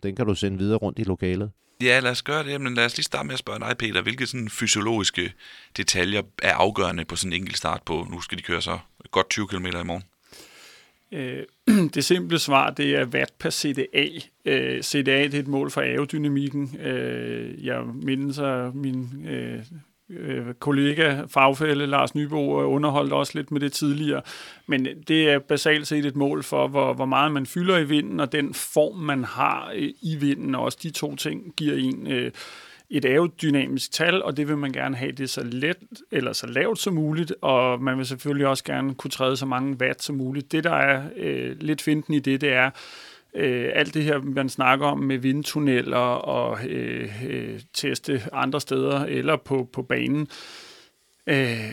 den 0.04 0.16
kan 0.16 0.26
du 0.26 0.36
sende 0.36 0.58
videre 0.58 0.78
rundt 0.78 1.00
i 1.00 1.04
lokalet. 1.04 1.52
Ja, 1.82 2.00
lad 2.00 2.12
os 2.12 2.22
gøre 2.22 2.44
det. 2.44 2.62
Men 2.62 2.74
lad 2.74 2.86
os 2.86 2.98
lige 2.98 3.04
starte 3.04 3.28
med 3.28 3.34
at 3.34 3.40
spørge 3.40 3.60
dig, 3.60 3.78
Peter. 3.80 4.02
Hvilke 4.02 4.26
sådan 4.26 4.50
fysiologiske 4.50 5.34
detaljer 5.78 6.22
er 6.44 6.54
afgørende 6.54 7.06
på 7.06 7.16
sådan 7.16 7.34
en 7.34 7.40
enkelt 7.42 7.58
start 7.58 7.82
på? 7.86 8.08
Nu 8.12 8.22
skal 8.22 8.38
de 8.38 8.44
køre 8.44 8.62
så 8.62 8.80
godt 9.12 9.30
20 9.30 9.48
km 9.48 9.66
i 9.66 9.84
morgen. 9.84 10.04
Øh, 11.12 11.44
det 11.94 12.06
simple 12.06 12.40
svar, 12.40 12.70
det 12.70 12.96
er 12.96 13.06
watt 13.06 13.38
per 13.40 13.50
CDA. 13.50 14.08
Øh, 14.46 14.84
CDA, 14.84 15.24
det 15.24 15.34
er 15.34 15.40
et 15.40 15.48
mål 15.48 15.72
for 15.72 15.82
aerodynamikken. 15.82 16.78
Øh, 16.80 17.66
jeg 17.66 17.84
mindes, 17.86 18.40
at 18.40 18.76
min 18.76 19.26
øh, 19.28 19.60
øh, 20.10 20.54
kollega, 20.54 21.22
fagfælde 21.28 21.88
Lars 21.88 22.16
Nybo, 22.16 22.62
øh, 22.62 22.70
underholdt 22.70 23.14
også 23.14 23.32
lidt 23.36 23.52
med 23.52 23.62
det 23.62 23.74
tidligere. 23.74 24.22
Men 24.68 24.88
det 25.08 25.30
er 25.30 25.40
basalt 25.40 25.88
set 25.88 26.06
et 26.06 26.16
mål 26.16 26.44
for, 26.44 26.68
hvor, 26.68 26.94
hvor 26.94 27.06
meget 27.06 27.32
man 27.32 27.46
fylder 27.46 27.78
i 27.78 27.84
vinden, 27.84 28.20
og 28.20 28.32
den 28.32 28.54
form, 28.54 28.98
man 28.98 29.24
har 29.24 29.72
øh, 29.76 29.90
i 30.02 30.16
vinden. 30.16 30.56
Og 30.56 30.64
også 30.64 30.78
de 30.84 30.90
to 30.90 31.16
ting 31.16 31.54
giver 31.56 31.76
en 31.78 32.08
øh, 32.08 32.32
et 32.90 33.06
aerodynamisk 33.06 33.92
tal, 33.92 34.24
og 34.24 34.38
det 34.38 34.48
vil 34.48 34.58
man 34.58 34.72
gerne 34.72 34.96
have 34.96 35.12
det 35.12 35.30
så 35.30 35.44
let 35.44 35.78
eller 36.12 36.34
så 36.34 36.48
lavt 36.48 36.80
som 36.80 36.94
muligt, 36.94 37.34
og 37.42 37.82
man 37.82 37.98
vil 37.98 38.06
selvfølgelig 38.06 38.48
også 38.48 38.64
gerne 38.64 38.96
kunne 38.96 39.12
træde 39.12 39.38
så 39.38 39.46
mange 39.46 39.78
watt 39.82 40.04
som 40.04 40.16
muligt. 40.16 40.52
Det, 40.52 40.64
der 40.64 40.74
er 40.74 41.04
øh, 41.16 41.56
lidt 41.60 41.82
finten 41.82 42.14
i 42.14 42.20
det, 42.20 42.42
det 42.42 42.54
er, 42.54 42.70
øh, 43.38 43.72
alt 43.76 43.94
det 43.94 44.04
her, 44.04 44.20
man 44.22 44.50
snakker 44.50 44.86
om 44.86 45.00
med 45.00 45.18
vindtunneller 45.18 45.98
og 45.98 46.66
øh, 46.66 47.24
øh, 47.30 47.60
teste 47.74 48.22
andre 48.34 48.62
steder 48.62 49.06
eller 49.06 49.36
på, 49.36 49.70
på 49.74 49.82
banen. 49.82 50.28
Øh, 51.28 51.72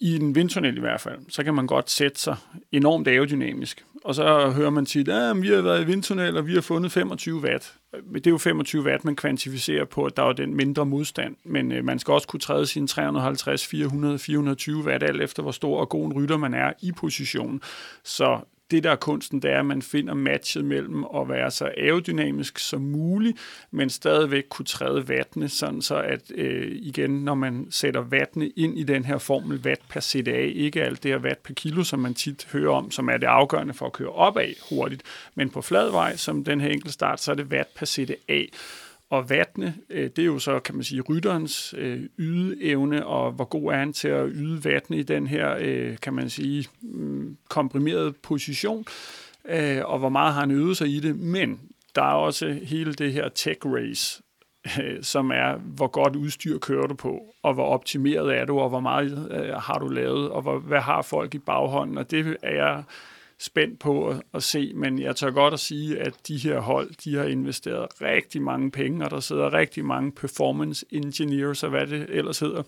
I 0.00 0.16
en 0.16 0.34
vindtunnel 0.34 0.76
i 0.76 0.80
hvert 0.80 1.00
fald, 1.00 1.18
så 1.28 1.44
kan 1.44 1.54
man 1.54 1.66
godt 1.66 1.90
sætte 1.90 2.20
sig 2.20 2.36
enormt 2.72 3.08
aerodynamisk. 3.08 3.84
Og 4.04 4.14
så 4.14 4.50
hører 4.50 4.70
man 4.70 4.86
tit, 4.86 5.08
at 5.08 5.30
ah, 5.30 5.42
vi 5.42 5.48
har 5.48 5.60
været 5.60 5.82
i 5.82 5.86
vindtunnel, 5.86 6.36
og 6.36 6.46
vi 6.46 6.54
har 6.54 6.60
fundet 6.60 6.92
25 6.92 7.40
watt. 7.40 7.74
Det 8.14 8.26
er 8.26 8.30
jo 8.30 8.38
25 8.38 8.82
watt, 8.82 9.04
man 9.04 9.16
kvantificerer 9.16 9.84
på, 9.84 10.04
at 10.04 10.16
der 10.16 10.22
er 10.22 10.32
den 10.32 10.54
mindre 10.54 10.86
modstand. 10.86 11.36
Men 11.44 11.72
øh, 11.72 11.84
man 11.84 11.98
skal 11.98 12.12
også 12.12 12.28
kunne 12.28 12.40
træde 12.40 12.66
sine 12.66 12.86
350, 12.86 13.66
400, 13.66 14.18
420 14.18 14.84
watt, 14.84 15.02
alt 15.02 15.22
efter 15.22 15.42
hvor 15.42 15.52
stor 15.52 15.80
og 15.80 15.88
god 15.88 16.06
en 16.06 16.12
rytter 16.12 16.36
man 16.36 16.54
er 16.54 16.72
i 16.82 16.92
positionen. 16.92 17.60
Så 18.04 18.40
det 18.70 18.84
der 18.84 18.90
er 18.90 18.96
kunsten, 18.96 19.42
det 19.42 19.50
er, 19.50 19.58
at 19.58 19.66
man 19.66 19.82
finder 19.82 20.14
matchet 20.14 20.64
mellem 20.64 21.04
at 21.16 21.28
være 21.28 21.50
så 21.50 21.64
aerodynamisk 21.64 22.58
som 22.58 22.80
muligt, 22.80 23.38
men 23.70 23.90
stadigvæk 23.90 24.44
kunne 24.50 24.66
træde 24.66 25.08
vattene, 25.08 25.48
sådan 25.48 25.82
så 25.82 25.96
at 25.96 26.32
øh, 26.34 26.72
igen, 26.72 27.10
når 27.10 27.34
man 27.34 27.66
sætter 27.70 28.00
vattene 28.00 28.48
ind 28.48 28.78
i 28.78 28.82
den 28.82 29.04
her 29.04 29.18
formel, 29.18 29.60
watt 29.64 29.80
per 29.88 30.00
CDA, 30.00 30.38
ikke 30.54 30.82
alt 30.82 31.02
det 31.02 31.10
her 31.10 31.18
watt 31.18 31.42
per 31.42 31.54
kilo, 31.54 31.84
som 31.84 32.00
man 32.00 32.14
tit 32.14 32.48
hører 32.52 32.74
om, 32.74 32.90
som 32.90 33.08
er 33.08 33.16
det 33.16 33.26
afgørende 33.26 33.74
for 33.74 33.86
at 33.86 33.92
køre 33.92 34.12
opad 34.12 34.54
hurtigt, 34.70 35.02
men 35.34 35.50
på 35.50 35.62
flad 35.62 35.90
vej, 35.90 36.16
som 36.16 36.44
den 36.44 36.60
her 36.60 36.68
enkeltstart, 36.68 37.20
så 37.20 37.30
er 37.30 37.34
det 37.34 37.46
watt 37.46 37.74
per 37.74 37.86
CDA. 37.86 38.44
Og 39.12 39.30
vattene, 39.30 39.74
øh, 39.90 40.10
det 40.16 40.18
er 40.18 40.26
jo 40.26 40.38
så, 40.38 40.60
kan 40.60 40.74
man 40.74 40.84
sige, 40.84 41.00
rytterens 41.00 41.74
øh, 41.78 42.02
ydeevne, 42.18 43.06
og 43.06 43.32
hvor 43.32 43.44
god 43.44 43.72
er 43.72 43.76
han 43.76 43.92
til 43.92 44.08
at 44.08 44.28
yde 44.32 44.64
vattene 44.64 44.98
i 44.98 45.02
den 45.02 45.26
her, 45.26 45.56
øh, 45.60 45.96
kan 45.98 46.14
man 46.14 46.30
sige, 46.30 46.68
mm, 46.82 47.36
komprimerede 47.48 48.12
position, 48.12 48.84
øh, 49.48 49.78
og 49.84 49.98
hvor 49.98 50.08
meget 50.08 50.34
har 50.34 50.40
han 50.40 50.50
ydet 50.50 50.76
sig 50.76 50.88
i 50.88 51.00
det. 51.00 51.16
Men 51.16 51.60
der 51.94 52.02
er 52.02 52.14
også 52.14 52.58
hele 52.62 52.94
det 52.94 53.12
her 53.12 53.28
tech 53.28 53.60
race, 53.64 54.22
øh, 54.80 55.02
som 55.02 55.30
er, 55.30 55.56
hvor 55.56 55.86
godt 55.86 56.16
udstyr 56.16 56.58
kører 56.58 56.86
du 56.86 56.94
på, 56.94 57.22
og 57.42 57.54
hvor 57.54 57.66
optimeret 57.66 58.38
er 58.38 58.44
du, 58.44 58.58
og 58.58 58.68
hvor 58.68 58.80
meget 58.80 59.28
øh, 59.30 59.54
har 59.54 59.78
du 59.78 59.88
lavet, 59.88 60.30
og 60.30 60.42
hvor, 60.42 60.58
hvad 60.58 60.80
har 60.80 61.02
folk 61.02 61.34
i 61.34 61.38
baghånden, 61.38 61.98
og 61.98 62.10
det 62.10 62.36
er 62.42 62.54
jeg 62.54 62.82
spændt 63.42 63.78
på 63.78 64.08
at, 64.08 64.22
at 64.34 64.42
se, 64.42 64.72
men 64.74 64.98
jeg 64.98 65.16
tør 65.16 65.30
godt 65.30 65.54
at 65.54 65.60
sige, 65.60 65.98
at 66.00 66.14
de 66.28 66.36
her 66.36 66.60
hold, 66.60 66.90
de 67.04 67.16
har 67.16 67.24
investeret 67.24 67.86
rigtig 68.00 68.42
mange 68.42 68.70
penge, 68.70 69.04
og 69.04 69.10
der 69.10 69.20
sidder 69.20 69.52
rigtig 69.52 69.84
mange 69.84 70.12
performance 70.12 70.86
engineers, 70.90 71.62
og 71.62 71.70
hvad 71.70 71.86
det 71.86 72.06
ellers 72.08 72.38
hedder, 72.38 72.62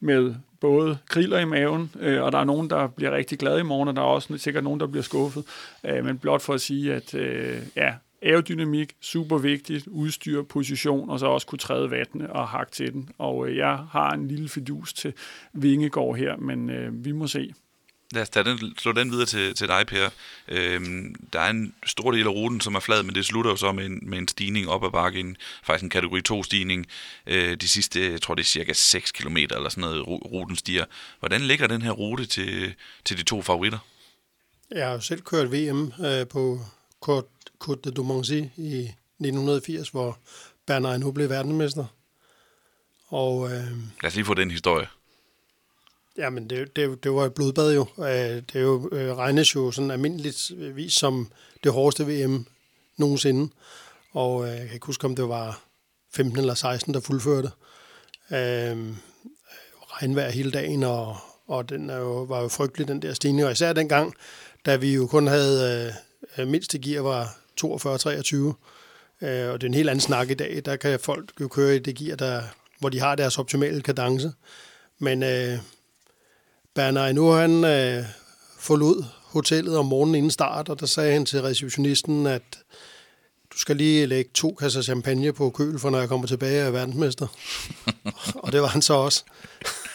med 0.00 0.34
både 0.60 0.98
kriller 1.08 1.38
i 1.38 1.44
maven, 1.44 1.90
øh, 2.00 2.22
og 2.22 2.32
der 2.32 2.38
er 2.38 2.44
nogen, 2.44 2.70
der 2.70 2.86
bliver 2.86 3.10
rigtig 3.10 3.38
glade 3.38 3.60
i 3.60 3.62
morgen, 3.62 3.88
og 3.88 3.96
der 3.96 4.02
er 4.02 4.06
også 4.06 4.38
sikkert 4.38 4.64
nogen, 4.64 4.80
der 4.80 4.86
bliver 4.86 5.02
skuffet. 5.02 5.44
Øh, 5.84 6.04
men 6.04 6.18
blot 6.18 6.42
for 6.42 6.54
at 6.54 6.60
sige, 6.60 6.94
at 6.94 7.14
øh, 7.14 7.62
ja, 7.76 7.94
aerodynamik, 8.22 8.92
super 9.00 9.38
vigtigt, 9.38 9.86
udstyr, 9.86 10.42
position, 10.42 11.10
og 11.10 11.18
så 11.18 11.26
også 11.26 11.46
kunne 11.46 11.58
træde 11.58 11.90
vattene 11.90 12.32
og 12.32 12.48
hakke 12.48 12.72
til 12.72 12.92
den. 12.92 13.08
Og 13.18 13.48
øh, 13.48 13.56
jeg 13.56 13.78
har 13.90 14.10
en 14.10 14.28
lille 14.28 14.48
fidus 14.48 14.92
til 14.92 15.12
Vingegård 15.52 16.16
her, 16.16 16.36
men 16.36 16.70
øh, 16.70 17.04
vi 17.04 17.12
må 17.12 17.26
se. 17.26 17.52
Lad 18.12 18.22
os 18.22 18.28
tage 18.28 18.44
den, 18.44 18.74
slå 18.78 18.92
den 18.92 19.10
videre 19.10 19.26
til, 19.26 19.54
til 19.54 19.68
dig, 19.68 19.86
Per. 19.86 20.10
Øhm, 20.48 21.14
der 21.32 21.40
er 21.40 21.50
en 21.50 21.74
stor 21.86 22.10
del 22.10 22.26
af 22.26 22.30
ruten, 22.30 22.60
som 22.60 22.74
er 22.74 22.80
flad, 22.80 23.02
men 23.02 23.14
det 23.14 23.26
slutter 23.26 23.50
jo 23.50 23.56
så 23.56 23.72
med 23.72 23.86
en, 23.86 23.98
med 24.02 24.18
en 24.18 24.28
stigning 24.28 24.68
op 24.68 24.84
ad 24.84 24.90
bakken, 24.90 25.36
faktisk 25.64 25.82
en 25.82 25.90
kategori 25.90 26.20
2-stigning. 26.32 26.86
Øh, 27.26 27.56
de 27.56 27.68
sidste, 27.68 28.12
jeg 28.12 28.22
tror 28.22 28.34
det 28.34 28.42
er 28.42 28.46
cirka 28.46 28.72
6 28.72 29.12
km 29.12 29.36
eller 29.36 29.68
sådan 29.68 29.80
noget, 29.80 30.06
ruten 30.06 30.56
stiger. 30.56 30.84
Hvordan 31.18 31.40
ligger 31.40 31.66
den 31.66 31.82
her 31.82 31.90
rute 31.90 32.26
til, 32.26 32.74
til 33.04 33.18
de 33.18 33.22
to 33.22 33.42
favoritter? 33.42 33.78
Jeg 34.70 34.86
har 34.86 34.92
jo 34.92 35.00
selv 35.00 35.20
kørt 35.20 35.52
VM 35.52 35.92
øh, 36.04 36.26
på 36.26 36.60
Côte 37.64 37.80
de 37.84 37.90
Domancy 37.90 38.42
i 38.56 38.90
1980, 39.20 39.88
hvor 39.88 40.18
Bernard 40.66 41.00
nu 41.00 41.12
blev 41.12 41.28
verdensmester. 41.28 41.84
Og, 43.08 43.52
øh, 43.52 43.70
Lad 44.02 44.04
os 44.04 44.14
lige 44.14 44.24
få 44.24 44.34
den 44.34 44.50
historie. 44.50 44.86
Jamen, 46.20 46.50
det, 46.50 46.76
det, 46.76 47.04
det 47.04 47.12
var 47.12 47.24
et 47.24 47.34
blodbad 47.34 47.74
jo. 47.74 47.86
Øh, 47.98 48.06
det 48.06 48.54
er 48.54 48.60
jo, 48.60 48.88
øh, 48.92 49.16
regnes 49.16 49.54
jo 49.54 49.70
sådan 49.70 49.90
almindeligt 49.90 50.52
vis 50.76 50.92
som 50.92 51.32
det 51.64 51.72
hårdeste 51.72 52.06
VM 52.06 52.46
nogensinde. 52.96 53.52
Og 54.12 54.44
øh, 54.44 54.50
jeg 54.50 54.66
kan 54.66 54.74
ikke 54.74 54.86
huske, 54.86 55.04
om 55.04 55.16
det 55.16 55.28
var 55.28 55.62
15 56.12 56.38
eller 56.38 56.54
16, 56.54 56.94
der 56.94 57.00
fuldførte. 57.00 57.50
Øh, 58.30 58.76
regnvejr 59.86 60.30
hele 60.30 60.50
dagen, 60.50 60.82
og, 60.82 61.16
og 61.46 61.68
den 61.68 61.90
er 61.90 61.96
jo, 61.96 62.22
var 62.22 62.40
jo 62.40 62.48
frygtelig, 62.48 62.88
den 62.88 63.02
der 63.02 63.14
stigning. 63.14 63.46
Og 63.46 63.52
især 63.52 63.72
dengang, 63.72 64.14
da 64.66 64.76
vi 64.76 64.94
jo 64.94 65.06
kun 65.06 65.26
havde 65.26 65.94
øh, 66.38 66.48
mindste 66.48 66.78
gear 66.78 67.02
var 67.02 67.36
42-23. 67.60 69.26
Øh, 69.26 69.52
og 69.52 69.60
det 69.60 69.66
er 69.66 69.70
en 69.70 69.74
helt 69.74 69.90
anden 69.90 70.00
snak 70.00 70.30
i 70.30 70.34
dag. 70.34 70.62
Der 70.64 70.76
kan 70.76 71.00
folk 71.00 71.32
jo 71.40 71.48
køre 71.48 71.76
i 71.76 71.78
det 71.78 71.96
gear, 71.96 72.16
der, 72.16 72.42
hvor 72.78 72.88
de 72.88 73.00
har 73.00 73.14
deres 73.14 73.38
optimale 73.38 73.82
kadence. 73.82 74.32
Men 74.98 75.22
øh, 75.22 75.58
Bernard 76.74 77.14
nu 77.14 77.28
han 77.30 77.64
øh, 77.64 78.04
forlod 78.58 79.04
hotellet 79.22 79.76
om 79.76 79.86
morgenen 79.86 80.14
inden 80.14 80.30
start, 80.30 80.68
og 80.68 80.80
der 80.80 80.86
sagde 80.86 81.12
han 81.12 81.26
til 81.26 81.42
receptionisten, 81.42 82.26
at 82.26 82.42
du 83.52 83.58
skal 83.58 83.76
lige 83.76 84.06
lægge 84.06 84.30
to 84.34 84.54
kasser 84.54 84.82
champagne 84.82 85.32
på 85.32 85.50
køl, 85.50 85.78
for 85.78 85.90
når 85.90 85.98
jeg 85.98 86.08
kommer 86.08 86.26
tilbage 86.26 86.62
af 86.62 86.72
verdensmester. 86.72 87.26
og 88.44 88.52
det 88.52 88.62
var 88.62 88.68
han 88.68 88.82
så 88.82 88.94
også. 88.94 89.24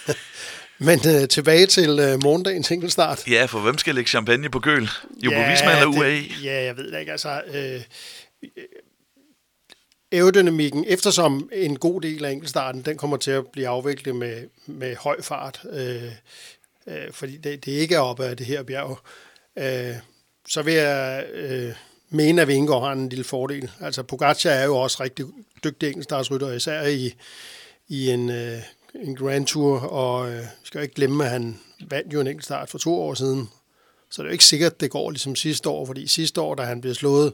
Men 0.88 1.00
øh, 1.08 1.28
tilbage 1.28 1.66
til 1.66 2.00
øh, 2.00 2.24
morgendagens 2.24 2.72
enkeltstart. 2.72 3.28
Ja, 3.28 3.46
for 3.46 3.60
hvem 3.60 3.78
skal 3.78 3.96
lægge 3.96 4.10
champagne 4.10 4.50
på 4.50 4.60
køl? 4.60 4.90
Jo, 5.24 5.32
ja, 5.32 5.52
Visma 5.52 5.72
eller 5.72 5.86
UAE? 5.86 6.24
Ja, 6.44 6.64
jeg 6.64 6.78
ved 6.78 6.92
det 6.92 7.00
ikke. 7.00 7.12
Altså, 7.12 7.42
øh, 7.54 7.82
aerodynamikken, 10.12 10.86
eftersom 10.88 11.50
en 11.54 11.80
god 11.80 12.02
del 12.02 12.26
af 12.26 12.32
enkeltstarten, 12.32 12.82
den 12.82 12.98
kommer 12.98 13.18
til 13.18 13.32
at 13.32 13.48
blive 13.48 13.68
afviklet 13.68 14.16
med, 14.16 14.44
med 14.66 14.96
høj 14.96 15.22
fart, 15.22 15.62
øh, 15.72 16.12
øh, 16.88 17.12
fordi 17.12 17.38
det, 17.38 17.66
det 17.66 17.72
ikke 17.72 17.96
er 17.96 18.00
oppe 18.00 18.26
af 18.26 18.38
det 18.38 18.46
her 18.46 18.64
bjerg, 18.64 19.00
øh, 19.58 19.96
så 20.48 20.62
vil 20.62 20.74
jeg 20.74 21.26
øh, 21.34 21.74
mene, 22.10 22.42
at 22.42 22.48
Vingegaard 22.48 22.84
har 22.84 22.92
en 22.92 23.10
lille 23.10 23.24
fordel. 23.24 23.72
Altså 23.82 24.04
Pogacar 24.04 24.50
er 24.50 24.66
jo 24.66 24.78
også 24.78 25.04
rigtig 25.04 25.26
dygtig 25.64 25.88
enkeltstartsrytter, 25.88 26.52
især 26.52 26.82
i, 26.82 27.14
i 27.88 28.10
en, 28.10 28.30
øh, 28.30 28.58
en 28.96 29.16
Grand 29.16 29.46
Tour, 29.46 29.80
og 29.80 30.32
øh, 30.32 30.44
skal 30.64 30.80
jo 30.80 30.84
ikke 30.84 30.96
glemme, 30.96 31.26
at 31.26 31.32
han 31.32 31.60
vandt 31.90 32.14
jo 32.14 32.22
en 32.22 32.28
enkeltstart 32.28 32.70
for 32.70 32.78
to 32.78 33.02
år 33.02 33.14
siden. 33.14 33.50
Så 34.12 34.22
det 34.22 34.28
er 34.28 34.30
jo 34.30 34.34
ikke 34.34 34.46
sikkert, 34.46 34.72
at 34.72 34.80
det 34.80 34.92
går 34.92 35.12
ligesom 35.12 35.36
sidste 35.36 35.70
år, 35.70 35.86
fordi 35.86 36.08
sidste 36.08 36.42
år, 36.42 36.56
da 36.56 36.64
han 36.64 36.82
blev 36.82 36.94
slået 36.94 37.34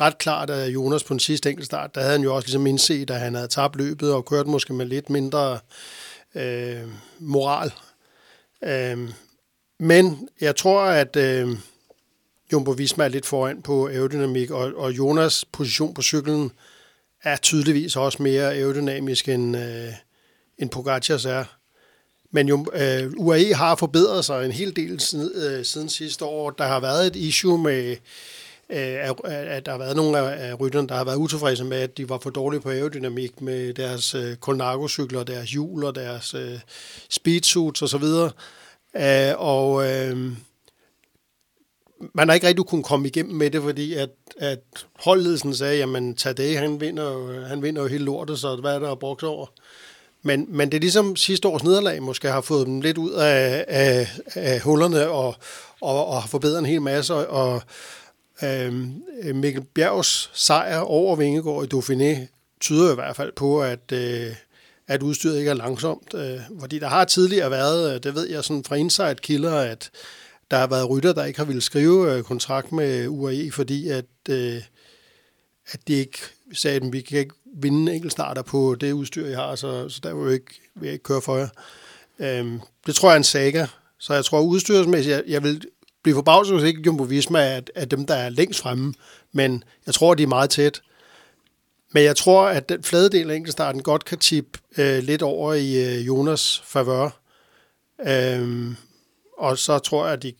ret 0.00 0.18
klart 0.18 0.50
af 0.50 0.68
Jonas 0.68 1.04
på 1.04 1.14
den 1.14 1.20
sidste 1.20 1.50
enkeltstart, 1.50 1.94
der 1.94 2.00
havde 2.00 2.12
han 2.12 2.22
jo 2.22 2.34
også 2.34 2.46
ligesom 2.46 2.66
indset, 2.66 3.10
at 3.10 3.20
han 3.20 3.34
havde 3.34 3.48
tabt 3.48 3.76
løbet 3.76 4.12
og 4.12 4.24
kørt 4.24 4.46
måske 4.46 4.72
med 4.72 4.86
lidt 4.86 5.10
mindre 5.10 5.58
øh, 6.34 6.82
moral 7.18 7.72
Øh, 8.64 9.10
men 9.78 10.28
jeg 10.40 10.56
tror, 10.56 10.82
at 10.82 11.16
øh, 11.16 11.48
Jumbo 12.52 12.70
Visma 12.70 13.04
er 13.04 13.08
lidt 13.08 13.26
foran 13.26 13.62
på 13.62 13.88
aerodynamik, 13.88 14.50
og, 14.50 14.72
og 14.76 14.92
Jonas 14.92 15.44
position 15.44 15.94
på 15.94 16.02
cyklen 16.02 16.52
er 17.22 17.36
tydeligvis 17.36 17.96
også 17.96 18.22
mere 18.22 18.54
aerodynamisk 18.54 19.28
end, 19.28 19.56
øh, 19.56 19.92
end 20.58 20.70
Pogacars 20.70 21.24
er. 21.24 21.44
Men 22.30 22.48
jo, 22.48 22.66
øh, 22.74 23.12
UAE 23.16 23.54
har 23.54 23.76
forbedret 23.76 24.24
sig 24.24 24.44
en 24.44 24.52
hel 24.52 24.76
del 24.76 25.00
siden, 25.00 25.30
øh, 25.34 25.64
siden 25.64 25.88
sidste 25.88 26.24
år. 26.24 26.50
Der 26.50 26.66
har 26.66 26.80
været 26.80 27.06
et 27.06 27.16
issue 27.16 27.58
med 27.58 27.96
Øh, 28.70 29.10
at 29.24 29.66
der 29.66 29.70
har 29.70 29.78
været 29.78 29.96
nogle 29.96 30.18
af 30.18 30.60
rytterne, 30.60 30.88
der 30.88 30.94
har 30.94 31.04
været 31.04 31.16
utilfredse 31.16 31.64
med, 31.64 31.78
at 31.78 31.96
de 31.96 32.08
var 32.08 32.18
for 32.18 32.30
dårlige 32.30 32.60
på 32.60 32.70
aerodynamik 32.70 33.40
med 33.40 33.74
deres 33.74 34.14
øh, 34.14 34.36
Colnago-cykler, 34.36 35.22
deres 35.22 35.50
hjul 35.50 35.84
og 35.84 35.94
deres 35.94 36.34
øh, 36.34 36.58
speedsuits 37.10 37.82
osv. 37.82 38.04
Øh, 38.96 39.34
og 39.36 39.88
øh, 39.90 40.32
man 42.14 42.28
har 42.28 42.34
ikke 42.34 42.46
rigtig 42.46 42.64
kunnet 42.64 42.84
komme 42.84 43.08
igennem 43.08 43.34
med 43.34 43.50
det, 43.50 43.62
fordi 43.62 43.94
at, 43.94 44.10
at 44.38 44.86
holdledelsen 44.98 45.54
sagde, 45.54 45.78
jamen 45.78 46.14
Tadej, 46.14 46.54
han 46.54 46.80
vinder, 46.80 47.40
han 47.46 47.62
vinder 47.62 47.82
jo 47.82 47.88
hele 47.88 48.04
lortet, 48.04 48.38
så 48.38 48.56
hvad 48.56 48.74
er 48.74 48.78
der 48.78 48.92
at 48.92 48.98
brugt 48.98 49.22
over? 49.22 49.46
Men, 50.22 50.46
men 50.48 50.70
det 50.70 50.76
er 50.76 50.80
ligesom 50.80 51.16
sidste 51.16 51.48
års 51.48 51.64
nederlag 51.64 52.02
måske 52.02 52.28
har 52.28 52.40
fået 52.40 52.66
dem 52.66 52.80
lidt 52.80 52.98
ud 52.98 53.10
af, 53.10 53.64
af, 53.68 54.08
af 54.34 54.60
hullerne 54.60 55.08
og, 55.08 55.34
og, 55.80 56.06
og 56.06 56.22
har 56.22 56.28
forbedret 56.28 56.58
en 56.58 56.66
hel 56.66 56.82
masse, 56.82 57.14
og, 57.14 57.62
Øhm, 58.42 59.02
øh, 59.22 59.34
Mikkel 59.34 59.62
Bjergs 59.62 60.30
sejr 60.34 60.78
over 60.78 61.16
Vingegaard 61.16 61.64
i 61.64 61.76
Dauphiné 61.76 62.26
tyder 62.60 62.92
i 62.92 62.94
hvert 62.94 63.16
fald 63.16 63.32
på, 63.36 63.62
at, 63.62 63.92
øh, 63.92 64.34
at 64.88 65.02
udstyret 65.02 65.38
ikke 65.38 65.50
er 65.50 65.54
langsomt. 65.54 66.14
Øh, 66.14 66.40
fordi 66.60 66.78
der 66.78 66.88
har 66.88 67.04
tidligere 67.04 67.50
været, 67.50 67.94
øh, 67.94 68.02
det 68.02 68.14
ved 68.14 68.28
jeg 68.28 68.44
sådan 68.44 68.64
fra 68.64 68.76
inside 68.76 69.16
kilder, 69.22 69.54
at 69.54 69.90
der 70.50 70.56
har 70.56 70.66
været 70.66 70.90
rytter, 70.90 71.12
der 71.12 71.24
ikke 71.24 71.38
har 71.38 71.46
ville 71.46 71.62
skrive 71.62 72.14
øh, 72.16 72.22
kontrakt 72.22 72.72
med 72.72 73.08
UAE, 73.08 73.50
fordi 73.52 73.88
at, 73.88 74.04
øh, 74.28 74.62
at 75.72 75.80
de 75.88 75.92
ikke 75.92 76.18
sagde, 76.52 76.76
at 76.76 76.92
vi 76.92 77.00
kan 77.00 77.18
ikke 77.18 77.34
vinde 77.54 77.94
enkeltstarter 77.94 78.42
på 78.42 78.76
det 78.80 78.92
udstyr, 78.92 79.26
jeg 79.26 79.38
har, 79.38 79.54
så, 79.54 79.88
så 79.88 80.00
der 80.02 80.14
vil 80.14 80.24
jeg 80.24 80.34
ikke, 80.34 80.60
vil 80.74 80.86
jeg 80.86 80.92
ikke 80.92 81.02
køre 81.02 81.22
for 81.22 81.36
jer. 81.36 81.48
Øhm, 82.18 82.60
det 82.86 82.94
tror 82.94 83.08
jeg 83.08 83.14
er 83.14 83.16
en 83.16 83.24
saga. 83.24 83.66
Så 83.98 84.14
jeg 84.14 84.24
tror 84.24 84.40
udstyrsmæssigt, 84.40 85.16
jeg, 85.16 85.22
jeg 85.26 85.42
vil 85.42 85.62
blive 86.08 86.16
forbavset, 86.16 86.54
hvis 86.54 86.68
ikke 86.68 86.82
Jumbo 86.86 87.02
Visma 87.02 87.56
er, 87.56 87.60
er 87.74 87.84
dem, 87.84 88.06
der 88.06 88.14
er 88.14 88.28
længst 88.28 88.60
fremme. 88.60 88.94
Men 89.32 89.64
jeg 89.86 89.94
tror, 89.94 90.14
de 90.14 90.22
er 90.22 90.26
meget 90.26 90.50
tæt. 90.50 90.82
Men 91.92 92.04
jeg 92.04 92.16
tror, 92.16 92.46
at 92.46 92.68
den 92.68 92.82
flade 92.82 93.10
del 93.10 93.30
af 93.30 93.34
enkeltstarten 93.34 93.82
godt 93.82 94.04
kan 94.04 94.18
tippe 94.18 94.58
øh, 94.78 95.02
lidt 95.02 95.22
over 95.22 95.54
i 95.54 95.98
øh, 95.98 96.06
Jonas 96.06 96.62
favør. 96.64 97.20
Øhm, 98.06 98.76
og 99.38 99.58
så 99.58 99.78
tror 99.78 100.04
jeg, 100.04 100.12
at 100.12 100.22
de, 100.22 100.32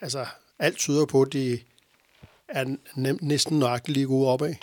altså, 0.00 0.26
alt 0.58 0.76
tyder 0.76 1.06
på, 1.06 1.22
at 1.22 1.32
de 1.32 1.58
er 2.48 2.76
næsten 3.20 3.58
nøjagtigt 3.58 3.94
lige 3.94 4.06
gode 4.06 4.28
opad. 4.28 4.54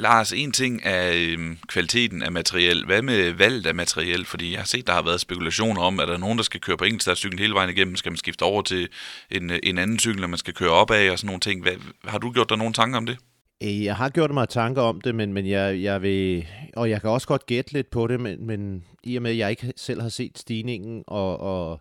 Lars, 0.00 0.32
en 0.32 0.52
ting 0.52 0.80
er 0.84 1.12
øhm, 1.14 1.58
kvaliteten 1.68 2.22
af 2.22 2.32
materiel. 2.32 2.86
Hvad 2.86 3.02
med 3.02 3.32
valget 3.32 3.66
af 3.66 3.74
materiel? 3.74 4.24
Fordi 4.24 4.52
jeg 4.52 4.60
har 4.60 4.66
set, 4.66 4.86
der 4.86 4.92
har 4.92 5.02
været 5.02 5.20
spekulationer 5.20 5.82
om, 5.82 6.00
at 6.00 6.08
der 6.08 6.14
er 6.14 6.18
nogen, 6.18 6.38
der 6.38 6.44
skal 6.44 6.60
køre 6.60 6.76
på 6.76 6.84
enkeltstartcyklen 6.84 7.38
hele 7.38 7.54
vejen 7.54 7.70
igennem. 7.70 7.96
Skal 7.96 8.12
man 8.12 8.16
skifte 8.16 8.42
over 8.42 8.62
til 8.62 8.88
en, 9.30 9.50
øh, 9.50 9.58
en 9.62 9.78
anden 9.78 9.98
cykel, 9.98 10.20
når 10.20 10.28
man 10.28 10.38
skal 10.38 10.54
køre 10.54 10.70
op 10.70 10.90
af 10.90 11.10
og 11.10 11.18
sådan 11.18 11.26
nogle 11.26 11.40
ting. 11.40 11.62
Hvad, 11.62 11.72
har 12.04 12.18
du 12.18 12.30
gjort 12.30 12.48
dig 12.48 12.58
nogle 12.58 12.72
tanker 12.72 12.98
om 12.98 13.06
det? 13.06 13.16
Øh, 13.62 13.84
jeg 13.84 13.96
har 13.96 14.08
gjort 14.08 14.30
mig 14.30 14.48
tanker 14.48 14.82
om 14.82 15.00
det, 15.00 15.14
men, 15.14 15.32
men 15.32 15.46
jeg, 15.46 15.82
jeg 15.82 16.02
vil, 16.02 16.46
og 16.76 16.90
jeg 16.90 17.00
kan 17.00 17.10
også 17.10 17.26
godt 17.26 17.46
gætte 17.46 17.72
lidt 17.72 17.90
på 17.90 18.06
det, 18.06 18.20
men, 18.20 18.46
men 18.46 18.84
i 19.04 19.16
og 19.16 19.22
med, 19.22 19.30
at 19.30 19.38
jeg 19.38 19.50
ikke 19.50 19.72
selv 19.76 20.00
har 20.00 20.08
set 20.08 20.38
stigningen, 20.38 21.04
og, 21.06 21.40
og, 21.40 21.80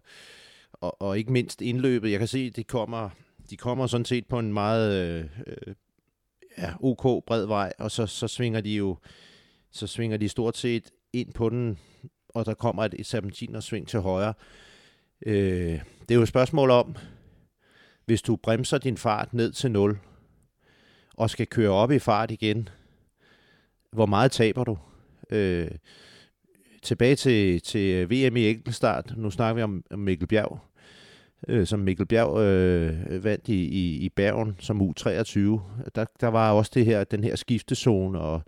og, 0.74 1.02
og 1.02 1.18
ikke 1.18 1.32
mindst 1.32 1.62
indløbet, 1.62 2.12
jeg 2.12 2.20
kan 2.20 2.28
se, 2.28 2.40
at 2.40 2.56
de 2.56 2.64
kommer, 2.64 3.10
de 3.50 3.58
kommer 3.58 3.88
sådan 3.88 4.06
set 4.06 4.26
på 4.26 4.40
en 4.40 4.54
meget 4.54 5.20
øh, 5.68 5.74
ja, 6.60 6.74
ok 6.80 7.26
bred 7.26 7.46
vej, 7.46 7.74
og 7.78 7.92
så, 7.92 8.06
så 8.06 8.28
svinger 8.28 8.62
de 8.62 8.76
jo 8.76 8.98
så 9.72 9.88
svinger 9.88 10.18
de 10.18 10.30
stort 10.30 10.58
set 10.58 10.92
ind 11.14 11.34
på 11.34 11.50
den, 11.50 11.80
og 12.30 12.46
der 12.46 12.54
kommer 12.54 12.84
et 12.84 13.06
serpentiner 13.06 13.60
sving 13.60 13.88
til 13.88 14.00
højre. 14.00 14.34
Øh, 15.26 15.80
det 16.02 16.12
er 16.12 16.16
jo 16.16 16.22
et 16.22 16.28
spørgsmål 16.28 16.70
om, 16.70 16.96
hvis 18.06 18.22
du 18.22 18.36
bremser 18.36 18.78
din 18.78 18.98
fart 18.98 19.34
ned 19.34 19.52
til 19.52 19.72
0, 19.72 20.00
og 21.14 21.30
skal 21.30 21.48
køre 21.48 21.70
op 21.70 21.92
i 21.92 22.00
fart 22.00 22.32
igen, 22.32 22.70
hvor 23.92 24.06
meget 24.06 24.32
taber 24.32 24.64
du? 24.64 24.78
Øh, 25.30 25.72
tilbage 26.82 27.16
til, 27.16 27.62
til 27.62 28.10
VM 28.10 28.38
i 28.38 28.50
enkeltstart, 28.50 29.18
nu 29.18 29.32
snakker 29.32 29.54
vi 29.54 29.62
om, 29.62 29.84
om 29.92 30.00
Mikkel 30.00 30.28
Bjerg, 30.28 30.60
øh, 31.48 31.68
som 31.68 31.80
Mikkel 31.80 32.06
Bjerg 32.06 32.40
øh, 32.40 33.24
vandt 33.24 33.48
i, 33.48 33.64
i, 33.64 33.98
i 33.98 34.10
Bergen 34.10 34.56
som 34.60 34.82
U23. 34.82 35.40
Der, 35.96 36.06
der 36.22 36.28
var 36.28 36.52
også 36.52 36.72
det 36.74 36.86
her, 36.86 37.04
den 37.04 37.24
her 37.24 37.36
skiftezone 37.36 38.20
og, 38.20 38.42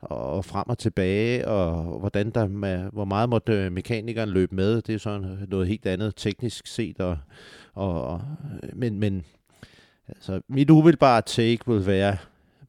og 0.00 0.44
frem 0.44 0.68
og 0.68 0.78
tilbage, 0.78 1.48
og 1.48 1.98
hvordan 1.98 2.30
der, 2.30 2.48
med, 2.48 2.90
hvor 2.92 3.04
meget 3.04 3.28
måtte 3.28 3.52
øh, 3.52 3.72
mekanikeren 3.72 4.28
løbe 4.28 4.54
med. 4.54 4.82
Det 4.82 4.94
er 4.94 4.98
sådan 4.98 5.38
noget 5.48 5.68
helt 5.68 5.86
andet 5.86 6.12
teknisk 6.16 6.66
set. 6.66 7.00
Og, 7.00 7.18
og, 7.74 8.04
og, 8.04 8.22
men, 8.72 8.98
men 8.98 9.24
altså, 10.08 10.40
mit 10.48 10.70
umiddelbare 10.70 11.22
take 11.22 11.60
vil 11.66 11.86
være, 11.86 12.16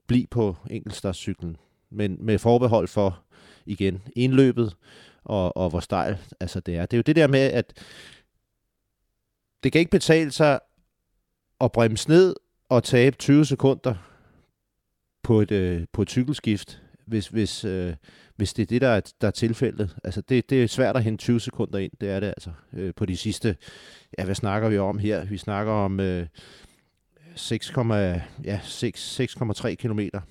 bliv 0.08 0.28
på 0.28 0.56
enkeltstartscyklen, 0.70 1.58
men 1.90 2.18
med 2.20 2.40
forbehold 2.40 2.88
for, 2.88 3.20
igen, 3.68 4.02
indløbet, 4.16 4.76
og, 5.24 5.58
og 5.58 5.70
hvor 5.70 5.80
stejl 5.80 6.18
altså 6.40 6.60
det 6.60 6.76
er. 6.76 6.86
Det 6.86 6.94
er 6.94 6.98
jo 6.98 7.04
det 7.06 7.16
der 7.16 7.28
med, 7.28 7.40
at 7.40 7.74
det 9.64 9.72
kan 9.72 9.80
ikke 9.80 9.92
betale 9.92 10.32
sig 10.32 10.60
at 11.62 11.72
bremse 11.72 12.10
ned 12.10 12.36
og 12.70 12.84
tabe 12.84 13.16
20 13.18 13.46
sekunder 13.46 13.96
på 15.24 15.42
et, 15.42 15.52
øh, 15.52 15.86
på 15.94 16.02
et 16.02 16.10
cykelskift, 16.10 16.82
hvis, 17.08 17.28
hvis, 17.28 17.66
øh, 17.66 17.94
hvis 18.36 18.54
det 18.54 18.64
er 18.64 18.68
det, 18.68 18.82
der 18.82 18.88
er, 18.88 19.02
der 19.22 19.28
er 19.28 19.32
tilfældet. 19.32 19.96
Altså 20.04 20.22
det, 20.22 20.50
det 20.50 20.64
er 20.64 20.68
svært 20.68 20.96
at 20.96 21.04
hente 21.04 21.22
20 21.22 21.40
sekunder 21.40 21.80
ind, 21.80 21.92
det 22.02 22.10
er 22.10 22.20
det 22.20 22.28
altså. 22.28 22.52
Øh, 22.74 22.94
på 22.96 23.06
de 23.06 23.18
sidste, 23.18 23.56
ja, 24.20 24.26
hvad 24.26 24.36
snakker 24.36 24.70
vi 24.70 24.78
om 24.78 24.98
her? 24.98 25.26
Vi 25.26 25.38
snakker 25.38 25.74
om 25.74 26.00
øh, 26.00 26.28
6, 27.36 27.72
ja, 28.44 28.60
6, 28.64 29.20
6,3 29.20 29.76
kilometer. 29.76 30.22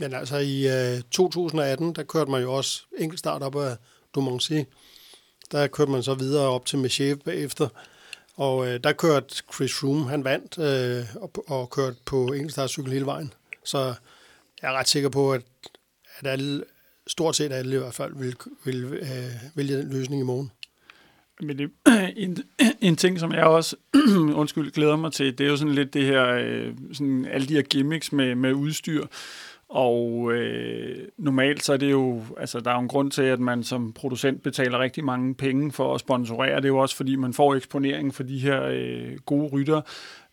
Men 0.00 0.14
altså 0.14 0.36
i 0.36 0.66
øh, 0.66 1.02
2018, 1.10 1.92
der 1.92 2.02
kørte 2.02 2.30
man 2.30 2.42
jo 2.42 2.52
også 2.52 2.82
enkeltstart 2.98 3.42
op 3.42 3.56
af 3.56 3.76
Dumoncy. 4.14 4.52
Der 5.52 5.66
kørte 5.66 5.90
man 5.90 6.02
så 6.02 6.14
videre 6.14 6.48
op 6.48 6.66
til 6.66 6.78
Mechev 6.78 7.16
bagefter. 7.16 7.68
Og 8.38 8.68
øh, 8.68 8.80
der 8.84 8.92
kørte 8.92 9.34
Chris 9.54 9.74
Froome, 9.74 10.08
han 10.08 10.24
vandt 10.24 10.58
øh, 10.58 11.22
og, 11.22 11.44
og 11.48 11.70
kørte 11.70 11.96
på 12.04 12.26
enkeltstartcykel 12.26 12.92
hele 12.92 13.06
vejen. 13.06 13.32
Så 13.64 13.94
jeg 14.62 14.72
er 14.72 14.78
ret 14.78 14.88
sikker 14.88 15.08
på, 15.08 15.32
at, 15.32 15.42
at 16.18 16.26
alle, 16.26 16.64
stort 17.06 17.36
set 17.36 17.52
alle 17.52 17.76
i 17.76 17.78
hvert 17.78 17.94
fald 17.94 18.14
vil, 18.16 18.36
vil 18.64 18.84
øh, 18.84 19.34
vælge 19.54 19.78
den 19.78 19.92
løsning 19.92 20.20
i 20.20 20.24
morgen. 20.24 20.50
Men 21.40 21.58
det, 21.58 21.70
en, 22.16 22.38
en 22.80 22.96
ting, 22.96 23.20
som 23.20 23.32
jeg 23.32 23.44
også 23.44 23.76
undskyld, 24.40 24.70
glæder 24.70 24.96
mig 24.96 25.12
til, 25.12 25.38
det 25.38 25.46
er 25.46 25.50
jo 25.50 25.56
sådan 25.56 25.74
lidt 25.74 25.94
det 25.94 26.04
her, 26.04 26.26
øh, 26.26 26.74
sådan 26.92 27.24
alle 27.24 27.46
de 27.46 27.54
her 27.54 27.62
gimmicks 27.62 28.12
med, 28.12 28.34
med 28.34 28.52
udstyr. 28.52 29.06
Og 29.68 30.32
øh, 30.32 31.08
normalt 31.18 31.64
så 31.64 31.72
er 31.72 31.76
det 31.76 31.90
jo, 31.90 32.22
altså 32.36 32.60
der 32.60 32.70
er 32.70 32.74
jo 32.74 32.80
en 32.80 32.88
grund 32.88 33.10
til, 33.10 33.22
at 33.22 33.40
man 33.40 33.62
som 33.62 33.92
producent 33.92 34.42
betaler 34.42 34.78
rigtig 34.78 35.04
mange 35.04 35.34
penge 35.34 35.72
for 35.72 35.94
at 35.94 36.00
sponsorere. 36.00 36.56
Det 36.56 36.64
er 36.64 36.68
jo 36.68 36.78
også 36.78 36.96
fordi, 36.96 37.16
man 37.16 37.32
får 37.32 37.54
eksponering 37.54 38.14
for 38.14 38.22
de 38.22 38.38
her 38.38 38.62
øh, 38.62 39.16
gode 39.26 39.48
rytter. 39.48 39.80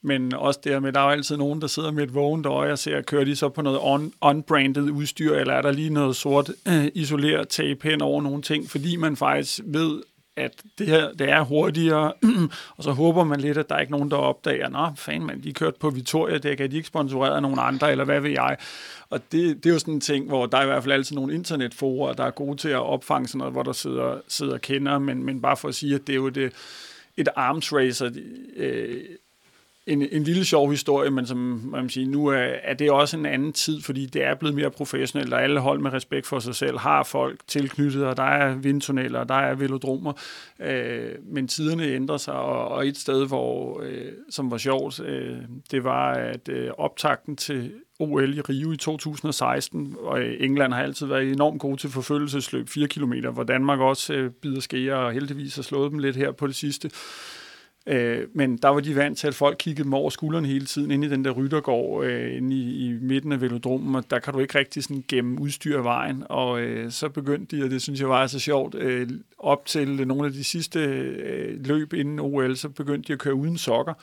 Men 0.02 0.34
også 0.34 0.60
det 0.64 0.82
med, 0.82 0.92
der 0.92 1.00
er 1.00 1.04
jo 1.04 1.10
altid 1.10 1.38
nogen, 1.38 1.62
der 1.62 1.68
sidder 1.68 1.92
med 1.92 2.04
et 2.04 2.14
vågent 2.14 2.46
øje 2.46 2.72
og 2.72 2.80
ser, 2.80 3.02
kører 3.02 3.24
de 3.24 3.36
så 3.36 3.50
på 3.50 3.62
noget 3.62 3.80
on, 3.82 4.14
unbranded 4.22 4.92
udstyr, 4.92 5.36
eller 5.36 5.54
er 5.54 5.62
der 5.62 5.72
lige 5.72 5.90
noget 5.90 6.16
sort 6.16 6.52
øh, 6.68 6.88
isoleret 6.94 7.48
tape 7.48 7.90
hen 7.90 8.02
over 8.02 8.22
nogle 8.22 8.42
ting, 8.42 8.70
fordi 8.70 8.96
man 8.96 9.16
faktisk 9.16 9.60
ved, 9.66 10.02
at 10.38 10.64
det 10.78 10.88
her 10.88 11.12
det 11.12 11.30
er 11.30 11.42
hurtigere, 11.42 12.14
og 12.78 12.84
så 12.84 12.92
håber 12.92 13.24
man 13.24 13.40
lidt, 13.40 13.58
at 13.58 13.70
der 13.70 13.76
er 13.76 13.80
ikke 13.80 13.92
nogen, 13.92 14.12
der 14.12 14.18
opdager, 14.18 14.70
nå, 14.70 14.88
fan 14.96 15.22
man, 15.22 15.44
de 15.44 15.54
kørte 15.54 15.80
på 15.80 15.90
Victoria, 15.90 16.38
det 16.38 16.58
kan 16.58 16.72
de 16.72 16.76
ikke 16.76 16.88
sponsoreret 16.88 17.36
af 17.36 17.42
nogen 17.42 17.60
andre, 17.62 17.92
eller 17.92 18.06
hvad 18.06 18.20
ved 18.20 18.32
jeg. 18.32 18.58
Og 19.10 19.32
det, 19.32 19.64
det 19.64 19.70
er 19.70 19.74
jo 19.74 19.80
sådan 19.80 19.94
en 19.94 20.02
ting, 20.02 20.28
hvor 20.28 20.46
der 20.46 20.58
er 20.58 20.64
i 20.64 20.66
hvert 20.66 20.84
fald 20.84 20.94
altid 20.94 21.16
nogle 21.16 21.34
internetforer, 21.34 22.14
der 22.14 22.24
er 22.24 22.32
gode 22.32 22.58
til 22.58 22.70
at 22.70 22.82
opfange 22.82 23.28
sådan 23.28 23.38
noget, 23.40 23.54
hvor 23.54 23.64
der 23.64 23.74
sidder, 23.74 24.18
sidder 24.28 24.58
kender, 24.58 25.00
men, 25.00 25.24
men 25.24 25.42
bare 25.42 25.58
for 25.58 25.68
at 25.68 25.76
sige, 25.76 25.96
at 25.96 26.08
det 26.08 26.14
er 26.14 26.18
jo 26.18 26.30
det, 26.30 26.54
et 27.18 27.30
arms 27.36 27.74
racer, 27.74 28.10
øh, 28.56 29.02
en, 29.88 30.02
en 30.12 30.24
lille 30.24 30.46
sjov 30.46 30.72
historie, 30.72 31.10
men 31.10 31.26
som 31.26 31.38
man 31.72 31.90
sige, 31.90 32.06
nu 32.06 32.28
er, 32.28 32.38
er 32.64 32.74
det 32.74 32.92
også 32.92 33.18
en 33.18 33.26
anden 33.26 33.54
tid, 33.54 33.82
fordi 33.82 34.06
det 34.06 34.24
er 34.24 34.36
blevet 34.36 34.56
mere 34.56 34.72
professionelt, 34.72 35.34
og 35.34 35.44
alle 35.44 35.60
hold 35.60 35.80
med 35.80 35.94
respekt 35.94 36.28
for 36.28 36.40
sig 36.40 36.56
selv 36.56 36.78
har 36.78 37.04
folk 37.04 37.40
tilknyttet, 37.48 38.06
og 38.06 38.18
der 38.18 38.24
er 38.24 38.56
vindtunneler, 38.56 39.20
og 39.20 39.30
der 39.30 39.36
er 39.36 39.56
velodromer, 39.56 40.14
øh, 40.60 41.12
men 41.24 41.48
tiderne 41.48 41.84
ændrer 41.84 42.18
sig, 42.18 42.34
og, 42.34 42.68
og 42.68 42.88
et 42.88 42.98
sted, 42.98 43.28
hvor, 43.28 43.82
øh, 43.84 44.12
som 44.30 44.52
var 44.52 44.58
sjovt, 44.58 45.00
øh, 45.00 45.38
det 45.72 45.84
var, 45.84 46.14
at 46.14 46.50
øh, 46.50 46.72
optakten 46.78 47.36
til 47.36 47.72
OL 48.00 48.38
i 48.38 48.42
Rio 48.42 48.72
i 48.72 48.78
2016, 48.78 49.96
og 50.00 50.20
øh, 50.20 50.36
England 50.40 50.74
har 50.74 50.84
altid 50.84 51.08
været 51.08 51.32
enormt 51.32 51.62
gode 51.62 51.78
til 51.78 51.90
forfølgelsesløb 51.90 52.70
4 52.70 52.88
km, 52.88 53.14
hvor 53.34 53.44
Danmark 53.44 53.80
også 53.80 54.14
øh, 54.14 54.32
bider 54.32 54.62
skære, 54.62 54.96
og 54.96 55.12
heldigvis 55.14 55.56
har 55.56 55.64
slået 55.64 55.92
dem 55.92 56.00
lidt 56.00 56.16
her 56.16 56.32
på 56.32 56.48
det 56.48 56.56
sidste. 56.56 56.88
Øh, 56.88 56.92
Øh, 57.88 58.28
men 58.34 58.58
der 58.58 58.70
var 58.70 58.80
de 58.80 58.96
vant 58.96 59.18
til, 59.18 59.28
at 59.28 59.36
folk 59.36 59.56
kiggede 59.60 59.84
dem 59.84 59.94
over 59.94 60.10
skulderen 60.10 60.46
hele 60.46 60.66
tiden, 60.66 60.92
inde 60.92 61.08
i 61.08 61.10
den 61.10 61.26
der 61.26 61.32
ryttergård, 61.32 62.06
øh, 62.06 62.38
inde 62.38 62.56
i, 62.56 62.88
i 62.88 62.92
midten 63.02 63.32
af 63.32 63.42
velodromen, 63.42 63.96
og 63.96 64.10
der 64.10 64.20
kan 64.20 64.34
du 64.34 64.40
ikke 64.40 64.60
rigtig 64.60 64.84
sådan 64.84 65.04
gemme 65.08 65.42
udstyr 65.42 65.78
af 65.78 65.84
vejen. 65.84 66.24
Og 66.30 66.62
øh, 66.62 66.92
så 66.92 67.10
begyndte 67.10 67.58
de, 67.58 67.64
og 67.64 67.70
det 67.70 67.82
synes 67.82 68.00
jeg 68.00 68.10
var 68.10 68.28
så 68.28 68.40
sjovt, 68.40 68.76
øh, 68.76 69.10
op 69.38 69.66
til 69.66 70.08
nogle 70.08 70.26
af 70.26 70.34
de 70.34 70.44
sidste 70.44 70.80
øh, 70.80 71.66
løb 71.66 71.94
inden 71.94 72.20
OL, 72.20 72.56
så 72.56 72.70
begyndte 72.70 73.08
de 73.08 73.14
at 73.14 73.20
køre 73.20 73.36
uden 73.36 73.58
sokker. 73.58 73.94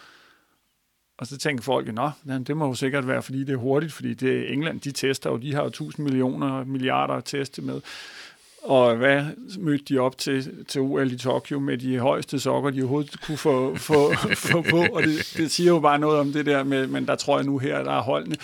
Og 1.18 1.26
så 1.26 1.38
tænker 1.38 1.62
folk, 1.62 1.88
at 1.88 2.46
det 2.46 2.56
må 2.56 2.66
jo 2.66 2.74
sikkert 2.74 3.08
være, 3.08 3.22
fordi 3.22 3.44
det 3.44 3.52
er 3.52 3.56
hurtigt, 3.56 3.92
fordi 3.92 4.14
det 4.14 4.38
er 4.38 4.52
England, 4.52 4.80
de 4.80 4.92
tester 4.92 5.30
jo, 5.30 5.36
de 5.36 5.54
har 5.54 5.62
jo 5.62 5.68
1000 5.68 6.04
millioner 6.04 6.64
milliarder 6.64 7.14
at 7.14 7.24
teste 7.24 7.62
med. 7.62 7.80
Og 8.62 8.96
hvad 8.96 9.24
mødte 9.58 9.84
de 9.84 9.98
op 9.98 10.18
til, 10.18 10.64
til 10.64 10.80
OL 10.80 11.12
i 11.12 11.18
Tokyo 11.18 11.58
med 11.58 11.78
de 11.78 11.98
højeste 11.98 12.40
sokker, 12.40 12.70
de 12.70 12.80
overhovedet 12.80 13.20
kunne 13.20 13.38
få, 13.38 13.74
få, 13.76 14.12
få 14.50 14.62
på? 14.62 14.86
Og 14.92 15.02
det, 15.02 15.34
det 15.36 15.50
siger 15.50 15.68
jo 15.68 15.80
bare 15.80 15.98
noget 15.98 16.20
om 16.20 16.32
det 16.32 16.46
der 16.46 16.64
med, 16.64 16.86
men 16.86 17.06
der 17.06 17.14
tror 17.14 17.38
jeg 17.38 17.46
nu 17.46 17.58
her, 17.58 17.82
der 17.82 17.92
er 17.92 18.02
holdene 18.02 18.36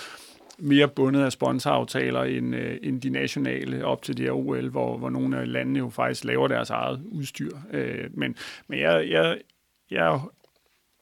mere 0.58 0.88
bundet 0.88 1.22
af 1.22 1.32
sponsoraftaler 1.32 2.22
end, 2.22 2.56
øh, 2.56 2.76
end 2.82 3.00
de 3.00 3.10
nationale 3.10 3.84
op 3.84 4.02
til 4.02 4.16
det 4.16 4.24
her 4.24 4.32
OL, 4.32 4.68
hvor, 4.68 4.98
hvor 4.98 5.10
nogle 5.10 5.40
af 5.40 5.52
landene 5.52 5.78
jo 5.78 5.88
faktisk 5.88 6.24
laver 6.24 6.48
deres 6.48 6.70
eget 6.70 7.00
udstyr. 7.10 7.50
Øh, 7.72 8.04
men 8.14 8.36
men 8.68 8.80
jeg, 8.80 9.10
jeg, 9.10 9.38
jeg 9.90 10.20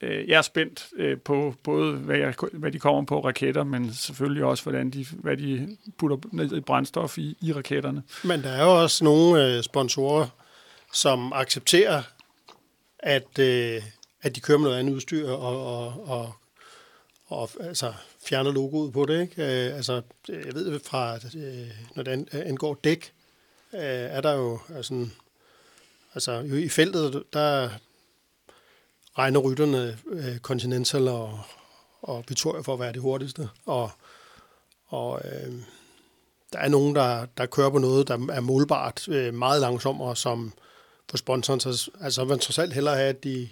øh, 0.01 0.28
jeg 0.28 0.39
er 0.39 0.43
spændt 0.43 0.86
øh, 0.97 1.18
på 1.20 1.55
både, 1.62 1.93
hvad, 1.93 2.16
jeg, 2.16 2.35
hvad 2.52 2.73
de 2.73 2.78
kommer 2.78 3.05
på 3.05 3.24
raketter, 3.24 3.64
men 3.64 3.94
selvfølgelig 3.94 4.44
også, 4.44 4.62
hvordan 4.62 4.90
de, 4.90 5.06
hvad 5.12 5.36
de 5.36 5.77
putter 5.98 6.16
ned 6.32 6.56
i 6.56 6.60
brændstof 6.60 7.18
i, 7.18 7.36
i 7.40 7.52
raketterne. 7.52 8.02
Men 8.24 8.43
der 8.43 8.51
er 8.51 8.64
jo 8.64 8.82
også 8.82 9.05
nogle 9.05 9.56
øh, 9.56 9.62
sponsorer, 9.62 10.27
som 10.93 11.32
accepterer, 11.32 12.02
at, 12.98 13.39
øh, 13.39 13.82
at 14.23 14.36
de 14.36 14.40
kører 14.40 14.59
med 14.59 14.66
noget 14.66 14.78
andet 14.78 14.94
udstyr 14.94 15.31
og, 15.31 15.66
og, 15.66 16.09
og, 16.09 16.32
og 17.27 17.51
altså, 17.60 17.93
fjerner 18.27 18.52
logoet 18.52 18.93
på 18.93 19.06
det. 19.06 19.20
Ikke? 19.20 19.43
Øh, 19.43 19.77
altså, 19.77 20.02
øh, 20.28 20.47
jeg 20.47 20.55
ved 20.55 20.81
fra, 20.81 21.14
øh, 21.14 21.70
når 21.97 22.02
det 22.02 22.28
øh, 22.32 22.40
angår 22.47 22.74
dæk, 22.85 23.12
øh, 23.74 23.81
er 23.81 24.20
der 24.20 24.32
jo 24.32 24.59
altså, 24.74 25.06
altså 26.14 26.32
jo 26.32 26.55
i 26.55 26.68
feltet, 26.68 27.23
der, 27.32 27.70
regner 29.18 29.40
rytterne 29.40 29.98
øh, 30.10 30.38
Continental 30.38 31.09
og, 31.09 31.40
og 32.02 32.24
Victoria 32.28 32.60
for 32.60 32.74
at 32.74 32.80
være 32.80 32.93
det 32.93 33.02
hurtigste. 33.02 33.48
Og, 33.66 33.90
og 34.86 35.20
øh, 35.24 35.52
der 36.52 36.59
er 36.59 36.68
nogen, 36.68 36.94
der, 36.94 37.26
der 37.36 37.47
kører 37.47 37.70
på 37.70 37.78
noget, 37.78 38.09
der 38.09 38.14
er 38.32 38.40
målbart 38.40 39.09
øh, 39.09 39.34
meget 39.34 39.60
langsommere, 39.60 40.16
som 40.16 40.52
for 41.10 41.16
sponsoren, 41.16 41.60
så, 41.60 41.90
altså 42.01 42.24
man 42.24 42.38
trods 42.38 42.59
alt 42.59 42.72
hellere 42.72 42.97
have, 42.97 43.09
at 43.09 43.24
de, 43.24 43.48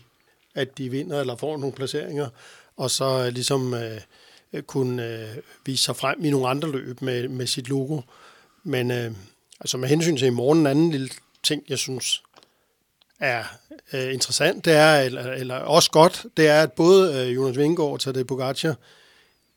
at 0.54 0.78
de 0.78 0.90
vinder 0.90 1.20
eller 1.20 1.36
får 1.36 1.56
nogle 1.56 1.74
placeringer, 1.74 2.28
og 2.76 2.90
så 2.90 3.24
øh, 3.26 3.32
ligesom 3.32 3.74
øh, 3.74 4.00
kunne 4.62 5.06
øh, 5.06 5.36
vise 5.66 5.84
sig 5.84 5.96
frem 5.96 6.24
i 6.24 6.30
nogle 6.30 6.48
andre 6.48 6.70
løb 6.70 7.02
med, 7.02 7.28
med 7.28 7.46
sit 7.46 7.68
logo. 7.68 8.00
Men 8.62 8.90
øh, 8.90 9.12
altså 9.60 9.78
med 9.78 9.88
hensyn 9.88 10.16
til 10.16 10.26
i 10.26 10.30
morgen, 10.30 10.58
en 10.58 10.66
anden 10.66 10.90
lille 10.90 11.08
ting, 11.42 11.62
jeg 11.68 11.78
synes 11.78 12.22
er 13.24 13.44
øh, 13.92 14.14
interessant, 14.14 14.64
det 14.64 14.72
er, 14.72 15.00
eller, 15.00 15.32
eller 15.32 15.54
også 15.54 15.90
godt, 15.90 16.26
det 16.36 16.48
er, 16.48 16.62
at 16.62 16.72
både 16.72 17.20
øh, 17.20 17.34
Jonas 17.34 17.58
Vingegaard 17.58 17.92
og 17.92 18.00
Tadej 18.00 18.22
Pogacar, 18.22 18.74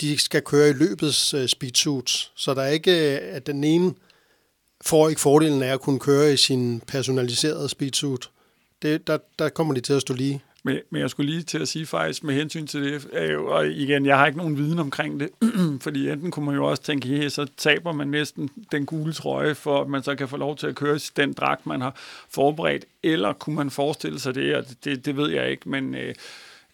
de 0.02 0.18
skal 0.18 0.41
køre 0.41 0.69
i 0.69 0.73
løbets 0.73 1.34
øh, 1.34 1.48
speedsuits, 1.48 2.31
så 2.35 2.53
der 2.53 2.61
er 2.61 2.69
ikke, 2.69 3.15
øh, 3.15 3.35
at 3.35 3.48
den 3.48 3.64
ene 3.64 3.94
får 4.81 5.10
ikke 5.10 5.22
fordelen 5.22 5.64
af 5.64 5.73
at 5.73 5.81
kunne 5.81 5.99
køre 5.99 6.34
i 6.34 6.38
sin 6.38 6.81
personaliserede 6.88 7.69
speedsuit. 7.69 8.30
Det, 8.81 9.07
der, 9.07 9.18
der 9.39 9.49
kommer 9.49 9.73
de 9.73 9.81
til 9.81 9.94
at 9.94 10.02
stå 10.02 10.14
lige. 10.14 10.41
Men, 10.63 10.79
men 10.89 11.01
jeg 11.01 11.09
skulle 11.09 11.31
lige 11.31 11.43
til 11.43 11.59
at 11.59 11.67
sige 11.67 11.85
faktisk 11.85 12.23
med 12.23 12.35
hensyn 12.35 12.67
til 12.67 12.84
det, 12.84 13.07
øh, 13.13 13.41
og 13.41 13.67
igen, 13.67 14.05
jeg 14.05 14.17
har 14.17 14.25
ikke 14.25 14.38
nogen 14.38 14.57
viden 14.57 14.79
omkring 14.79 15.19
det, 15.19 15.29
fordi 15.84 16.09
enten 16.09 16.31
kunne 16.31 16.45
man 16.45 16.55
jo 16.55 16.65
også 16.65 16.84
tænke, 16.84 17.07
hey, 17.07 17.29
så 17.29 17.47
taber 17.57 17.91
man 17.91 18.07
næsten 18.07 18.49
den 18.71 18.85
gule 18.85 19.13
trøje, 19.13 19.55
for 19.55 19.81
at 19.81 19.88
man 19.88 20.03
så 20.03 20.15
kan 20.15 20.27
få 20.27 20.38
lov 20.38 20.55
til 20.55 20.67
at 20.67 20.75
køre 20.75 20.99
den 21.17 21.34
dragt, 21.34 21.65
man 21.65 21.81
har 21.81 21.95
forberedt, 22.29 22.85
eller 23.03 23.34
kunne 23.34 23.55
man 23.55 23.69
forestille 23.69 24.19
sig 24.19 24.35
det, 24.35 24.55
og 24.55 24.65
det, 24.84 25.05
det 25.05 25.17
ved 25.17 25.29
jeg 25.29 25.51
ikke, 25.51 25.69
men... 25.69 25.95
Øh, 25.95 26.15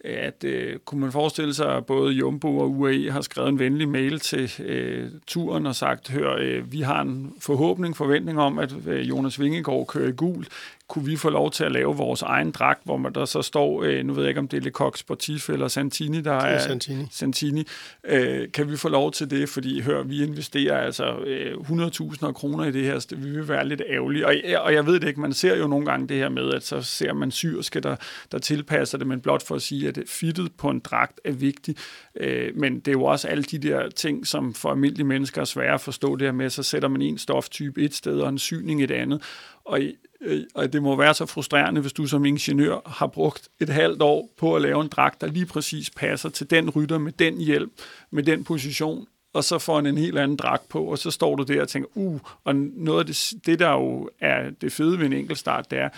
at 0.04 0.44
øh, 0.44 0.80
kunne 0.80 1.02
man 1.02 1.12
forestille 1.12 1.54
sig, 1.54 1.76
at 1.76 1.86
både 1.86 2.14
Jumbo 2.14 2.58
og 2.58 2.72
UAE 2.72 3.12
har 3.12 3.22
skrevet 3.22 3.50
en 3.50 3.60
venlig 3.60 3.90
mail 3.90 4.20
til 4.20 4.52
øh, 4.60 5.12
turen 5.28 5.66
og 5.66 5.76
sagt, 5.76 6.10
hør, 6.10 6.36
øh, 6.40 6.72
vi 6.72 6.82
har 6.82 7.02
en 7.02 7.34
forhåbning, 7.40 7.98
forventning 7.98 8.40
om, 8.40 8.60
at 8.60 8.74
øh, 8.88 9.10
Jonas 9.10 9.40
Vingegaard 9.40 9.88
kører 9.88 10.10
i 10.10 10.12
gul 10.12 10.46
kunne 10.94 11.06
vi 11.06 11.16
få 11.16 11.30
lov 11.30 11.52
til 11.52 11.64
at 11.64 11.72
lave 11.72 11.96
vores 11.96 12.22
egen 12.22 12.52
dragt, 12.52 12.82
hvor 12.84 12.98
man 12.98 13.14
der 13.14 13.26
så 13.26 13.42
står, 13.42 13.84
øh, 13.84 14.06
nu 14.06 14.14
ved 14.14 14.24
jeg 14.24 14.30
ikke, 14.30 14.40
om 14.40 14.48
det 14.48 14.58
er 14.58 14.62
Lecoq 14.62 14.98
Sportif 14.98 15.50
eller 15.50 15.68
Santini, 15.68 16.22
der 16.22 16.32
er, 16.32 16.38
er 16.38 16.60
Santini. 16.60 17.06
Santini. 17.12 17.68
Øh, 18.04 18.52
kan 18.52 18.72
vi 18.72 18.78
få 18.78 18.90
lov 18.90 19.12
til 19.12 19.30
det, 19.30 19.50
fordi 19.50 19.82
hør, 19.82 20.04
vi 20.04 20.24
investerer 20.24 20.78
altså 20.78 21.18
øh, 21.18 21.54
100.000 21.54 22.32
kroner 22.32 22.66
i 22.66 22.72
det 22.72 22.84
her, 22.84 23.00
så 23.00 23.08
det, 23.10 23.26
vi 23.26 23.30
vil 23.30 23.48
være 23.48 23.68
lidt 23.68 23.82
ærgerlige. 23.90 24.28
Og, 24.28 24.34
og 24.64 24.74
jeg 24.74 24.86
ved 24.86 25.00
det 25.00 25.08
ikke, 25.08 25.22
man 25.22 25.34
ser 25.34 25.58
jo 25.58 25.68
nogle 25.68 25.86
gange 25.86 26.08
det 26.08 26.18
her 26.18 26.30
med, 26.30 26.54
at 26.54 26.66
så 26.66 26.82
ser 26.82 27.14
man 27.14 27.32
syrske, 27.32 27.80
der, 27.80 27.96
der 28.32 28.38
tilpasser 28.38 28.98
det, 28.98 29.08
men 29.08 29.22
blot 29.22 29.48
for 29.48 29.56
at 29.56 29.62
sige, 29.62 29.88
at 29.88 30.00
fittet 30.08 30.52
på 30.58 30.70
en 30.70 30.80
dragt 30.80 31.20
er 31.26 31.32
vigtigt. 31.32 31.80
Øh, 32.16 32.56
men 32.56 32.80
det 32.80 32.88
er 32.88 32.92
jo 32.92 33.04
også 33.04 33.28
alle 33.28 33.44
de 33.44 33.58
der 33.58 33.90
ting, 33.90 34.28
som 34.28 34.54
for 34.54 34.70
almindelige 34.70 35.08
mennesker 35.08 35.42
er 35.42 35.46
svære 35.46 35.74
at 35.74 35.82
forstå 35.82 36.16
det 36.16 36.28
her 36.28 36.34
med, 36.34 36.50
så 36.50 36.64
sætter 36.64 36.88
man 36.88 37.02
en 37.02 37.18
stoftype 37.18 37.82
et 37.82 37.94
sted 37.94 38.20
og 38.20 38.30
en 38.30 38.40
syning 38.40 38.84
et 38.84 38.92
andet. 38.92 39.22
Og 39.66 39.80
Øh, 40.24 40.44
og 40.56 40.74
det 40.74 40.84
må 40.84 40.96
være 40.96 41.14
så 41.14 41.26
frustrerende, 41.26 41.82
hvis 41.82 41.94
du 41.94 42.08
som 42.08 42.26
ingeniør 42.26 42.78
har 42.86 43.08
brugt 43.08 43.50
et 43.60 43.70
halvt 43.70 44.02
år 44.02 44.30
på 44.38 44.56
at 44.56 44.62
lave 44.62 44.82
en 44.82 44.88
dragt, 44.88 45.22
der 45.22 45.28
lige 45.28 45.46
præcis 45.46 45.90
passer 45.90 46.30
til 46.30 46.50
den 46.50 46.70
rytter 46.70 46.98
med 46.98 47.12
den 47.12 47.38
hjælp, 47.38 47.72
med 48.12 48.24
den 48.24 48.44
position, 48.44 49.08
og 49.34 49.44
så 49.44 49.60
får 49.60 49.76
han 49.76 49.86
en 49.86 49.98
helt 49.98 50.20
anden 50.20 50.38
dragt 50.38 50.70
på, 50.70 50.84
og 50.84 50.98
så 50.98 51.12
står 51.12 51.36
du 51.36 51.44
der 51.44 51.62
og 51.62 51.68
tænker, 51.68 51.90
uh, 51.94 52.20
og 52.44 52.56
noget 52.56 53.00
af 53.00 53.06
det, 53.06 53.34
det 53.46 53.60
der 53.60 53.72
jo 53.72 54.10
er 54.20 54.50
det 54.62 54.72
fede 54.72 55.00
ved 55.00 55.06
en 55.06 55.14
enkeltstart, 55.14 55.72
det 55.72 55.80
er, 55.80 55.90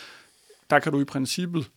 der 0.70 0.80
kan 0.80 0.92
du 0.92 1.02
i 1.02 1.06
princippet 1.06 1.70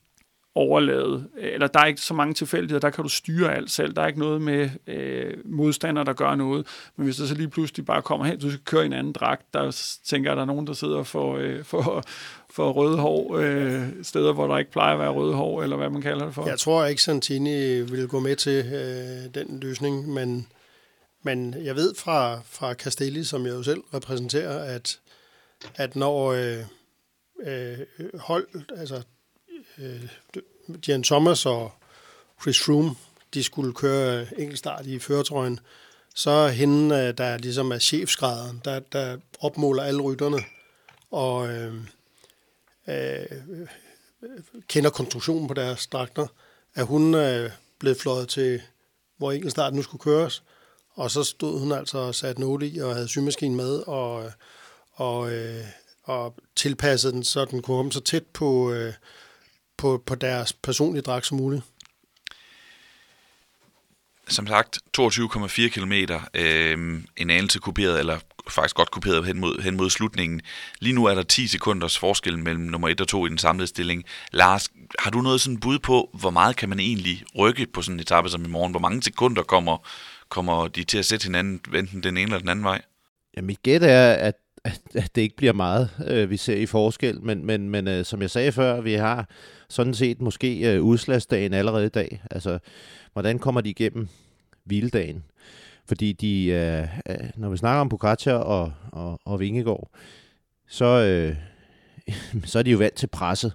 overlade, 0.54 1.28
eller 1.38 1.66
der 1.66 1.80
er 1.80 1.86
ikke 1.86 2.00
så 2.00 2.14
mange 2.14 2.34
tilfældigheder, 2.34 2.80
der 2.80 2.90
kan 2.90 3.02
du 3.04 3.08
styre 3.08 3.54
alt 3.54 3.70
selv. 3.70 3.94
Der 3.94 4.02
er 4.02 4.06
ikke 4.06 4.18
noget 4.18 4.42
med 4.42 4.70
øh, 4.86 5.34
modstandere, 5.44 6.04
der 6.04 6.12
gør 6.12 6.34
noget. 6.34 6.66
Men 6.96 7.04
hvis 7.04 7.16
der 7.16 7.26
så 7.26 7.34
lige 7.34 7.48
pludselig 7.48 7.86
bare 7.86 8.02
kommer 8.02 8.26
hen, 8.26 8.40
du 8.40 8.50
skal 8.50 8.64
køre 8.64 8.82
i 8.82 8.86
en 8.86 8.92
anden 8.92 9.12
dragt, 9.12 9.54
der 9.54 9.96
tænker 10.04 10.30
at 10.30 10.36
der 10.36 10.42
er 10.42 10.46
nogen, 10.46 10.66
der 10.66 10.72
sidder 10.72 11.02
for, 11.02 11.36
øh, 11.36 11.64
for, 11.64 12.02
for 12.50 12.72
røde 12.72 12.96
hår, 12.96 13.36
øh, 13.36 13.88
steder, 14.02 14.32
hvor 14.32 14.46
der 14.46 14.58
ikke 14.58 14.70
plejer 14.70 14.92
at 14.92 15.00
være 15.00 15.10
røde 15.10 15.34
hår, 15.34 15.62
eller 15.62 15.76
hvad 15.76 15.90
man 15.90 16.02
kalder 16.02 16.24
det 16.24 16.34
for. 16.34 16.48
Jeg 16.48 16.58
tror 16.58 16.86
ikke, 16.86 17.02
Santini 17.02 17.80
vil 17.80 18.08
gå 18.08 18.20
med 18.20 18.36
til 18.36 18.66
øh, 18.66 19.34
den 19.34 19.60
løsning, 19.60 20.08
men, 20.08 20.46
men 21.22 21.54
jeg 21.64 21.76
ved 21.76 21.94
fra, 21.94 22.40
fra 22.44 22.74
Castelli, 22.74 23.24
som 23.24 23.46
jeg 23.46 23.54
jo 23.54 23.62
selv 23.62 23.80
repræsenterer, 23.94 24.74
at, 24.74 25.00
at 25.74 25.96
når 25.96 26.32
øh, 26.32 26.58
øh, 27.46 27.78
hold, 28.14 28.46
altså 28.76 29.02
øh, 29.78 30.08
Jan 30.88 31.02
Thomas 31.02 31.46
og 31.46 31.72
Chris 32.40 32.60
Froome, 32.64 32.94
de 33.34 33.42
skulle 33.42 33.72
køre 33.74 34.26
enkeltstart 34.38 34.86
i 34.86 34.98
føretrøjen, 34.98 35.60
så 36.14 36.48
hende, 36.48 36.96
øh, 36.96 37.18
der 37.18 37.38
ligesom 37.38 37.72
er 37.72 37.78
chefsgraderen, 37.78 38.60
der, 38.64 38.78
der 38.80 39.16
opmåler 39.40 39.82
alle 39.82 40.02
rytterne, 40.02 40.38
og 41.10 41.48
øh, 41.48 41.74
øh, 42.88 43.66
kender 44.68 44.90
konstruktionen 44.90 45.48
på 45.48 45.54
deres 45.54 45.86
dragter, 45.86 46.26
at 46.74 46.86
hun 46.86 47.14
øh, 47.14 47.50
blevet 47.78 48.00
fløjet 48.00 48.28
til, 48.28 48.62
hvor 49.16 49.32
enkeltstart 49.32 49.74
nu 49.74 49.82
skulle 49.82 50.02
køres, 50.02 50.42
og 50.94 51.10
så 51.10 51.24
stod 51.24 51.60
hun 51.60 51.72
altså 51.72 51.98
og 51.98 52.14
satte 52.14 52.40
note 52.40 52.68
i 52.68 52.78
og 52.78 52.94
havde 52.94 53.08
symaskinen 53.08 53.56
med, 53.56 53.82
og, 53.86 54.24
øh, 54.24 54.30
og, 54.92 55.32
øh, 55.32 55.64
og 56.02 56.34
tilpassede 56.56 57.12
den, 57.12 57.24
så 57.24 57.44
den 57.44 57.62
kunne 57.62 57.76
komme 57.76 57.92
så 57.92 58.00
tæt 58.00 58.26
på, 58.26 58.72
øh, 58.72 58.92
på, 59.78 60.02
på 60.06 60.14
deres 60.14 60.52
personlige 60.52 61.02
dragt 61.02 61.26
som 61.26 61.36
muligt. 61.36 61.62
Som 64.28 64.46
sagt, 64.46 64.78
22,4 64.98 65.68
km, 65.68 65.92
øh, 66.34 67.02
en 67.16 67.30
anelse 67.30 67.58
kuperet, 67.58 67.98
eller 67.98 68.18
faktisk 68.48 68.76
godt 68.76 68.90
kuperet 68.90 69.26
hen 69.26 69.40
mod, 69.40 69.62
hen 69.62 69.76
mod 69.76 69.90
slutningen. 69.90 70.40
Lige 70.80 70.92
nu 70.92 71.04
er 71.04 71.14
der 71.14 71.22
10 71.22 71.46
sekunders 71.46 71.98
forskel 71.98 72.38
mellem 72.38 72.64
nummer 72.64 72.88
1 72.88 73.00
og 73.00 73.08
2 73.08 73.26
i 73.26 73.28
den 73.28 73.38
samlede 73.38 73.66
stilling. 73.66 74.04
Lars, 74.32 74.68
har 74.98 75.10
du 75.10 75.20
noget 75.20 75.40
sådan 75.40 75.60
bud 75.60 75.78
på, 75.78 76.10
hvor 76.20 76.30
meget 76.30 76.56
kan 76.56 76.68
man 76.68 76.80
egentlig 76.80 77.24
rykke 77.38 77.66
på 77.66 77.82
sådan 77.82 77.96
en 77.96 78.00
etape 78.00 78.28
som 78.28 78.44
i 78.44 78.48
morgen? 78.48 78.70
Hvor 78.70 78.80
mange 78.80 79.02
sekunder 79.02 79.42
kommer, 79.42 79.88
kommer 80.28 80.68
de 80.68 80.84
til 80.84 80.98
at 80.98 81.06
sætte 81.06 81.24
hinanden, 81.24 81.74
enten 81.74 82.02
den 82.02 82.16
ene 82.16 82.24
eller 82.24 82.38
den 82.38 82.48
anden 82.48 82.64
vej? 82.64 82.82
Ja, 83.36 83.42
mit 83.42 83.62
gæt 83.62 83.82
er, 83.82 84.12
at 84.12 84.34
at, 84.64 85.10
det 85.14 85.22
ikke 85.22 85.36
bliver 85.36 85.52
meget, 85.52 85.90
øh, 86.06 86.30
vi 86.30 86.36
ser 86.36 86.56
i 86.56 86.66
forskel, 86.66 87.22
men, 87.22 87.46
men, 87.46 87.70
men 87.70 87.88
øh, 87.88 88.04
som 88.04 88.22
jeg 88.22 88.30
sagde 88.30 88.52
før, 88.52 88.80
vi 88.80 88.92
har 88.92 89.28
sådan 89.68 89.94
set 89.94 90.20
måske 90.20 90.74
øh, 90.74 90.82
udslagsdagen 90.82 91.52
allerede 91.52 91.86
i 91.86 91.88
dag. 91.88 92.22
Altså, 92.30 92.58
hvordan 93.12 93.38
kommer 93.38 93.60
de 93.60 93.70
igennem 93.70 94.08
hviledagen? 94.64 95.24
Fordi 95.88 96.12
de, 96.12 96.44
øh, 96.46 96.82
øh, 97.10 97.30
når 97.36 97.48
vi 97.48 97.56
snakker 97.56 97.80
om 97.80 97.88
Pogacar 97.88 98.34
og, 98.34 98.72
og, 98.92 99.20
og 99.24 99.40
Vingegaard, 99.40 99.90
så, 100.68 100.84
øh, 100.84 101.36
så 102.50 102.58
er 102.58 102.62
de 102.62 102.70
jo 102.70 102.78
vant 102.78 102.94
til 102.94 103.06
presset. 103.06 103.52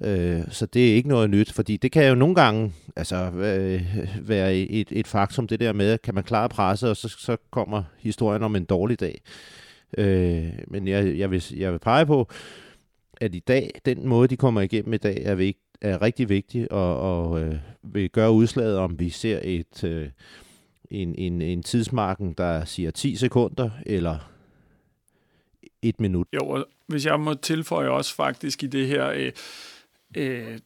Øh, 0.00 0.42
så 0.50 0.66
det 0.66 0.90
er 0.90 0.94
ikke 0.94 1.08
noget 1.08 1.30
nyt, 1.30 1.52
fordi 1.52 1.76
det 1.76 1.92
kan 1.92 2.08
jo 2.08 2.14
nogle 2.14 2.34
gange 2.34 2.72
altså, 2.96 3.30
øh, 3.30 4.08
være 4.20 4.54
et, 4.54 4.88
et 4.90 5.06
faktum, 5.06 5.48
det 5.48 5.60
der 5.60 5.72
med, 5.72 5.98
kan 5.98 6.14
man 6.14 6.24
klare 6.24 6.48
presset, 6.48 6.90
og 6.90 6.96
så, 6.96 7.08
så 7.08 7.36
kommer 7.50 7.82
historien 7.98 8.42
om 8.42 8.56
en 8.56 8.64
dårlig 8.64 9.00
dag. 9.00 9.22
Øh, 9.98 10.52
men 10.68 10.88
jeg, 10.88 11.18
jeg, 11.18 11.30
vil, 11.30 11.44
jeg 11.56 11.72
vil 11.72 11.78
pege 11.78 12.06
på, 12.06 12.28
at 13.20 13.34
i 13.34 13.40
dag, 13.40 13.70
den 13.84 14.08
måde, 14.08 14.28
de 14.28 14.36
kommer 14.36 14.60
igennem 14.60 14.92
i 14.94 14.96
dag, 14.96 15.22
er, 15.24 15.34
vigt, 15.34 15.58
er 15.80 16.02
rigtig 16.02 16.28
vigtig, 16.28 16.72
og, 16.72 17.00
og 17.00 17.40
øh, 17.40 17.56
vil 17.82 18.10
gøre 18.10 18.32
udslaget, 18.32 18.78
om 18.78 18.98
vi 18.98 19.10
ser 19.10 19.40
et, 19.42 19.84
øh, 19.84 20.08
en, 20.90 21.14
en, 21.18 21.42
en 21.42 21.62
tidsmarken, 21.62 22.32
der 22.32 22.64
siger 22.64 22.90
10 22.90 23.16
sekunder, 23.16 23.70
eller 23.86 24.32
et 25.82 26.00
minut. 26.00 26.26
Jo, 26.34 26.48
og 26.48 26.66
hvis 26.86 27.06
jeg 27.06 27.20
må 27.20 27.34
tilføje 27.34 27.88
også 27.88 28.14
faktisk 28.14 28.62
i 28.62 28.66
det 28.66 28.86
her, 28.86 29.08
øh, 29.08 29.32
øh, 30.16 30.58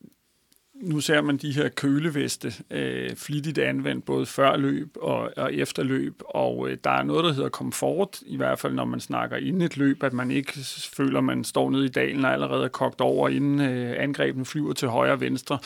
nu 0.81 1.01
ser 1.01 1.20
man 1.20 1.36
de 1.36 1.53
her 1.53 1.69
køleveste 1.69 2.53
øh, 2.70 3.16
flittigt 3.16 3.59
anvendt 3.59 4.05
både 4.05 4.27
før 4.27 4.57
løb 4.57 4.97
og, 5.01 5.32
og 5.36 5.55
efter 5.55 5.82
løb, 5.82 6.23
og 6.28 6.70
øh, 6.70 6.78
der 6.85 6.90
er 6.90 7.03
noget, 7.03 7.24
der 7.24 7.32
hedder 7.32 7.48
komfort, 7.48 8.20
i 8.27 8.36
hvert 8.36 8.59
fald 8.59 8.73
når 8.73 8.85
man 8.85 9.01
snakker 9.01 9.36
inden 9.36 9.62
et 9.62 9.77
løb, 9.77 10.03
at 10.03 10.12
man 10.12 10.31
ikke 10.31 10.53
føler, 10.97 11.20
man 11.20 11.44
står 11.44 11.70
nede 11.70 11.85
i 11.85 11.89
dalen 11.89 12.24
og 12.24 12.32
allerede 12.32 12.65
er 12.65 12.69
kogt 12.69 13.01
over, 13.01 13.28
inden 13.28 13.61
øh, 13.61 13.94
angrebene 13.98 14.44
flyver 14.44 14.73
til 14.73 14.89
højre 14.89 15.12
og 15.12 15.20
venstre. 15.20 15.59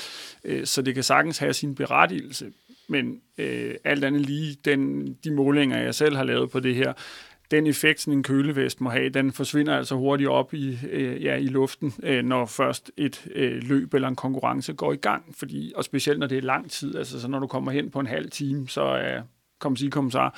Øh, 0.45 0.67
så 0.67 0.83
det 0.83 0.95
kan 0.95 1.05
sagtens 1.05 1.39
have 1.39 1.53
sin 1.53 1.75
berettigelse. 1.75 2.47
Men 2.89 3.21
øh, 3.39 3.75
alt 3.85 4.05
andet 4.05 4.21
lige, 4.21 4.57
den, 4.65 5.13
de 5.25 5.31
målinger, 5.31 5.79
jeg 5.79 5.95
selv 5.95 6.17
har 6.17 6.25
lavet 6.25 6.51
på 6.51 6.61
det 6.61 6.75
her, 6.75 6.93
den 7.51 7.67
effekt, 7.67 8.01
sådan 8.01 8.19
en 8.19 8.23
kølevest 8.23 8.81
må 8.81 8.91
have, 8.91 9.09
den 9.09 9.33
forsvinder 9.33 9.77
altså 9.77 9.95
hurtigt 9.95 10.29
op 10.29 10.55
i, 10.55 10.79
øh, 10.91 11.23
ja, 11.25 11.37
i 11.37 11.47
luften, 11.47 11.93
øh, 12.03 12.25
når 12.25 12.47
først 12.47 12.91
et 12.97 13.27
øh, 13.35 13.63
løb 13.63 13.95
eller 13.95 14.09
en 14.09 14.17
konkurrence 14.17 14.73
går 14.73 14.93
i 14.93 14.97
gang. 14.97 15.35
Fordi, 15.39 15.73
og 15.77 15.85
specielt 15.85 16.19
når 16.19 16.27
det 16.27 16.39
er 16.39 16.43
lang 16.43 16.71
tid, 16.71 16.97
altså 16.97 17.21
så 17.21 17.29
når 17.29 17.39
du 17.39 17.47
kommer 17.47 17.71
hen 17.71 17.91
på 17.91 18.01
en 18.01 18.07
halv 18.07 18.31
time, 18.31 18.69
så 18.69 18.83
er 18.83 19.23
kom 19.61 19.77
sige, 19.77 19.91
kom 19.91 20.11
så. 20.11 20.31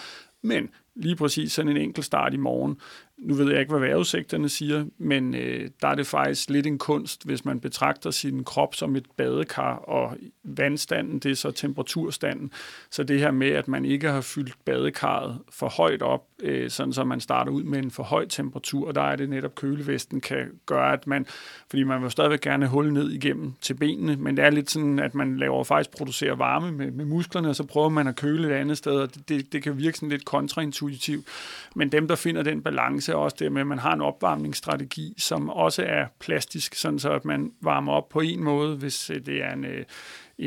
Men 0.43 0.71
lige 0.95 1.17
præcis 1.17 1.53
sådan 1.53 1.71
en 1.71 1.77
enkelt 1.77 2.07
start 2.07 2.35
i 2.35 2.37
morgen. 2.37 2.81
Nu 3.19 3.35
ved 3.35 3.51
jeg 3.51 3.61
ikke, 3.61 3.71
hvad 3.71 3.81
vejrudsigterne 3.81 4.49
siger, 4.49 4.85
men 4.99 5.35
øh, 5.35 5.71
der 5.83 5.89
er 5.89 5.95
det 5.95 6.07
faktisk 6.07 6.51
lidt 6.51 6.67
en 6.67 6.79
kunst, 6.79 7.25
hvis 7.25 7.45
man 7.45 7.61
betragter 7.61 8.11
sin 8.11 8.45
krop 8.45 8.75
som 8.75 8.97
et 8.97 9.07
badekar, 9.17 9.75
og 9.75 10.17
vandstanden, 10.45 11.19
det 11.19 11.31
er 11.31 11.35
så 11.35 11.51
temperaturstanden. 11.51 12.53
Så 12.91 13.03
det 13.03 13.19
her 13.19 13.31
med, 13.31 13.51
at 13.51 13.69
man 13.69 13.85
ikke 13.85 14.09
har 14.09 14.21
fyldt 14.21 14.65
badekarret 14.65 15.39
for 15.51 15.69
højt 15.69 16.03
op, 16.03 16.25
øh, 16.43 16.71
sådan 16.71 16.93
så 16.93 17.05
man 17.05 17.21
starter 17.21 17.53
ud 17.53 17.63
med 17.63 17.79
en 17.79 17.91
for 17.91 18.03
høj 18.03 18.27
temperatur, 18.27 18.89
og 18.89 18.95
der 18.95 19.03
er 19.03 19.17
det 19.17 19.29
netop 19.29 19.55
kølevesten 19.55 20.21
kan 20.21 20.51
gøre, 20.67 20.93
at 20.93 21.07
man, 21.07 21.27
fordi 21.71 21.83
man 21.83 22.03
vil 22.03 22.11
stadigvæk 22.11 22.41
gerne 22.41 22.67
hul 22.67 22.93
ned 22.93 23.11
igennem 23.11 23.53
til 23.61 23.75
benene, 23.75 24.17
men 24.17 24.37
det 24.37 24.45
er 24.45 24.51
lidt 24.51 24.71
sådan, 24.71 24.99
at 24.99 25.15
man 25.15 25.37
laver 25.37 25.65
faktisk 25.65 25.97
producerer 25.97 26.35
varme 26.35 26.73
med, 26.73 26.91
med 26.91 27.05
musklerne, 27.05 27.49
og 27.49 27.57
så 27.57 27.65
prøver 27.65 27.89
man 27.89 28.07
at 28.07 28.17
køle 28.17 28.49
et 28.49 28.53
andet 28.53 28.79
sted, 28.79 28.93
og 28.93 29.15
det, 29.15 29.29
det, 29.29 29.53
det 29.53 29.63
kan 29.63 29.79
virke 29.79 29.99
sådan 29.99 30.09
lidt 30.09 30.25
kontraintuitivt. 30.25 31.27
Men 31.75 31.93
dem, 31.93 32.09
der 32.09 32.15
finder 32.15 32.43
den 32.43 32.63
balance, 32.63 33.13
er 33.13 33.17
også 33.17 33.37
det 33.39 33.53
med, 33.53 33.61
at 33.61 33.67
man 33.67 33.79
har 33.79 33.95
en 33.95 34.01
opvarmningsstrategi, 34.01 35.15
som 35.19 35.51
også 35.51 35.83
er 35.83 36.07
plastisk, 36.21 36.75
sådan 36.75 36.99
så 36.99 37.11
at 37.11 37.25
man 37.25 37.53
varmer 37.61 37.93
op 37.93 38.09
på 38.09 38.21
en 38.21 38.45
måde, 38.45 38.77
hvis 38.77 39.11
øh, 39.11 39.27
det 39.27 39.43
er 39.43 39.53
en, 39.53 39.65
øh, 39.65 39.85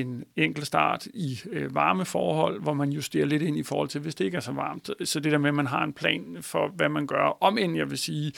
en 0.01 0.23
enkelt 0.35 0.67
start 0.67 1.05
i 1.13 1.39
øh, 1.51 1.76
varmeforhold, 1.76 2.61
hvor 2.61 2.73
man 2.73 2.89
justerer 2.89 3.26
lidt 3.26 3.41
ind 3.41 3.57
i 3.57 3.63
forhold 3.63 3.89
til, 3.89 4.01
hvis 4.01 4.15
det 4.15 4.26
ikke 4.26 4.38
er 4.38 4.41
så 4.41 4.51
varmt. 4.51 4.89
Så 5.03 5.19
det 5.19 5.31
der 5.31 5.38
med, 5.38 5.49
at 5.49 5.55
man 5.55 5.67
har 5.67 5.84
en 5.84 5.93
plan 5.93 6.38
for, 6.41 6.67
hvad 6.67 6.89
man 6.89 7.07
gør. 7.07 7.38
Om 7.43 7.57
end 7.57 7.76
jeg 7.76 7.89
vil 7.89 7.97
sige, 7.97 8.34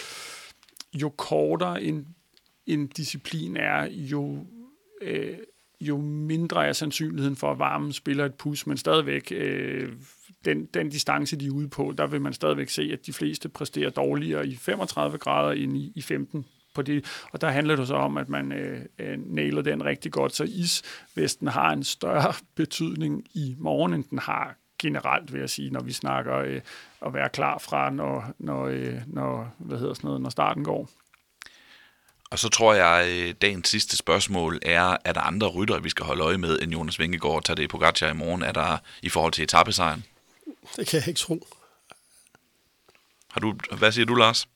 jo 1.01 1.09
kortere 1.09 1.83
en, 1.83 2.07
en 2.65 2.87
disciplin 2.87 3.57
er, 3.57 3.87
jo, 3.91 4.45
øh, 5.01 5.37
jo 5.81 5.97
mindre 5.97 6.67
er 6.67 6.73
sandsynligheden 6.73 7.35
for, 7.35 7.51
at 7.51 7.59
varmen 7.59 7.93
spiller 7.93 8.25
et 8.25 8.35
pus, 8.35 8.67
men 8.67 8.77
stadigvæk 8.77 9.31
øh, 9.31 9.93
den, 10.45 10.65
den 10.65 10.89
distance, 10.89 11.35
de 11.35 11.47
er 11.47 11.51
ude 11.51 11.69
på, 11.69 11.93
der 11.97 12.07
vil 12.07 12.21
man 12.21 12.33
stadigvæk 12.33 12.69
se, 12.69 12.89
at 12.93 13.05
de 13.05 13.13
fleste 13.13 13.49
præsterer 13.49 13.89
dårligere 13.89 14.47
i 14.47 14.55
35 14.55 15.17
grader 15.17 15.51
end 15.51 15.77
i, 15.77 15.91
i 15.95 16.01
15 16.01 16.45
på 16.77 16.81
det, 16.81 17.05
og 17.31 17.41
der 17.41 17.49
handler 17.49 17.75
det 17.75 17.87
så 17.87 17.95
om, 17.95 18.17
at 18.17 18.29
man 18.29 18.51
øh, 18.51 18.81
øh, 18.99 19.17
nailer 19.25 19.61
den 19.61 19.85
rigtig 19.85 20.11
godt, 20.11 20.35
så 20.35 20.43
isvesten 20.43 21.47
har 21.47 21.71
en 21.73 21.83
større 21.83 22.33
betydning 22.55 23.23
i 23.33 23.55
morgen, 23.59 23.93
end 23.93 24.03
den 24.03 24.19
har 24.19 24.55
generelt, 24.79 25.33
vil 25.33 25.39
jeg 25.39 25.49
sige, 25.49 25.69
når 25.69 25.83
vi 25.83 25.93
snakker 25.93 26.37
øh, 26.37 26.61
at 27.05 27.13
være 27.13 27.29
klar 27.29 27.57
fra, 27.57 27.89
når, 27.89 28.33
når, 28.39 28.65
øh, 28.65 29.01
når, 29.07 29.55
hvad 29.57 29.77
hedder 29.77 29.93
sådan 29.93 30.07
noget, 30.07 30.21
når 30.21 30.29
starten 30.29 30.63
går. 30.63 30.89
Og 32.31 32.39
så 32.39 32.49
tror 32.49 32.73
jeg, 32.73 32.87
at 32.87 33.09
øh, 33.09 33.35
dagens 33.41 33.69
sidste 33.69 33.97
spørgsmål 33.97 34.59
er, 34.61 34.97
er 35.05 35.13
der 35.13 35.21
andre 35.21 35.47
rytter, 35.47 35.79
vi 35.79 35.89
skal 35.89 36.05
holde 36.05 36.23
øje 36.23 36.37
med, 36.37 36.59
end 36.61 36.71
Jonas 36.71 36.99
Vingegaard 36.99 37.43
tager 37.43 37.55
det 37.55 37.69
på 37.69 37.77
Pogacar 37.77 38.09
i 38.09 38.13
morgen? 38.13 38.41
Er 38.43 38.51
der 38.51 38.77
i 39.01 39.09
forhold 39.09 39.33
til 39.33 39.43
etappesejren? 39.43 40.03
Det 40.75 40.87
kan 40.87 40.99
jeg 40.99 41.07
ikke 41.07 41.19
tro. 41.19 41.47
Har 43.31 43.39
du, 43.41 43.55
hvad 43.77 43.91
siger 43.91 44.05
du, 44.05 44.15
Lars? 44.15 44.47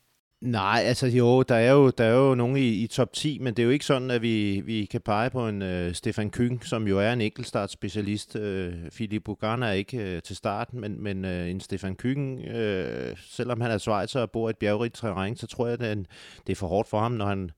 Nej, 0.42 0.82
altså 0.84 1.06
jo, 1.06 1.42
der 1.42 1.54
er 1.54 1.72
jo, 1.72 1.90
der 1.90 2.04
er 2.04 2.14
jo 2.14 2.34
nogen 2.34 2.56
i, 2.56 2.68
i 2.68 2.86
top 2.86 3.12
10, 3.12 3.38
men 3.38 3.54
det 3.54 3.62
er 3.62 3.64
jo 3.64 3.70
ikke 3.70 3.84
sådan, 3.84 4.10
at 4.10 4.22
vi, 4.22 4.62
vi 4.64 4.84
kan 4.84 5.00
pege 5.00 5.30
på 5.30 5.48
en 5.48 5.62
øh, 5.62 5.94
Stefan 5.94 6.30
Kyng, 6.30 6.66
som 6.66 6.88
jo 6.88 6.98
er 6.98 7.12
en 7.12 7.20
enkeltstartsspecialist. 7.20 8.36
Øh, 8.36 8.74
Philip 8.90 9.24
Bugana 9.24 9.66
er 9.66 9.72
ikke 9.72 9.98
øh, 9.98 10.22
til 10.22 10.36
start, 10.36 10.74
men, 10.74 11.02
men 11.02 11.24
øh, 11.24 11.50
en 11.50 11.60
Stefan 11.60 11.96
Kyng, 11.96 12.40
øh, 12.40 13.16
selvom 13.16 13.60
han 13.60 13.70
er 13.70 13.78
svejser 13.78 14.20
og 14.20 14.30
bor 14.30 14.48
i 14.48 14.50
et 14.50 14.56
bjergrigt 14.56 14.94
terræn, 14.94 15.36
så 15.36 15.46
tror 15.46 15.66
jeg, 15.66 15.80
at 15.80 15.98
det 16.46 16.52
er 16.52 16.56
for 16.56 16.66
hårdt 16.66 16.88
for 16.88 17.00
ham, 17.00 17.12
når 17.12 17.26
han 17.26 17.50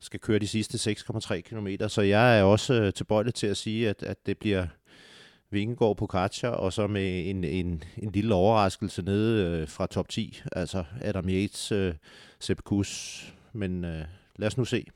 skal 0.00 0.20
køre 0.20 0.38
de 0.38 0.48
sidste 0.48 0.92
6,3 0.92 1.40
km. 1.40 1.68
Så 1.88 2.02
jeg 2.02 2.38
er 2.38 2.42
også 2.42 2.74
øh, 2.74 2.92
tilbøjelig 2.92 3.34
til 3.34 3.46
at 3.46 3.56
sige, 3.56 3.88
at, 3.88 4.02
at 4.02 4.26
det 4.26 4.38
bliver 4.38 4.66
Vingegaard 5.50 5.96
på 5.96 6.06
Katja, 6.06 6.48
og 6.48 6.72
så 6.72 6.86
med 6.86 7.30
en, 7.30 7.44
en, 7.44 7.84
en 7.96 8.10
lille 8.12 8.34
overraskelse 8.34 9.02
nede 9.02 9.60
øh, 9.60 9.68
fra 9.68 9.86
top 9.86 10.08
10, 10.08 10.42
altså 10.52 10.84
Adam 11.00 11.28
Yates, 11.28 11.72
øh, 11.72 11.94
Sepp 12.40 12.62
Kuss, 12.64 13.24
men 13.52 13.84
øh, 13.84 14.04
lad 14.36 14.46
os 14.48 14.56
nu 14.56 14.64
se. 14.64 14.86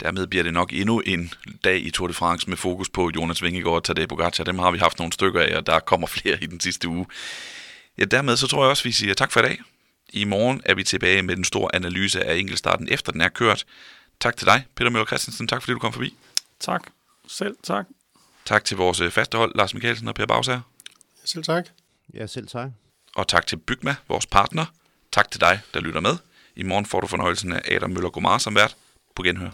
Dermed 0.00 0.26
bliver 0.26 0.42
det 0.42 0.52
nok 0.52 0.72
endnu 0.72 1.00
en 1.00 1.32
dag 1.64 1.86
i 1.86 1.90
Tour 1.90 2.08
de 2.08 2.14
France 2.14 2.48
med 2.48 2.56
fokus 2.56 2.90
på 2.90 3.10
Jonas 3.16 3.42
Vingegaard 3.42 3.74
og 3.74 3.84
Tadej 3.84 4.06
Pogacar. 4.06 4.44
Dem 4.44 4.58
har 4.58 4.70
vi 4.70 4.78
haft 4.78 4.98
nogle 4.98 5.12
stykker 5.12 5.40
af, 5.40 5.56
og 5.56 5.66
der 5.66 5.78
kommer 5.78 6.06
flere 6.16 6.42
i 6.42 6.46
den 6.46 6.60
sidste 6.60 6.88
uge. 6.88 7.06
Ja, 7.98 8.04
dermed 8.04 8.36
så 8.36 8.46
tror 8.46 8.62
jeg 8.62 8.70
også, 8.70 8.84
vi 8.84 8.92
siger 8.92 9.14
tak 9.14 9.32
for 9.32 9.40
i 9.40 9.42
dag. 9.42 9.58
I 10.12 10.24
morgen 10.24 10.62
er 10.64 10.74
vi 10.74 10.84
tilbage 10.84 11.22
med 11.22 11.36
den 11.36 11.44
store 11.44 11.74
analyse 11.74 12.24
af 12.24 12.36
enkeltstarten, 12.36 12.88
efter 12.90 13.12
den 13.12 13.20
er 13.20 13.28
kørt. 13.28 13.64
Tak 14.20 14.36
til 14.36 14.46
dig, 14.46 14.64
Peter 14.74 14.90
Møller 14.90 15.06
Christensen. 15.06 15.48
Tak 15.48 15.62
fordi 15.62 15.72
du 15.72 15.78
kom 15.78 15.92
forbi. 15.92 16.14
Tak. 16.60 16.82
Selv 17.28 17.56
tak. 17.62 17.86
Tak 18.46 18.64
til 18.64 18.76
vores 18.76 19.00
øh, 19.00 19.10
faste 19.10 19.38
hold, 19.38 19.52
Lars 19.54 19.74
Mikkelsen 19.74 20.08
og 20.08 20.14
Per 20.14 20.26
Bagsager. 20.26 20.60
Selv 21.24 21.44
tak. 21.44 21.68
Ja, 22.14 22.26
selv 22.26 22.46
tak. 22.46 22.70
Og 23.16 23.28
tak 23.28 23.46
til 23.46 23.56
Bygma, 23.56 23.94
vores 24.08 24.26
partner. 24.26 24.64
Tak 25.12 25.30
til 25.30 25.40
dig, 25.40 25.60
der 25.74 25.80
lytter 25.80 26.00
med. 26.00 26.16
I 26.56 26.62
morgen 26.62 26.86
får 26.86 27.00
du 27.00 27.06
fornøjelsen 27.06 27.52
af 27.52 27.60
Adam 27.70 27.90
Møller 27.90 28.10
Gomar 28.10 28.38
som 28.38 28.54
vært. 28.54 28.76
På 29.16 29.22
genhør. 29.22 29.50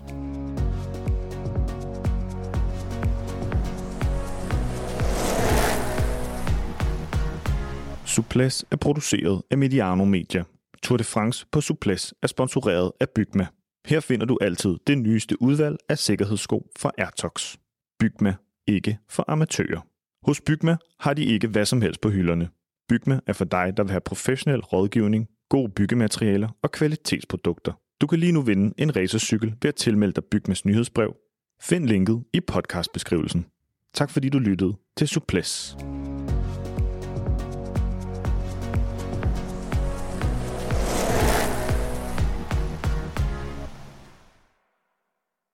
Suples 8.07 8.65
er 8.71 8.77
produceret 8.77 9.43
af 9.51 9.59
Mediano 9.59 10.05
Media. 10.05 10.45
Tour 10.83 10.97
de 10.97 11.05
France 11.05 11.47
på 11.53 11.61
Suples 11.61 12.15
er 12.23 12.27
sponsoreret 12.27 12.93
af 13.01 13.09
Bygma. 13.11 13.47
Her 13.87 14.01
finder 14.01 14.27
du 14.27 14.39
altid 14.41 14.77
det 14.87 14.99
nyeste 14.99 15.43
udvalg 15.43 15.77
af 15.89 15.99
sikkerhedssko 15.99 16.71
fra 16.79 16.91
Airtox. 16.99 17.57
Bygma 17.99 18.35
ikke 18.67 18.99
for 19.09 19.25
amatører. 19.29 19.81
Hos 20.27 20.41
Bygma 20.41 20.77
har 21.01 21.15
de 21.15 21.25
ikke 21.25 21.49
hvad 21.49 21.67
som 21.67 21.83
helst 21.83 22.01
på 22.01 22.09
hylderne. 22.09 22.49
Bygma 22.89 23.21
er 23.27 23.33
for 23.33 23.45
dig, 23.45 23.73
der 23.77 23.83
vil 23.83 23.91
have 23.91 24.01
professionel 24.01 24.61
rådgivning, 24.61 25.29
gode 25.49 25.73
byggematerialer 25.73 26.49
og 26.63 26.73
kvalitetsprodukter. 26.73 27.73
Du 28.01 28.07
kan 28.07 28.19
lige 28.19 28.33
nu 28.33 28.41
vinde 28.43 28.75
en 28.79 28.97
racercykel 28.97 29.55
ved 29.63 29.69
at 29.69 29.75
tilmelde 29.75 30.13
dig 30.13 30.25
Bygmas 30.25 30.65
nyhedsbrev. 30.65 31.17
Find 31.63 31.87
linket 31.87 32.25
i 32.33 32.41
podcastbeskrivelsen. 32.41 33.47
Tak 33.95 34.11
fordi 34.11 34.29
du 34.29 34.39
lyttede 34.39 34.75
til 34.97 35.09
Suples. 35.09 35.77